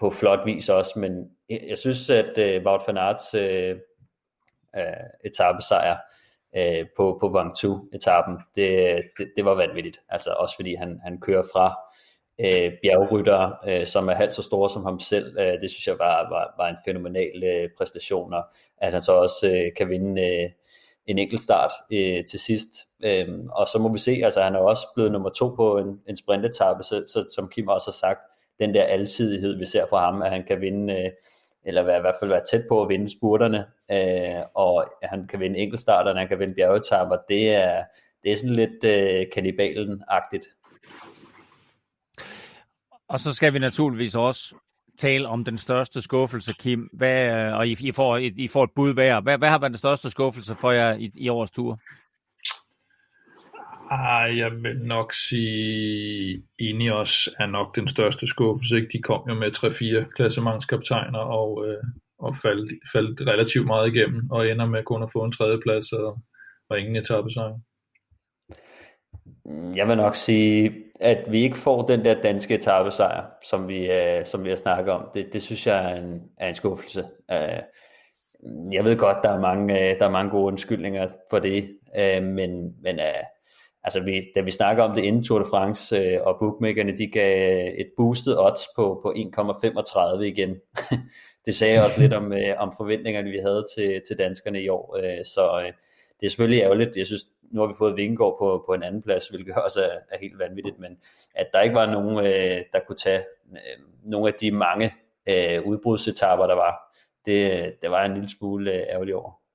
på 0.00 0.10
flot 0.10 0.46
vis 0.46 0.68
også, 0.68 0.98
men 0.98 1.12
jeg, 1.50 1.60
jeg 1.68 1.78
synes, 1.78 2.10
at 2.10 2.38
uh, 2.38 2.66
Wout 2.66 2.80
van 2.86 2.96
Aerts 2.96 3.34
uh, 3.34 3.80
øh, 4.76 5.30
etappesejr 5.30 5.96
øh, 6.56 6.86
på, 6.96 7.18
på 7.20 7.28
Vangtu-etappen. 7.28 8.38
Det, 8.54 9.02
det, 9.18 9.32
det 9.36 9.44
var 9.44 9.54
vanvittigt, 9.54 10.00
altså 10.08 10.30
også 10.30 10.56
fordi 10.56 10.74
han, 10.74 11.00
han 11.04 11.20
kører 11.20 11.42
fra 11.52 11.78
øh, 12.40 12.72
bjergrytter, 12.82 13.52
øh, 13.68 13.86
som 13.86 14.08
er 14.08 14.14
halvt 14.14 14.34
så 14.34 14.42
store 14.42 14.70
som 14.70 14.84
ham 14.84 15.00
selv. 15.00 15.38
Øh, 15.38 15.60
det 15.60 15.70
synes 15.70 15.86
jeg 15.86 15.98
var, 15.98 16.28
var, 16.28 16.54
var 16.58 16.68
en 16.68 16.76
fænomenal 16.84 17.44
øh, 17.44 17.68
præstation, 17.78 18.34
og 18.34 18.44
at 18.78 18.92
han 18.92 19.02
så 19.02 19.12
også 19.12 19.50
øh, 19.50 19.72
kan 19.76 19.88
vinde 19.88 20.22
øh, 20.22 20.50
en 21.06 21.18
enkelt 21.18 21.40
start 21.40 21.72
øh, 21.92 22.24
til 22.24 22.38
sidst. 22.38 22.70
Øh, 23.04 23.28
og 23.50 23.68
så 23.68 23.78
må 23.78 23.92
vi 23.92 23.98
se, 23.98 24.20
altså 24.24 24.42
han 24.42 24.54
er 24.54 24.58
også 24.58 24.86
blevet 24.94 25.12
nummer 25.12 25.30
to 25.30 25.48
på 25.48 25.78
en, 25.78 26.00
en 26.08 26.16
sprintetappe, 26.16 26.82
så, 26.82 27.04
så 27.06 27.32
som 27.34 27.48
Kim 27.48 27.68
også 27.68 27.90
har 27.90 28.08
sagt, 28.08 28.20
den 28.60 28.74
der 28.74 28.82
alsidighed, 28.82 29.58
vi 29.58 29.66
ser 29.66 29.86
fra 29.86 30.04
ham, 30.04 30.22
at 30.22 30.30
han 30.30 30.44
kan 30.48 30.60
vinde, 30.60 30.94
øh, 30.94 31.10
eller 31.64 31.80
i 31.80 32.00
hvert 32.00 32.16
fald 32.20 32.30
være 32.30 32.44
tæt 32.50 32.64
på 32.68 32.82
at 32.82 32.88
vinde 32.88 33.16
spurterne, 33.16 33.64
øh, 33.90 34.42
og 34.54 34.92
han 35.02 35.26
kan 35.26 35.40
vinde 35.40 35.58
enkeltstarterne, 35.58 36.18
han 36.18 36.28
kan 36.28 36.38
vinde 36.38 36.54
bjergetapper, 36.54 37.16
det 37.28 37.54
er, 37.54 37.84
det 38.22 38.32
er 38.32 38.36
sådan 38.36 38.56
lidt 38.56 38.84
øh, 38.84 39.26
kanibalen-agtigt. 39.34 40.46
Og 43.08 43.18
så 43.18 43.34
skal 43.34 43.52
vi 43.54 43.58
naturligvis 43.58 44.14
også 44.14 44.54
tale 44.98 45.28
om 45.28 45.44
den 45.44 45.58
største 45.58 46.02
skuffelse, 46.02 46.52
Kim. 46.52 46.88
Hvad, 46.92 47.46
øh, 47.46 47.56
og 47.56 47.68
I, 47.68 47.76
I, 47.80 47.92
får, 47.92 48.16
I, 48.16 48.26
I 48.36 48.48
får 48.48 48.64
et 48.64 48.70
bud 48.74 48.94
hver. 48.94 49.20
Hvad, 49.20 49.38
hvad 49.38 49.48
har 49.48 49.58
været 49.58 49.70
den 49.70 49.78
største 49.78 50.10
skuffelse 50.10 50.54
for 50.54 50.70
jer 50.70 50.94
i, 50.94 51.10
i 51.14 51.28
årets 51.28 51.52
tur? 51.52 51.78
Ah, 53.90 54.38
jeg 54.38 54.50
vil 54.62 54.78
nok 54.78 55.12
sige, 55.12 56.42
Ineos 56.58 57.28
er 57.38 57.46
nok 57.46 57.76
den 57.76 57.88
største 57.88 58.26
skuffelse. 58.26 58.76
Ikke? 58.76 58.88
De 58.92 59.02
kom 59.02 59.28
jo 59.28 59.34
med 59.34 59.50
3-4 60.04 60.12
klassementskaptajner 60.16 61.18
og, 61.18 61.66
øh, 61.66 61.84
og 62.18 62.36
faldt, 62.36 62.72
faldt 62.92 63.20
relativt 63.20 63.66
meget 63.66 63.94
igennem, 63.94 64.30
og 64.30 64.50
ender 64.50 64.66
med 64.66 64.82
kun 64.84 65.02
at 65.02 65.12
få 65.12 65.24
en 65.24 65.32
tredjeplads 65.32 65.92
og, 65.92 66.18
og 66.70 66.80
ingen 66.80 66.96
etappesejr. 66.96 67.58
Jeg 69.74 69.88
vil 69.88 69.96
nok 69.96 70.14
sige, 70.14 70.72
at 71.00 71.24
vi 71.30 71.40
ikke 71.40 71.58
får 71.58 71.86
den 71.86 72.04
der 72.04 72.22
danske 72.22 72.54
etappesejr, 72.54 73.24
som 73.50 73.68
vi, 73.68 73.90
øh, 73.90 74.26
som 74.26 74.44
vi 74.44 74.48
har 74.48 74.56
snakket 74.56 74.92
om. 74.94 75.08
Det, 75.14 75.32
det 75.32 75.42
synes 75.42 75.66
jeg 75.66 75.92
er 75.92 75.96
en, 75.96 76.22
er 76.38 76.48
en 76.48 76.54
skuffelse. 76.54 77.04
Øh, 77.30 77.62
jeg 78.72 78.84
ved 78.84 78.96
godt, 78.96 79.16
der 79.22 79.30
er 79.30 79.40
mange, 79.40 79.90
øh, 79.90 79.98
der 79.98 80.06
er 80.06 80.10
mange 80.10 80.30
gode 80.30 80.44
undskyldninger 80.44 81.08
for 81.30 81.38
det, 81.38 81.78
øh, 81.98 82.22
men, 82.22 82.82
men 82.82 83.00
øh, 83.00 83.24
altså 83.88 84.04
vi, 84.04 84.32
da 84.34 84.40
vi 84.40 84.50
snakker 84.50 84.82
om 84.82 84.94
det 84.94 85.04
inden 85.04 85.24
Tour 85.24 85.38
de 85.38 85.44
France, 85.50 85.96
øh, 85.96 86.20
og 86.22 86.36
bookmakerne 86.40 86.98
de 86.98 87.06
gav 87.06 87.72
et 87.78 87.90
boostet 87.96 88.38
odds 88.38 88.62
på, 88.76 89.00
på 89.02 89.12
1,35 89.16 90.20
igen. 90.20 90.56
det 91.46 91.54
sagde 91.54 91.84
også 91.84 92.00
lidt 92.00 92.12
om, 92.12 92.32
øh, 92.38 92.54
om 92.58 92.74
forventningerne, 92.76 93.30
vi 93.30 93.38
havde 93.38 93.66
til, 93.76 94.02
til 94.08 94.18
danskerne 94.18 94.62
i 94.62 94.68
år. 94.68 94.96
Øh, 95.02 95.24
så 95.24 95.60
øh, 95.60 95.72
det 96.20 96.26
er 96.26 96.30
selvfølgelig 96.30 96.62
ærgerligt. 96.62 96.96
Jeg 96.96 97.06
synes, 97.06 97.22
nu 97.42 97.60
har 97.60 97.68
vi 97.68 97.74
fået 97.78 97.96
Vingegaard 97.96 98.36
på, 98.38 98.64
på 98.66 98.74
en 98.74 98.82
anden 98.82 99.02
plads, 99.02 99.28
hvilket 99.28 99.54
også 99.66 99.82
er, 99.82 99.98
er 100.10 100.18
helt 100.20 100.38
vanvittigt, 100.38 100.78
men 100.78 100.98
at 101.34 101.46
der 101.52 101.60
ikke 101.60 101.74
var 101.74 101.86
nogen, 101.86 102.26
øh, 102.26 102.64
der 102.72 102.80
kunne 102.86 102.98
tage 102.98 103.22
øh, 103.52 103.84
nogle 104.04 104.28
af 104.28 104.34
de 104.40 104.50
mange 104.50 104.94
øh, 105.28 105.62
udbrudsetapper, 105.66 106.46
der 106.46 106.54
var, 106.54 106.94
det, 107.26 107.74
det 107.82 107.90
var 107.90 108.04
en 108.04 108.14
lille 108.14 108.30
smule 108.30 108.72
øh, 108.72 108.80
ærgerlig 108.80 109.14
over. 109.14 109.47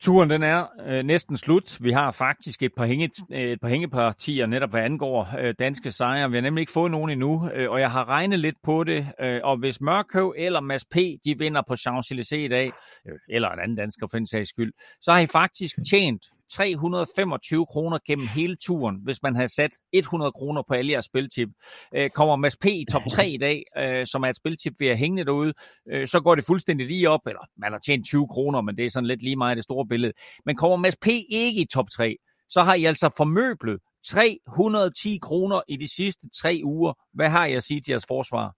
Turen 0.00 0.30
den 0.30 0.42
er 0.42 0.66
øh, 0.86 1.04
næsten 1.04 1.36
slut. 1.36 1.78
Vi 1.80 1.92
har 1.92 2.10
faktisk 2.10 2.62
et 2.62 2.72
par, 2.76 2.86
hænge, 2.86 3.10
øh, 3.32 3.40
et 3.40 3.60
par 3.60 3.68
hængepartier 3.68 4.46
netop 4.46 4.70
hvad 4.70 4.82
angår 4.82 5.28
øh, 5.38 5.54
danske 5.58 5.92
sejre. 5.92 6.30
Vi 6.30 6.36
har 6.36 6.42
nemlig 6.42 6.62
ikke 6.62 6.72
fået 6.72 6.90
nogen 6.90 7.10
endnu, 7.10 7.50
øh, 7.54 7.70
og 7.70 7.80
jeg 7.80 7.90
har 7.90 8.08
regnet 8.08 8.38
lidt 8.38 8.56
på 8.64 8.84
det. 8.84 9.06
Øh, 9.20 9.40
og 9.44 9.56
hvis 9.56 9.80
Mørkøv 9.80 10.34
eller 10.36 10.60
Mads 10.60 10.84
P. 10.84 10.96
de 10.96 11.38
vinder 11.38 11.62
på 11.68 11.74
Champs-Élysées 11.74 12.34
i 12.34 12.48
dag, 12.48 12.72
øh, 13.08 13.18
eller 13.28 13.48
en 13.50 13.60
anden 13.60 13.76
dansker 13.76 14.06
for 14.10 14.16
en 14.16 14.26
sags 14.26 14.48
skyld, 14.48 14.72
så 15.00 15.12
har 15.12 15.18
I 15.18 15.26
faktisk 15.26 15.74
tjent 15.90 16.22
325 16.50 17.66
kroner 17.66 17.98
gennem 18.06 18.26
hele 18.26 18.56
turen, 18.56 18.96
hvis 19.04 19.22
man 19.22 19.36
havde 19.36 19.54
sat 19.54 19.70
100 19.92 20.32
kroner 20.32 20.62
på 20.68 20.74
alle 20.74 20.92
jeres 20.92 21.04
spiltip. 21.04 21.48
Øh, 21.94 22.10
kommer 22.10 22.36
Mads 22.36 22.56
P. 22.56 22.66
i 22.66 22.84
top 22.92 23.02
3 23.10 23.30
i 23.30 23.36
dag, 23.36 23.62
øh, 23.78 24.06
som 24.06 24.22
er 24.22 24.28
et 24.28 24.36
spiltip 24.36 24.72
vi 24.78 24.86
har 24.86 24.94
hængende 24.94 25.24
derude, 25.24 25.52
øh, 25.92 26.08
så 26.08 26.20
går 26.20 26.34
det 26.34 26.44
fuldstændig 26.44 26.86
lige 26.86 27.10
op, 27.10 27.26
eller 27.26 27.40
man 27.56 27.72
har 27.72 27.78
tjent 27.78 28.06
20 28.06 28.28
kroner, 28.28 28.60
men 28.60 28.76
det 28.76 28.84
er 28.84 28.90
sådan 28.90 29.06
lidt 29.06 29.22
lige 29.22 29.36
meget 29.36 29.56
det 29.56 29.64
store 29.64 29.86
billede. 29.86 30.12
Men 30.46 30.56
kommer 30.56 30.76
Mads 30.76 30.96
P. 30.96 31.06
ikke 31.30 31.60
i 31.60 31.66
top 31.74 31.90
3, 31.90 32.16
så 32.48 32.62
har 32.62 32.74
I 32.74 32.84
altså 32.84 33.10
formøblet 33.16 33.78
310 34.06 35.18
kroner 35.22 35.60
i 35.68 35.76
de 35.76 35.94
sidste 35.94 36.28
tre 36.40 36.60
uger. 36.64 36.92
Hvad 37.14 37.28
har 37.28 37.46
jeg 37.46 37.56
at 37.56 37.62
sige 37.62 37.80
til 37.80 37.92
jeres 37.92 38.06
forsvar? 38.08 38.54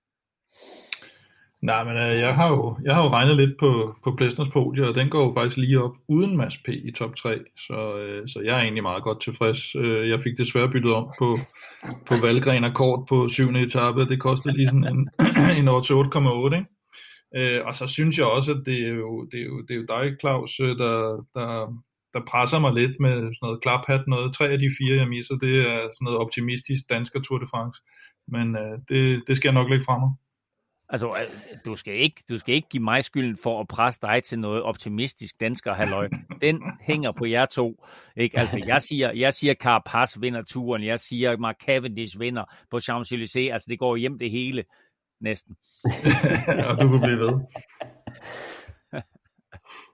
Nej, 1.62 1.84
men 1.84 1.96
øh, 1.96 2.18
jeg, 2.18 2.34
har 2.34 2.48
jo, 2.48 2.76
jeg 2.84 2.94
har 2.94 3.02
jo 3.02 3.08
regnet 3.10 3.36
lidt 3.36 3.58
på, 3.58 3.94
på 4.04 4.14
Plæstners 4.16 4.48
podie, 4.48 4.88
og 4.88 4.94
den 4.94 5.08
går 5.08 5.26
jo 5.26 5.32
faktisk 5.36 5.56
lige 5.56 5.82
op 5.82 5.96
uden 6.08 6.36
Mads 6.36 6.58
P. 6.58 6.68
i 6.68 6.92
top 6.92 7.16
3, 7.16 7.38
så, 7.56 7.98
øh, 7.98 8.28
så 8.28 8.40
jeg 8.44 8.56
er 8.56 8.62
egentlig 8.62 8.82
meget 8.82 9.02
godt 9.02 9.20
tilfreds. 9.22 9.76
Øh, 9.76 10.08
jeg 10.08 10.20
fik 10.20 10.38
desværre 10.38 10.70
byttet 10.70 10.92
om 10.92 11.06
på, 11.18 11.36
på 12.08 12.14
Valgren 12.22 12.64
og 12.64 12.74
Kort 12.74 13.06
på 13.08 13.28
syvende 13.28 13.60
etape, 13.60 14.08
det 14.08 14.20
kostede 14.20 14.56
lige 14.56 14.68
sådan 14.68 14.88
en, 14.94 15.10
en 15.60 15.68
8,8, 15.68 16.54
ikke? 16.54 16.66
Øh, 17.36 17.66
og 17.66 17.74
så 17.74 17.86
synes 17.86 18.18
jeg 18.18 18.26
også, 18.26 18.50
at 18.52 18.62
det 18.66 18.78
er 18.88 18.94
jo, 18.94 19.24
det 19.24 19.40
er 19.40 19.44
jo, 19.44 19.60
det 19.60 19.70
er 19.70 19.80
jo 19.80 19.86
dig, 19.94 20.16
Claus, 20.20 20.60
øh, 20.60 20.78
der, 20.78 20.94
der, 21.34 21.50
der 22.14 22.20
presser 22.28 22.58
mig 22.58 22.72
lidt 22.72 23.00
med 23.00 23.12
sådan 23.12 23.42
noget 23.42 23.62
klaphat 23.62 24.02
noget. 24.06 24.34
Tre 24.34 24.48
af 24.48 24.58
de 24.58 24.70
fire, 24.78 24.96
jeg 24.96 25.08
misser, 25.08 25.34
det 25.34 25.54
er 25.60 25.76
sådan 25.76 26.04
noget 26.04 26.18
optimistisk 26.18 26.82
dansker 26.90 27.20
Tour 27.20 27.38
de 27.38 27.46
France. 27.46 27.80
Men 28.28 28.56
øh, 28.56 28.78
det, 28.88 29.22
det 29.26 29.36
skal 29.36 29.48
jeg 29.48 29.54
nok 29.54 29.70
lægge 29.70 29.84
fra 29.84 29.98
mig. 29.98 30.10
Altså, 30.92 31.26
du 31.64 31.76
skal, 31.76 31.94
ikke, 31.94 32.22
du 32.28 32.38
skal 32.38 32.54
ikke 32.54 32.68
give 32.68 32.82
mig 32.82 33.04
skylden 33.04 33.36
for 33.36 33.60
at 33.60 33.68
presse 33.68 34.00
dig 34.02 34.22
til 34.22 34.38
noget 34.38 34.62
optimistisk 34.62 35.40
dansker 35.40 35.74
halløj. 35.74 36.08
Den 36.40 36.62
hænger 36.80 37.12
på 37.12 37.24
jer 37.24 37.46
to. 37.46 37.84
Ikke? 38.16 38.38
Altså, 38.38 38.62
jeg 38.66 38.82
siger, 38.82 39.12
jeg 39.12 39.34
siger 39.34 39.54
Carapaz 39.54 40.20
vinder 40.20 40.42
turen. 40.42 40.84
Jeg 40.84 41.00
siger 41.00 41.36
Mark 41.36 41.56
Cavendish 41.66 42.20
vinder 42.20 42.44
på 42.70 42.76
Champs-Élysées. 42.76 43.52
Altså, 43.52 43.66
det 43.68 43.78
går 43.78 43.96
hjem 43.96 44.18
det 44.18 44.30
hele. 44.30 44.64
Næsten. 45.20 45.56
og 46.68 46.80
du 46.80 46.88
kunne 46.88 47.00
blive 47.00 47.18
ved. 47.18 47.40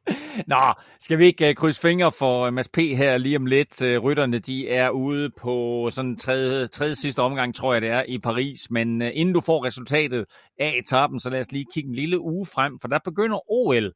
Nå, 0.46 0.72
skal 1.00 1.18
vi 1.18 1.26
ikke 1.26 1.48
uh, 1.48 1.54
krydse 1.54 1.80
fingre 1.80 2.12
for 2.12 2.44
øh, 2.44 2.52
Mads 2.52 2.68
P. 2.68 2.76
her 2.76 3.18
lige 3.18 3.36
om 3.36 3.46
lidt? 3.46 3.82
Uh, 3.82 4.04
rytterne, 4.04 4.38
de 4.38 4.68
er 4.68 4.90
ude 4.90 5.30
på 5.30 5.88
sådan 5.92 6.16
tredje, 6.16 6.66
tredje 6.66 6.94
sidste 6.94 7.22
omgang, 7.22 7.54
tror 7.54 7.72
jeg 7.72 7.82
det 7.82 7.90
er, 7.90 8.02
i 8.08 8.18
Paris. 8.18 8.70
Men 8.70 9.02
uh, 9.02 9.08
inden 9.12 9.34
du 9.34 9.40
får 9.40 9.64
resultatet 9.64 10.24
af 10.58 10.74
etappen, 10.78 11.20
så 11.20 11.30
lad 11.30 11.40
os 11.40 11.52
lige 11.52 11.64
kigge 11.74 11.88
en 11.88 11.94
lille 11.94 12.20
uge 12.20 12.46
frem, 12.46 12.78
for 12.80 12.88
der 12.88 12.98
begynder 13.04 13.52
OL. 13.52 13.92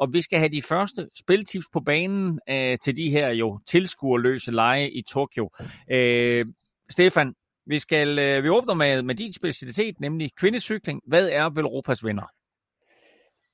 Og 0.00 0.12
vi 0.12 0.22
skal 0.22 0.38
have 0.38 0.48
de 0.48 0.62
første 0.62 1.08
spiltips 1.18 1.66
på 1.72 1.80
banen 1.80 2.40
uh, 2.50 2.78
til 2.84 2.96
de 2.96 3.10
her 3.10 3.28
jo 3.28 3.60
tilskuerløse 3.66 4.50
lege 4.50 4.90
i 4.90 5.02
Tokyo. 5.02 5.50
Uh, 5.94 6.52
Stefan, 6.90 7.34
vi 7.66 7.78
skal 7.78 8.38
uh, 8.38 8.44
vi 8.44 8.48
åbner 8.48 8.74
med, 8.74 9.02
med 9.02 9.14
din 9.14 9.32
specialitet, 9.32 10.00
nemlig 10.00 10.30
kvindecykling. 10.36 11.00
Hvad 11.06 11.28
er 11.28 11.50
vel 11.50 11.64
Europas 11.64 12.04
vinder? 12.04 12.37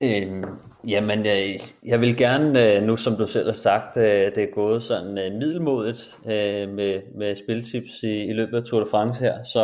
Øhm, 0.03 0.45
jamen, 0.89 1.27
jeg, 1.27 1.59
jeg 1.85 2.01
vil 2.01 2.17
gerne, 2.17 2.77
øh, 2.77 2.83
nu 2.83 2.97
som 2.97 3.17
du 3.17 3.27
selv 3.27 3.47
har 3.47 3.53
sagt, 3.53 3.97
øh, 3.97 4.35
det 4.35 4.39
er 4.39 4.55
gået 4.55 4.83
sådan 4.83 5.19
øh, 5.19 5.33
middelmodigt 5.33 6.19
med, 6.25 7.03
med 7.15 7.37
spiltips 7.37 8.03
i, 8.03 8.25
i 8.25 8.33
løbet 8.33 8.57
af 8.57 8.65
Tour 8.65 8.85
de 8.85 8.91
France 8.91 9.21
her, 9.21 9.43
så, 9.43 9.63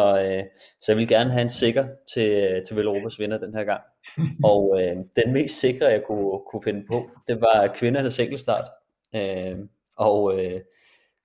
så 0.82 0.92
jeg 0.92 0.96
vil 0.96 1.08
gerne 1.08 1.30
have 1.30 1.42
en 1.42 1.50
sikker 1.50 1.86
til, 2.14 2.62
til 2.66 2.76
Velropas 2.76 3.18
vinder 3.18 3.38
den 3.38 3.54
her 3.54 3.64
gang. 3.64 3.80
Og 4.52 4.82
øh, 4.82 4.96
den 5.24 5.32
mest 5.32 5.60
sikre, 5.60 5.86
jeg 5.86 6.02
kunne, 6.06 6.40
kunne 6.50 6.62
finde 6.64 6.84
på, 6.92 7.10
det 7.28 7.40
var 7.40 7.72
kvindernes 7.74 8.18
enkeltstart. 8.18 8.68
Øh, 9.14 9.58
og 9.96 10.44
øh, 10.44 10.60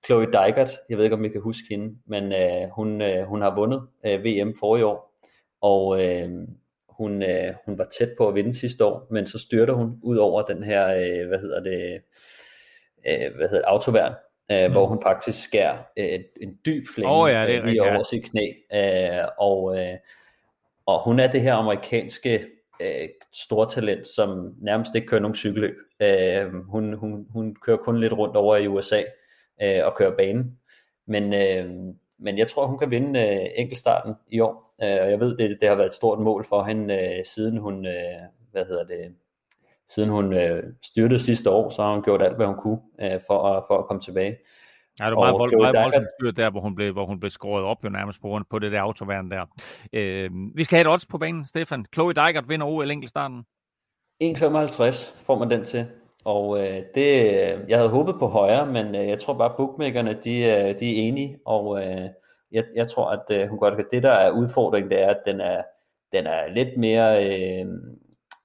Chloe 0.04 0.26
Dygert, 0.26 0.70
jeg 0.88 0.98
ved 0.98 1.04
ikke 1.04 1.16
om 1.16 1.24
I 1.24 1.28
kan 1.28 1.40
huske 1.40 1.66
hende, 1.70 1.96
men 2.06 2.32
øh, 2.32 2.68
hun, 2.76 3.02
øh, 3.02 3.26
hun 3.26 3.42
har 3.42 3.54
vundet 3.54 3.82
øh, 4.06 4.24
VM 4.24 4.54
for 4.60 4.76
i 4.76 4.82
år, 4.82 5.20
og 5.60 6.04
øh, 6.04 6.30
hun, 6.98 7.22
øh, 7.22 7.54
hun 7.66 7.78
var 7.78 7.84
tæt 7.98 8.08
på 8.18 8.28
at 8.28 8.34
vinde 8.34 8.54
sidste 8.54 8.84
år, 8.84 9.06
men 9.10 9.26
så 9.26 9.38
styrter 9.38 9.74
hun 9.74 10.00
ud 10.02 10.16
over 10.16 10.42
den 10.42 10.62
her, 10.62 10.86
øh, 10.86 11.28
hvad 11.28 11.38
hedder 11.38 11.62
det, 11.62 12.02
øh, 13.06 13.36
hvad 13.36 13.48
hedder 13.48 13.62
det, 13.62 13.64
autoværn, 13.66 14.14
øh, 14.52 14.66
mm. 14.66 14.72
hvor 14.72 14.86
hun 14.86 15.02
faktisk 15.02 15.42
skærer 15.44 15.78
øh, 15.96 16.20
en 16.40 16.58
dyb 16.66 16.86
flænge 16.94 17.12
oh, 17.12 17.30
ja, 17.30 17.46
det 17.46 17.54
er 17.54 17.60
øh, 17.60 17.66
lige 17.66 17.82
over 17.82 18.02
sit 18.02 18.24
knæ. 18.30 18.52
Øh, 18.74 19.28
og, 19.38 19.78
øh, 19.78 19.96
og 20.86 21.04
hun 21.04 21.20
er 21.20 21.32
det 21.32 21.40
her 21.40 21.54
amerikanske 21.54 22.46
øh, 22.80 23.08
stortalent, 23.32 24.06
som 24.06 24.54
nærmest 24.62 24.94
ikke 24.94 25.06
kører 25.06 25.20
nogen 25.20 25.36
cykelløb. 25.36 25.76
Øh, 26.00 26.54
hun, 26.68 26.94
hun, 26.94 27.26
hun 27.30 27.56
kører 27.62 27.76
kun 27.76 28.00
lidt 28.00 28.12
rundt 28.12 28.36
over 28.36 28.56
i 28.56 28.68
USA 28.68 29.02
øh, 29.62 29.80
og 29.84 29.96
kører 29.96 30.16
banen. 30.16 30.58
Men, 31.06 31.34
øh, 31.34 31.94
men 32.18 32.38
jeg 32.38 32.48
tror, 32.48 32.66
hun 32.66 32.78
kan 32.78 32.90
vinde 32.90 33.20
øh, 33.20 33.46
enkeltstarten 33.56 34.14
i 34.28 34.40
år. 34.40 34.74
Øh, 34.82 34.98
og 35.02 35.10
jeg 35.10 35.20
ved, 35.20 35.36
det, 35.36 35.58
det 35.60 35.68
har 35.68 35.76
været 35.76 35.86
et 35.86 35.94
stort 35.94 36.20
mål 36.20 36.46
for 36.48 36.62
hende, 36.64 36.94
øh, 36.94 37.24
siden 37.24 37.58
hun, 37.58 37.86
øh, 37.86 38.20
hvad 38.52 38.64
hedder 38.64 38.84
det, 38.84 39.14
siden 39.88 40.10
hun 40.10 40.32
øh, 40.32 40.62
styrtede 40.82 41.20
sidste 41.20 41.50
år, 41.50 41.68
så 41.68 41.82
har 41.82 41.92
hun 41.92 42.02
gjort 42.02 42.22
alt, 42.22 42.36
hvad 42.36 42.46
hun 42.46 42.56
kunne 42.56 42.80
øh, 43.00 43.20
for, 43.26 43.48
at, 43.48 43.64
for 43.68 43.78
at 43.78 43.86
komme 43.86 44.00
tilbage. 44.00 44.36
Ja, 45.00 45.06
det 45.06 45.16
var 45.16 45.20
meget, 45.20 45.38
vold, 45.38 45.56
meget 45.60 45.84
voldsomt 45.84 46.06
styrt 46.20 46.36
der, 46.36 46.50
hvor 46.50 46.60
hun, 46.60 46.74
blev, 46.74 46.92
hvor 46.92 47.06
hun 47.06 47.20
blev 47.20 47.30
skåret 47.30 47.64
op 47.64 47.84
jo 47.84 47.88
nærmest 47.88 48.20
på, 48.20 48.40
på 48.50 48.58
det 48.58 48.72
der 48.72 48.80
autoværn 48.80 49.30
der. 49.30 49.44
Øh, 49.92 50.30
vi 50.54 50.64
skal 50.64 50.76
have 50.76 50.80
et 50.88 50.92
odds 50.92 51.06
på 51.06 51.18
banen, 51.18 51.46
Stefan. 51.46 51.86
Chloe 51.94 52.14
Dijkert 52.14 52.48
vinder 52.48 52.66
OL 52.66 52.90
enkeltstarten. 52.90 53.44
1,55 54.24 55.24
får 55.24 55.38
man 55.38 55.50
den 55.50 55.64
til. 55.64 55.86
Og 56.26 56.58
øh, 56.60 56.82
det, 56.94 57.20
øh, 57.20 57.60
jeg 57.68 57.78
havde 57.78 57.88
håbet 57.88 58.14
på 58.18 58.26
højere, 58.26 58.66
men 58.66 58.94
øh, 58.94 59.08
jeg 59.08 59.20
tror 59.20 59.34
bare, 59.34 59.50
at 59.50 59.56
bookmakerne 59.56 60.18
de, 60.24 60.38
øh, 60.38 60.80
de 60.80 60.96
er 60.96 61.08
enige, 61.08 61.38
og 61.44 61.84
øh, 61.84 62.08
jeg, 62.52 62.64
jeg 62.74 62.90
tror, 62.90 63.10
at 63.10 63.24
øh, 63.30 63.48
hun 63.48 63.58
godt 63.58 63.76
kan. 63.76 63.84
Det, 63.92 64.02
der 64.02 64.10
er 64.10 64.30
udfordringen, 64.30 64.90
det 64.90 65.02
er, 65.02 65.08
at 65.08 65.20
den 65.26 65.40
er, 65.40 65.62
den 66.12 66.26
er 66.26 66.48
lidt 66.48 66.76
mere 66.76 67.26
øh, 67.26 67.66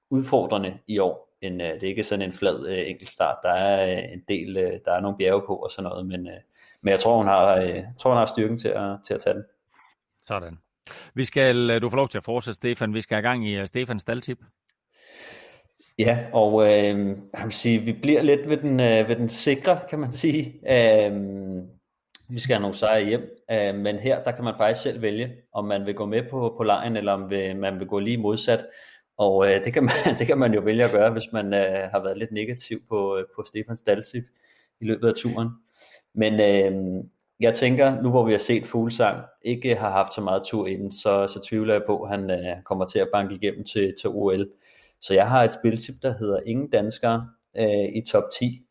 udfordrende 0.10 0.78
i 0.88 1.00
år, 1.00 1.38
end 1.42 1.62
øh, 1.62 1.74
det 1.74 1.84
er 1.84 1.88
ikke 1.88 2.04
sådan 2.04 2.22
en 2.22 2.34
flad 2.34 2.68
øh, 2.68 2.90
enkeltstart. 2.90 3.38
Der 3.44 3.52
er 3.52 3.98
øh, 3.98 4.14
en 4.14 4.22
del, 4.28 4.58
øh, 4.58 4.80
der 4.86 4.92
er 4.92 5.00
nogle 5.00 5.18
bjerge 5.18 5.42
på 5.48 5.56
og 5.56 5.72
sådan 5.72 5.90
noget, 5.90 6.06
men, 6.06 6.28
øh, 6.28 6.40
men 6.82 6.92
jeg 6.92 7.00
tror, 7.00 7.18
hun 7.18 7.28
har, 7.28 7.56
øh, 7.56 7.84
tror, 8.00 8.12
hun 8.12 8.18
har 8.18 8.26
styrken 8.26 8.58
til 8.58 8.68
at, 8.70 8.98
til 9.08 9.14
at 9.14 9.22
tage 9.22 9.34
den. 9.34 9.44
Sådan. 10.26 10.58
Vi 11.14 11.24
skal, 11.24 11.72
øh, 11.72 11.82
du 11.82 11.90
får 11.90 11.98
lov 11.98 12.10
til 12.10 12.18
at 12.18 12.24
fortsætte, 12.24 12.56
Stefan. 12.56 12.94
Vi 12.94 13.02
skal 13.02 13.16
have 13.16 13.30
gang 13.30 13.48
i 13.48 13.60
øh, 13.60 13.68
Stefans 13.68 14.02
staldtip. 14.02 14.40
Ja, 16.02 16.20
og 16.34 16.64
øh, 16.64 17.18
jeg 17.34 17.44
vil 17.44 17.52
sige, 17.52 17.80
vi 17.80 17.94
bliver 17.94 18.22
lidt 18.22 18.50
ved 18.50 18.58
den, 18.58 18.80
øh, 18.80 19.08
ved 19.08 19.16
den 19.16 19.30
sikre, 19.30 19.80
kan 19.90 20.00
man 20.00 20.12
sige. 20.12 20.46
Øh, 20.70 21.12
vi 22.30 22.40
skal 22.40 22.56
have 22.56 22.62
nogle 22.62 22.78
sejre 22.78 23.06
hjem, 23.06 23.22
øh, 23.52 23.76
men 23.76 23.96
her 23.96 24.24
der 24.24 24.32
kan 24.32 24.44
man 24.44 24.54
faktisk 24.58 24.84
selv 24.84 25.02
vælge, 25.02 25.36
om 25.54 25.66
man 25.66 25.86
vil 25.86 25.96
gå 25.96 26.06
med 26.06 26.24
på, 26.30 26.54
på 26.58 26.64
lejen, 26.64 26.98
eller 26.98 27.12
om 27.12 27.30
vil, 27.30 27.58
man 27.58 27.80
vil 27.80 27.88
gå 27.88 28.00
lige 28.00 28.18
modsat. 28.18 28.66
Og 29.18 29.48
øh, 29.48 29.66
det, 29.66 29.74
kan 29.74 29.84
man, 29.84 29.94
det 30.20 30.28
kan 30.28 30.38
man 30.38 30.54
jo 30.54 30.62
vælge 30.62 30.84
at 30.84 30.92
gøre, 30.92 31.12
hvis 31.12 31.32
man 31.34 31.54
øh, 31.54 31.90
har 31.92 32.04
været 32.04 32.18
lidt 32.18 32.32
negativ 32.32 32.82
på, 32.90 33.18
øh, 33.18 33.26
på 33.36 33.44
Stefan 33.48 33.78
Stalsif 33.78 34.24
i 34.82 34.86
løbet 34.86 35.08
af 35.08 35.14
turen. 35.16 35.50
Men 36.16 36.34
øh, 36.34 37.04
jeg 37.40 37.54
tænker, 37.54 38.02
nu 38.02 38.10
hvor 38.10 38.26
vi 38.26 38.32
har 38.32 38.40
set 38.40 38.66
Fuglsang 38.66 39.22
ikke 39.42 39.76
har 39.76 39.90
haft 39.90 40.14
så 40.14 40.22
meget 40.22 40.44
tur 40.46 40.68
inden, 40.68 40.92
så, 40.92 41.28
så 41.28 41.42
tvivler 41.50 41.74
jeg 41.74 41.84
på, 41.88 42.04
at 42.04 42.10
han 42.10 42.32
øh, 42.32 42.64
kommer 42.66 42.86
til 42.86 43.00
at 43.00 43.10
banke 43.14 43.36
igennem 43.36 43.64
til, 43.64 43.96
til 44.02 44.10
OL. 44.10 44.48
Så 45.02 45.14
jeg 45.14 45.30
har 45.30 45.44
et 45.44 45.54
spiltip, 45.54 45.96
der 46.02 46.18
hedder 46.18 46.40
Ingen 46.46 46.70
Danskere 46.70 47.30
øh, 47.58 47.96
i 47.96 48.04
top 48.12 48.24
10 48.40 48.62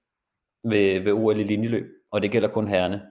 ved, 0.65 1.01
ved 1.01 1.13
OL 1.13 1.41
i 1.41 1.45
linjeløb, 1.45 1.87
og 2.13 2.23
det 2.23 2.31
gælder 2.31 2.49
kun 2.49 2.69
herrene. 2.69 3.03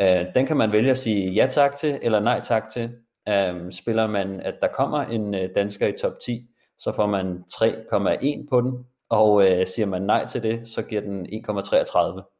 Øh, 0.00 0.34
den 0.34 0.46
kan 0.46 0.56
man 0.56 0.72
vælge 0.72 0.90
at 0.90 0.98
sige 0.98 1.30
ja 1.30 1.46
tak 1.46 1.76
til, 1.76 1.98
eller 2.02 2.20
nej 2.20 2.40
tak 2.40 2.68
til. 2.72 2.90
Øh, 3.28 3.72
spiller 3.72 4.06
man, 4.06 4.40
at 4.40 4.54
der 4.60 4.68
kommer 4.68 5.02
en 5.02 5.34
øh, 5.34 5.50
dansker 5.54 5.86
i 5.86 5.92
top 5.92 6.12
10, 6.26 6.48
så 6.78 6.92
får 6.92 7.06
man 7.06 7.44
3,1 7.52 8.48
på 8.50 8.60
den, 8.60 8.86
og 9.10 9.50
øh, 9.50 9.66
siger 9.66 9.86
man 9.86 10.02
nej 10.02 10.26
til 10.26 10.42
det, 10.42 10.68
så 10.68 10.82
giver 10.82 11.00
den 11.00 11.26
1,33. 11.26 12.33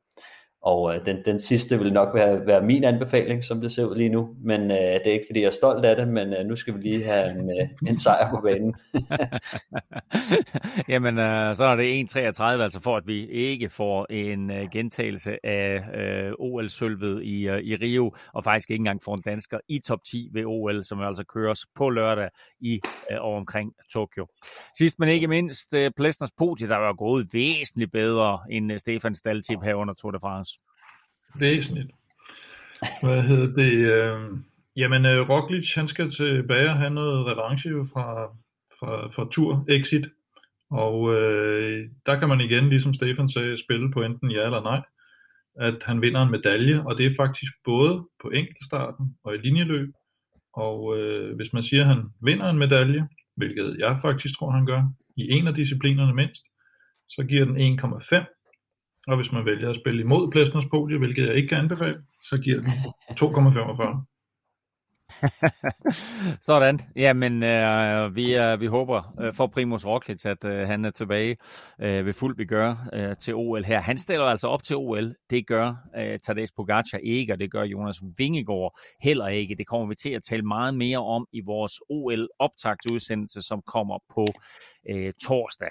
Og 0.64 0.94
øh, 0.94 1.06
den, 1.06 1.16
den 1.24 1.40
sidste 1.40 1.78
vil 1.78 1.92
nok 1.92 2.14
være, 2.14 2.46
være 2.46 2.62
min 2.62 2.84
anbefaling, 2.84 3.44
som 3.44 3.60
det 3.60 3.72
ser 3.72 3.84
ud 3.84 3.96
lige 3.96 4.08
nu. 4.08 4.28
Men 4.44 4.60
øh, 4.60 4.76
det 4.76 5.06
er 5.06 5.12
ikke, 5.12 5.26
fordi 5.28 5.40
jeg 5.40 5.46
er 5.46 5.50
stolt 5.50 5.84
af 5.84 5.96
det, 5.96 6.08
men 6.08 6.34
øh, 6.34 6.46
nu 6.46 6.56
skal 6.56 6.74
vi 6.74 6.80
lige 6.80 7.04
have 7.04 7.30
en, 7.30 7.50
øh, 7.50 7.68
en 7.88 7.98
sejr 7.98 8.30
på 8.30 8.40
banen. 8.40 8.74
Jamen, 10.92 11.18
øh, 11.18 11.54
så 11.54 11.64
er 11.64 11.76
det 11.76 12.16
1.33, 12.16 12.42
altså 12.42 12.80
for 12.82 12.96
at 12.96 13.06
vi 13.06 13.26
ikke 13.28 13.70
får 13.70 14.06
en 14.10 14.50
øh, 14.50 14.70
gentagelse 14.72 15.46
af 15.46 15.82
øh, 15.94 16.32
OL-sølvet 16.38 17.22
i, 17.22 17.48
øh, 17.48 17.60
i 17.60 17.76
Rio, 17.76 18.14
og 18.32 18.44
faktisk 18.44 18.70
ikke 18.70 18.80
engang 18.80 19.02
får 19.02 19.14
en 19.14 19.22
dansker 19.22 19.58
i 19.68 19.78
top 19.78 20.04
10 20.04 20.28
ved 20.32 20.44
OL, 20.46 20.84
som 20.84 21.00
altså 21.00 21.24
køres 21.24 21.66
på 21.74 21.90
lørdag 21.90 22.28
i 22.60 22.80
øh, 23.10 23.20
og 23.20 23.34
omkring 23.34 23.72
Tokyo. 23.92 24.26
Sidst 24.78 24.98
men 24.98 25.08
ikke 25.08 25.28
mindst, 25.28 25.74
øh, 25.74 25.90
Plesners 25.96 26.32
podie, 26.38 26.68
der 26.68 26.76
var 26.76 26.92
gået 26.92 27.28
væsentligt 27.32 27.92
bedre 27.92 28.38
end 28.50 28.72
øh, 28.72 28.78
Stefan 28.78 29.14
Staltip 29.14 29.62
her 29.62 29.74
under 29.74 29.94
Tour 29.94 30.10
de 30.10 30.20
France 30.20 30.53
væsentligt. 31.38 31.90
Hvad 33.02 33.22
hedder 33.22 33.54
det? 33.54 33.72
Øh, 33.72 34.38
jamen, 34.76 35.06
øh, 35.06 35.28
Roglic, 35.30 35.74
han 35.74 35.88
skal 35.88 36.10
tilbage 36.10 36.68
og 36.70 36.76
have 36.76 36.90
noget 36.90 37.26
revanche 37.26 37.70
fra, 37.92 38.26
fra, 38.78 39.08
fra 39.08 39.28
Tour 39.32 39.64
Exit. 39.68 40.06
Og 40.70 41.14
øh, 41.14 41.88
der 42.06 42.18
kan 42.18 42.28
man 42.28 42.40
igen, 42.40 42.68
ligesom 42.68 42.94
Stefan 42.94 43.28
sagde, 43.28 43.58
spille 43.64 43.92
på 43.92 44.02
enten 44.02 44.30
ja 44.30 44.44
eller 44.44 44.62
nej. 44.62 44.82
At 45.60 45.82
han 45.82 46.02
vinder 46.02 46.22
en 46.22 46.30
medalje, 46.30 46.82
og 46.86 46.98
det 46.98 47.06
er 47.06 47.16
faktisk 47.16 47.52
både 47.64 48.08
på 48.22 48.30
enkeltstarten 48.30 49.16
og 49.24 49.34
i 49.34 49.38
linjeløb. 49.38 49.88
Og 50.54 50.98
øh, 50.98 51.36
hvis 51.36 51.52
man 51.52 51.62
siger, 51.62 51.82
at 51.82 51.88
han 51.88 52.02
vinder 52.22 52.50
en 52.50 52.58
medalje, 52.58 53.08
hvilket 53.36 53.76
jeg 53.78 53.98
faktisk 54.02 54.38
tror, 54.38 54.50
han 54.50 54.66
gør, 54.66 54.82
i 55.16 55.30
en 55.30 55.46
af 55.46 55.54
disciplinerne 55.54 56.14
mindst, 56.14 56.42
så 57.08 57.24
giver 57.28 57.44
den 57.44 57.80
1,5 57.80 58.33
og 59.08 59.16
hvis 59.16 59.32
man 59.32 59.44
vælger 59.44 59.70
at 59.70 59.76
spille 59.76 60.00
imod 60.00 60.30
Plæstners 60.30 60.66
podie, 60.70 60.98
hvilket 60.98 61.26
jeg 61.26 61.34
ikke 61.34 61.48
kan 61.48 61.58
anbefale, 61.58 61.96
så 62.20 62.38
giver 62.38 62.60
den 62.60 62.70
2,45. 63.20 64.14
Sådan. 66.40 66.80
Jamen, 66.96 67.42
øh, 67.42 68.16
vi, 68.16 68.36
øh, 68.36 68.60
vi 68.60 68.66
håber 68.66 69.14
øh, 69.20 69.34
for 69.34 69.46
Primus 69.46 69.86
Roglic, 69.86 70.26
at 70.26 70.44
øh, 70.44 70.66
han 70.66 70.84
er 70.84 70.90
tilbage 70.90 71.36
øh, 71.80 72.06
ved 72.06 72.12
fuld 72.12 72.36
vi 72.36 72.44
gør 72.44 72.88
øh, 72.92 73.16
til 73.16 73.34
OL 73.34 73.64
her. 73.64 73.80
Han 73.80 73.98
stiller 73.98 74.24
altså 74.24 74.48
op 74.48 74.62
til 74.62 74.76
OL. 74.76 75.14
Det 75.30 75.46
gør 75.46 75.74
øh, 75.96 76.18
Tadej 76.18 76.46
Pogacar 76.56 76.98
ikke, 76.98 77.32
og 77.32 77.40
det 77.40 77.52
gør 77.52 77.62
Jonas 77.62 78.02
Vingegaard 78.18 78.78
heller 79.02 79.28
ikke. 79.28 79.54
Det 79.54 79.66
kommer 79.66 79.86
vi 79.86 79.94
til 79.94 80.10
at 80.10 80.22
tale 80.22 80.42
meget 80.42 80.74
mere 80.74 80.98
om 80.98 81.26
i 81.32 81.40
vores 81.40 81.72
OL-optagtudsendelse, 81.90 83.42
som 83.42 83.62
kommer 83.66 83.98
på 84.14 84.26
øh, 84.90 85.12
torsdag. 85.26 85.70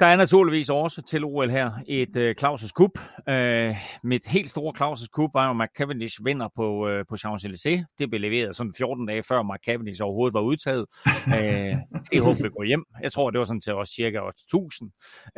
Der 0.00 0.06
er 0.06 0.16
naturligvis 0.16 0.70
også 0.70 1.02
til 1.02 1.24
OL 1.24 1.50
her 1.50 1.70
et 1.86 2.16
uh, 2.16 2.30
Claus' 2.40 2.68
Cup. 2.68 2.98
Uh, 3.30 3.76
mit 4.04 4.26
helt 4.26 4.50
store 4.50 4.72
Claus' 4.78 5.06
Cup 5.06 5.30
var 5.34 5.54
jo, 5.54 5.62
at 5.62 5.68
Cavendish 5.76 6.24
vinder 6.24 6.48
på, 6.56 6.88
uh, 6.88 7.04
på 7.08 7.14
Champs-Élysées. 7.14 7.94
Det 7.98 8.10
blev 8.10 8.20
leveret 8.20 8.56
sådan 8.56 8.74
14 8.74 9.06
dage 9.06 9.22
før 9.22 9.42
Mark 9.42 9.60
Cavendish 9.64 10.02
overhovedet 10.02 10.34
var 10.34 10.40
udtaget. 10.40 10.86
Uh, 11.26 11.32
det 12.12 12.22
håber 12.22 12.42
vi 12.42 12.48
går 12.48 12.64
hjem. 12.64 12.84
Jeg 13.00 13.12
tror, 13.12 13.30
det 13.30 13.38
var 13.38 13.44
sådan 13.44 13.60
til 13.60 13.74
os 13.74 13.88
cirka 13.88 14.20
1000. 14.28 14.90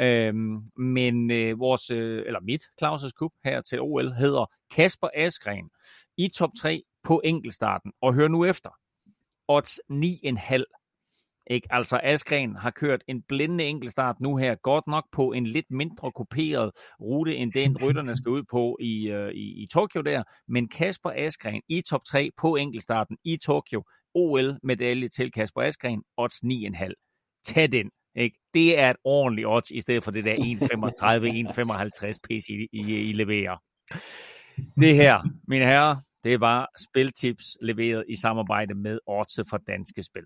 Uh, 0.02 0.34
men 0.84 1.30
uh, 1.30 1.61
vores, 1.61 1.90
uh, 1.90 1.98
eller 1.98 2.40
mit 2.40 2.62
Claus' 2.82 3.11
Cup 3.11 3.32
her 3.44 3.61
til 3.61 3.80
OL 3.80 4.12
hedder 4.12 4.46
Kasper 4.74 5.09
Askren 5.14 5.70
i 6.16 6.28
top 6.28 6.50
3 6.61 6.82
på 7.04 7.20
enkeltstarten. 7.24 7.92
Og 8.02 8.14
hør 8.14 8.28
nu 8.28 8.44
efter. 8.44 8.70
Odds 9.48 9.80
9,5 9.92 10.78
ikke? 11.51 11.66
Altså 11.70 12.01
Askren 12.03 12.57
har 12.57 12.70
kørt 12.70 13.05
en 13.09 13.22
blændende 13.22 13.64
enkeltstart 13.64 14.16
nu 14.20 14.36
her, 14.36 14.55
godt 14.55 14.86
nok 14.86 15.05
på 15.12 15.32
en 15.32 15.46
lidt 15.46 15.70
mindre 15.70 16.12
kuperet 16.12 16.70
rute, 17.01 17.36
end 17.36 17.53
den 17.53 17.76
rytterne 17.82 18.16
skal 18.16 18.30
ud 18.30 18.42
på 18.51 18.76
i, 18.80 19.12
uh, 19.12 19.28
i, 19.28 19.62
i 19.62 19.66
Tokyo 19.72 20.01
der, 20.01 20.22
men 20.49 20.68
Kasper 20.68 21.11
Askren 21.11 21.62
i 21.68 21.80
top 21.80 22.05
3 22.05 22.30
på 22.36 22.57
enkeltstarten 22.57 23.16
i 23.24 23.36
Tokyo, 23.36 23.84
OL-medalje 24.14 25.09
til 25.09 25.32
Kasper 25.32 25.62
Askren, 25.62 26.03
odds 26.16 26.34
9,5. 26.44 27.40
Tag 27.44 27.72
den. 27.72 27.90
Ikke? 28.16 28.38
Det 28.55 28.78
er 28.78 28.90
et 28.90 28.96
ordentligt 29.05 29.46
odds, 29.49 29.70
i 29.70 29.80
stedet 29.80 30.05
for 30.05 30.11
det 30.11 30.24
der 30.24 30.34
1,35-1,55 30.34 32.18
pis, 32.28 32.49
I, 32.49 32.68
I, 32.72 33.11
I 33.11 33.12
leverer. 33.12 33.57
Det 34.80 34.96
her, 34.96 35.22
mine 35.49 35.64
herrer, 35.64 35.96
det 36.24 36.40
var 36.40 36.68
spiltips 36.78 37.57
leveret 37.62 38.05
i 38.09 38.16
samarbejde 38.16 38.74
med 38.74 38.99
Odds 39.07 39.40
fra 39.51 39.59
Danske 39.66 40.03
Spil. 40.03 40.22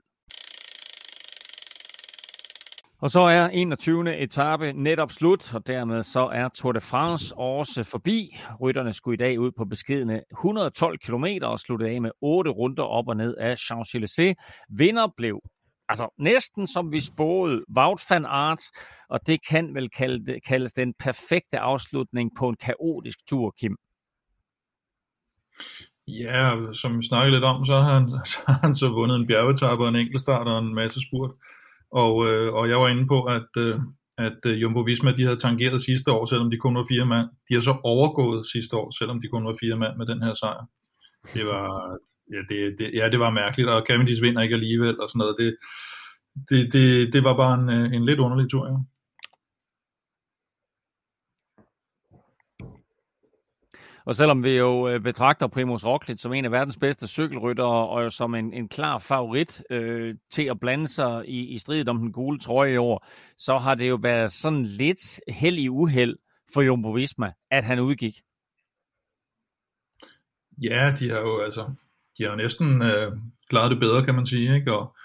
Og 3.02 3.10
så 3.10 3.20
er 3.20 3.48
21. 3.48 4.18
etape 4.18 4.72
netop 4.72 5.12
slut, 5.12 5.54
og 5.54 5.66
dermed 5.66 6.02
så 6.02 6.20
er 6.20 6.48
Tour 6.48 6.72
de 6.72 6.80
France 6.80 7.36
også 7.36 7.84
forbi. 7.84 8.38
Rytterne 8.60 8.92
skulle 8.92 9.14
i 9.14 9.16
dag 9.16 9.40
ud 9.40 9.50
på 9.58 9.64
beskidende 9.64 10.22
112 10.32 10.98
km 10.98 11.24
og 11.42 11.60
sluttede 11.60 11.90
af 11.90 12.02
med 12.02 12.10
8 12.20 12.50
runder 12.50 12.82
op 12.82 13.08
og 13.08 13.16
ned 13.16 13.36
af 13.36 13.54
Champs-Élysées. 13.54 14.34
Vinder 14.68 15.06
blev 15.16 15.40
altså 15.88 16.14
næsten 16.18 16.66
som 16.66 16.92
vi 16.92 17.00
spåede, 17.00 17.64
Wout 17.76 18.00
van 18.10 18.26
Aert, 18.26 18.62
og 19.08 19.26
det 19.26 19.46
kan 19.48 19.74
vel 19.74 19.90
kalde, 19.90 20.40
kaldes 20.40 20.72
den 20.72 20.94
perfekte 20.98 21.58
afslutning 21.58 22.30
på 22.38 22.48
en 22.48 22.56
kaotisk 22.56 23.26
tur, 23.28 23.54
Kim. 23.60 23.76
Ja, 26.08 26.56
som 26.72 26.98
vi 26.98 27.06
snakkede 27.06 27.36
lidt 27.36 27.44
om, 27.44 27.66
så 27.66 27.80
har 27.80 28.00
han 28.00 28.10
så, 28.32 28.38
har 28.46 28.58
han 28.62 28.76
så 28.76 28.88
vundet 28.88 29.16
en 29.16 29.26
bjergetappe 29.26 29.84
og 29.84 29.88
en 29.88 29.96
enkeltstart 29.96 30.46
og 30.46 30.58
en 30.58 30.74
masse 30.74 31.00
spurt. 31.08 31.30
Og, 31.92 32.26
øh, 32.28 32.54
og 32.54 32.68
jeg 32.68 32.80
var 32.80 32.88
inde 32.88 33.06
på, 33.06 33.22
at, 33.22 33.50
øh, 33.58 33.78
at 34.18 34.38
øh, 34.46 34.62
Jumbo 34.62 34.80
Visma 34.80 35.12
de 35.12 35.22
havde 35.22 35.36
tangeret 35.36 35.82
sidste 35.82 36.12
år, 36.12 36.26
selvom 36.26 36.50
de 36.50 36.56
kun 36.56 36.74
var 36.74 36.86
fire 36.88 37.06
mand. 37.06 37.28
De 37.48 37.54
har 37.54 37.60
så 37.60 37.76
overgået 37.84 38.46
sidste 38.46 38.76
år, 38.76 38.90
selvom 38.98 39.20
de 39.20 39.28
kun 39.28 39.44
var 39.44 39.56
fire 39.60 39.76
mand 39.76 39.96
med 39.96 40.06
den 40.06 40.22
her 40.22 40.34
sejr. 40.34 40.66
Det 41.34 41.46
var, 41.46 41.66
ja, 42.32 42.40
det, 42.48 42.78
det, 42.78 42.90
ja, 42.94 43.08
det 43.08 43.20
var 43.20 43.30
mærkeligt, 43.30 43.68
og 43.68 43.84
Cavendish 43.88 44.22
vinder 44.22 44.42
ikke 44.42 44.54
alligevel, 44.54 45.00
og 45.00 45.08
sådan 45.08 45.18
noget. 45.18 45.36
Det, 45.38 45.56
det, 46.48 46.72
det, 46.72 47.12
det 47.12 47.24
var 47.24 47.36
bare 47.36 47.54
en, 47.60 47.68
øh, 47.70 47.92
en 47.96 48.04
lidt 48.04 48.20
underlig 48.20 48.50
tur, 48.50 48.66
ja. 48.66 48.76
Og 54.04 54.14
selvom 54.14 54.44
vi 54.44 54.50
jo 54.50 54.88
øh, 54.88 55.00
betragter 55.00 55.46
Primoz 55.46 55.84
Roglic 55.84 56.20
som 56.20 56.32
en 56.32 56.44
af 56.44 56.52
verdens 56.52 56.76
bedste 56.76 57.08
cykelryttere, 57.08 57.88
og 57.88 58.04
jo 58.04 58.10
som 58.10 58.34
en, 58.34 58.52
en 58.52 58.68
klar 58.68 58.98
favorit 58.98 59.62
øh, 59.70 60.14
til 60.30 60.42
at 60.42 60.60
blande 60.60 60.88
sig 60.88 61.28
i, 61.28 61.54
i 61.54 61.58
stridet 61.58 61.88
om 61.88 61.98
den 61.98 62.12
gule 62.12 62.38
trøje 62.38 62.72
i 62.72 62.76
år, 62.76 63.06
så 63.36 63.58
har 63.58 63.74
det 63.74 63.88
jo 63.88 63.98
været 64.02 64.32
sådan 64.32 64.62
lidt 64.62 65.20
held 65.28 65.56
i 65.56 65.68
uheld 65.68 66.16
for 66.54 66.62
Jumbo 66.62 66.90
Visma, 66.90 67.32
at 67.50 67.64
han 67.64 67.80
udgik. 67.80 68.14
Ja, 70.62 70.94
de 70.98 71.10
har 71.10 71.18
jo 71.18 71.40
altså, 71.40 71.74
de 72.18 72.22
har 72.22 72.30
jo 72.30 72.36
næsten 72.36 72.82
øh, 72.82 73.12
klaret 73.48 73.70
det 73.70 73.80
bedre, 73.80 74.04
kan 74.04 74.14
man 74.14 74.26
sige, 74.26 74.54
ikke? 74.54 74.72
Og 74.72 74.96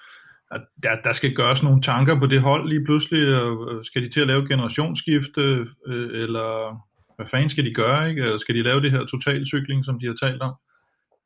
der, 0.84 1.02
der 1.04 1.12
skal 1.12 1.36
gøres 1.36 1.64
nogle 1.64 1.82
tanker 1.82 2.20
på 2.20 2.26
det 2.26 2.42
hold 2.42 2.70
lige 2.70 2.86
pludselig. 2.86 3.42
Og 3.42 3.74
øh, 3.74 3.86
skal 3.86 4.04
de 4.04 4.10
til 4.10 4.22
at 4.22 4.28
lave 4.28 4.48
generationsskifte, 4.48 5.42
øh, 5.88 6.24
eller 6.24 6.82
hvad 7.18 7.28
fanden 7.28 7.50
skal 7.50 7.66
de 7.66 7.74
gøre? 7.74 8.10
Ikke? 8.10 8.22
Eller 8.22 8.38
skal 8.38 8.56
de 8.56 8.64
lave 8.64 8.82
det 8.82 8.92
her 8.92 9.06
totalcykling, 9.06 9.86
som 9.86 10.00
de 10.00 10.08
har 10.08 10.14
talt 10.14 10.42
om? 10.42 10.54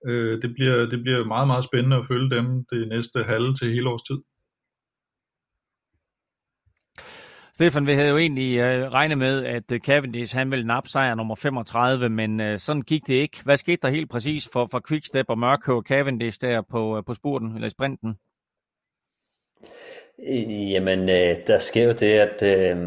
Øh, 0.08 0.42
det, 0.42 0.54
bliver, 0.54 0.76
det 0.86 1.02
bliver 1.04 1.26
meget, 1.26 1.48
meget 1.48 1.66
spændende 1.66 1.98
at 1.98 2.06
følge 2.06 2.30
dem 2.36 2.66
det 2.72 2.88
næste 2.88 3.24
halve 3.24 3.56
til 3.56 3.72
hele 3.72 3.90
års 3.90 4.04
tid. 4.04 4.20
Stefan, 7.54 7.88
vi 7.88 7.94
havde 7.94 8.10
jo 8.10 8.18
egentlig 8.18 8.58
øh, 8.58 8.92
regnet 8.92 9.18
med, 9.18 9.46
at 9.46 9.72
øh, 9.72 9.80
Cavendish 9.80 10.36
han 10.36 10.52
ville 10.52 10.68
nappe 10.68 10.90
sejr 10.90 11.16
nummer 11.16 11.36
35, 11.36 12.10
men 12.10 12.42
øh, 12.42 12.60
sådan 12.60 12.82
gik 12.82 13.08
det 13.08 13.14
ikke. 13.14 13.44
Hvad 13.44 13.58
skete 13.58 13.80
der 13.82 13.90
helt 13.90 14.10
præcis 14.10 14.50
for, 14.54 14.68
for 14.72 14.82
Quickstep 14.88 15.26
og 15.30 15.40
Mørkø 15.40 15.72
og 15.72 15.84
Cavendish 15.84 16.42
der 16.42 16.62
på, 16.62 16.98
øh, 16.98 17.04
på 17.04 17.14
spurten, 17.14 17.56
eller 17.56 17.70
sprinten? 17.70 18.16
Jamen, 20.72 21.00
øh, 21.00 21.48
der 21.48 21.60
sker 21.60 21.84
jo 21.84 21.92
det, 21.92 22.14
at, 22.14 22.44
øh, 22.44 22.78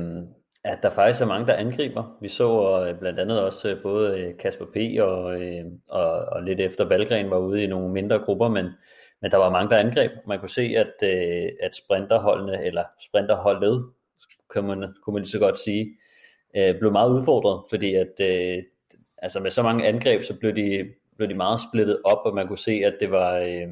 at 0.65 0.79
der 0.83 0.91
faktisk 0.91 1.23
er 1.23 1.27
mange, 1.27 1.47
der 1.47 1.55
angriber. 1.55 2.19
Vi 2.21 2.29
så 2.29 2.81
øh, 2.89 2.99
blandt 2.99 3.19
andet 3.19 3.41
også 3.43 3.69
øh, 3.69 3.83
både 3.83 4.21
øh, 4.21 4.37
Kasper 4.39 4.65
P. 4.65 5.01
Og, 5.01 5.43
øh, 5.43 5.65
og, 5.89 6.11
og 6.11 6.43
lidt 6.43 6.61
efter 6.61 6.85
Valgren 6.85 7.31
var 7.31 7.39
ude 7.39 7.65
i 7.65 7.67
nogle 7.67 7.93
mindre 7.93 8.19
grupper, 8.19 8.49
men, 8.49 8.67
men 9.23 9.31
der 9.31 9.37
var 9.37 9.51
mange, 9.51 9.71
der 9.71 9.79
angreb. 9.79 10.11
Man 10.27 10.39
kunne 10.39 10.49
se, 10.49 10.63
at, 10.63 10.93
øh, 11.03 11.49
at 11.63 11.77
sprinterholdene, 11.77 12.65
eller 12.65 12.85
sprinterholdet, 13.09 13.85
kunne 14.49 14.67
man, 14.67 14.95
kunne 15.05 15.15
man 15.15 15.23
lige 15.23 15.31
så 15.31 15.39
godt 15.39 15.59
sige, 15.59 15.99
øh, 16.57 16.79
blev 16.79 16.93
meget 16.93 17.11
udfordret, 17.11 17.63
fordi 17.71 17.95
at 17.95 18.21
øh, 18.21 18.63
altså 19.19 19.41
med 19.41 19.51
så 19.51 19.63
mange 19.63 19.87
angreb, 19.87 20.23
så 20.23 20.35
blev 20.35 20.57
de, 20.57 20.85
blev 21.17 21.29
de 21.29 21.35
meget 21.35 21.61
splittet 21.71 22.01
op, 22.05 22.19
og 22.25 22.35
man 22.35 22.49
kunne 22.49 22.59
se, 22.59 22.83
at 22.85 22.95
det 23.01 23.11
var 23.11 23.37
øh, 23.37 23.69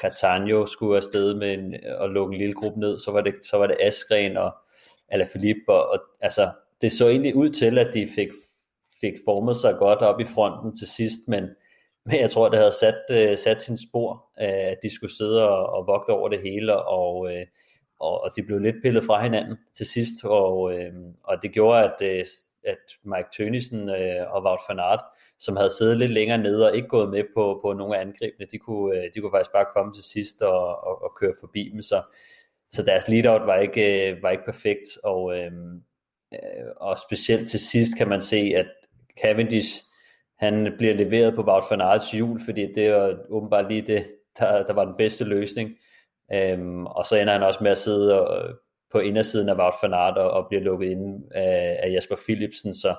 Catania 0.00 0.66
skulle 0.66 0.96
afsted 0.96 1.34
med 1.34 1.52
en, 1.52 1.74
og 1.98 2.10
lukke 2.10 2.32
en 2.32 2.38
lille 2.38 2.54
gruppe 2.54 2.80
ned, 2.80 2.98
så 2.98 3.10
var 3.10 3.20
det, 3.20 3.34
så 3.42 3.58
var 3.58 3.66
det 3.66 3.76
Askren 3.80 4.36
og 4.36 4.54
Alaphilippe, 5.12 5.72
og, 5.72 5.88
og 5.88 5.98
altså, 6.20 6.50
det 6.80 6.92
så 6.92 7.08
egentlig 7.08 7.34
ud 7.36 7.50
til, 7.50 7.78
at 7.78 7.94
de 7.94 8.08
fik, 8.14 8.28
fik 9.00 9.14
formet 9.24 9.56
sig 9.56 9.74
godt 9.78 9.98
op 9.98 10.20
i 10.20 10.24
fronten 10.24 10.76
til 10.76 10.86
sidst, 10.88 11.28
men, 11.28 11.44
men 12.06 12.20
jeg 12.20 12.30
tror, 12.30 12.48
det 12.48 12.58
havde 12.58 12.72
sat, 12.80 13.00
øh, 13.10 13.38
sat 13.38 13.62
sin 13.62 13.78
spor, 13.88 14.24
øh, 14.40 14.66
at 14.72 14.78
de 14.82 14.94
skulle 14.94 15.16
sidde 15.16 15.48
og, 15.48 15.66
og 15.66 15.86
vogte 15.86 16.10
over 16.10 16.28
det 16.28 16.40
hele, 16.42 16.82
og, 16.86 17.32
øh, 17.32 17.46
og, 18.00 18.22
og 18.22 18.30
de 18.36 18.42
blev 18.42 18.58
lidt 18.58 18.76
pillet 18.82 19.04
fra 19.04 19.22
hinanden 19.22 19.56
til 19.76 19.86
sidst, 19.86 20.24
og, 20.24 20.74
øh, 20.74 20.92
og 21.24 21.42
det 21.42 21.52
gjorde, 21.52 21.84
at, 21.84 22.02
øh, 22.02 22.24
at 22.64 22.78
Mike 23.04 23.28
Tønissen 23.36 23.88
øh, 23.88 24.34
og 24.34 24.42
Wout 24.44 24.60
van 24.68 24.80
Aert, 24.80 25.04
som 25.38 25.56
havde 25.56 25.70
siddet 25.70 25.98
lidt 25.98 26.10
længere 26.10 26.38
nede 26.38 26.68
og 26.68 26.76
ikke 26.76 26.88
gået 26.88 27.10
med 27.10 27.24
på, 27.34 27.58
på 27.62 27.72
nogle 27.72 27.96
af 27.96 28.00
angrebene, 28.00 28.46
de 28.52 28.58
kunne, 28.58 28.96
øh, 28.96 29.04
de 29.14 29.20
kunne 29.20 29.32
faktisk 29.34 29.52
bare 29.52 29.72
komme 29.76 29.94
til 29.94 30.02
sidst 30.02 30.42
og, 30.42 30.84
og, 30.86 31.02
og 31.02 31.12
køre 31.20 31.34
forbi 31.40 31.70
dem, 31.72 31.82
så 31.82 32.02
så 32.72 32.82
deres 32.82 33.08
lead-out 33.08 33.46
var 33.46 33.58
ikke, 33.58 34.10
øh, 34.10 34.22
var 34.22 34.30
ikke 34.30 34.44
perfekt, 34.44 34.88
og, 35.04 35.38
øh, 35.38 35.52
øh, 36.34 36.66
og 36.76 36.98
specielt 36.98 37.50
til 37.50 37.60
sidst 37.60 37.98
kan 37.98 38.08
man 38.08 38.20
se, 38.20 38.52
at 38.56 38.66
Cavendish, 39.22 39.82
han 40.38 40.74
bliver 40.78 40.94
leveret 40.94 41.34
på 41.34 41.42
Wout 41.42 41.64
van 41.70 41.80
Aerts 41.80 42.10
hjul, 42.10 42.40
fordi 42.44 42.72
det 42.72 42.92
var 42.92 43.18
åbenbart 43.28 43.68
lige 43.68 43.82
det, 43.82 44.06
der, 44.38 44.62
der 44.64 44.72
var 44.72 44.84
den 44.84 44.94
bedste 44.98 45.24
løsning. 45.24 45.70
Øhm, 46.32 46.86
og 46.86 47.06
så 47.06 47.16
ender 47.16 47.32
han 47.32 47.42
også 47.42 47.58
med 47.62 47.70
at 47.70 47.78
sidde 47.78 48.20
og, 48.20 48.58
på 48.92 48.98
indersiden 48.98 49.48
af 49.48 49.54
Wout 49.54 49.74
van 49.82 49.94
Aert 49.94 50.18
og, 50.18 50.30
og 50.30 50.46
bliver 50.48 50.62
lukket 50.62 50.90
ind 50.90 51.24
af, 51.34 51.80
af 51.82 51.92
Jasper 51.92 52.16
Philipsen, 52.16 52.74
så 52.74 52.94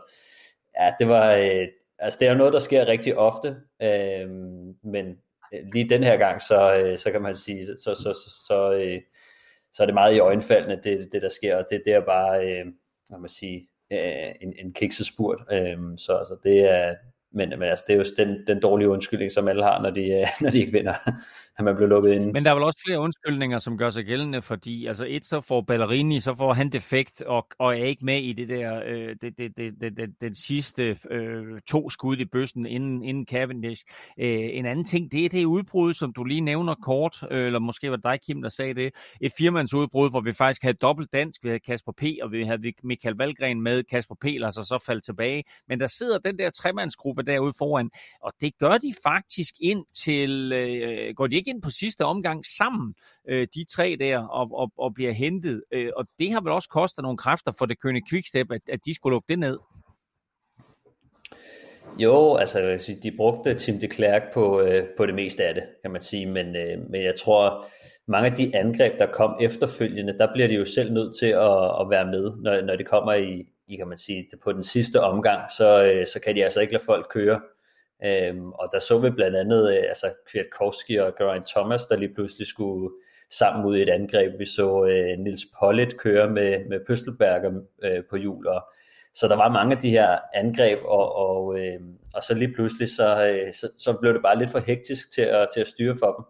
ja, 0.80 0.94
det 1.00 1.08
var, 1.08 1.34
øh, 1.34 1.68
altså 2.00 2.20
det 2.20 2.28
er 2.28 2.32
jo 2.32 2.38
noget, 2.38 2.54
der 2.54 2.60
sker 2.60 2.88
rigtig 2.88 3.18
ofte, 3.18 3.48
øhm, 3.82 4.70
øh, 4.70 4.76
men 4.84 5.18
lige 5.74 5.90
den 5.90 6.04
her 6.04 6.18
gang, 6.18 6.42
så, 6.42 6.76
øh, 6.76 6.98
så 6.98 7.12
kan 7.12 7.22
man 7.22 7.36
sige, 7.36 7.66
så, 7.66 7.96
så, 7.96 7.96
så, 7.96 8.46
så, 8.48 8.74
øh, 8.74 9.02
så 9.74 9.84
er 9.84 9.86
det 9.86 9.94
meget 9.94 10.16
i 10.16 10.20
øjenfaldene, 10.20 10.82
det, 10.84 11.10
det 11.12 11.22
der 11.22 11.30
sker, 11.30 11.56
og 11.58 11.66
det, 11.70 11.82
det 11.86 11.94
er 11.94 12.06
bare, 12.06 12.46
øh, 12.46 12.66
hvad 13.10 13.20
man 13.20 13.30
sige, 13.30 13.68
øh, 13.92 14.32
en, 14.42 14.54
en 14.60 14.74
kiksespurt. 14.74 15.42
Øh, 15.52 15.78
så 15.98 16.18
altså, 16.18 16.38
det 16.44 16.72
er, 16.72 16.96
men, 17.32 17.50
men 17.50 17.64
altså, 17.64 17.86
det 17.88 17.94
er 17.94 17.98
jo 17.98 18.06
den, 18.18 18.48
den 18.48 18.60
dårlige 18.60 18.90
undskyldning, 18.90 19.32
som 19.32 19.48
alle 19.48 19.64
har, 19.64 19.82
når 19.82 19.90
de, 19.90 20.10
øh, 20.10 20.28
når 20.42 20.50
de 20.50 20.60
ikke 20.60 20.72
vinder, 20.72 20.94
at 21.58 21.66
man 21.66 21.76
blev 21.76 21.90
lukket 21.90 22.14
ind. 22.14 22.32
Men 22.32 22.46
der 22.46 22.52
er 22.52 22.56
vel 22.56 22.64
også 22.64 22.80
flere 22.88 23.00
undskyldninger, 23.00 23.60
som 23.60 23.78
gør 23.78 23.90
sig 23.90 24.06
gældende, 24.06 24.42
fordi 24.42 24.86
altså 24.86 25.06
et, 25.10 25.26
så 25.26 25.42
får 25.42 25.62
Ballerini, 25.62 26.20
så 26.20 26.36
får 26.36 26.54
han 26.54 26.70
defekt, 26.70 27.22
og, 27.22 27.48
og 27.60 27.80
er 27.80 27.84
ikke 27.84 28.06
med 28.06 28.22
i 28.22 28.34
det 28.34 28.50
der, 28.50 28.82
øh, 28.86 29.16
det, 29.22 29.38
det, 29.38 29.58
det, 29.58 29.82
det, 29.82 29.98
det, 29.98 30.22
den 30.22 30.36
sidste 30.36 30.98
øh, 31.12 31.62
to 31.68 31.90
skud 31.90 32.18
i 32.18 32.26
bøssen 32.26 32.66
inden, 32.66 33.04
inden 33.04 33.26
Cavendish. 33.26 33.84
Øh, 34.20 34.50
en 34.52 34.66
anden 34.66 34.86
ting, 34.86 35.12
det 35.12 35.26
er 35.26 35.30
det 35.30 35.46
udbrud, 35.46 35.94
som 35.94 36.14
du 36.14 36.24
lige 36.24 36.42
nævner 36.42 36.76
kort, 36.76 37.18
øh, 37.32 37.46
eller 37.46 37.60
måske 37.60 37.90
var 37.90 37.96
det 37.96 38.04
dig, 38.04 38.20
Kim, 38.22 38.42
der 38.42 38.50
sagde 38.50 38.74
det, 38.74 38.94
et 39.22 39.32
firmandsudbrud, 39.38 40.10
hvor 40.10 40.22
vi 40.22 40.32
faktisk 40.32 40.62
havde 40.62 40.78
dobbelt 40.82 41.14
dansk, 41.14 41.44
vi 41.44 41.50
havde 41.50 41.60
Kasper 41.60 41.92
P., 41.92 42.04
og 42.22 42.32
vi 42.32 42.44
havde 42.44 42.74
Michael 42.84 43.16
Valgren 43.16 43.62
med, 43.62 43.84
Kasper 43.84 44.16
P. 44.22 44.26
lader 44.26 44.52
sig 44.52 44.66
så 44.66 44.84
falde 44.86 45.02
tilbage, 45.02 45.44
men 45.68 45.80
der 45.80 45.88
sidder 45.88 46.18
den 46.20 46.40
der 46.40 46.50
tremandsgruppe 46.50 47.24
derude 47.24 47.54
foran, 47.58 47.90
og 48.22 48.34
det 48.42 48.58
gør 48.60 48.78
de 48.78 48.94
faktisk 49.04 49.54
ind 49.62 49.86
til, 50.04 50.54
øh, 50.54 51.16
går 51.16 51.28
de 51.28 51.36
ikke 51.36 51.43
ind 51.48 51.62
på 51.62 51.70
sidste 51.70 52.06
omgang 52.06 52.46
sammen, 52.46 52.94
øh, 53.28 53.48
de 53.56 53.66
tre 53.66 53.98
der, 54.00 54.20
og, 54.20 54.50
og, 54.54 54.72
og 54.78 54.94
bliver 54.94 55.12
hentet, 55.12 55.64
øh, 55.72 55.92
og 55.96 56.06
det 56.20 56.32
har 56.32 56.42
vel 56.42 56.52
også 56.52 56.70
kostet 56.70 57.02
nogle 57.02 57.18
kræfter 57.18 57.52
for 57.60 57.66
det 57.66 57.82
kønne 57.82 58.02
Quickstep, 58.10 58.52
at, 58.52 58.62
at 58.70 58.80
de 58.86 58.96
skulle 58.96 59.14
lukke 59.14 59.28
det 59.30 59.40
ned. 59.40 59.58
Jo, 61.98 62.36
altså 62.36 62.60
jeg 62.60 62.68
vil 62.68 62.80
sige, 62.80 63.00
de 63.04 63.18
brugte 63.18 63.54
Tim 63.54 63.80
de 63.80 63.88
Klerk 63.88 64.34
på, 64.34 64.62
øh, 64.62 64.88
på 64.98 65.06
det 65.06 65.16
meste 65.16 65.44
af 65.44 65.54
det, 65.54 65.64
kan 65.82 65.92
man 65.92 66.02
sige, 66.02 66.26
men, 66.26 66.56
øh, 66.56 66.90
men 66.90 67.04
jeg 67.04 67.14
tror, 67.20 67.66
mange 68.08 68.30
af 68.30 68.36
de 68.36 68.56
angreb, 68.56 69.00
der 69.00 69.06
kom 69.06 69.38
efterfølgende, 69.42 70.18
der 70.18 70.34
bliver 70.34 70.48
de 70.48 70.54
jo 70.54 70.66
selv 70.66 70.94
nødt 70.94 71.18
til 71.20 71.26
at, 71.26 71.82
at 71.82 71.90
være 71.90 72.06
med, 72.06 72.32
når, 72.42 72.62
når 72.62 72.76
det 72.76 72.88
kommer 72.88 73.14
i, 73.14 73.48
i, 73.68 73.76
kan 73.76 73.88
man 73.88 73.98
sige, 73.98 74.30
på 74.44 74.52
den 74.52 74.64
sidste 74.64 75.02
omgang, 75.02 75.52
så, 75.58 75.84
øh, 75.84 76.08
så 76.08 76.20
kan 76.20 76.36
de 76.36 76.44
altså 76.44 76.62
ikke 76.62 76.74
lade 76.74 76.86
folk 76.86 77.08
køre. 77.10 77.42
Øhm, 78.06 78.52
og 78.52 78.70
der 78.72 78.80
så 78.80 79.00
vi 79.00 79.10
blandt 79.10 79.38
andet 79.38 79.78
øh, 79.78 79.84
altså 79.88 80.14
Kwiatkowski 80.32 80.96
og 80.96 81.16
Geraint 81.18 81.48
Thomas, 81.48 81.86
der 81.86 81.98
lige 81.98 82.14
pludselig 82.14 82.48
skulle 82.48 82.96
sammen 83.32 83.66
ud 83.66 83.78
i 83.78 83.82
et 83.82 83.90
angreb. 83.90 84.40
Vi 84.40 84.46
så 84.46 84.86
øh, 84.86 85.20
Nils 85.20 85.42
Pollitt 85.60 85.98
køre 85.98 86.30
med, 86.30 86.66
med 86.70 86.80
Pøstelberger 86.88 87.62
øh, 87.84 88.04
på 88.10 88.16
hjul, 88.16 88.48
og, 88.48 88.64
så 89.16 89.28
der 89.28 89.36
var 89.36 89.50
mange 89.50 89.76
af 89.76 89.82
de 89.82 89.90
her 89.90 90.18
angreb, 90.34 90.78
og, 90.86 91.16
og, 91.16 91.60
øh, 91.60 91.80
og 92.14 92.24
så 92.24 92.34
lige 92.34 92.54
pludselig, 92.54 92.96
så, 92.96 93.28
øh, 93.28 93.54
så, 93.54 93.70
så 93.78 93.94
blev 93.94 94.14
det 94.14 94.22
bare 94.22 94.40
lidt 94.40 94.52
for 94.52 94.60
hektisk 94.60 95.14
til 95.14 95.22
at, 95.22 95.48
til 95.54 95.62
at 95.62 95.68
styre 95.68 95.96
for 96.00 96.12
dem. 96.16 96.26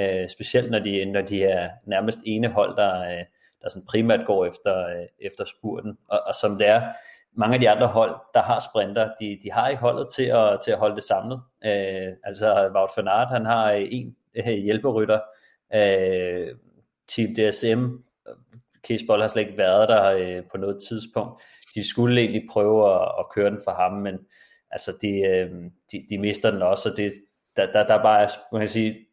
Øh, 0.00 0.28
specielt 0.28 0.70
når 0.70 0.78
de, 0.78 1.04
når 1.04 1.20
de 1.20 1.44
er 1.44 1.70
nærmest 1.86 2.18
ene 2.26 2.48
hold, 2.48 2.76
der, 2.76 3.02
øh, 3.02 3.24
der 3.62 3.68
sådan 3.68 3.86
primært 3.86 4.26
går 4.26 4.46
efter, 4.46 4.86
øh, 4.86 5.06
efter 5.20 5.44
spurten. 5.44 5.98
Og, 6.08 6.20
og 6.26 6.34
som 6.34 6.58
det 6.58 6.66
er, 6.68 6.82
mange 7.32 7.54
af 7.54 7.60
de 7.60 7.70
andre 7.70 7.86
hold, 7.86 8.14
der 8.34 8.42
har 8.42 8.64
sprinter, 8.70 9.10
de, 9.20 9.38
de 9.42 9.52
har 9.52 9.68
ikke 9.68 9.82
holdet 9.82 10.08
til 10.14 10.24
at, 10.24 10.60
til 10.64 10.70
at 10.70 10.78
holde 10.78 10.96
det 10.96 11.04
samlet. 11.04 11.40
Øh, 11.64 12.12
altså 12.24 12.70
Wout 12.74 12.90
van 12.96 13.08
Aert, 13.08 13.28
han 13.28 13.46
har 13.46 13.70
en 13.70 14.16
øh, 14.34 14.54
hjælperytter. 14.54 15.20
Øh, 15.74 16.48
Team 17.08 17.34
DSM, 17.34 17.86
Kiesbold 18.82 19.20
har 19.20 19.28
slet 19.28 19.42
ikke 19.42 19.58
været 19.58 19.88
der 19.88 20.04
øh, 20.04 20.42
på 20.50 20.56
noget 20.56 20.82
tidspunkt. 20.88 21.42
De 21.74 21.88
skulle 21.88 22.20
egentlig 22.20 22.48
prøve 22.50 22.94
at, 22.94 23.12
at 23.18 23.26
køre 23.34 23.50
den 23.50 23.60
for 23.64 23.72
ham, 23.72 23.92
men 23.92 24.18
altså 24.70 24.92
de, 25.02 25.20
øh, 25.20 25.50
de, 25.92 26.06
de 26.10 26.18
mister 26.18 26.50
den 26.50 26.62
også, 26.62 26.90
og 26.90 26.96
det, 26.96 27.12
der, 27.56 27.72
der, 27.72 27.86
der 27.86 27.94
er 27.94 28.02
bare, 28.02 28.28
man 28.52 28.60
kan 28.60 28.68
sige, 28.68 29.06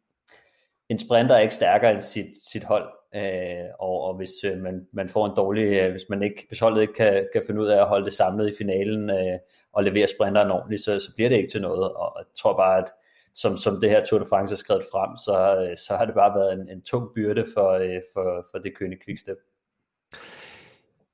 en 0.89 0.99
sprinter 0.99 1.35
er 1.35 1.39
ikke 1.39 1.55
stærkere 1.55 1.91
end 1.91 2.01
sit, 2.01 2.27
sit 2.51 2.63
hold, 2.63 2.89
Øh, 3.15 3.69
og, 3.79 4.01
og 4.01 4.15
hvis 4.15 4.29
øh, 4.43 4.57
man, 4.57 4.87
man 4.91 5.09
får 5.09 5.25
en 5.25 5.35
dårlig, 5.35 5.63
øh, 5.63 5.91
hvis 5.91 6.09
man 6.09 6.23
ikke, 6.23 6.45
hvis 6.47 6.59
holdet 6.59 6.81
ikke 6.81 6.93
kan, 6.93 7.27
kan 7.33 7.43
finde 7.47 7.61
ud 7.61 7.67
af 7.67 7.81
at 7.81 7.87
holde 7.87 8.05
det 8.05 8.13
samlet 8.13 8.49
i 8.49 8.57
finalen 8.57 9.09
øh, 9.09 9.39
og 9.73 9.83
levere 9.83 10.07
sprinteren 10.07 10.51
ordentligt, 10.51 10.83
så, 10.83 10.99
så 10.99 11.15
bliver 11.15 11.29
det 11.29 11.37
ikke 11.37 11.49
til 11.49 11.61
noget. 11.61 11.91
Og 11.93 12.15
jeg 12.17 12.25
tror 12.35 12.57
bare, 12.57 12.77
at 12.77 12.91
som, 13.33 13.57
som 13.57 13.81
det 13.81 13.89
her 13.89 14.05
Tour 14.05 14.19
de 14.19 14.25
France 14.25 14.53
er 14.53 14.57
skrevet 14.57 14.83
frem, 14.91 15.17
så, 15.17 15.67
øh, 15.69 15.77
så 15.77 15.95
har 15.95 16.05
det 16.05 16.15
bare 16.15 16.39
været 16.39 16.53
en, 16.53 16.69
en 16.69 16.81
tung 16.81 17.13
byrde 17.15 17.45
for, 17.53 17.69
øh, 17.69 18.01
for, 18.13 18.47
for 18.51 18.57
det 18.57 18.77
kønne 18.77 18.97
Quickstep. 19.05 19.37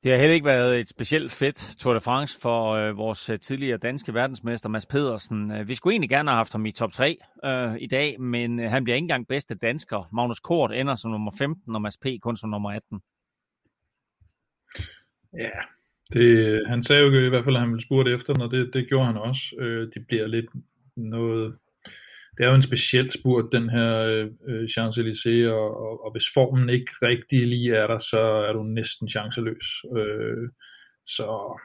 Det 0.05 0.13
har 0.13 0.19
heller 0.19 0.33
ikke 0.33 0.45
været 0.45 0.79
et 0.79 0.89
specielt 0.89 1.31
fedt 1.31 1.75
Tour 1.79 1.93
de 1.93 2.01
France 2.01 2.39
for 2.41 2.71
øh, 2.71 2.97
vores 2.97 3.29
øh, 3.29 3.39
tidligere 3.39 3.77
danske 3.77 4.13
verdensmester 4.13 4.69
Mads 4.69 4.85
Pedersen. 4.85 5.51
Øh, 5.51 5.67
vi 5.67 5.75
skulle 5.75 5.93
egentlig 5.93 6.09
gerne 6.09 6.29
have 6.29 6.37
haft 6.37 6.51
ham 6.51 6.65
i 6.65 6.71
top 6.71 6.91
3 6.91 7.17
øh, 7.45 7.75
i 7.79 7.87
dag, 7.87 8.21
men 8.21 8.59
øh, 8.59 8.71
han 8.71 8.83
bliver 8.83 8.95
ikke 8.95 9.03
engang 9.03 9.27
bedste 9.27 9.55
dansker. 9.55 10.09
Magnus 10.13 10.39
Kort 10.39 10.71
ender 10.73 10.95
som 10.95 11.11
nummer 11.11 11.31
15, 11.37 11.75
og 11.75 11.81
Mads 11.81 11.97
P. 11.97 12.05
kun 12.21 12.37
som 12.37 12.49
nummer 12.49 12.71
18. 12.71 12.99
Ja, 15.37 15.49
det, 16.13 16.61
han 16.67 16.83
sagde 16.83 17.01
jo 17.01 17.25
i 17.25 17.29
hvert 17.29 17.45
fald, 17.45 17.55
at 17.55 17.61
han 17.61 17.71
ville 17.71 17.85
spurgte 17.85 18.13
efter, 18.13 18.43
og 18.43 18.51
det, 18.51 18.73
det 18.73 18.87
gjorde 18.87 19.05
han 19.05 19.17
også. 19.17 19.55
Øh, 19.59 19.87
det 19.93 20.07
bliver 20.07 20.27
lidt 20.27 20.49
noget 20.97 21.57
det 22.37 22.45
er 22.45 22.49
jo 22.49 22.55
en 22.55 22.61
speciel 22.61 23.11
spurt, 23.11 23.45
den 23.51 23.69
her 23.69 23.99
øh, 23.99 24.25
øh, 24.47 24.63
Champs-Élysées, 24.63 25.49
og, 25.49 25.77
og, 25.85 26.05
og 26.05 26.11
hvis 26.11 26.25
formen 26.33 26.69
ikke 26.69 26.91
rigtig 27.01 27.47
lige 27.47 27.75
er 27.75 27.87
der, 27.87 27.97
så 27.97 28.19
er 28.19 28.53
du 28.53 28.63
næsten 28.63 29.09
chanceløs. 29.09 29.67
Øh, 29.97 30.47
så 31.05 31.59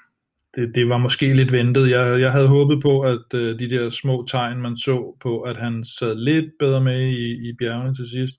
det, 0.54 0.74
det 0.74 0.88
var 0.88 0.98
måske 0.98 1.34
lidt 1.34 1.52
ventet. 1.52 1.90
Jeg, 1.90 2.20
jeg 2.20 2.32
havde 2.32 2.48
håbet 2.48 2.82
på, 2.82 3.00
at 3.00 3.34
øh, 3.34 3.58
de 3.58 3.70
der 3.70 3.90
små 3.90 4.26
tegn, 4.28 4.60
man 4.60 4.76
så 4.76 5.16
på, 5.22 5.40
at 5.40 5.56
han 5.56 5.84
sad 5.84 6.14
lidt 6.14 6.50
bedre 6.58 6.80
med 6.80 7.08
i, 7.08 7.48
i 7.48 7.52
bjergene 7.58 7.94
til 7.94 8.10
sidst, 8.10 8.34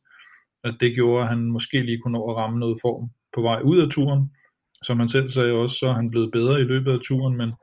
at 0.63 0.75
det 0.79 0.95
gjorde, 0.95 1.21
at 1.23 1.29
han 1.29 1.51
måske 1.51 1.81
lige 1.81 1.99
kunne 2.01 2.13
nå 2.13 2.29
at 2.29 2.37
ramme 2.37 2.59
noget 2.59 2.77
form 2.81 3.09
på 3.35 3.41
vej 3.41 3.61
ud 3.63 3.79
af 3.79 3.89
turen. 3.89 4.31
Som 4.83 4.99
han 4.99 5.09
selv 5.09 5.29
sagde 5.29 5.51
også, 5.51 5.75
så 5.75 5.87
er 5.87 5.93
han 5.93 6.09
blevet 6.09 6.31
bedre 6.31 6.61
i 6.61 6.63
løbet 6.63 6.91
af 6.91 6.99
turen, 6.99 7.37
men 7.37 7.53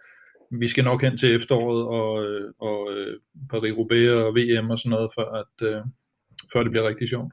vi 0.50 0.68
skal 0.68 0.84
nok 0.84 1.02
hen 1.02 1.16
til 1.16 1.34
efteråret 1.34 1.86
og, 1.86 2.24
øh, 2.24 2.52
og 2.58 2.92
øh, 2.92 3.20
Paris-Roubaix 3.52 4.10
og 4.10 4.34
VM 4.34 4.70
og 4.70 4.78
sådan 4.78 4.90
noget, 4.90 5.10
før, 5.16 5.24
at, 5.24 5.66
øh, 5.68 5.82
før 6.52 6.62
det 6.62 6.70
bliver 6.70 6.88
rigtig 6.88 7.08
sjovt. 7.08 7.32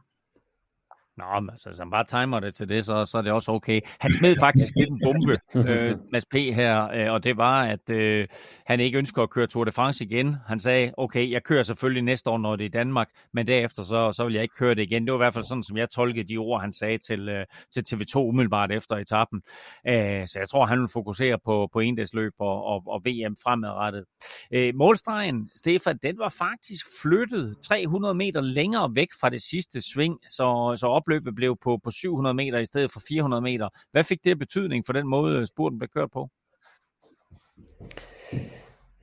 Nå, 1.18 1.40
men 1.40 1.50
altså, 1.50 1.70
hvis 1.70 1.80
han 1.80 1.92
bare 1.92 2.06
timer 2.06 2.40
det 2.40 2.56
til 2.56 2.70
det, 2.70 2.86
så, 2.86 3.06
så 3.06 3.18
er 3.18 3.22
det 3.22 3.32
også 3.32 3.52
okay. 3.52 3.82
Han 4.00 4.12
smed 4.12 4.36
faktisk 4.40 4.74
lidt 4.76 4.90
en 4.90 5.00
bombe, 5.04 5.40
øh, 5.72 5.98
Mads 6.12 6.26
P. 6.26 6.36
her, 6.36 6.88
øh, 6.88 7.14
og 7.14 7.24
det 7.24 7.38
var, 7.38 7.64
at 7.64 7.90
øh, 7.90 8.28
han 8.66 8.80
ikke 8.80 8.98
ønsker 8.98 9.24
at 9.24 9.30
køre 9.30 9.48
Tour 9.48 9.64
de 9.64 9.72
France 9.72 10.06
igen. 10.06 10.36
Han 10.48 10.60
sagde, 10.60 10.94
okay, 10.98 11.32
jeg 11.32 11.44
kører 11.44 11.64
selvfølgelig 11.64 12.04
næste 12.04 12.30
år, 12.30 12.38
når 12.38 12.56
det 12.56 12.64
er 12.64 12.70
i 12.70 12.72
Danmark, 12.72 13.10
men 13.34 13.48
derefter 13.48 13.84
så, 13.84 14.12
så 14.12 14.24
vil 14.26 14.34
jeg 14.34 14.44
ikke 14.44 14.56
køre 14.56 14.76
det 14.76 14.82
igen. 14.82 15.06
Det 15.06 15.12
var 15.12 15.18
i 15.18 15.24
hvert 15.24 15.34
fald 15.34 15.46
sådan, 15.46 15.64
som 15.64 15.78
jeg 15.78 15.90
tolkede 15.90 16.28
de 16.28 16.38
ord, 16.38 16.62
han 16.62 16.74
sagde 16.74 16.98
til, 16.98 17.30
øh, 17.30 17.46
til 17.74 17.84
TV2 17.90 18.18
umiddelbart 18.18 18.72
efter 18.72 18.96
etappen. 18.96 19.42
Øh, 19.88 20.28
så 20.28 20.36
jeg 20.40 20.50
tror, 20.50 20.66
han 20.66 20.80
vil 20.80 20.88
fokusere 20.94 21.40
på, 21.46 21.70
på 21.74 21.80
endagsløb 21.80 22.34
og, 22.40 22.64
og, 22.64 22.84
og 22.88 23.02
VM 23.06 23.36
fremadrettet. 23.44 24.06
Øh, 24.54 24.76
målstregen, 24.76 25.50
Stefan, 25.56 26.00
den 26.04 26.20
var 26.20 26.30
faktisk 26.30 26.86
flyttet 27.02 27.58
300 27.64 28.14
meter 28.14 28.42
længere 28.42 28.96
væk 28.96 29.08
fra 29.20 29.30
det 29.30 29.42
sidste 29.42 29.82
sving, 29.82 30.20
så, 30.28 30.76
så 30.80 30.88
op 30.88 31.05
opløbet 31.06 31.36
blev 31.36 31.58
på, 31.64 31.80
på 31.84 31.92
700 31.92 32.34
meter 32.34 32.60
i 32.60 32.66
stedet 32.66 32.92
for 32.92 33.00
400 33.08 33.42
meter. 33.42 33.70
Hvad 33.92 34.04
fik 34.04 34.24
det 34.24 34.40
betydning 34.40 34.86
for 34.86 34.94
den 34.94 35.08
måde, 35.08 35.40
øh, 35.40 35.48
spurten 35.48 35.80
blev 35.80 35.90
kørt 35.90 36.12
på? 36.12 36.30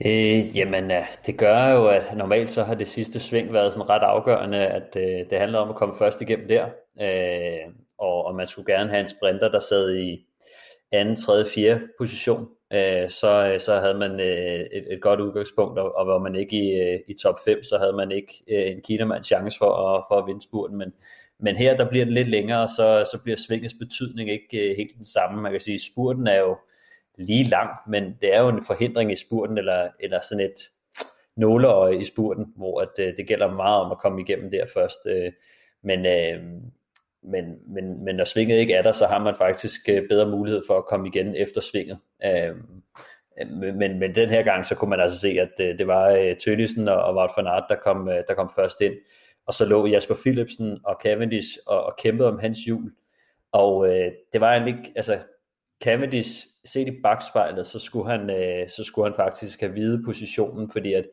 Øh, 0.05 0.57
jamen, 0.57 0.93
det 1.27 1.39
gør 1.39 1.69
jo, 1.69 1.87
at 1.87 2.17
normalt 2.17 2.51
så 2.51 2.65
har 2.65 2.75
det 2.75 2.89
sidste 2.89 3.21
sving 3.21 3.53
været 3.53 3.73
sådan 3.73 3.89
ret 3.89 4.03
afgørende, 4.03 4.59
at 4.59 4.97
øh, 4.97 5.31
det 5.31 5.39
handler 5.39 5.59
om 5.59 5.71
at 5.71 5.77
komme 5.77 5.95
først 5.99 6.21
igennem 6.21 6.49
der. 6.49 6.67
Øh, 7.01 7.75
og, 7.99 8.25
og 8.25 8.35
man 8.35 8.47
skulle 8.47 8.75
gerne 8.75 8.91
have 8.91 9.03
en 9.03 9.09
sprinter, 9.09 9.51
der 9.51 9.61
sad 9.61 9.97
i 9.97 10.27
anden, 10.93 11.17
tredje, 11.17 11.47
fjerde 11.55 11.81
position. 11.99 12.49
Øh, 12.73 13.11
så, 13.11 13.53
øh, 13.53 13.61
så 13.61 13.81
havde 13.81 13.99
man 13.99 14.21
øh, 14.21 14.61
et, 14.73 14.93
et 14.93 15.03
godt 15.03 15.21
udgangspunkt, 15.21 15.79
og, 15.79 15.97
og 15.97 16.07
var 16.07 16.19
man 16.19 16.35
ikke 16.35 16.57
i, 16.57 16.81
øh, 16.81 17.01
i 17.09 17.15
top 17.23 17.39
5, 17.45 17.63
så 17.63 17.79
havde 17.79 17.93
man 17.93 18.13
ikke 18.13 18.45
øh, 18.49 18.71
en 18.71 18.83
kinemands 18.83 19.27
chance 19.27 19.59
for 19.59 19.73
at, 19.75 20.05
for 20.09 20.15
at 20.19 20.27
vinde 20.27 20.43
spurten. 20.43 20.79
Men, 20.79 20.93
men 21.43 21.57
her 21.57 21.77
der 21.77 21.89
bliver 21.89 22.05
det 22.05 22.15
lidt 22.15 22.29
længere, 22.29 22.69
så, 22.69 23.09
så 23.13 23.19
bliver 23.23 23.37
svingets 23.37 23.75
betydning 23.75 24.31
ikke 24.31 24.71
øh, 24.71 24.77
helt 24.77 24.97
den 24.97 25.05
samme. 25.05 25.43
Man 25.43 25.53
kan 25.53 25.61
sige, 25.61 25.75
at 25.75 25.81
spurten 25.81 26.27
er 26.27 26.39
jo 26.39 26.57
lige 27.19 27.45
lang, 27.45 27.71
men 27.87 28.19
det 28.21 28.35
er 28.35 28.41
jo 28.41 28.49
en 28.49 28.65
forhindring 28.65 29.13
i 29.13 29.17
spurten, 29.17 29.59
eller, 29.59 29.89
eller 30.01 30.21
sådan 30.21 30.45
et 30.45 30.71
nåleøje 31.37 32.01
i 32.01 32.05
spurten, 32.05 32.53
hvor 32.57 32.81
at, 32.81 32.89
øh, 32.99 33.17
det 33.17 33.27
gælder 33.27 33.55
meget 33.55 33.81
om 33.81 33.93
at 33.93 33.99
komme 33.99 34.21
igennem 34.21 34.51
der 34.51 34.67
først. 34.75 34.99
Øh, 35.07 35.33
men, 35.83 36.07
øh, 36.07 36.43
men, 37.23 37.59
men, 37.67 38.05
men 38.05 38.17
når 38.17 38.25
svinget 38.25 38.57
ikke 38.57 38.75
er 38.75 38.83
der, 38.83 38.93
så 38.93 39.07
har 39.07 39.19
man 39.19 39.37
faktisk 39.37 39.89
øh, 39.89 40.09
bedre 40.09 40.31
mulighed 40.31 40.63
for 40.67 40.79
at 40.79 40.85
komme 40.85 41.09
igen 41.09 41.37
efter 41.37 41.61
svinget. 41.61 41.99
Øh, 42.25 42.55
men, 43.75 43.99
men 43.99 44.15
den 44.15 44.29
her 44.29 44.43
gang, 44.43 44.67
så 44.67 44.75
kunne 44.75 44.91
man 44.91 45.01
altså 45.01 45.19
se, 45.19 45.29
at 45.29 45.49
det, 45.59 45.79
det 45.79 45.87
var 45.87 46.09
øh, 46.09 46.37
Tønnesen 46.37 46.89
og, 46.89 47.03
og 47.03 47.15
Wout 47.15 47.31
van 47.37 47.47
Aert, 47.47 47.65
der 47.69 47.77
kom, 47.77 48.09
øh, 48.09 48.23
der 48.29 48.35
kom 48.35 48.51
først 48.57 48.81
ind 48.81 48.95
og 49.47 49.55
så 49.55 49.65
lå 49.65 49.87
Jasper 49.87 50.15
Philipsen 50.15 50.79
og 50.85 51.01
Cavendish 51.03 51.59
og, 51.67 51.85
og 51.85 51.97
kæmpede 51.99 52.29
om 52.29 52.39
hans 52.39 52.59
hjul. 52.59 52.93
Og 53.53 53.89
øh, 53.89 54.13
det 54.33 54.41
var 54.41 54.53
egentlig 54.53 54.79
ikke, 54.79 54.93
altså 54.97 55.19
Cavendish 55.85 56.47
set 56.65 56.89
i 56.89 57.01
bagspejlet, 57.03 57.67
så 57.67 57.79
skulle 57.79 58.11
han, 58.11 58.31
øh, 58.31 58.69
så 58.69 58.85
skulle 58.85 59.09
han 59.09 59.17
faktisk 59.17 59.61
have 59.61 59.75
vide 59.75 60.03
positionen, 60.05 60.71
fordi 60.71 60.93
at, 60.93 61.07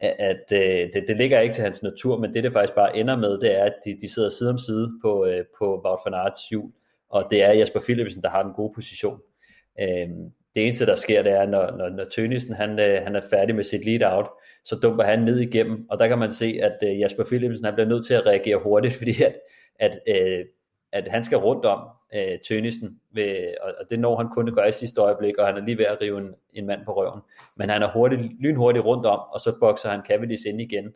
at, 0.00 0.16
at 0.18 0.52
øh, 0.52 0.92
det, 0.92 1.04
det 1.08 1.16
ligger 1.16 1.40
ikke 1.40 1.54
til 1.54 1.64
hans 1.64 1.82
natur, 1.82 2.18
men 2.18 2.34
det 2.34 2.44
det 2.44 2.52
faktisk 2.52 2.74
bare 2.74 2.96
ender 2.96 3.16
med, 3.16 3.38
det 3.38 3.58
er, 3.58 3.64
at 3.64 3.74
de, 3.84 3.98
de 4.00 4.14
sidder 4.14 4.28
side 4.28 4.50
om 4.50 4.58
side 4.58 4.92
på, 5.02 5.26
øh, 5.26 5.44
på 5.58 5.82
Wout 5.84 5.98
van 6.04 6.14
Aerts 6.14 6.48
hjul, 6.48 6.72
og 7.08 7.26
det 7.30 7.42
er 7.42 7.52
Jasper 7.52 7.80
Philipsen, 7.80 8.22
der 8.22 8.30
har 8.30 8.42
den 8.42 8.52
gode 8.52 8.72
position. 8.74 9.20
Øh, 9.80 10.08
det 10.54 10.64
eneste, 10.64 10.86
der 10.86 10.94
sker, 10.94 11.22
det 11.22 11.32
er, 11.32 11.46
når, 11.46 11.76
når, 11.76 11.88
når 11.88 12.04
Tønissen 12.04 12.54
han, 12.54 12.78
øh, 12.78 13.02
han 13.02 13.16
er 13.16 13.20
færdig 13.30 13.54
med 13.54 13.64
sit 13.64 13.84
lead-out, 13.84 14.26
så 14.64 14.76
dumper 14.76 15.04
han 15.04 15.18
ned 15.18 15.38
igennem, 15.38 15.86
og 15.90 15.98
der 15.98 16.08
kan 16.08 16.18
man 16.18 16.32
se, 16.32 16.58
at 16.62 16.78
øh, 16.82 17.00
Jasper 17.00 17.24
Philipsen 17.24 17.64
han 17.64 17.74
bliver 17.74 17.88
nødt 17.88 18.06
til 18.06 18.14
at 18.14 18.26
reagere 18.26 18.60
hurtigt, 18.62 18.94
fordi 18.98 19.22
at, 19.22 19.36
at, 19.78 19.98
øh, 20.08 20.44
at 20.92 21.08
han 21.08 21.24
skal 21.24 21.38
rundt 21.38 21.64
om 21.64 21.88
øh, 22.14 22.38
Tønissen, 22.48 23.00
ved, 23.14 23.54
og, 23.62 23.74
og 23.80 23.90
det 23.90 23.98
når 23.98 24.16
han 24.16 24.28
kun 24.28 24.48
at 24.48 24.54
gøre 24.54 24.68
i 24.68 24.72
sidste 24.72 25.00
øjeblik, 25.00 25.38
og 25.38 25.46
han 25.46 25.56
er 25.56 25.64
lige 25.64 25.78
ved 25.78 25.84
at 25.84 26.00
rive 26.00 26.18
en, 26.18 26.34
en 26.52 26.66
mand 26.66 26.84
på 26.84 26.96
røven. 26.96 27.20
Men 27.56 27.70
han 27.70 27.82
er 27.82 27.92
hurtigt, 27.92 28.22
lynhurtigt 28.40 28.84
rundt 28.84 29.06
om, 29.06 29.20
og 29.32 29.40
så 29.40 29.58
bokser 29.60 29.90
han 29.90 30.02
Cavendish 30.08 30.48
ind 30.48 30.60
igen. 30.60 30.92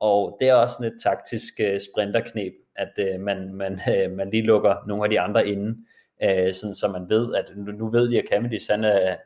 Og 0.00 0.36
det 0.40 0.48
er 0.48 0.54
også 0.54 0.74
sådan 0.74 0.92
et 0.92 1.00
taktisk 1.02 1.60
øh, 1.60 1.80
sprinterknep, 1.80 2.52
at 2.76 2.92
øh, 2.98 3.20
man, 3.20 3.54
man, 3.54 3.80
øh, 3.94 4.12
man 4.12 4.30
lige 4.30 4.42
lukker 4.42 4.74
nogle 4.86 5.04
af 5.04 5.10
de 5.10 5.20
andre 5.20 5.48
inden, 5.48 5.86
øh, 6.22 6.54
sådan 6.54 6.74
så 6.74 6.88
man 6.88 7.08
ved, 7.08 7.34
at 7.34 7.52
nu, 7.56 7.72
nu 7.72 7.90
ved 7.90 8.10
de, 8.10 8.18
at 8.18 8.24
Cavendish 8.30 8.70
han 8.70 8.84
er, 8.84 9.16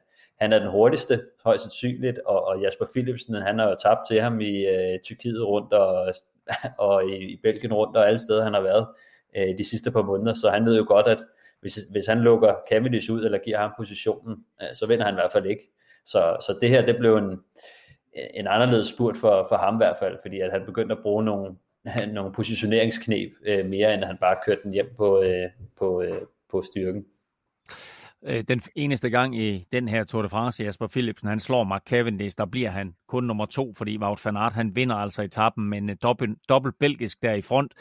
han 0.40 0.52
er 0.52 0.59
den 0.59 0.70
hurtigste, 0.70 1.23
højst 1.44 1.62
sandsynligt, 1.62 2.19
og, 2.19 2.44
og 2.44 2.62
Jasper 2.62 2.86
Philipsen, 2.93 3.35
han 3.35 3.59
har 3.59 3.69
jo 3.69 3.77
tabt 3.82 4.01
til 4.09 4.20
ham 4.20 4.40
i 4.40 4.66
øh, 4.66 4.98
Tyrkiet 5.05 5.47
rundt, 5.47 5.73
og, 5.73 6.14
og 6.89 7.09
i, 7.09 7.16
i 7.16 7.40
Belgien 7.43 7.73
rundt, 7.73 7.97
og 7.97 8.06
alle 8.06 8.19
steder 8.19 8.44
han 8.44 8.55
har 8.55 8.60
været 8.60 8.86
øh, 9.36 9.59
de 9.59 9.64
sidste 9.64 9.90
par 9.90 10.02
måneder, 10.02 10.35
så 10.35 10.51
han 10.51 10.66
ved 10.66 10.77
jo 10.77 10.85
godt, 10.89 11.06
at 11.06 11.24
hvis, 11.60 11.78
hvis 11.90 12.06
han 12.06 12.20
lukker 12.20 12.55
Cavendish 12.70 13.10
ud, 13.10 13.24
eller 13.24 13.39
giver 13.39 13.59
ham 13.59 13.73
positionen, 13.77 14.44
øh, 14.62 14.69
så 14.74 14.86
vinder 14.86 15.05
han 15.05 15.14
i 15.14 15.20
hvert 15.20 15.32
fald 15.32 15.47
ikke. 15.47 15.70
Så, 16.05 16.36
så 16.47 16.59
det 16.60 16.69
her, 16.69 16.86
det 16.86 16.97
blev 16.97 17.16
en, 17.16 17.40
en 18.35 18.47
anderledes 18.47 18.89
spurt 18.89 19.16
for, 19.16 19.47
for 19.48 19.56
ham 19.56 19.74
i 19.74 19.77
hvert 19.77 19.97
fald, 19.98 20.19
fordi 20.23 20.40
at 20.40 20.52
han 20.52 20.62
begyndte 20.66 20.94
at 20.94 21.02
bruge 21.02 21.24
nogle, 21.24 21.55
nogle 22.12 22.32
positioneringsknep 22.32 23.32
øh, 23.44 23.64
mere, 23.64 23.94
end 23.94 24.05
han 24.05 24.16
bare 24.20 24.36
kørte 24.47 24.62
den 24.62 24.73
hjem 24.73 24.94
på, 24.97 25.23
øh, 25.23 25.51
på, 25.78 26.02
øh, 26.02 26.20
på 26.52 26.62
styrken. 26.62 27.04
Øh, 28.24 28.44
den 28.48 28.60
eneste 28.76 29.10
gang 29.10 29.38
i 29.38 29.64
den 29.72 29.88
her 29.88 30.04
Tour 30.04 30.22
de 30.22 30.28
France, 30.28 30.64
Jasper 30.64 30.86
Philipsen, 30.86 31.28
han 31.28 31.40
slår 31.40 31.64
Mark 31.64 31.82
Cavendish, 31.88 32.38
der 32.38 32.46
bliver 32.46 32.70
han 32.70 32.94
kun 33.08 33.24
nummer 33.24 33.46
to, 33.46 33.74
fordi 33.74 33.98
Wout 33.98 34.24
van 34.24 34.36
Aert, 34.36 34.52
han 34.52 34.76
vinder 34.76 34.96
altså 34.96 35.22
etappen, 35.22 35.68
men 35.68 35.90
øh, 35.90 35.96
dobbelt, 36.02 36.38
dobbelt 36.48 36.74
belgisk 36.80 37.22
der 37.22 37.32
i 37.32 37.42
front. 37.42 37.72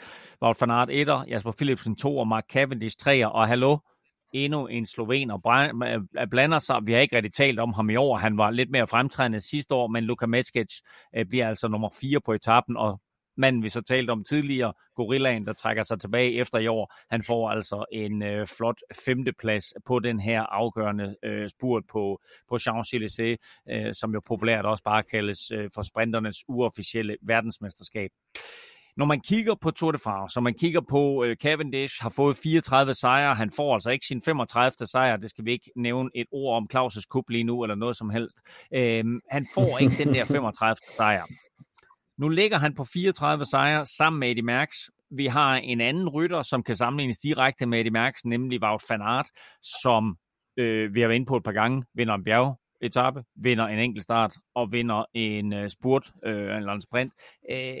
Wout 0.42 0.60
van 0.60 0.70
Aert 0.70 0.90
etter, 0.90 1.24
Jasper 1.28 1.52
Philipsen 1.52 1.96
to, 1.96 2.18
og 2.18 2.28
Mark 2.28 2.44
Cavendish 2.52 2.96
treer, 2.98 3.26
og 3.26 3.48
hallo, 3.48 3.78
endnu 4.34 4.66
en 4.66 4.86
slovener 4.86 5.46
øh, 6.18 6.28
blander 6.30 6.58
sig. 6.58 6.80
Vi 6.84 6.92
har 6.92 7.00
ikke 7.00 7.16
rigtig 7.16 7.32
talt 7.32 7.60
om 7.60 7.72
ham 7.72 7.90
i 7.90 7.96
år. 7.96 8.16
Han 8.16 8.38
var 8.38 8.50
lidt 8.50 8.70
mere 8.70 8.86
fremtrædende 8.86 9.40
sidste 9.40 9.74
år, 9.74 9.86
men 9.86 10.04
Luka 10.04 10.26
Metskic 10.26 10.80
bliver 11.28 11.48
altså 11.48 11.68
nummer 11.68 11.88
4 12.00 12.20
på 12.20 12.32
etappen, 12.32 12.76
og 12.76 13.00
manden 13.36 13.62
vi 13.62 13.68
så 13.68 13.80
talte 13.80 14.10
om 14.10 14.24
tidligere, 14.24 14.72
Gorillaen, 14.96 15.46
der 15.46 15.52
trækker 15.52 15.82
sig 15.82 16.00
tilbage 16.00 16.32
efter 16.32 16.58
i 16.58 16.66
år, 16.66 16.94
han 17.10 17.22
får 17.22 17.50
altså 17.50 17.84
en 17.92 18.22
øh, 18.22 18.46
flot 18.46 18.80
femteplads 19.04 19.64
på 19.86 19.98
den 19.98 20.20
her 20.20 20.42
afgørende 20.42 21.16
øh, 21.24 21.50
spurt 21.50 21.84
på, 21.92 22.20
på 22.48 22.56
Champs-Élysées, 22.56 23.36
øh, 23.70 23.94
som 23.94 24.12
jo 24.14 24.20
populært 24.26 24.66
også 24.66 24.84
bare 24.84 25.02
kaldes 25.02 25.50
øh, 25.50 25.70
for 25.74 25.82
sprinternes 25.82 26.36
uofficielle 26.48 27.16
verdensmesterskab. 27.22 28.10
Når 28.96 29.06
man 29.06 29.20
kigger 29.20 29.54
på 29.54 29.70
Tour 29.70 29.92
de 29.92 29.98
France, 29.98 30.34
så 30.34 30.40
man 30.40 30.54
kigger 30.54 30.80
på 30.80 31.24
øh, 31.24 31.36
Cavendish, 31.36 32.02
har 32.02 32.10
fået 32.16 32.36
34 32.36 32.94
sejre, 32.94 33.34
han 33.34 33.50
får 33.56 33.74
altså 33.74 33.90
ikke 33.90 34.06
sin 34.06 34.22
35. 34.22 34.86
sejr, 34.86 35.16
det 35.16 35.30
skal 35.30 35.44
vi 35.44 35.52
ikke 35.52 35.70
nævne 35.76 36.10
et 36.14 36.26
ord 36.32 36.56
om 36.56 36.68
Claus' 36.74 37.06
kup 37.10 37.30
lige 37.30 37.44
nu, 37.44 37.62
eller 37.62 37.74
noget 37.74 37.96
som 37.96 38.10
helst. 38.10 38.38
Øh, 38.74 39.04
han 39.30 39.46
får 39.54 39.78
ikke 39.78 40.04
den 40.04 40.14
der 40.14 40.24
35. 40.24 40.76
sejr. 40.96 41.26
Nu 42.22 42.28
ligger 42.28 42.58
han 42.58 42.74
på 42.74 42.84
34 42.84 43.44
sejre 43.44 43.86
sammen 43.86 44.20
med 44.20 44.30
Eddie 44.30 44.42
Max. 44.42 44.76
Vi 45.10 45.26
har 45.26 45.56
en 45.56 45.80
anden 45.80 46.08
rytter, 46.08 46.42
som 46.42 46.62
kan 46.62 46.76
sammenlignes 46.76 47.18
direkte 47.18 47.66
med 47.66 47.78
Eddie 47.78 47.90
Max, 47.90 48.14
nemlig 48.24 48.62
Wout 48.62 48.82
van 48.88 49.02
Aert, 49.02 49.26
som 49.82 50.16
øh, 50.56 50.94
vi 50.94 51.00
har 51.00 51.08
været 51.08 51.16
inde 51.16 51.26
på 51.26 51.36
et 51.36 51.44
par 51.44 51.52
gange, 51.52 51.84
vinder 51.94 52.14
en 52.14 52.24
bjerg 52.24 52.58
etape, 52.82 53.24
vinder 53.36 53.66
en 53.66 53.78
enkelt 53.78 54.02
start 54.02 54.32
og 54.54 54.72
vinder 54.72 55.04
en 55.14 55.52
uh, 55.52 55.68
spurt 55.68 56.12
øh, 56.26 56.56
eller 56.56 56.72
en 56.72 56.82
sprint. 56.82 57.12
Øh, 57.50 57.76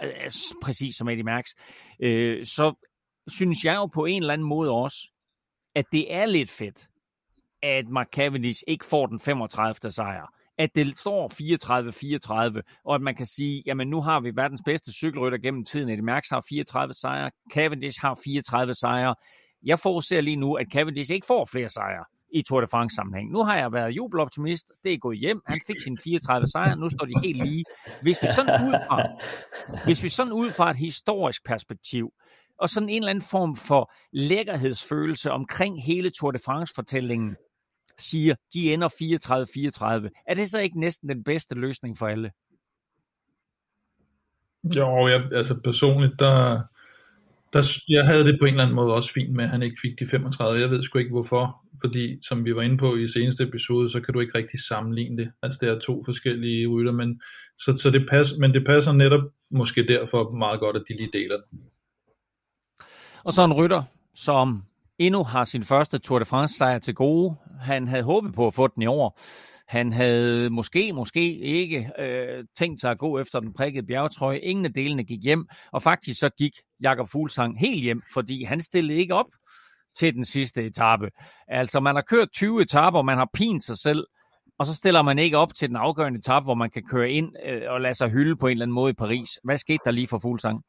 altså 0.00 0.56
præcis 0.62 0.96
som 0.96 1.08
Eddie 1.08 1.24
Max. 1.24 1.44
Øh, 2.00 2.44
så 2.44 2.74
synes 3.28 3.64
jeg 3.64 3.76
jo 3.76 3.86
på 3.86 4.04
en 4.04 4.22
eller 4.22 4.34
anden 4.34 4.48
måde 4.48 4.70
også, 4.70 5.12
at 5.74 5.84
det 5.92 6.14
er 6.14 6.26
lidt 6.26 6.50
fedt, 6.50 6.88
at 7.62 7.88
Mark 7.88 8.08
Cavendish 8.12 8.62
ikke 8.68 8.84
får 8.84 9.06
den 9.06 9.20
35. 9.20 9.92
sejr 9.92 10.35
at 10.58 10.70
det 10.74 10.98
står 10.98 11.28
34-34, 12.58 12.80
og 12.84 12.94
at 12.94 13.00
man 13.00 13.14
kan 13.14 13.26
sige, 13.26 13.62
jamen 13.66 13.88
nu 13.88 14.00
har 14.00 14.20
vi 14.20 14.32
verdens 14.36 14.62
bedste 14.64 14.92
cykelrytter 14.92 15.38
gennem 15.38 15.64
tiden. 15.64 15.88
Eddie 15.88 16.04
Merckx 16.04 16.28
har 16.30 16.44
34 16.48 16.94
sejre, 16.94 17.30
Cavendish 17.52 18.00
har 18.00 18.18
34 18.24 18.74
sejre. 18.74 19.14
Jeg 19.62 19.78
forudser 19.78 20.20
lige 20.20 20.36
nu, 20.36 20.54
at 20.54 20.66
Cavendish 20.72 21.12
ikke 21.12 21.26
får 21.26 21.44
flere 21.52 21.70
sejre 21.70 22.04
i 22.32 22.42
Tour 22.42 22.60
de 22.60 22.66
France 22.66 22.94
sammenhæng. 22.94 23.30
Nu 23.30 23.44
har 23.44 23.56
jeg 23.56 23.72
været 23.72 23.90
jubeloptimist, 23.90 24.72
det 24.84 24.92
er 24.92 24.98
gået 24.98 25.18
hjem, 25.18 25.40
han 25.46 25.60
fik 25.66 25.80
sin 25.80 25.98
34 25.98 26.46
sejre, 26.46 26.76
nu 26.76 26.88
står 26.88 27.06
de 27.06 27.20
helt 27.22 27.44
lige. 27.44 27.64
Hvis 28.02 28.22
vi 28.22 28.28
sådan 28.36 28.66
ud 28.66 28.74
fra, 28.88 29.06
hvis 29.84 30.02
vi 30.02 30.08
sådan 30.08 30.32
ud 30.32 30.50
fra 30.50 30.70
et 30.70 30.76
historisk 30.76 31.44
perspektiv, 31.44 32.10
og 32.58 32.68
sådan 32.68 32.88
en 32.88 32.96
eller 33.02 33.10
anden 33.10 33.24
form 33.30 33.56
for 33.56 33.92
lækkerhedsfølelse 34.12 35.30
omkring 35.30 35.84
hele 35.84 36.10
Tour 36.10 36.30
de 36.30 36.38
France-fortællingen, 36.38 37.36
siger, 37.98 38.34
de 38.54 38.72
ender 38.72 38.88
34-34. 40.08 40.22
Er 40.26 40.34
det 40.34 40.50
så 40.50 40.60
ikke 40.60 40.80
næsten 40.80 41.08
den 41.08 41.24
bedste 41.24 41.54
løsning 41.54 41.98
for 41.98 42.06
alle? 42.06 42.30
Jo, 44.76 45.08
jeg, 45.08 45.28
altså 45.32 45.60
personligt, 45.64 46.12
der, 46.18 46.62
Der, 47.52 47.62
jeg 47.88 48.06
havde 48.06 48.24
det 48.24 48.38
på 48.40 48.44
en 48.44 48.54
eller 48.54 48.62
anden 48.62 48.76
måde 48.76 48.94
også 48.94 49.12
fint 49.12 49.32
med, 49.32 49.44
at 49.44 49.50
han 49.50 49.62
ikke 49.62 49.76
fik 49.82 49.98
de 49.98 50.06
35. 50.06 50.60
Jeg 50.60 50.70
ved 50.70 50.82
sgu 50.82 50.98
ikke 50.98 51.10
hvorfor, 51.10 51.64
fordi 51.84 52.18
som 52.28 52.44
vi 52.44 52.56
var 52.56 52.62
inde 52.62 52.78
på 52.78 52.96
i 52.96 53.08
seneste 53.08 53.44
episode, 53.44 53.90
så 53.90 54.00
kan 54.00 54.14
du 54.14 54.20
ikke 54.20 54.38
rigtig 54.38 54.60
sammenligne 54.68 55.16
det. 55.16 55.32
Altså 55.42 55.58
det 55.62 55.68
er 55.68 55.78
to 55.78 56.04
forskellige 56.04 56.66
rytter, 56.66 56.92
men, 56.92 57.20
så, 57.58 57.76
så 57.76 57.90
det 57.90 58.06
passer, 58.10 58.38
men 58.38 58.54
det 58.54 58.66
passer 58.66 58.92
netop 58.92 59.22
måske 59.50 59.86
derfor 59.88 60.32
meget 60.32 60.60
godt, 60.60 60.76
at 60.76 60.82
de 60.88 60.96
lige 60.96 61.10
deler 61.12 61.36
det. 61.36 61.44
Og 63.24 63.32
så 63.32 63.44
en 63.44 63.52
rytter, 63.52 63.82
som 64.14 64.62
endnu 64.98 65.24
har 65.24 65.44
sin 65.44 65.62
første 65.62 65.98
Tour 65.98 66.18
de 66.18 66.24
France 66.24 66.56
sejr 66.56 66.78
til 66.78 66.94
gode. 66.94 67.36
Han 67.60 67.88
havde 67.88 68.02
håbet 68.02 68.34
på 68.34 68.46
at 68.46 68.54
få 68.54 68.66
den 68.66 68.82
i 68.82 68.86
år. 68.86 69.20
Han 69.68 69.92
havde 69.92 70.50
måske, 70.50 70.92
måske 70.92 71.38
ikke 71.38 71.90
øh, 71.98 72.44
tænkt 72.58 72.80
sig 72.80 72.90
at 72.90 72.98
gå 72.98 73.18
efter 73.18 73.40
den 73.40 73.52
prikkede 73.52 73.86
bjergetrøje. 73.86 74.38
Ingen 74.38 74.64
af 74.64 74.72
delene 74.72 75.04
gik 75.04 75.22
hjem, 75.22 75.46
og 75.72 75.82
faktisk 75.82 76.20
så 76.20 76.30
gik 76.38 76.52
Jakob 76.82 77.08
Fuglsang 77.08 77.60
helt 77.60 77.82
hjem, 77.82 78.02
fordi 78.12 78.44
han 78.44 78.60
stillede 78.60 78.98
ikke 78.98 79.14
op 79.14 79.30
til 79.98 80.14
den 80.14 80.24
sidste 80.24 80.64
etape. 80.64 81.10
Altså, 81.48 81.80
man 81.80 81.94
har 81.94 82.02
kørt 82.02 82.28
20 82.32 82.62
etaper, 82.62 83.02
man 83.02 83.18
har 83.18 83.28
pint 83.34 83.64
sig 83.64 83.78
selv, 83.78 84.04
og 84.58 84.66
så 84.66 84.74
stiller 84.74 85.02
man 85.02 85.18
ikke 85.18 85.38
op 85.38 85.54
til 85.54 85.68
den 85.68 85.76
afgørende 85.76 86.18
etape, 86.18 86.44
hvor 86.44 86.54
man 86.54 86.70
kan 86.70 86.82
køre 86.90 87.10
ind 87.10 87.32
øh, 87.46 87.62
og 87.68 87.80
lade 87.80 87.94
sig 87.94 88.10
hylde 88.10 88.36
på 88.36 88.46
en 88.46 88.52
eller 88.52 88.64
anden 88.64 88.74
måde 88.74 88.90
i 88.90 88.94
Paris. 88.94 89.30
Hvad 89.44 89.58
skete 89.58 89.78
der 89.84 89.90
lige 89.90 90.08
for 90.08 90.18
Fuglsang? 90.18 90.62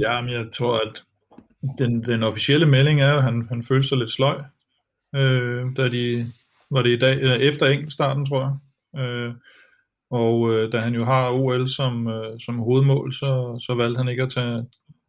Ja, 0.00 0.20
men 0.20 0.32
jeg 0.32 0.46
tror, 0.52 0.80
at 0.80 1.04
den, 1.78 2.04
den 2.04 2.22
officielle 2.22 2.66
melding 2.66 3.00
er, 3.00 3.14
at 3.14 3.22
han, 3.22 3.46
han 3.48 3.62
følte 3.62 3.88
sig 3.88 3.98
lidt 3.98 4.10
sløj, 4.10 4.42
øh, 5.14 5.76
da 5.76 5.88
de, 5.88 6.26
var 6.70 6.82
det 6.82 6.90
i 6.90 6.98
dag, 6.98 7.18
øh, 7.18 7.36
efter 7.36 7.66
enkeltstarten, 7.66 8.26
tror 8.26 8.40
jeg. 8.94 9.00
Øh, 9.02 9.34
og 10.10 10.52
øh, 10.52 10.72
da 10.72 10.80
han 10.80 10.94
jo 10.94 11.04
har 11.04 11.30
OL 11.30 11.68
som, 11.68 12.08
øh, 12.08 12.40
som 12.40 12.58
hovedmål, 12.58 13.12
så, 13.12 13.58
så 13.66 13.74
valgte 13.74 13.98
han 13.98 14.08
ikke 14.08 14.22
at 14.22 14.32
tage, 14.32 14.66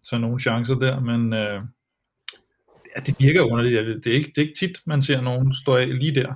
tage 0.09 0.19
nogen 0.19 0.39
chancer 0.39 0.75
der, 0.75 0.99
men 0.99 1.33
øh, 1.33 1.61
ja, 2.95 3.01
det 3.05 3.15
virker 3.19 3.51
underligt. 3.51 4.03
Det 4.03 4.11
er, 4.11 4.15
ikke, 4.15 4.31
det 4.35 4.37
er 4.37 4.41
ikke 4.41 4.59
tit, 4.59 4.77
man 4.85 5.01
ser 5.01 5.21
nogen 5.21 5.53
stå 5.53 5.75
af 5.75 5.99
lige 5.99 6.15
der, 6.15 6.33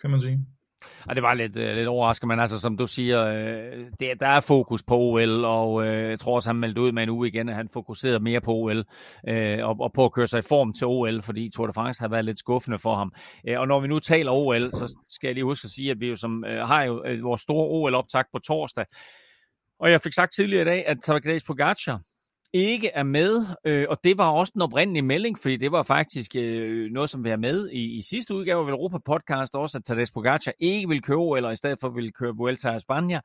kan 0.00 0.10
man 0.10 0.22
sige. 0.22 0.46
Og 1.08 1.14
det 1.14 1.22
var 1.22 1.34
lidt, 1.34 1.56
øh, 1.56 1.74
lidt 1.76 1.88
overraskende, 1.88 2.28
men 2.28 2.40
altså, 2.40 2.60
som 2.60 2.76
du 2.76 2.86
siger, 2.86 3.24
øh, 3.24 3.86
det, 4.00 4.20
der 4.20 4.26
er 4.26 4.40
fokus 4.40 4.82
på 4.82 4.98
OL, 4.98 5.44
og 5.44 5.86
øh, 5.86 6.10
jeg 6.10 6.20
tror 6.20 6.34
også, 6.34 6.48
han 6.48 6.56
meldte 6.56 6.80
ud 6.80 6.92
med 6.92 7.02
en 7.02 7.08
uge 7.08 7.28
igen, 7.28 7.48
at 7.48 7.54
han 7.54 7.68
fokuserede 7.68 8.20
mere 8.20 8.40
på 8.40 8.52
OL, 8.52 8.84
øh, 9.28 9.66
og, 9.68 9.76
og 9.80 9.92
på 9.92 10.04
at 10.04 10.12
køre 10.12 10.26
sig 10.26 10.38
i 10.38 10.48
form 10.48 10.72
til 10.72 10.86
OL, 10.86 11.22
fordi 11.22 11.50
Tour 11.54 11.66
de 11.66 11.72
France 11.72 12.00
har 12.00 12.08
været 12.08 12.24
lidt 12.24 12.38
skuffende 12.38 12.78
for 12.78 12.94
ham. 12.94 13.12
Øh, 13.48 13.60
og 13.60 13.68
når 13.68 13.80
vi 13.80 13.88
nu 13.88 13.98
taler 13.98 14.32
OL, 14.32 14.72
så 14.72 14.96
skal 15.08 15.28
jeg 15.28 15.34
lige 15.34 15.44
huske 15.44 15.66
at 15.66 15.70
sige, 15.70 15.90
at 15.90 16.00
vi 16.00 16.08
jo 16.08 16.16
som, 16.16 16.44
øh, 16.44 16.66
har 16.68 16.82
jo 16.82 17.04
øh, 17.06 17.22
vores 17.22 17.40
store 17.40 17.66
OL-optag 17.66 18.24
på 18.32 18.38
torsdag, 18.38 18.84
og 19.80 19.90
jeg 19.90 20.00
fik 20.00 20.12
sagt 20.12 20.32
tidligere 20.34 20.62
i 20.62 20.64
dag, 20.64 20.86
at 20.86 20.98
Tadej 21.04 21.38
Pogacar, 21.46 22.00
ikke 22.52 22.88
er 22.88 23.02
med, 23.02 23.42
øh, 23.64 23.86
og 23.88 23.98
det 24.04 24.18
var 24.18 24.30
også 24.30 24.50
den 24.54 24.62
oprindelige 24.62 25.02
melding, 25.02 25.38
fordi 25.38 25.56
det 25.56 25.72
var 25.72 25.82
faktisk 25.82 26.36
øh, 26.36 26.90
noget, 26.90 27.10
som 27.10 27.24
vi 27.24 27.30
har 27.30 27.36
med 27.36 27.70
i, 27.70 27.98
i 27.98 28.02
sidste 28.02 28.34
udgave 28.34 28.66
af 28.66 28.70
Europa 28.70 28.98
Podcast, 29.06 29.54
også 29.54 29.78
at 29.78 29.84
Tadej 29.84 30.04
Pogacar 30.14 30.52
ikke 30.58 30.88
vil 30.88 31.02
køre, 31.02 31.36
eller 31.36 31.50
i 31.50 31.56
stedet 31.56 31.78
for 31.80 31.88
vil 31.88 32.12
køre 32.12 32.36
Vuelta 32.36 32.68
a 32.68 32.76
España. 32.76 33.20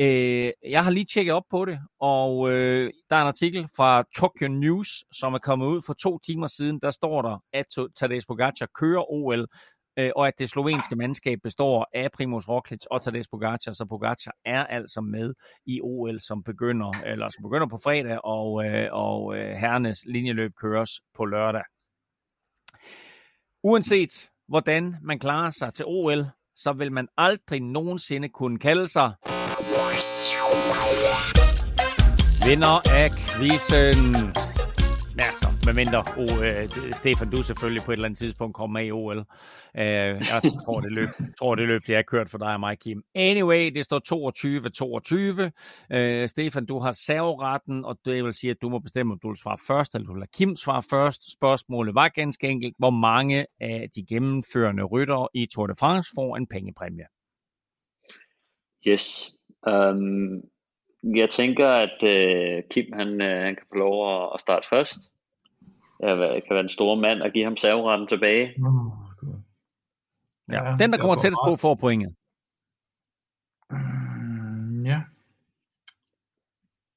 Øh, 0.00 0.50
jeg 0.70 0.84
har 0.84 0.90
lige 0.90 1.06
tjekket 1.14 1.34
op 1.34 1.44
på 1.50 1.64
det, 1.64 1.78
og 2.00 2.50
øh, 2.50 2.90
der 3.10 3.16
er 3.16 3.20
en 3.20 3.28
artikel 3.28 3.68
fra 3.76 4.04
Tokyo 4.16 4.48
News, 4.48 5.04
som 5.12 5.34
er 5.34 5.38
kommet 5.38 5.66
ud 5.66 5.82
for 5.86 5.92
to 5.92 6.18
timer 6.18 6.46
siden. 6.46 6.80
Der 6.80 6.90
står 6.90 7.22
der, 7.22 7.38
at 7.52 7.66
Tadej 7.96 8.20
Pogacar 8.28 8.68
kører 8.80 9.12
OL 9.12 9.46
øh, 9.98 10.10
og 10.16 10.28
at 10.28 10.38
det 10.38 10.50
slovenske 10.50 10.96
mandskab 10.96 11.38
består 11.42 11.88
af 11.94 12.12
Primoz 12.12 12.48
Roglic 12.48 12.86
og 12.90 13.02
Tadej 13.02 13.22
Pogacar, 13.30 13.72
så 13.72 13.86
Pogacar 13.88 14.32
er 14.44 14.66
altså 14.66 15.00
med 15.00 15.34
i 15.66 15.80
OL, 15.82 16.20
som 16.20 16.42
begynder, 16.42 16.90
eller 17.06 17.28
som 17.30 17.42
begynder 17.42 17.66
på 17.66 17.78
fredag, 17.84 18.24
og, 18.24 18.64
øh, 18.66 18.88
og 18.92 19.36
øh, 19.36 19.56
herrenes 19.56 19.98
linjeløb 20.06 20.52
køres 20.60 20.90
på 21.14 21.24
lørdag. 21.24 21.62
Uanset 23.64 24.28
hvordan 24.48 24.96
man 25.02 25.18
klarer 25.18 25.50
sig 25.50 25.74
til 25.74 25.84
OL, 25.88 26.26
så 26.56 26.72
vil 26.72 26.92
man 26.92 27.08
aldrig 27.16 27.60
nogensinde 27.60 28.28
kunne 28.28 28.58
kalde 28.58 28.86
sig 28.86 29.12
vinder 32.46 32.80
af 32.90 33.10
quizzen. 33.10 34.32
Ja, 35.18 35.51
medmindre 35.66 36.04
oh, 36.22 36.46
øh, 36.46 36.92
Stefan, 36.92 37.30
du 37.30 37.42
selvfølgelig 37.42 37.82
på 37.82 37.92
et 37.92 37.96
eller 37.96 38.06
andet 38.06 38.18
tidspunkt 38.18 38.54
kommer 38.54 38.80
med 38.80 38.86
i 38.86 38.90
OL. 38.92 39.18
Øh, 39.18 39.24
jeg 39.74 40.40
tror, 40.64 40.80
det 40.80 40.92
løb, 40.92 41.08
tror, 41.38 41.54
det 41.54 41.66
løb, 41.66 41.86
det 41.86 41.94
er 41.96 42.02
kørt 42.02 42.30
for 42.30 42.38
dig 42.38 42.54
og 42.54 42.60
mig, 42.60 42.78
Kim. 42.78 43.02
Anyway, 43.14 43.70
det 43.74 43.84
står 43.84 44.00
22-22. 45.90 45.96
Øh, 45.96 46.28
Stefan, 46.28 46.66
du 46.66 46.78
har 46.78 46.92
serveretten, 46.92 47.84
og 47.84 47.98
det 48.04 48.24
vil 48.24 48.34
sige, 48.34 48.50
at 48.50 48.62
du 48.62 48.68
må 48.68 48.78
bestemme, 48.78 49.12
om 49.12 49.18
du 49.22 49.28
vil 49.28 49.36
svare 49.36 49.58
først, 49.68 49.94
eller 49.94 50.06
du 50.06 50.14
lader 50.14 50.26
Kim 50.36 50.56
svare 50.56 50.82
først. 50.90 51.32
Spørgsmålet 51.32 51.94
var 51.94 52.08
ganske 52.08 52.48
enkelt, 52.48 52.74
hvor 52.78 52.90
mange 52.90 53.46
af 53.60 53.88
de 53.94 54.06
gennemførende 54.06 54.82
ryttere 54.82 55.28
i 55.34 55.46
Tour 55.46 55.66
de 55.66 55.74
France 55.80 56.10
får 56.16 56.36
en 56.36 56.46
pengepræmie? 56.46 57.04
Yes. 58.86 59.34
Um, 59.66 60.42
jeg 61.04 61.30
tænker, 61.30 61.68
at 61.68 62.02
uh, 62.02 62.68
Kim 62.70 62.92
han, 62.92 63.22
øh, 63.22 63.42
han 63.42 63.54
kan 63.54 63.66
få 63.72 63.78
lov 63.78 64.30
at 64.34 64.40
starte 64.40 64.68
først. 64.68 65.11
Jeg 66.02 66.42
kan 66.46 66.54
være 66.54 66.60
en 66.60 66.68
stor 66.68 66.94
mand 66.94 67.22
og 67.22 67.30
give 67.30 67.44
ham 67.44 67.56
serveretten 67.56 68.08
tilbage. 68.08 68.54
Ja, 70.48 70.70
ja, 70.70 70.76
den, 70.76 70.92
der 70.92 70.98
kommer 70.98 71.16
tættest 71.16 71.40
på, 71.46 71.56
får 71.56 71.74
pointet. 71.74 72.14
Mm, 73.70 74.80
ja. 74.80 75.02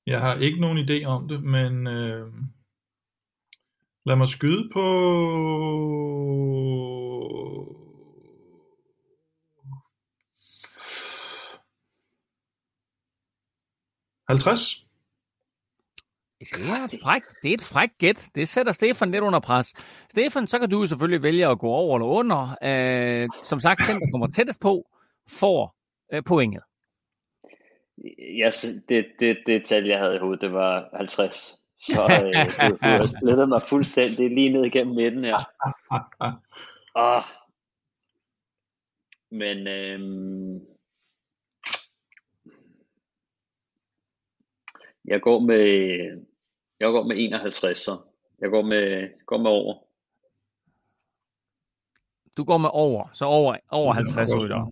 Jeg 0.05 0.21
har 0.21 0.35
ikke 0.35 0.61
nogen 0.61 0.77
idé 0.77 1.05
om 1.05 1.27
det, 1.27 1.43
men 1.43 1.87
øh, 1.87 2.33
lad 4.05 4.15
mig 4.15 4.27
skyde 4.27 4.69
på 4.73 4.85
50? 14.27 14.84
Det 16.39 16.69
er, 16.69 16.83
et 16.83 16.99
frækt, 17.03 17.25
det 17.43 17.49
er 17.49 17.53
et 17.53 17.69
frækt 17.73 17.97
gæt. 17.97 18.29
Det 18.35 18.47
sætter 18.47 18.71
Stefan 18.71 19.11
lidt 19.11 19.23
under 19.23 19.39
pres. 19.39 19.67
Stefan, 20.09 20.47
så 20.47 20.59
kan 20.59 20.69
du 20.69 20.87
selvfølgelig 20.87 21.23
vælge 21.23 21.47
at 21.47 21.59
gå 21.59 21.67
over 21.67 21.97
eller 21.97 22.07
under. 22.07 22.57
Øh, 22.63 23.29
som 23.43 23.59
sagt, 23.59 23.81
den, 23.87 24.01
der 24.01 24.07
kommer 24.11 24.27
tættest 24.27 24.61
på, 24.61 24.87
får 25.29 25.75
øh, 26.13 26.23
pointet. 26.23 26.63
Ja, 28.37 28.51
det, 28.89 29.05
det, 29.19 29.37
det 29.45 29.65
tal, 29.65 29.85
jeg 29.85 29.99
havde 29.99 30.15
i 30.15 30.19
hovedet, 30.19 30.41
det 30.41 30.53
var 30.53 30.89
50. 30.93 31.55
Så 31.79 32.01
øh, 32.03 32.45
du, 32.69 32.75
du 32.75 32.77
har 32.81 33.19
slettet 33.19 33.49
mig 33.49 33.61
fuldstændig 33.69 34.29
lige 34.29 34.49
ned 34.49 34.65
igennem 34.65 34.95
midten 34.95 35.23
her. 35.23 35.37
Oh. 36.95 37.23
Men 39.31 39.67
øhm, 39.67 40.59
Jeg 45.07 45.21
går 45.21 45.39
med, 45.39 45.57
jeg 46.79 46.91
går 46.91 47.03
med 47.03 47.15
51, 47.19 47.77
så 47.77 47.97
jeg 48.39 48.49
går 48.49 48.61
med, 48.61 49.09
går 49.25 49.37
med 49.37 49.51
over. 49.51 49.75
Du 52.37 52.43
går 52.43 52.57
med 52.57 52.69
over, 52.73 53.09
så 53.13 53.25
over, 53.25 53.57
over 53.69 53.93
50 53.93 54.35
rytter. 54.35 54.71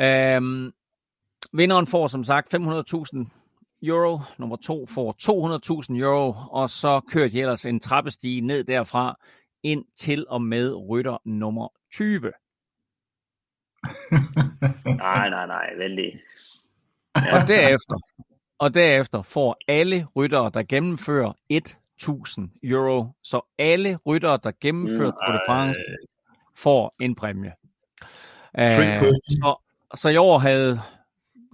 Øhm, 0.00 0.72
vinderen 1.52 1.86
får 1.86 2.06
som 2.06 2.24
sagt 2.24 2.54
500.000 2.54 3.26
euro, 3.82 4.20
nummer 4.38 4.56
to 4.56 4.86
får 4.86 5.14
200.000 5.92 5.96
euro, 6.00 6.34
og 6.50 6.70
så 6.70 7.00
kører 7.00 7.28
de 7.28 7.40
ellers 7.40 7.66
en 7.66 7.80
trappestige 7.80 8.40
ned 8.40 8.64
derfra 8.64 9.18
ind 9.62 9.84
til 9.96 10.26
og 10.28 10.42
med 10.42 10.74
rytter 10.88 11.18
nummer 11.24 11.68
20. 11.92 12.20
nej, 14.84 15.30
nej, 15.30 15.46
nej, 15.46 15.74
vældig. 15.76 16.20
Ja. 17.16 17.42
Og 17.42 17.48
derefter, 17.48 17.98
og 18.60 18.74
derefter 18.74 19.22
får 19.22 19.56
alle 19.68 20.06
ryttere, 20.16 20.50
der 20.54 20.62
gennemfører 20.62 21.32
1000 21.48 22.50
euro. 22.62 23.06
Så 23.22 23.40
alle 23.58 23.98
ryttere, 24.06 24.38
der 24.42 24.52
gennemfører 24.60 25.10
Tour 25.10 25.32
de 25.32 25.40
France, 25.46 25.80
får 26.56 26.94
en 27.00 27.14
præmie. 27.14 27.52
Uh, 28.58 28.64
så, 29.22 29.60
så 29.94 30.08
i 30.08 30.16
år 30.16 30.38
havde, 30.38 30.80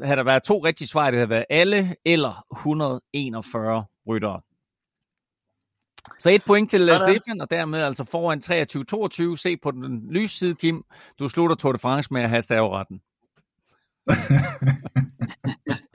havde 0.03 0.17
der 0.17 0.23
været 0.23 0.43
to 0.43 0.59
rigtige 0.65 0.89
svar. 0.89 1.11
Det 1.11 1.19
havde 1.19 1.31
været 1.31 1.45
alle 1.51 1.97
eller 2.05 2.47
141 2.53 3.85
ryttere. 4.09 4.41
Så 6.19 6.31
et 6.31 6.43
point 6.47 6.71
til 6.71 6.91
uh, 6.91 7.01
Stefan, 7.01 7.41
og 7.41 7.51
dermed 7.51 7.83
altså 7.83 8.05
foran 8.05 8.43
23-22. 9.33 9.37
Se 9.37 9.57
på 9.57 9.71
den 9.71 10.07
lyse 10.11 10.37
side, 10.37 10.55
Kim. 10.55 10.85
Du 11.19 11.29
slutter 11.29 11.57
Tour 11.57 11.73
de 11.73 11.79
France 11.79 12.09
med 12.13 12.23
at 12.23 12.29
have 12.29 12.43
staveretten. 12.43 13.01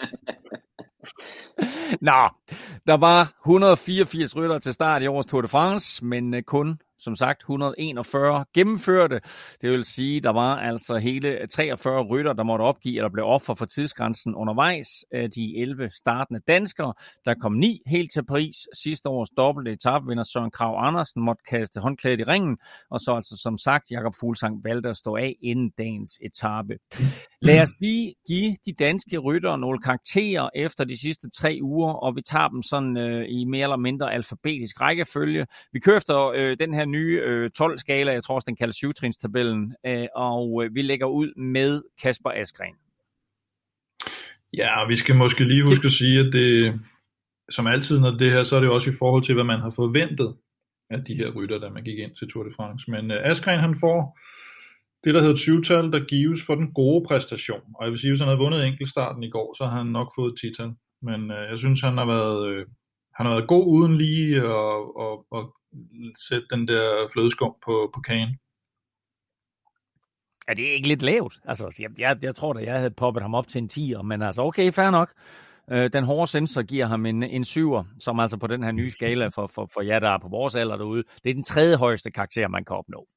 Nå, 2.01 2.29
der 2.87 2.97
var 2.97 3.33
184 3.45 4.35
rytter 4.35 4.59
til 4.59 4.73
start 4.73 5.03
i 5.03 5.07
årets 5.07 5.27
Tour 5.27 5.41
de 5.41 5.47
France, 5.47 6.05
men 6.05 6.33
øh, 6.33 6.43
kun 6.43 6.79
som 7.03 7.15
sagt 7.15 7.41
141 7.41 8.45
gennemførte. 8.53 9.21
Det 9.61 9.71
vil 9.71 9.83
sige, 9.83 10.21
der 10.21 10.29
var 10.29 10.55
altså 10.55 10.97
hele 10.97 11.47
43 11.47 12.03
rytter, 12.03 12.33
der 12.33 12.43
måtte 12.43 12.63
opgive 12.63 12.97
eller 12.97 13.09
blev 13.09 13.25
offer 13.25 13.53
for 13.53 13.65
tidsgrænsen 13.65 14.35
undervejs. 14.35 14.87
De 15.35 15.57
11 15.57 15.89
startende 15.89 16.41
danskere, 16.47 16.93
der 17.25 17.33
kom 17.33 17.53
ni 17.53 17.81
helt 17.87 18.11
til 18.11 18.25
Paris. 18.25 18.55
Sidste 18.83 19.09
års 19.09 19.29
dobbelte 19.29 19.71
etapevinder 19.71 20.23
Søren 20.23 20.51
Krav 20.51 20.87
Andersen 20.87 21.21
måtte 21.21 21.43
kaste 21.49 21.79
håndklædet 21.79 22.19
i 22.19 22.23
ringen, 22.23 22.57
og 22.89 22.99
så 22.99 23.15
altså 23.15 23.37
som 23.37 23.57
sagt, 23.57 23.91
Jakob 23.91 24.13
Fuglsang 24.19 24.63
valgte 24.63 24.89
at 24.89 24.97
stå 24.97 25.15
af 25.15 25.35
inden 25.41 25.71
dagens 25.77 26.19
etape. 26.21 26.77
Lad 27.41 27.61
os 27.61 27.69
lige 27.79 28.15
give 28.27 28.55
de 28.65 28.73
danske 28.73 29.17
rytter 29.17 29.55
nogle 29.55 29.79
karakterer 29.79 30.49
efter 30.55 30.83
de 30.83 31.01
sidste 31.01 31.29
tre 31.29 31.59
uger, 31.61 31.93
og 31.93 32.15
vi 32.15 32.21
tager 32.21 32.47
dem 32.47 32.63
sådan 32.63 32.97
øh, 32.97 33.25
i 33.29 33.45
mere 33.45 33.63
eller 33.63 33.77
mindre 33.77 34.13
alfabetisk 34.13 34.81
rækkefølge. 34.81 35.47
Vi 35.73 35.79
kører 35.79 35.97
efter 35.97 36.31
øh, 36.35 36.57
den 36.59 36.73
her 36.73 36.85
nye 36.91 37.21
øh, 37.23 37.49
12-skala, 37.61 38.11
jeg 38.11 38.23
tror 38.23 38.35
også, 38.35 38.45
den 38.45 38.55
kaldes 38.55 38.83
7-trins-tabellen, 38.83 39.75
øh, 39.85 40.07
og 40.15 40.63
øh, 40.63 40.75
vi 40.75 40.81
lægger 40.81 41.05
ud 41.05 41.33
med 41.35 41.81
Kasper 42.01 42.29
Askren. 42.29 42.75
Ja, 44.57 44.87
vi 44.87 44.95
skal 44.95 45.15
måske 45.15 45.43
lige 45.43 45.67
huske 45.67 45.85
at 45.85 45.91
sige, 45.91 46.19
at 46.19 46.33
det, 46.33 46.79
som 47.49 47.67
altid, 47.67 47.99
når 47.99 48.11
det 48.11 48.31
her, 48.31 48.43
så 48.43 48.55
er 48.55 48.59
det 48.59 48.69
også 48.69 48.89
i 48.89 48.93
forhold 48.99 49.23
til, 49.23 49.33
hvad 49.33 49.43
man 49.43 49.59
har 49.59 49.69
forventet 49.69 50.35
af 50.89 51.03
de 51.03 51.15
her 51.15 51.31
rytter, 51.31 51.59
da 51.59 51.69
man 51.69 51.83
gik 51.83 51.99
ind 51.99 52.15
til 52.15 52.29
Tour 52.29 52.43
de 52.43 52.51
France. 52.55 52.91
Men 52.91 53.11
øh, 53.11 53.17
Askren, 53.21 53.59
han 53.59 53.75
får 53.79 54.19
det, 55.03 55.13
der 55.13 55.21
hedder 55.21 55.35
20-tal, 55.35 55.91
der 55.91 56.05
gives 56.05 56.45
for 56.45 56.55
den 56.55 56.73
gode 56.73 57.05
præstation. 57.07 57.61
Og 57.75 57.85
jeg 57.85 57.91
vil 57.91 57.99
sige, 57.99 58.11
hvis 58.11 58.19
han 58.19 58.27
havde 58.27 58.43
vundet 58.45 58.67
enkeltstarten 58.67 59.23
i 59.23 59.29
går, 59.29 59.55
så 59.57 59.65
har 59.65 59.77
han 59.77 59.87
nok 59.87 60.11
fået 60.17 60.33
10-tal. 60.39 60.71
Men 61.01 61.31
øh, 61.31 61.49
jeg 61.49 61.57
synes, 61.57 61.81
han 61.81 61.97
har 61.97 62.05
været, 62.05 62.49
Øh, 62.49 62.65
han 63.15 63.25
har 63.25 63.33
været 63.33 63.47
god 63.47 63.65
uden 63.67 63.97
lige 63.97 64.45
og, 64.45 64.97
og, 64.97 65.25
og 65.31 65.55
sætte 66.29 66.47
den 66.51 66.67
der 66.67 67.07
flødeskum 67.13 67.55
på, 67.65 67.91
på 67.93 68.01
kagen. 68.01 68.37
Er 70.47 70.53
det 70.53 70.63
ikke 70.63 70.87
lidt 70.87 71.01
lavt? 71.01 71.39
Altså, 71.45 71.75
jeg, 71.79 71.89
jeg, 71.99 72.17
jeg 72.23 72.35
tror 72.35 72.53
da, 72.53 72.63
jeg 72.63 72.77
havde 72.77 72.91
poppet 72.91 73.23
ham 73.23 73.35
op 73.35 73.47
til 73.47 73.61
en 73.61 73.69
10'er, 73.73 74.01
men 74.01 74.21
altså, 74.21 74.41
okay, 74.41 74.71
fair 74.71 74.91
nok. 74.91 75.13
Øh, 75.71 75.93
den 75.93 76.03
hårde 76.03 76.27
sensor 76.27 76.61
giver 76.61 76.85
ham 76.85 77.05
en, 77.05 77.23
en 77.23 77.43
7'er, 77.43 77.85
som 77.99 78.19
altså 78.19 78.37
på 78.37 78.47
den 78.47 78.63
her 78.63 78.71
nye 78.71 78.91
skala 78.91 79.27
for, 79.27 79.47
for, 79.47 79.69
for 79.73 79.81
jer, 79.81 79.99
der 79.99 80.09
er 80.09 80.17
på 80.17 80.27
vores 80.27 80.55
alder 80.55 80.77
derude, 80.77 81.03
det 81.23 81.29
er 81.29 81.33
den 81.33 81.43
tredje 81.43 81.75
højeste 81.75 82.11
karakter, 82.11 82.47
man 82.47 82.65
kan 82.65 82.75
opnå. 82.75 83.07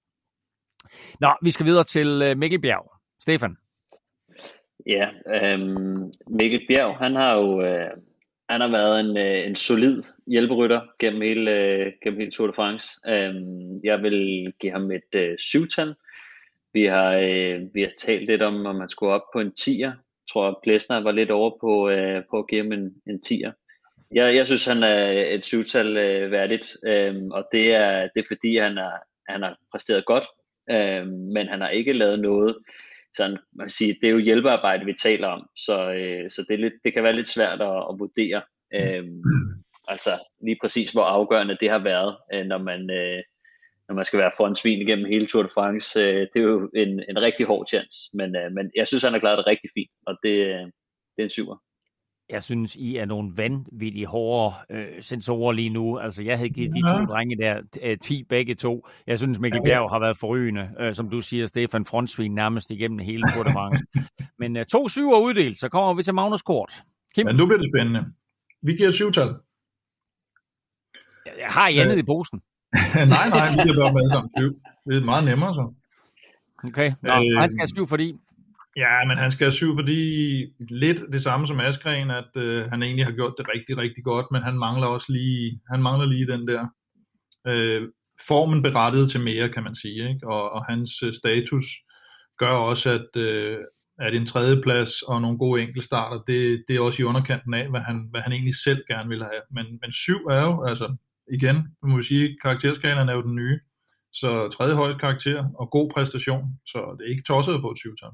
Nå, 1.21 1.29
vi 1.43 1.51
skal 1.51 1.67
videre 1.67 1.85
til 1.85 2.23
øh, 2.25 2.39
Mikkel 2.39 2.61
Bjerg. 2.61 2.93
Stefan. 3.21 3.57
Ja, 4.87 5.09
øhm, 5.27 6.13
Mikkel 6.27 6.61
Bjerg, 6.69 6.97
han 6.97 7.15
har 7.17 7.35
jo 7.35 7.63
øh, 7.63 7.91
han 8.49 8.61
har 8.61 8.71
været 8.71 9.01
en, 9.01 9.17
øh, 9.17 9.47
en 9.47 9.57
solid 9.57 10.03
hjælperytter 10.27 10.81
gennem 10.99 11.23
hele, 11.23 11.61
øh, 11.61 11.93
gennem 12.03 12.21
hele 12.21 12.33
Tour 12.33 12.47
de 12.47 12.53
France. 12.53 13.01
Øhm, 13.09 13.81
jeg 13.85 14.03
vil 14.03 14.53
give 14.61 14.73
ham 14.73 14.91
et 14.91 15.15
øh, 15.15 15.39
syvtal. 15.39 15.95
Vi 16.73 16.85
har, 16.85 17.15
øh, 17.15 17.75
vi 17.75 17.83
har 17.83 17.91
talt 17.99 18.27
lidt 18.27 18.43
om, 18.43 18.67
om 18.67 18.77
man 18.77 18.91
skulle 18.91 19.13
op 19.13 19.33
på 19.33 19.41
en 19.41 19.53
10'er. 19.61 19.93
Jeg 20.25 20.31
tror, 20.33 20.61
Plesner 20.63 21.01
var 21.01 21.13
lidt 21.13 21.31
over 21.31 21.51
på, 21.61 21.89
øh, 21.89 22.23
på 22.31 22.39
at 22.39 22.49
give 22.49 22.63
ham 22.63 22.73
en, 22.73 22.95
en 23.07 23.21
10'er. 23.27 23.53
Jeg, 24.15 24.37
jeg 24.37 24.47
synes, 24.47 24.65
han 24.65 24.83
er 24.83 25.35
et 25.35 25.45
syvtal 25.45 25.97
øh, 25.97 26.31
værdigt, 26.31 26.77
øh, 26.87 27.15
og 27.31 27.49
det 27.53 27.75
er, 27.75 28.09
det 28.15 28.21
er 28.21 28.27
fordi, 28.29 28.57
han, 28.57 28.77
har 28.77 29.07
han 29.29 29.43
har 29.43 29.59
præsteret 29.73 30.05
godt, 30.05 30.25
øh, 30.71 31.07
men 31.07 31.49
han 31.49 31.61
har 31.61 31.69
ikke 31.69 31.93
lavet 31.93 32.21
noget, 32.21 32.57
sådan, 33.17 33.39
man 33.53 33.67
kan 33.67 33.71
sige, 33.71 33.97
det 34.01 34.09
er 34.09 34.13
jo 34.13 34.19
hjælpearbejde, 34.19 34.85
vi 34.85 34.95
taler 35.03 35.29
om, 35.29 35.47
så, 35.57 35.93
øh, 35.93 36.31
så 36.31 36.45
det, 36.49 36.55
er 36.55 36.59
lidt, 36.59 36.75
det 36.85 36.93
kan 36.95 37.03
være 37.03 37.17
lidt 37.17 37.29
svært 37.29 37.61
at, 37.63 37.77
at 37.91 37.97
vurdere, 37.99 38.43
øh, 38.75 39.05
altså 39.89 40.11
lige 40.43 40.59
præcis 40.61 40.91
hvor 40.91 41.05
afgørende 41.05 41.57
det 41.61 41.71
har 41.71 41.79
været, 41.79 42.17
øh, 42.35 42.47
når 42.47 42.59
man, 42.59 42.91
øh, 42.91 43.23
når 43.89 43.95
man 43.95 44.05
skal 44.05 44.19
være 44.19 44.37
foran 44.37 44.57
svin 44.57 44.81
igennem 44.81 45.07
hele 45.07 45.27
Tour 45.27 45.43
de 45.43 45.49
France. 45.55 46.01
Øh, 46.01 46.21
det 46.35 46.37
er 46.37 46.41
jo 46.43 46.71
en, 46.75 47.05
en 47.09 47.23
rigtig 47.23 47.47
hård 47.47 47.67
chance, 47.67 47.99
men, 48.13 48.37
øh, 48.37 48.53
men 48.53 48.71
jeg 48.77 48.87
synes, 48.87 49.05
han 49.05 49.13
har 49.13 49.21
klaret 49.21 49.39
det 49.39 49.47
rigtig 49.47 49.71
fint, 49.77 49.91
og 50.07 50.17
det, 50.23 50.31
øh, 50.31 50.65
det 51.15 51.19
er 51.19 51.23
en 51.23 51.31
syver. 51.31 51.57
Jeg 52.31 52.43
synes, 52.43 52.77
I 52.77 52.97
er 52.97 53.05
nogle 53.05 53.31
vanvittige 53.37 54.07
hårde 54.07 54.55
øh, 54.71 55.03
sensorer 55.03 55.53
lige 55.53 55.71
nu. 55.71 55.99
Altså, 55.99 56.23
jeg 56.23 56.37
havde 56.37 56.51
givet 56.51 56.75
de 56.75 56.81
to 56.81 57.05
drenge 57.05 57.37
der 57.37 57.61
øh, 57.83 57.99
10 57.99 58.25
begge 58.29 58.55
to. 58.55 58.87
Jeg 59.07 59.19
synes, 59.19 59.39
Mikkel 59.39 59.63
Bjerg 59.65 59.91
har 59.91 59.99
været 59.99 60.17
forrygende. 60.17 60.71
Øh, 60.81 60.95
som 60.95 61.11
du 61.11 61.21
siger, 61.21 61.47
Stefan 61.47 61.85
Frontsvin 61.85 62.35
nærmest 62.35 62.71
igennem 62.71 62.99
hele 62.99 63.23
Tour 63.35 63.43
de 63.43 63.53
France. 63.53 63.85
Men 64.41 64.57
øh, 64.57 64.67
to 64.67 64.89
syver 64.89 65.21
uddelt, 65.21 65.59
så 65.61 65.69
kommer 65.69 65.95
vi 65.95 66.03
til 66.03 66.15
Magnus 66.15 66.43
Kort. 66.43 66.83
Kim? 67.15 67.27
Ja, 67.27 67.33
nu 67.33 67.47
bliver 67.47 67.59
det 67.59 67.71
spændende. 67.75 68.05
Vi 68.63 68.73
giver 68.73 68.91
syvtal. 68.91 69.35
Jeg, 71.27 71.33
jeg 71.39 71.49
har 71.49 71.69
I 71.69 71.79
andet 71.79 71.95
øh, 71.95 71.99
i 71.99 72.03
posen. 72.03 72.43
nej, 72.95 73.29
nej, 73.29 73.51
vi 73.51 73.63
giver 73.63 73.85
bare 73.85 73.93
med 73.93 74.11
sammen 74.11 74.31
syv. 74.39 74.61
Det 74.87 74.97
er 74.97 75.05
meget 75.05 75.25
nemmere 75.25 75.55
så. 75.55 75.73
Okay, 76.65 76.93
Nå, 77.03 77.11
øh, 77.11 77.41
han 77.41 77.51
skal 77.51 77.61
have 77.61 77.69
syv, 77.69 77.87
fordi 77.87 78.17
Ja, 78.77 79.05
men 79.09 79.19
han 79.19 79.31
skal 79.31 79.45
have 79.45 79.53
syv, 79.53 79.77
fordi 79.77 80.01
lidt 80.71 81.01
det 81.13 81.23
samme 81.23 81.47
som 81.47 81.61
Askren, 81.61 82.11
at 82.11 82.31
øh, 82.37 82.71
han 82.71 82.83
egentlig 82.83 83.05
har 83.05 83.13
gjort 83.13 83.35
det 83.39 83.47
rigtig, 83.55 83.79
rigtig 83.79 84.05
godt, 84.05 84.27
men 84.31 84.43
han 84.43 84.59
mangler 84.59 84.87
også 84.87 85.13
lige, 85.13 85.61
han 85.71 85.83
mangler 85.83 86.07
lige 86.07 86.27
den 86.27 86.49
der 86.49 86.69
øh, 87.47 87.89
formen 88.27 88.63
berettiget 88.63 89.11
til 89.11 89.21
mere, 89.21 89.49
kan 89.49 89.63
man 89.63 89.75
sige, 89.75 90.09
ikke? 90.09 90.27
Og, 90.27 90.51
og 90.51 90.65
hans 90.65 91.03
øh, 91.03 91.15
status 91.15 91.65
gør 92.39 92.51
også, 92.71 92.91
at, 92.91 93.21
øh, 93.21 93.59
at 93.99 94.15
en 94.15 94.27
tredjeplads 94.27 95.03
og 95.03 95.23
nogle 95.23 95.39
gode 95.39 95.63
enkeltstarter, 95.63 96.23
det, 96.27 96.65
det 96.69 96.77
er 96.77 96.81
også 96.81 97.03
i 97.03 97.05
underkanten 97.05 97.55
af, 97.55 97.71
hvad 97.71 97.81
han, 97.81 98.09
hvad 98.11 98.21
han 98.21 98.33
egentlig 98.33 98.55
selv 98.65 98.83
gerne 98.89 99.09
vil 99.09 99.23
have. 99.23 99.43
Men, 99.51 99.67
men 99.83 99.93
syv 99.93 100.27
er 100.31 100.43
jo, 100.43 100.65
altså 100.65 100.97
igen, 101.33 101.57
må 101.83 101.97
vi 101.97 102.03
sige, 102.03 102.37
karakterskalaen 102.43 103.09
er 103.09 103.15
jo 103.15 103.23
den 103.23 103.35
nye, 103.35 103.61
så 104.13 104.49
tredje 104.49 104.75
højeste 104.75 105.01
karakter 105.01 105.51
og 105.55 105.71
god 105.71 105.91
præstation, 105.95 106.45
så 106.67 106.97
det 106.99 107.07
er 107.07 107.11
ikke 107.11 107.23
tosset 107.23 107.55
at 107.55 107.61
få 107.61 107.71
et 107.71 107.79
syvtal. 107.79 108.11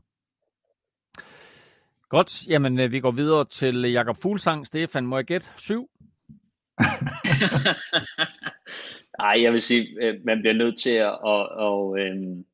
Godt, 2.10 2.48
jamen 2.48 2.80
øh, 2.80 2.92
vi 2.92 3.00
går 3.00 3.10
videre 3.10 3.44
til 3.44 3.92
Jakob 3.92 4.16
Fuglsang. 4.22 4.66
Stefan, 4.66 5.06
må 5.06 5.16
jeg 5.16 5.24
gætte? 5.24 5.46
Syv? 5.56 5.90
Nej, 9.20 9.42
jeg 9.42 9.52
vil 9.52 9.60
sige, 9.60 9.88
øh, 10.02 10.14
man 10.24 10.40
bliver 10.40 10.54
nødt 10.54 10.80
til 10.80 10.90
at, 10.90 11.18
og, 11.22 11.48
og, 11.48 11.98
øhm, 11.98 12.44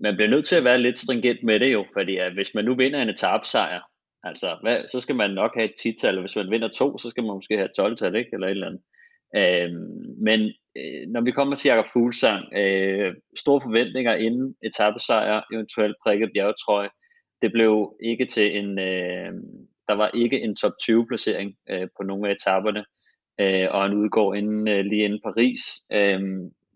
man 0.00 0.16
bliver 0.16 0.30
nødt 0.30 0.46
til 0.46 0.56
at 0.56 0.64
være 0.64 0.78
lidt 0.78 0.98
stringent 0.98 1.42
med 1.42 1.60
det 1.60 1.72
jo, 1.72 1.84
fordi 1.92 2.16
at 2.16 2.32
hvis 2.32 2.54
man 2.54 2.64
nu 2.64 2.74
vinder 2.74 3.02
en 3.02 3.08
etapsejr, 3.08 3.80
altså, 4.22 4.56
hvad, 4.62 4.88
så 4.88 5.00
skal 5.00 5.16
man 5.16 5.30
nok 5.30 5.50
have 5.54 5.68
et 5.68 5.74
tital, 5.82 6.14
og 6.14 6.20
hvis 6.20 6.36
man 6.36 6.50
vinder 6.50 6.68
to, 6.68 6.98
så 6.98 7.10
skal 7.10 7.22
man 7.22 7.34
måske 7.34 7.56
have 7.56 7.68
et 7.70 7.80
12-tal, 7.80 8.14
ikke? 8.14 8.30
Eller 8.32 8.46
et 8.46 8.50
eller 8.50 8.66
andet. 8.66 8.82
Øhm, 9.36 10.22
men 10.22 10.40
øh, 10.76 11.08
når 11.08 11.20
vi 11.20 11.30
kommer 11.30 11.56
til 11.56 11.68
Jakob 11.68 11.86
Fuglsang, 11.92 12.44
øh, 12.56 13.14
store 13.36 13.60
forventninger 13.60 14.14
inden 14.14 14.54
etappesejr, 14.62 15.42
eventuelt 15.52 15.96
prikket 16.04 16.30
bjergetrøje, 16.34 16.88
det 17.42 17.52
blev 17.52 17.96
ikke 18.00 18.26
til 18.26 18.56
en, 18.56 18.78
øh, 18.78 19.32
der 19.88 19.94
var 19.94 20.10
ikke 20.14 20.40
en 20.40 20.56
top 20.56 20.72
20 20.80 21.06
placering 21.06 21.56
øh, 21.70 21.88
på 21.96 22.02
nogle 22.02 22.28
af 22.28 22.32
etaperne, 22.32 22.84
øh, 23.40 23.68
og 23.70 23.82
han 23.82 23.92
udgår 23.92 24.34
inden, 24.34 24.68
øh, 24.68 24.84
lige 24.84 25.04
inden 25.04 25.20
Paris. 25.24 25.60
Øh, 25.92 26.20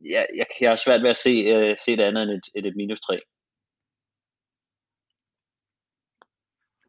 jeg, 0.04 0.26
jeg, 0.36 0.46
jeg 0.60 0.70
har 0.70 0.76
svært 0.76 1.02
ved 1.02 1.10
at 1.10 1.16
se, 1.16 1.30
øh, 1.30 1.76
se 1.84 1.96
det 1.96 2.02
andet 2.02 2.22
end 2.22 2.30
et, 2.30 2.44
et, 2.54 2.66
et 2.66 2.76
minus 2.76 3.00
3. 3.00 3.20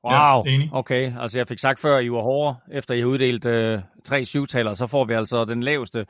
Wow, 0.03 0.43
ja, 0.45 0.67
okay. 0.71 1.13
Altså 1.19 1.39
jeg 1.39 1.47
fik 1.47 1.59
sagt 1.59 1.79
før, 1.79 1.97
at 1.97 2.05
I 2.05 2.11
var 2.11 2.21
hårde, 2.21 2.57
efter 2.71 2.95
I 2.95 2.99
har 2.99 3.07
uddelt 3.07 3.45
øh, 3.45 3.79
tre 4.05 4.25
syvtaler, 4.25 4.73
så 4.73 4.87
får 4.87 5.05
vi 5.05 5.13
altså 5.13 5.45
den 5.45 5.63
laveste 5.63 6.05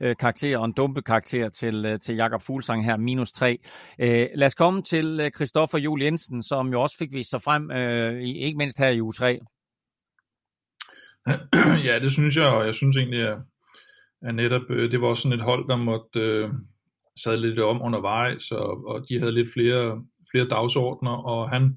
øh, 0.00 0.16
karakter 0.20 0.58
og 0.58 0.64
en 0.64 0.72
dumpe 0.72 1.02
karakter 1.02 1.48
til, 1.48 1.84
øh, 1.86 2.00
til 2.00 2.14
Jakob 2.14 2.42
Fuglsang 2.42 2.84
her, 2.84 2.96
minus 2.96 3.32
3. 3.32 3.58
Øh, 3.98 4.28
lad 4.34 4.46
os 4.46 4.54
komme 4.54 4.82
til 4.82 5.20
øh, 5.20 5.30
Christoffer 5.30 5.78
Jul 5.78 6.02
Jensen, 6.02 6.42
som 6.42 6.72
jo 6.72 6.80
også 6.80 6.96
fik 6.98 7.12
vist 7.12 7.30
sig 7.30 7.42
frem, 7.42 7.70
øh, 7.70 8.22
i, 8.22 8.38
ikke 8.38 8.58
mindst 8.58 8.78
her 8.78 8.88
i 8.88 9.00
uge 9.00 9.12
3. 9.12 9.38
Ja, 11.84 11.98
det 11.98 12.12
synes 12.12 12.36
jeg, 12.36 12.46
og 12.46 12.66
jeg 12.66 12.74
synes 12.74 12.96
egentlig, 12.96 13.28
at, 13.28 13.38
at 14.22 14.34
netop 14.34 14.70
øh, 14.70 14.90
det 14.90 15.00
var 15.00 15.14
sådan 15.14 15.38
et 15.38 15.44
hold, 15.44 15.68
der 15.68 15.76
måtte 15.76 16.20
øh, 16.20 16.50
sad 17.24 17.36
lidt 17.36 17.60
om 17.60 17.82
undervejs, 17.82 18.50
og, 18.50 18.86
og 18.86 19.04
de 19.08 19.18
havde 19.18 19.32
lidt 19.32 19.52
flere, 19.52 20.04
flere 20.30 20.48
dagsordner, 20.48 21.16
og 21.26 21.50
han 21.50 21.76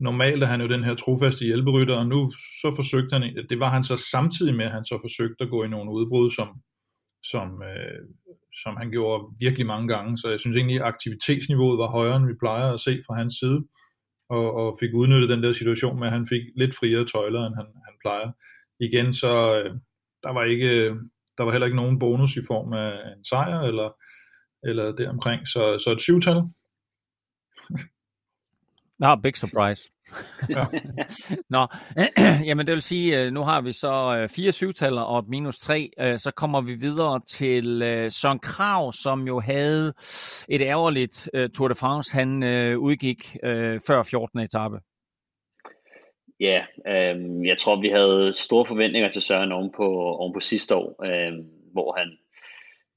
normalt 0.00 0.42
er 0.42 0.46
han 0.46 0.60
jo 0.60 0.68
den 0.68 0.84
her 0.84 0.94
trofaste 0.94 1.44
hjælperytter, 1.44 1.96
og 1.96 2.06
nu 2.06 2.32
så 2.60 2.72
forsøgte 2.76 3.18
han, 3.18 3.46
det 3.50 3.60
var 3.60 3.70
han 3.70 3.84
så 3.84 3.96
samtidig 4.12 4.54
med, 4.54 4.64
at 4.64 4.70
han 4.70 4.84
så 4.84 4.98
forsøgte 5.02 5.44
at 5.44 5.50
gå 5.50 5.64
i 5.64 5.68
nogle 5.68 5.90
udbrud, 5.90 6.30
som, 6.30 6.48
som, 7.22 7.62
øh, 7.62 8.00
som 8.62 8.76
han 8.76 8.90
gjorde 8.90 9.24
virkelig 9.40 9.66
mange 9.66 9.88
gange, 9.88 10.18
så 10.18 10.28
jeg 10.30 10.40
synes 10.40 10.56
egentlig, 10.56 10.80
at 10.80 10.86
aktivitetsniveauet 10.86 11.78
var 11.78 11.90
højere, 11.90 12.16
end 12.16 12.26
vi 12.26 12.34
plejer 12.40 12.72
at 12.72 12.80
se 12.80 13.00
fra 13.06 13.14
hans 13.14 13.34
side, 13.34 13.60
og, 14.28 14.54
og 14.54 14.76
fik 14.80 14.94
udnyttet 14.94 15.30
den 15.30 15.42
der 15.42 15.52
situation 15.52 15.98
med, 15.98 16.06
at 16.06 16.12
han 16.12 16.26
fik 16.26 16.42
lidt 16.56 16.74
friere 16.74 17.04
tøjler, 17.04 17.46
end 17.46 17.54
han, 17.54 17.66
han 17.86 17.94
plejer. 18.02 18.30
Igen, 18.80 19.14
så 19.14 19.32
øh, 19.58 19.70
der 20.22 20.32
var 20.32 20.44
ikke, 20.44 20.70
der 21.36 21.42
var 21.44 21.52
heller 21.52 21.66
ikke 21.66 21.82
nogen 21.82 21.98
bonus 21.98 22.36
i 22.36 22.46
form 22.46 22.72
af 22.72 22.92
en 23.16 23.24
sejr, 23.24 23.60
eller, 23.60 23.90
eller 24.68 24.92
deromkring, 24.92 25.48
så, 25.48 25.78
så 25.84 25.92
et 25.92 26.00
syvtal. 26.00 26.42
Ja, 29.04 29.16
big 29.16 29.36
surprise. 29.36 29.90
Nå, 31.56 31.66
jamen 32.48 32.66
det 32.66 32.72
vil 32.72 32.82
sige, 32.82 33.22
øh, 33.22 33.32
nu 33.32 33.40
har 33.40 33.60
vi 33.60 33.72
så 33.72 34.16
øh, 34.18 34.28
fire 34.28 34.52
syvtaller 34.52 35.02
og 35.02 35.18
et 35.18 35.28
minus 35.28 35.58
tre, 35.58 35.90
øh, 36.00 36.18
så 36.18 36.30
kommer 36.30 36.60
vi 36.60 36.74
videre 36.74 37.20
til 37.28 37.64
Søren 38.10 38.38
Krav, 38.38 38.92
som 38.92 39.26
jo 39.26 39.40
havde 39.40 39.94
et 40.48 40.60
ærgerligt 40.60 41.30
Tour 41.54 41.68
de 41.68 41.74
France. 41.74 42.14
Han 42.14 42.42
udgik 42.76 43.36
før 43.86 44.02
14. 44.02 44.40
etape. 44.40 44.76
Ja, 46.40 46.64
øh, 46.86 47.46
jeg 47.46 47.58
tror, 47.58 47.80
vi 47.80 47.88
havde 47.88 48.32
store 48.32 48.66
forventninger 48.66 49.10
til 49.10 49.22
Søren 49.22 49.52
oven 49.52 49.72
på, 49.76 49.86
oven 49.94 50.32
på 50.32 50.40
sidste 50.40 50.74
år, 50.74 51.04
øh, 51.04 51.32
hvor 51.72 51.98
han 51.98 52.18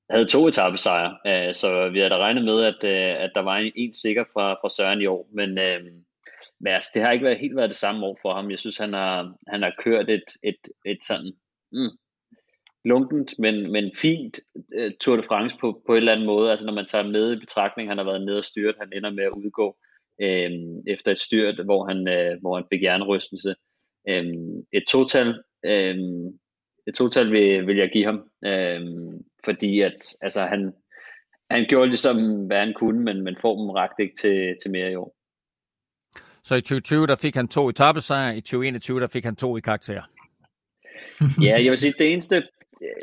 havde 0.09 0.25
to 0.25 0.47
etappesejre, 0.47 1.17
øh, 1.27 1.53
så 1.55 1.89
vi 1.89 1.99
havde 1.99 2.09
da 2.09 2.17
regnet 2.17 2.45
med, 2.45 2.63
at, 2.63 2.83
øh, 2.83 3.23
at 3.23 3.31
der 3.35 3.41
var 3.41 3.57
en, 3.57 3.71
en 3.75 3.93
sikker 3.93 4.23
fra, 4.33 4.53
fra 4.53 4.69
Søren 4.69 5.01
i 5.01 5.05
år, 5.05 5.29
men, 5.33 5.57
øh, 5.57 5.83
men 6.59 6.73
altså, 6.73 6.89
det 6.93 7.01
har 7.01 7.11
ikke 7.11 7.25
været, 7.25 7.39
helt 7.39 7.55
været 7.55 7.69
det 7.69 7.77
samme 7.77 8.05
år 8.05 8.19
for 8.21 8.33
ham. 8.33 8.51
Jeg 8.51 8.59
synes, 8.59 8.77
han 8.77 8.93
har, 8.93 9.35
han 9.47 9.61
har 9.61 9.73
kørt 9.83 10.09
et, 10.09 10.23
et, 10.43 10.61
et 10.85 11.03
sådan 11.03 11.33
mm, 11.71 11.97
lunkent, 12.85 13.39
men, 13.39 13.71
men 13.71 13.91
fint 13.95 14.39
øh, 14.73 14.91
Tour 15.01 15.15
de 15.15 15.23
France 15.23 15.57
på, 15.61 15.81
på 15.85 15.91
en 15.91 15.97
eller 15.97 16.11
anden 16.11 16.25
måde. 16.25 16.51
Altså 16.51 16.65
når 16.65 16.73
man 16.73 16.85
tager 16.85 17.07
med 17.07 17.33
i 17.33 17.39
betragtning, 17.39 17.89
han 17.89 17.97
har 17.97 18.05
været 18.05 18.25
nede 18.25 18.37
og 18.37 18.45
styrt, 18.45 18.75
han 18.79 18.91
ender 18.93 19.09
med 19.09 19.23
at 19.23 19.37
udgå 19.43 19.77
øh, 20.21 20.51
efter 20.87 21.11
et 21.11 21.19
styrt, 21.19 21.65
hvor 21.65 21.85
han, 21.85 22.07
øh, 22.07 22.41
hvor 22.41 22.55
han 22.55 22.65
fik 22.71 22.81
hjernerystelse. 22.81 23.55
Øh, 24.09 24.25
et 24.73 24.83
total, 24.89 25.43
øh, 25.65 25.97
et 26.87 26.95
total 26.95 27.31
vil, 27.31 27.67
vil 27.67 27.77
jeg 27.77 27.89
give 27.93 28.05
ham, 28.05 28.29
øh, 28.45 28.81
fordi 29.47 29.81
at 29.81 30.15
altså, 30.21 30.41
han, 30.45 30.73
han 31.51 31.65
gjorde 31.69 31.87
ligesom, 31.87 32.45
hvad 32.47 32.59
han 32.59 32.73
kunne, 32.73 32.99
men, 32.99 33.23
men 33.23 33.37
formen 33.41 33.75
rakte 33.75 34.03
ikke 34.03 34.15
til, 34.15 34.55
til 34.61 34.71
mere 34.71 34.91
i 34.91 34.95
år. 34.95 35.17
Så 36.43 36.55
i 36.55 36.61
2020, 36.61 37.07
der 37.07 37.15
fik 37.15 37.35
han 37.35 37.47
to 37.47 37.69
etappesejre, 37.69 38.37
i 38.37 38.41
2021, 38.41 38.99
der 38.99 39.07
fik 39.07 39.23
han 39.23 39.35
to 39.35 39.57
i 39.57 39.59
karakter. 39.59 40.03
ja, 41.47 41.63
jeg 41.63 41.69
vil 41.69 41.77
sige, 41.77 41.93
det 41.99 42.11
eneste, 42.11 42.43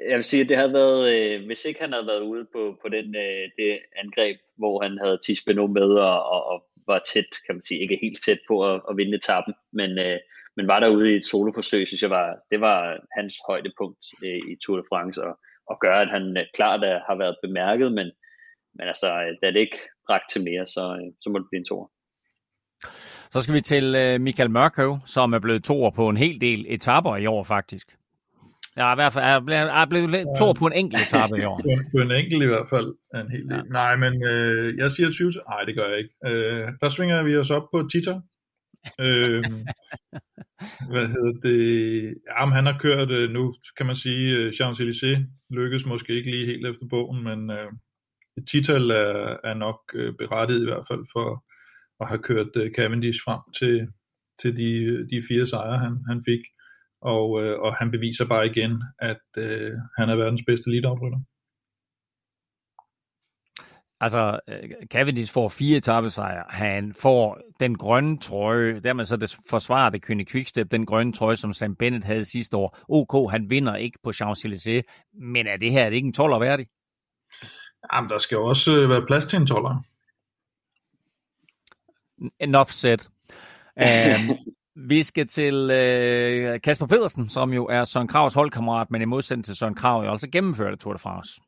jeg 0.09 0.17
vil 0.17 0.25
sige, 0.25 0.43
at 0.43 0.49
det 0.49 0.57
havde 0.57 0.73
været, 0.73 1.15
øh, 1.15 1.47
hvis 1.47 1.65
ikke 1.65 1.81
han 1.81 1.93
havde 1.93 2.07
været 2.07 2.21
ude 2.21 2.47
på, 2.53 2.79
på 2.83 2.89
den, 2.89 3.17
øh, 3.17 3.45
det 3.59 3.79
angreb, 3.97 4.37
hvor 4.57 4.83
han 4.83 4.99
havde 4.99 5.19
Tisbeno 5.27 5.67
med 5.67 5.83
og, 5.83 6.25
og, 6.25 6.47
og 6.47 6.65
var 6.87 7.01
tæt, 7.13 7.31
kan 7.47 7.55
man 7.55 7.63
sige, 7.63 7.81
ikke 7.81 7.99
helt 8.03 8.25
tæt 8.25 8.39
på 8.49 8.75
at, 8.75 8.81
at 8.91 8.97
vinde 8.97 9.17
etappen, 9.17 9.55
men, 9.73 9.99
øh, 9.99 10.19
men 10.57 10.67
var 10.67 10.81
derude 10.81 11.13
i 11.13 11.17
et 11.17 11.27
soloforsøg, 11.27 11.87
synes 11.87 12.03
jeg 12.03 12.11
var, 12.11 12.39
det 12.51 12.61
var 12.61 12.99
hans 13.19 13.35
højdepunkt 13.49 14.05
øh, 14.25 14.41
i 14.53 14.57
Tour 14.63 14.77
de 14.77 14.85
France, 14.91 15.23
og, 15.25 15.39
og 15.71 15.77
gør, 15.81 15.95
at 15.95 16.11
han 16.11 16.37
øh, 16.37 16.45
klart 16.55 16.81
er, 16.85 16.99
har 17.09 17.17
været 17.19 17.37
bemærket, 17.43 17.93
men, 17.93 18.07
men 18.77 18.89
altså, 18.93 19.07
øh, 19.07 19.37
da 19.43 19.47
det 19.47 19.61
ikke 19.61 19.79
bragt 20.07 20.31
til 20.33 20.43
mere, 20.43 20.67
så, 20.67 20.85
øh, 21.01 21.13
så 21.21 21.31
må 21.31 21.39
det 21.39 21.47
blive 21.51 21.59
en 21.59 21.71
tor. 21.73 21.91
Så 23.33 23.43
skal 23.43 23.55
vi 23.55 23.61
til 23.61 23.95
øh, 23.95 24.21
Michael 24.21 24.51
Mørkøv, 24.51 24.99
som 25.07 25.33
er 25.33 25.39
blevet 25.39 25.65
toer 25.65 25.91
på 25.91 26.09
en 26.09 26.17
hel 26.17 26.41
del 26.41 26.67
etapper 26.69 27.17
i 27.17 27.27
år 27.27 27.45
faktisk. 27.45 27.97
Ja, 28.77 28.93
i 28.93 28.95
hvert 28.95 29.13
fald 29.13 29.25
er 29.25 29.41
blevet, 29.41 29.61
er 29.61 29.87
blevet 29.87 30.27
to 30.39 30.53
på 30.53 30.67
en 30.67 30.73
enkelt 30.73 31.03
etape 31.03 31.39
i 31.39 31.45
år. 31.45 31.61
på 31.95 31.99
en 31.99 32.13
enkelt 32.13 32.43
i 32.43 32.47
hvert 32.47 32.69
fald. 32.71 32.89
En 33.15 33.31
hel 33.31 33.45
del. 33.51 33.57
Ja. 33.57 33.63
Nej, 33.63 33.97
men 33.97 34.13
øh, 34.31 34.79
jeg 34.79 34.91
siger 34.91 35.11
20. 35.11 35.33
Nej, 35.49 35.63
det 35.67 35.75
gør 35.77 35.89
jeg 35.89 35.99
ikke. 35.99 36.15
Øh, 36.27 36.69
der 36.81 36.89
svinger 36.89 37.23
vi 37.23 37.37
os 37.37 37.51
op 37.51 37.67
på 37.73 37.89
Tita 37.93 38.21
øh, 39.01 39.45
hvad 40.91 41.07
hedder 41.07 41.41
det? 41.43 42.15
Jamen, 42.39 42.55
han 42.55 42.67
har 42.67 42.79
kørt 42.79 43.11
øh, 43.11 43.31
nu, 43.31 43.55
kan 43.77 43.87
man 43.87 43.97
sige, 43.97 44.37
øh, 44.37 44.53
Champs-Élysées 44.53 45.21
lykkes 45.51 45.87
måske 45.87 46.13
ikke 46.13 46.31
lige 46.31 46.47
helt 46.47 46.67
efter 46.67 46.87
bogen, 46.91 47.25
men 47.25 47.51
øh, 47.51 47.73
Tital 48.51 48.91
er, 48.91 49.37
er 49.45 49.55
nok 49.55 49.81
øh, 49.95 50.15
berettiget 50.19 50.63
i 50.63 50.65
hvert 50.65 50.87
fald 50.89 51.05
for, 51.13 51.45
at 52.01 52.09
have 52.09 52.23
kørt 52.23 52.57
øh, 52.57 52.71
Cavendish 52.77 53.21
frem 53.25 53.41
til, 53.59 53.89
til 54.43 54.57
de, 54.57 54.71
de 55.11 55.23
fire 55.29 55.47
sejre, 55.47 55.79
han, 55.79 56.05
han 56.09 56.23
fik. 56.29 56.41
Og, 57.01 57.43
øh, 57.43 57.59
og 57.59 57.75
han 57.75 57.91
beviser 57.91 58.25
bare 58.25 58.47
igen, 58.47 58.83
at 58.99 59.27
øh, 59.37 59.73
han 59.99 60.09
er 60.09 60.17
verdens 60.17 60.43
bedste 60.47 60.71
leadoprytter. 60.71 61.21
Altså, 64.05 64.41
Cavendish 64.91 65.33
får 65.33 65.49
fire 65.49 65.77
etappesejre. 65.77 66.45
Han 66.49 66.95
får 67.03 67.39
den 67.61 67.79
grønne 67.79 68.19
trøje, 68.19 68.81
dermed 68.81 69.05
så 69.05 69.17
det 69.17 69.37
forsvarer 69.51 69.91
det 69.91 70.03
Kønne 70.03 70.25
Quickstep, 70.25 70.71
den 70.71 70.87
grønne 70.87 71.13
trøje, 71.13 71.37
som 71.37 71.53
Sam 71.53 71.77
Bennett 71.77 72.05
havde 72.05 72.25
sidste 72.25 72.57
år. 72.57 72.79
OK, 72.89 73.31
han 73.31 73.51
vinder 73.51 73.77
ikke 73.77 73.99
på 74.05 74.11
Champs-Élysées, 74.11 74.83
men 75.21 75.47
er 75.47 75.57
det 75.57 75.73
her 75.73 75.85
er 75.85 75.89
det 75.89 75.97
ikke 75.97 76.07
en 76.07 76.13
toller 76.13 76.39
værdig? 76.39 76.67
Jamen, 77.93 78.11
der 78.11 78.19
skal 78.19 78.39
også 78.39 78.87
være 78.87 79.07
plads 79.07 79.27
til 79.27 79.41
en 79.41 79.47
toller 79.47 79.83
enough 82.41 82.71
said. 82.71 82.99
Um, 83.77 84.39
vi 84.89 85.03
skal 85.03 85.27
til 85.27 85.55
uh, 85.55 86.61
Kasper 86.61 86.87
Pedersen, 86.87 87.29
som 87.29 87.53
jo 87.53 87.67
er 87.67 87.85
Søren 87.85 88.09
Kravs 88.09 88.35
holdkammerat, 88.35 88.91
men 88.91 89.03
i 89.03 89.05
modsætning 89.05 89.45
til 89.45 89.57
Søren 89.57 89.75
Krav, 89.75 90.05
jo 90.05 90.11
altså 90.11 90.29
gennemført 90.31 90.79
Tour 90.79 90.93
de 90.93 90.99
France. 90.99 91.41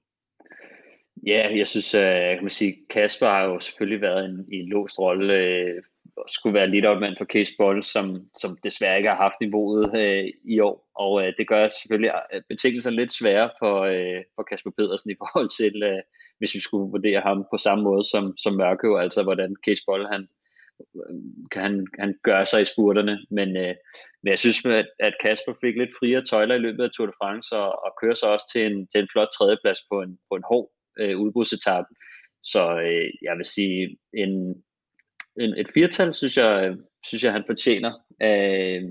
Ja, 1.26 1.56
jeg 1.56 1.66
synes, 1.66 1.94
øh, 1.94 2.00
jeg 2.00 2.36
kan 2.36 2.44
man 2.44 2.50
sige, 2.50 2.76
Kasper 2.90 3.26
har 3.26 3.44
jo 3.44 3.60
selvfølgelig 3.60 4.00
været 4.00 4.24
en, 4.24 4.46
i 4.52 4.56
en 4.56 4.68
låst 4.68 4.98
rolle, 4.98 5.34
uh, 5.76 5.82
skulle 6.26 6.54
være 6.54 6.70
lidt 6.70 6.86
opmand 6.86 7.14
for 7.18 7.24
Case 7.24 7.52
Boll, 7.58 7.84
som, 7.84 8.28
som 8.34 8.58
desværre 8.64 8.96
ikke 8.96 9.08
har 9.08 9.16
haft 9.16 9.40
niveauet 9.40 9.98
øh, 10.02 10.24
i 10.44 10.60
år, 10.60 10.90
og 10.94 11.26
øh, 11.26 11.32
det 11.38 11.48
gør 11.48 11.68
selvfølgelig 11.68 12.12
øh, 12.34 12.42
betingelserne 12.48 12.96
lidt 12.96 13.12
svære 13.12 13.50
for, 13.58 13.80
øh, 13.80 14.22
for 14.34 14.42
Kasper 14.42 14.70
Pedersen 14.78 15.10
i 15.10 15.18
forhold 15.22 15.50
til, 15.60 15.82
øh, 15.82 16.02
hvis 16.38 16.54
vi 16.54 16.60
skulle 16.60 16.90
vurdere 16.90 17.20
ham 17.20 17.46
på 17.52 17.56
samme 17.58 17.84
måde 17.84 18.04
som, 18.04 18.36
som 18.38 18.54
Mørkøv, 18.54 18.96
altså 18.96 19.22
hvordan 19.22 19.56
Case 19.66 19.82
Boll 19.86 20.06
han, 20.06 20.28
kan 21.52 21.62
han, 21.62 21.86
han 21.98 22.14
gøre 22.22 22.46
sig 22.46 22.62
i 22.62 22.70
spurterne, 22.72 23.18
men, 23.30 23.56
øh, 23.56 23.74
men 24.22 24.30
jeg 24.30 24.38
synes, 24.38 24.64
at, 24.64 24.88
at 25.00 25.14
Kasper 25.22 25.54
fik 25.60 25.76
lidt 25.76 25.96
friere 25.98 26.24
tøjler 26.24 26.54
i 26.54 26.64
løbet 26.66 26.84
af 26.84 26.90
Tour 26.90 27.06
de 27.06 27.12
France, 27.22 27.56
og, 27.56 27.84
og 27.84 27.90
kører 28.00 28.14
sig 28.14 28.28
også 28.28 28.46
til 28.52 28.66
en, 28.66 28.86
til 28.86 29.00
en 29.00 29.08
flot 29.12 29.28
tredjeplads 29.36 29.78
på 29.90 30.02
en, 30.02 30.18
på 30.30 30.36
en 30.36 30.48
hård 30.50 30.75
øh, 30.98 31.18
udbudsetappen. 31.18 31.96
Så 32.42 32.80
øh, 32.80 33.10
jeg 33.22 33.36
vil 33.36 33.46
sige, 33.46 33.96
en, 34.14 34.32
en, 35.40 35.54
et 35.56 35.70
firtal, 35.74 36.14
synes 36.14 36.36
jeg, 36.36 36.68
øh, 36.68 36.76
synes 37.06 37.24
jeg, 37.24 37.32
han 37.32 37.44
fortjener. 37.46 37.92
Øh, 38.22 38.82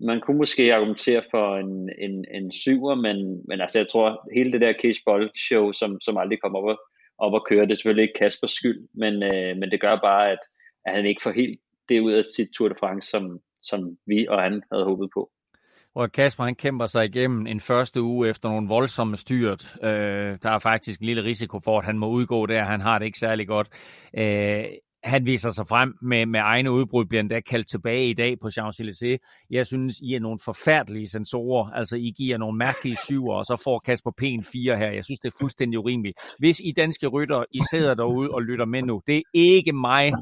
man 0.00 0.20
kunne 0.20 0.38
måske 0.38 0.74
argumentere 0.74 1.22
for 1.30 1.56
en, 1.56 1.90
en, 1.98 2.24
en 2.34 2.52
syver, 2.52 2.94
men, 2.94 3.42
men 3.48 3.60
altså, 3.60 3.78
jeg 3.78 3.88
tror, 3.88 4.28
hele 4.34 4.52
det 4.52 4.60
der 4.60 4.74
Cage 4.82 5.02
Ball 5.06 5.30
show, 5.48 5.72
som, 5.72 6.00
som 6.00 6.16
aldrig 6.16 6.40
kommer 6.40 6.58
op 6.58 6.78
op 7.18 7.32
og 7.32 7.46
køre, 7.48 7.66
det 7.66 7.70
er 7.70 7.74
selvfølgelig 7.74 8.02
ikke 8.02 8.18
Kaspers 8.18 8.50
skyld, 8.50 8.88
men, 8.94 9.22
øh, 9.22 9.56
men 9.56 9.70
det 9.70 9.80
gør 9.80 9.96
bare, 10.02 10.30
at 10.30 10.38
at 10.86 10.94
han 10.94 11.06
ikke 11.06 11.22
får 11.22 11.30
helt 11.32 11.60
det 11.88 12.00
ud 12.00 12.12
af 12.12 12.24
sit 12.24 12.48
Tour 12.54 12.68
de 12.68 12.74
France, 12.80 13.10
som, 13.10 13.40
som 13.62 13.98
vi 14.06 14.26
og 14.26 14.42
han 14.42 14.62
havde 14.72 14.84
håbet 14.84 15.10
på. 15.14 15.30
Og 15.96 16.12
Kasper 16.12 16.44
han 16.44 16.54
kæmper 16.54 16.86
sig 16.86 17.04
igennem 17.04 17.46
en 17.46 17.60
første 17.60 18.02
uge 18.02 18.28
efter 18.28 18.48
nogle 18.48 18.68
voldsomme 18.68 19.16
styrt. 19.16 19.76
Øh, 19.82 20.38
der 20.42 20.50
er 20.50 20.58
faktisk 20.58 21.00
en 21.00 21.06
lille 21.06 21.24
risiko 21.24 21.60
for, 21.60 21.78
at 21.78 21.84
han 21.84 21.98
må 21.98 22.08
udgå 22.08 22.46
der. 22.46 22.64
Han 22.64 22.80
har 22.80 22.98
det 22.98 23.06
ikke 23.06 23.18
særlig 23.18 23.46
godt. 23.46 23.68
Øh, 24.18 24.64
han 25.04 25.26
viser 25.26 25.50
sig 25.50 25.66
frem 25.68 25.94
med, 26.02 26.26
med 26.26 26.40
egne 26.40 26.72
udbrud, 26.72 27.04
bliver 27.04 27.20
endda 27.20 27.40
kaldt 27.40 27.68
tilbage 27.68 28.10
i 28.10 28.14
dag 28.14 28.38
på 28.40 28.48
Champs-Élysées. 28.48 29.46
Jeg 29.50 29.66
synes, 29.66 30.00
I 30.00 30.14
er 30.14 30.20
nogle 30.20 30.38
forfærdelige 30.44 31.08
sensorer. 31.08 31.70
Altså, 31.70 31.96
I 31.96 32.12
giver 32.16 32.38
nogle 32.38 32.58
mærkelige 32.58 32.96
syver, 32.96 33.34
og 33.34 33.44
så 33.44 33.60
får 33.64 33.78
Kasper 33.78 34.10
P. 34.18 34.22
en 34.22 34.44
fire 34.44 34.76
her. 34.76 34.90
Jeg 34.90 35.04
synes, 35.04 35.20
det 35.20 35.28
er 35.28 35.36
fuldstændig 35.40 35.78
urimeligt. 35.78 36.18
Hvis 36.38 36.60
I 36.64 36.72
danske 36.76 37.06
rytter, 37.06 37.44
I 37.52 37.60
sidder 37.70 37.94
derude 37.94 38.30
og 38.30 38.42
lytter 38.42 38.64
med 38.64 38.82
nu, 38.82 39.02
det 39.06 39.16
er 39.16 39.22
ikke 39.34 39.72
mig, 39.72 40.12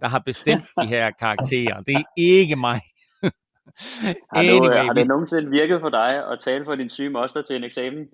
der 0.00 0.08
har 0.08 0.22
bestemt 0.26 0.64
de 0.82 0.86
her 0.86 1.10
karakterer. 1.10 1.80
Det 1.80 1.94
er 1.96 2.02
ikke 2.16 2.56
mig 2.56 2.80
har, 4.32 4.42
du, 4.42 4.48
anyway, 4.48 4.76
har 4.86 4.92
det 4.92 5.08
nogensinde 5.08 5.50
virket 5.50 5.80
for 5.80 5.88
dig 5.88 6.32
at 6.32 6.38
tale 6.40 6.64
for 6.64 6.74
din 6.74 6.90
syge 6.90 7.10
moster 7.10 7.42
til 7.42 7.56
en 7.56 7.64
eksamen? 7.64 8.08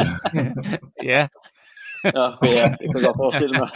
ja, 1.12 1.28
ja, 2.04 2.26
det, 2.42 2.78
det 2.80 2.86
kan 2.90 2.96
jeg 2.96 3.04
godt 3.04 3.16
forestille 3.16 3.58
mig. 3.58 3.70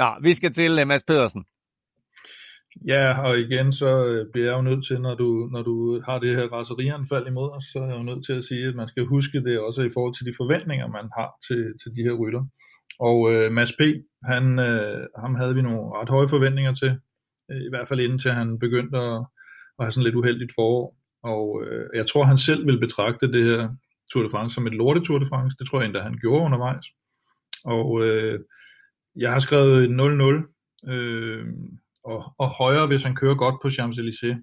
Nå, 0.00 0.08
vi 0.22 0.34
skal 0.34 0.52
til 0.52 0.80
uh, 0.80 0.88
Mads 0.88 1.02
Pedersen. 1.02 1.44
Ja, 2.86 3.20
og 3.26 3.38
igen 3.38 3.72
så 3.72 4.04
øh, 4.06 4.26
bliver 4.32 4.46
jeg 4.46 4.56
jo 4.56 4.62
nødt 4.62 4.86
til, 4.86 5.00
når 5.00 5.14
du, 5.14 5.48
når 5.52 5.62
du 5.62 6.02
har 6.06 6.18
det 6.18 6.36
her 6.36 6.52
raserianfald 6.52 7.26
imod 7.26 7.50
os, 7.56 7.64
så 7.64 7.78
er 7.78 7.86
jeg 7.86 7.96
jo 7.96 8.02
nødt 8.02 8.26
til 8.26 8.32
at 8.32 8.44
sige, 8.44 8.68
at 8.68 8.74
man 8.74 8.88
skal 8.88 9.04
huske 9.04 9.44
det 9.44 9.60
også 9.60 9.82
i 9.82 9.90
forhold 9.94 10.14
til 10.14 10.26
de 10.26 10.32
forventninger, 10.36 10.86
man 10.88 11.08
har 11.18 11.30
til, 11.46 11.62
til 11.80 11.90
de 11.96 12.02
her 12.02 12.14
rytter. 12.22 12.44
Og 13.00 13.18
uh, 13.20 13.52
Mads 13.52 13.72
P., 13.72 13.80
han, 14.24 14.44
uh, 14.58 15.22
ham 15.22 15.34
havde 15.34 15.54
vi 15.54 15.62
nogle 15.62 15.80
ret 15.98 16.08
høje 16.08 16.28
forventninger 16.28 16.74
til, 16.74 16.92
Øh, 17.50 17.60
i 17.60 17.68
hvert 17.68 17.88
fald 17.88 18.00
indtil 18.00 18.32
han 18.32 18.58
begyndte 18.58 18.98
at, 18.98 19.18
at 19.78 19.84
have 19.84 19.92
sådan 19.92 20.04
lidt 20.04 20.14
uheldigt 20.14 20.52
forår. 20.54 20.96
Og 21.22 21.62
øh, 21.66 21.90
jeg 21.94 22.06
tror, 22.06 22.24
han 22.24 22.38
selv 22.38 22.66
vil 22.66 22.80
betragte 22.80 23.32
det 23.32 23.44
her 23.44 23.68
Tour 24.12 24.22
de 24.22 24.30
France 24.30 24.54
som 24.54 24.66
et 24.66 24.74
lortet 24.74 25.04
Tour 25.04 25.18
de 25.18 25.26
France. 25.26 25.56
Det 25.58 25.68
tror 25.68 25.80
jeg 25.80 25.86
endda, 25.86 26.00
han 26.00 26.18
gjorde 26.20 26.44
undervejs. 26.44 26.86
Og 27.64 28.04
øh, 28.04 28.40
jeg 29.16 29.32
har 29.32 29.38
skrevet 29.38 29.88
0-0, 29.88 30.92
øh, 30.92 31.46
og, 32.04 32.34
og 32.38 32.48
højere, 32.48 32.86
hvis 32.86 33.02
han 33.02 33.14
kører 33.14 33.34
godt 33.34 33.56
på 33.62 33.68
Champs-Élysées, 33.68 34.38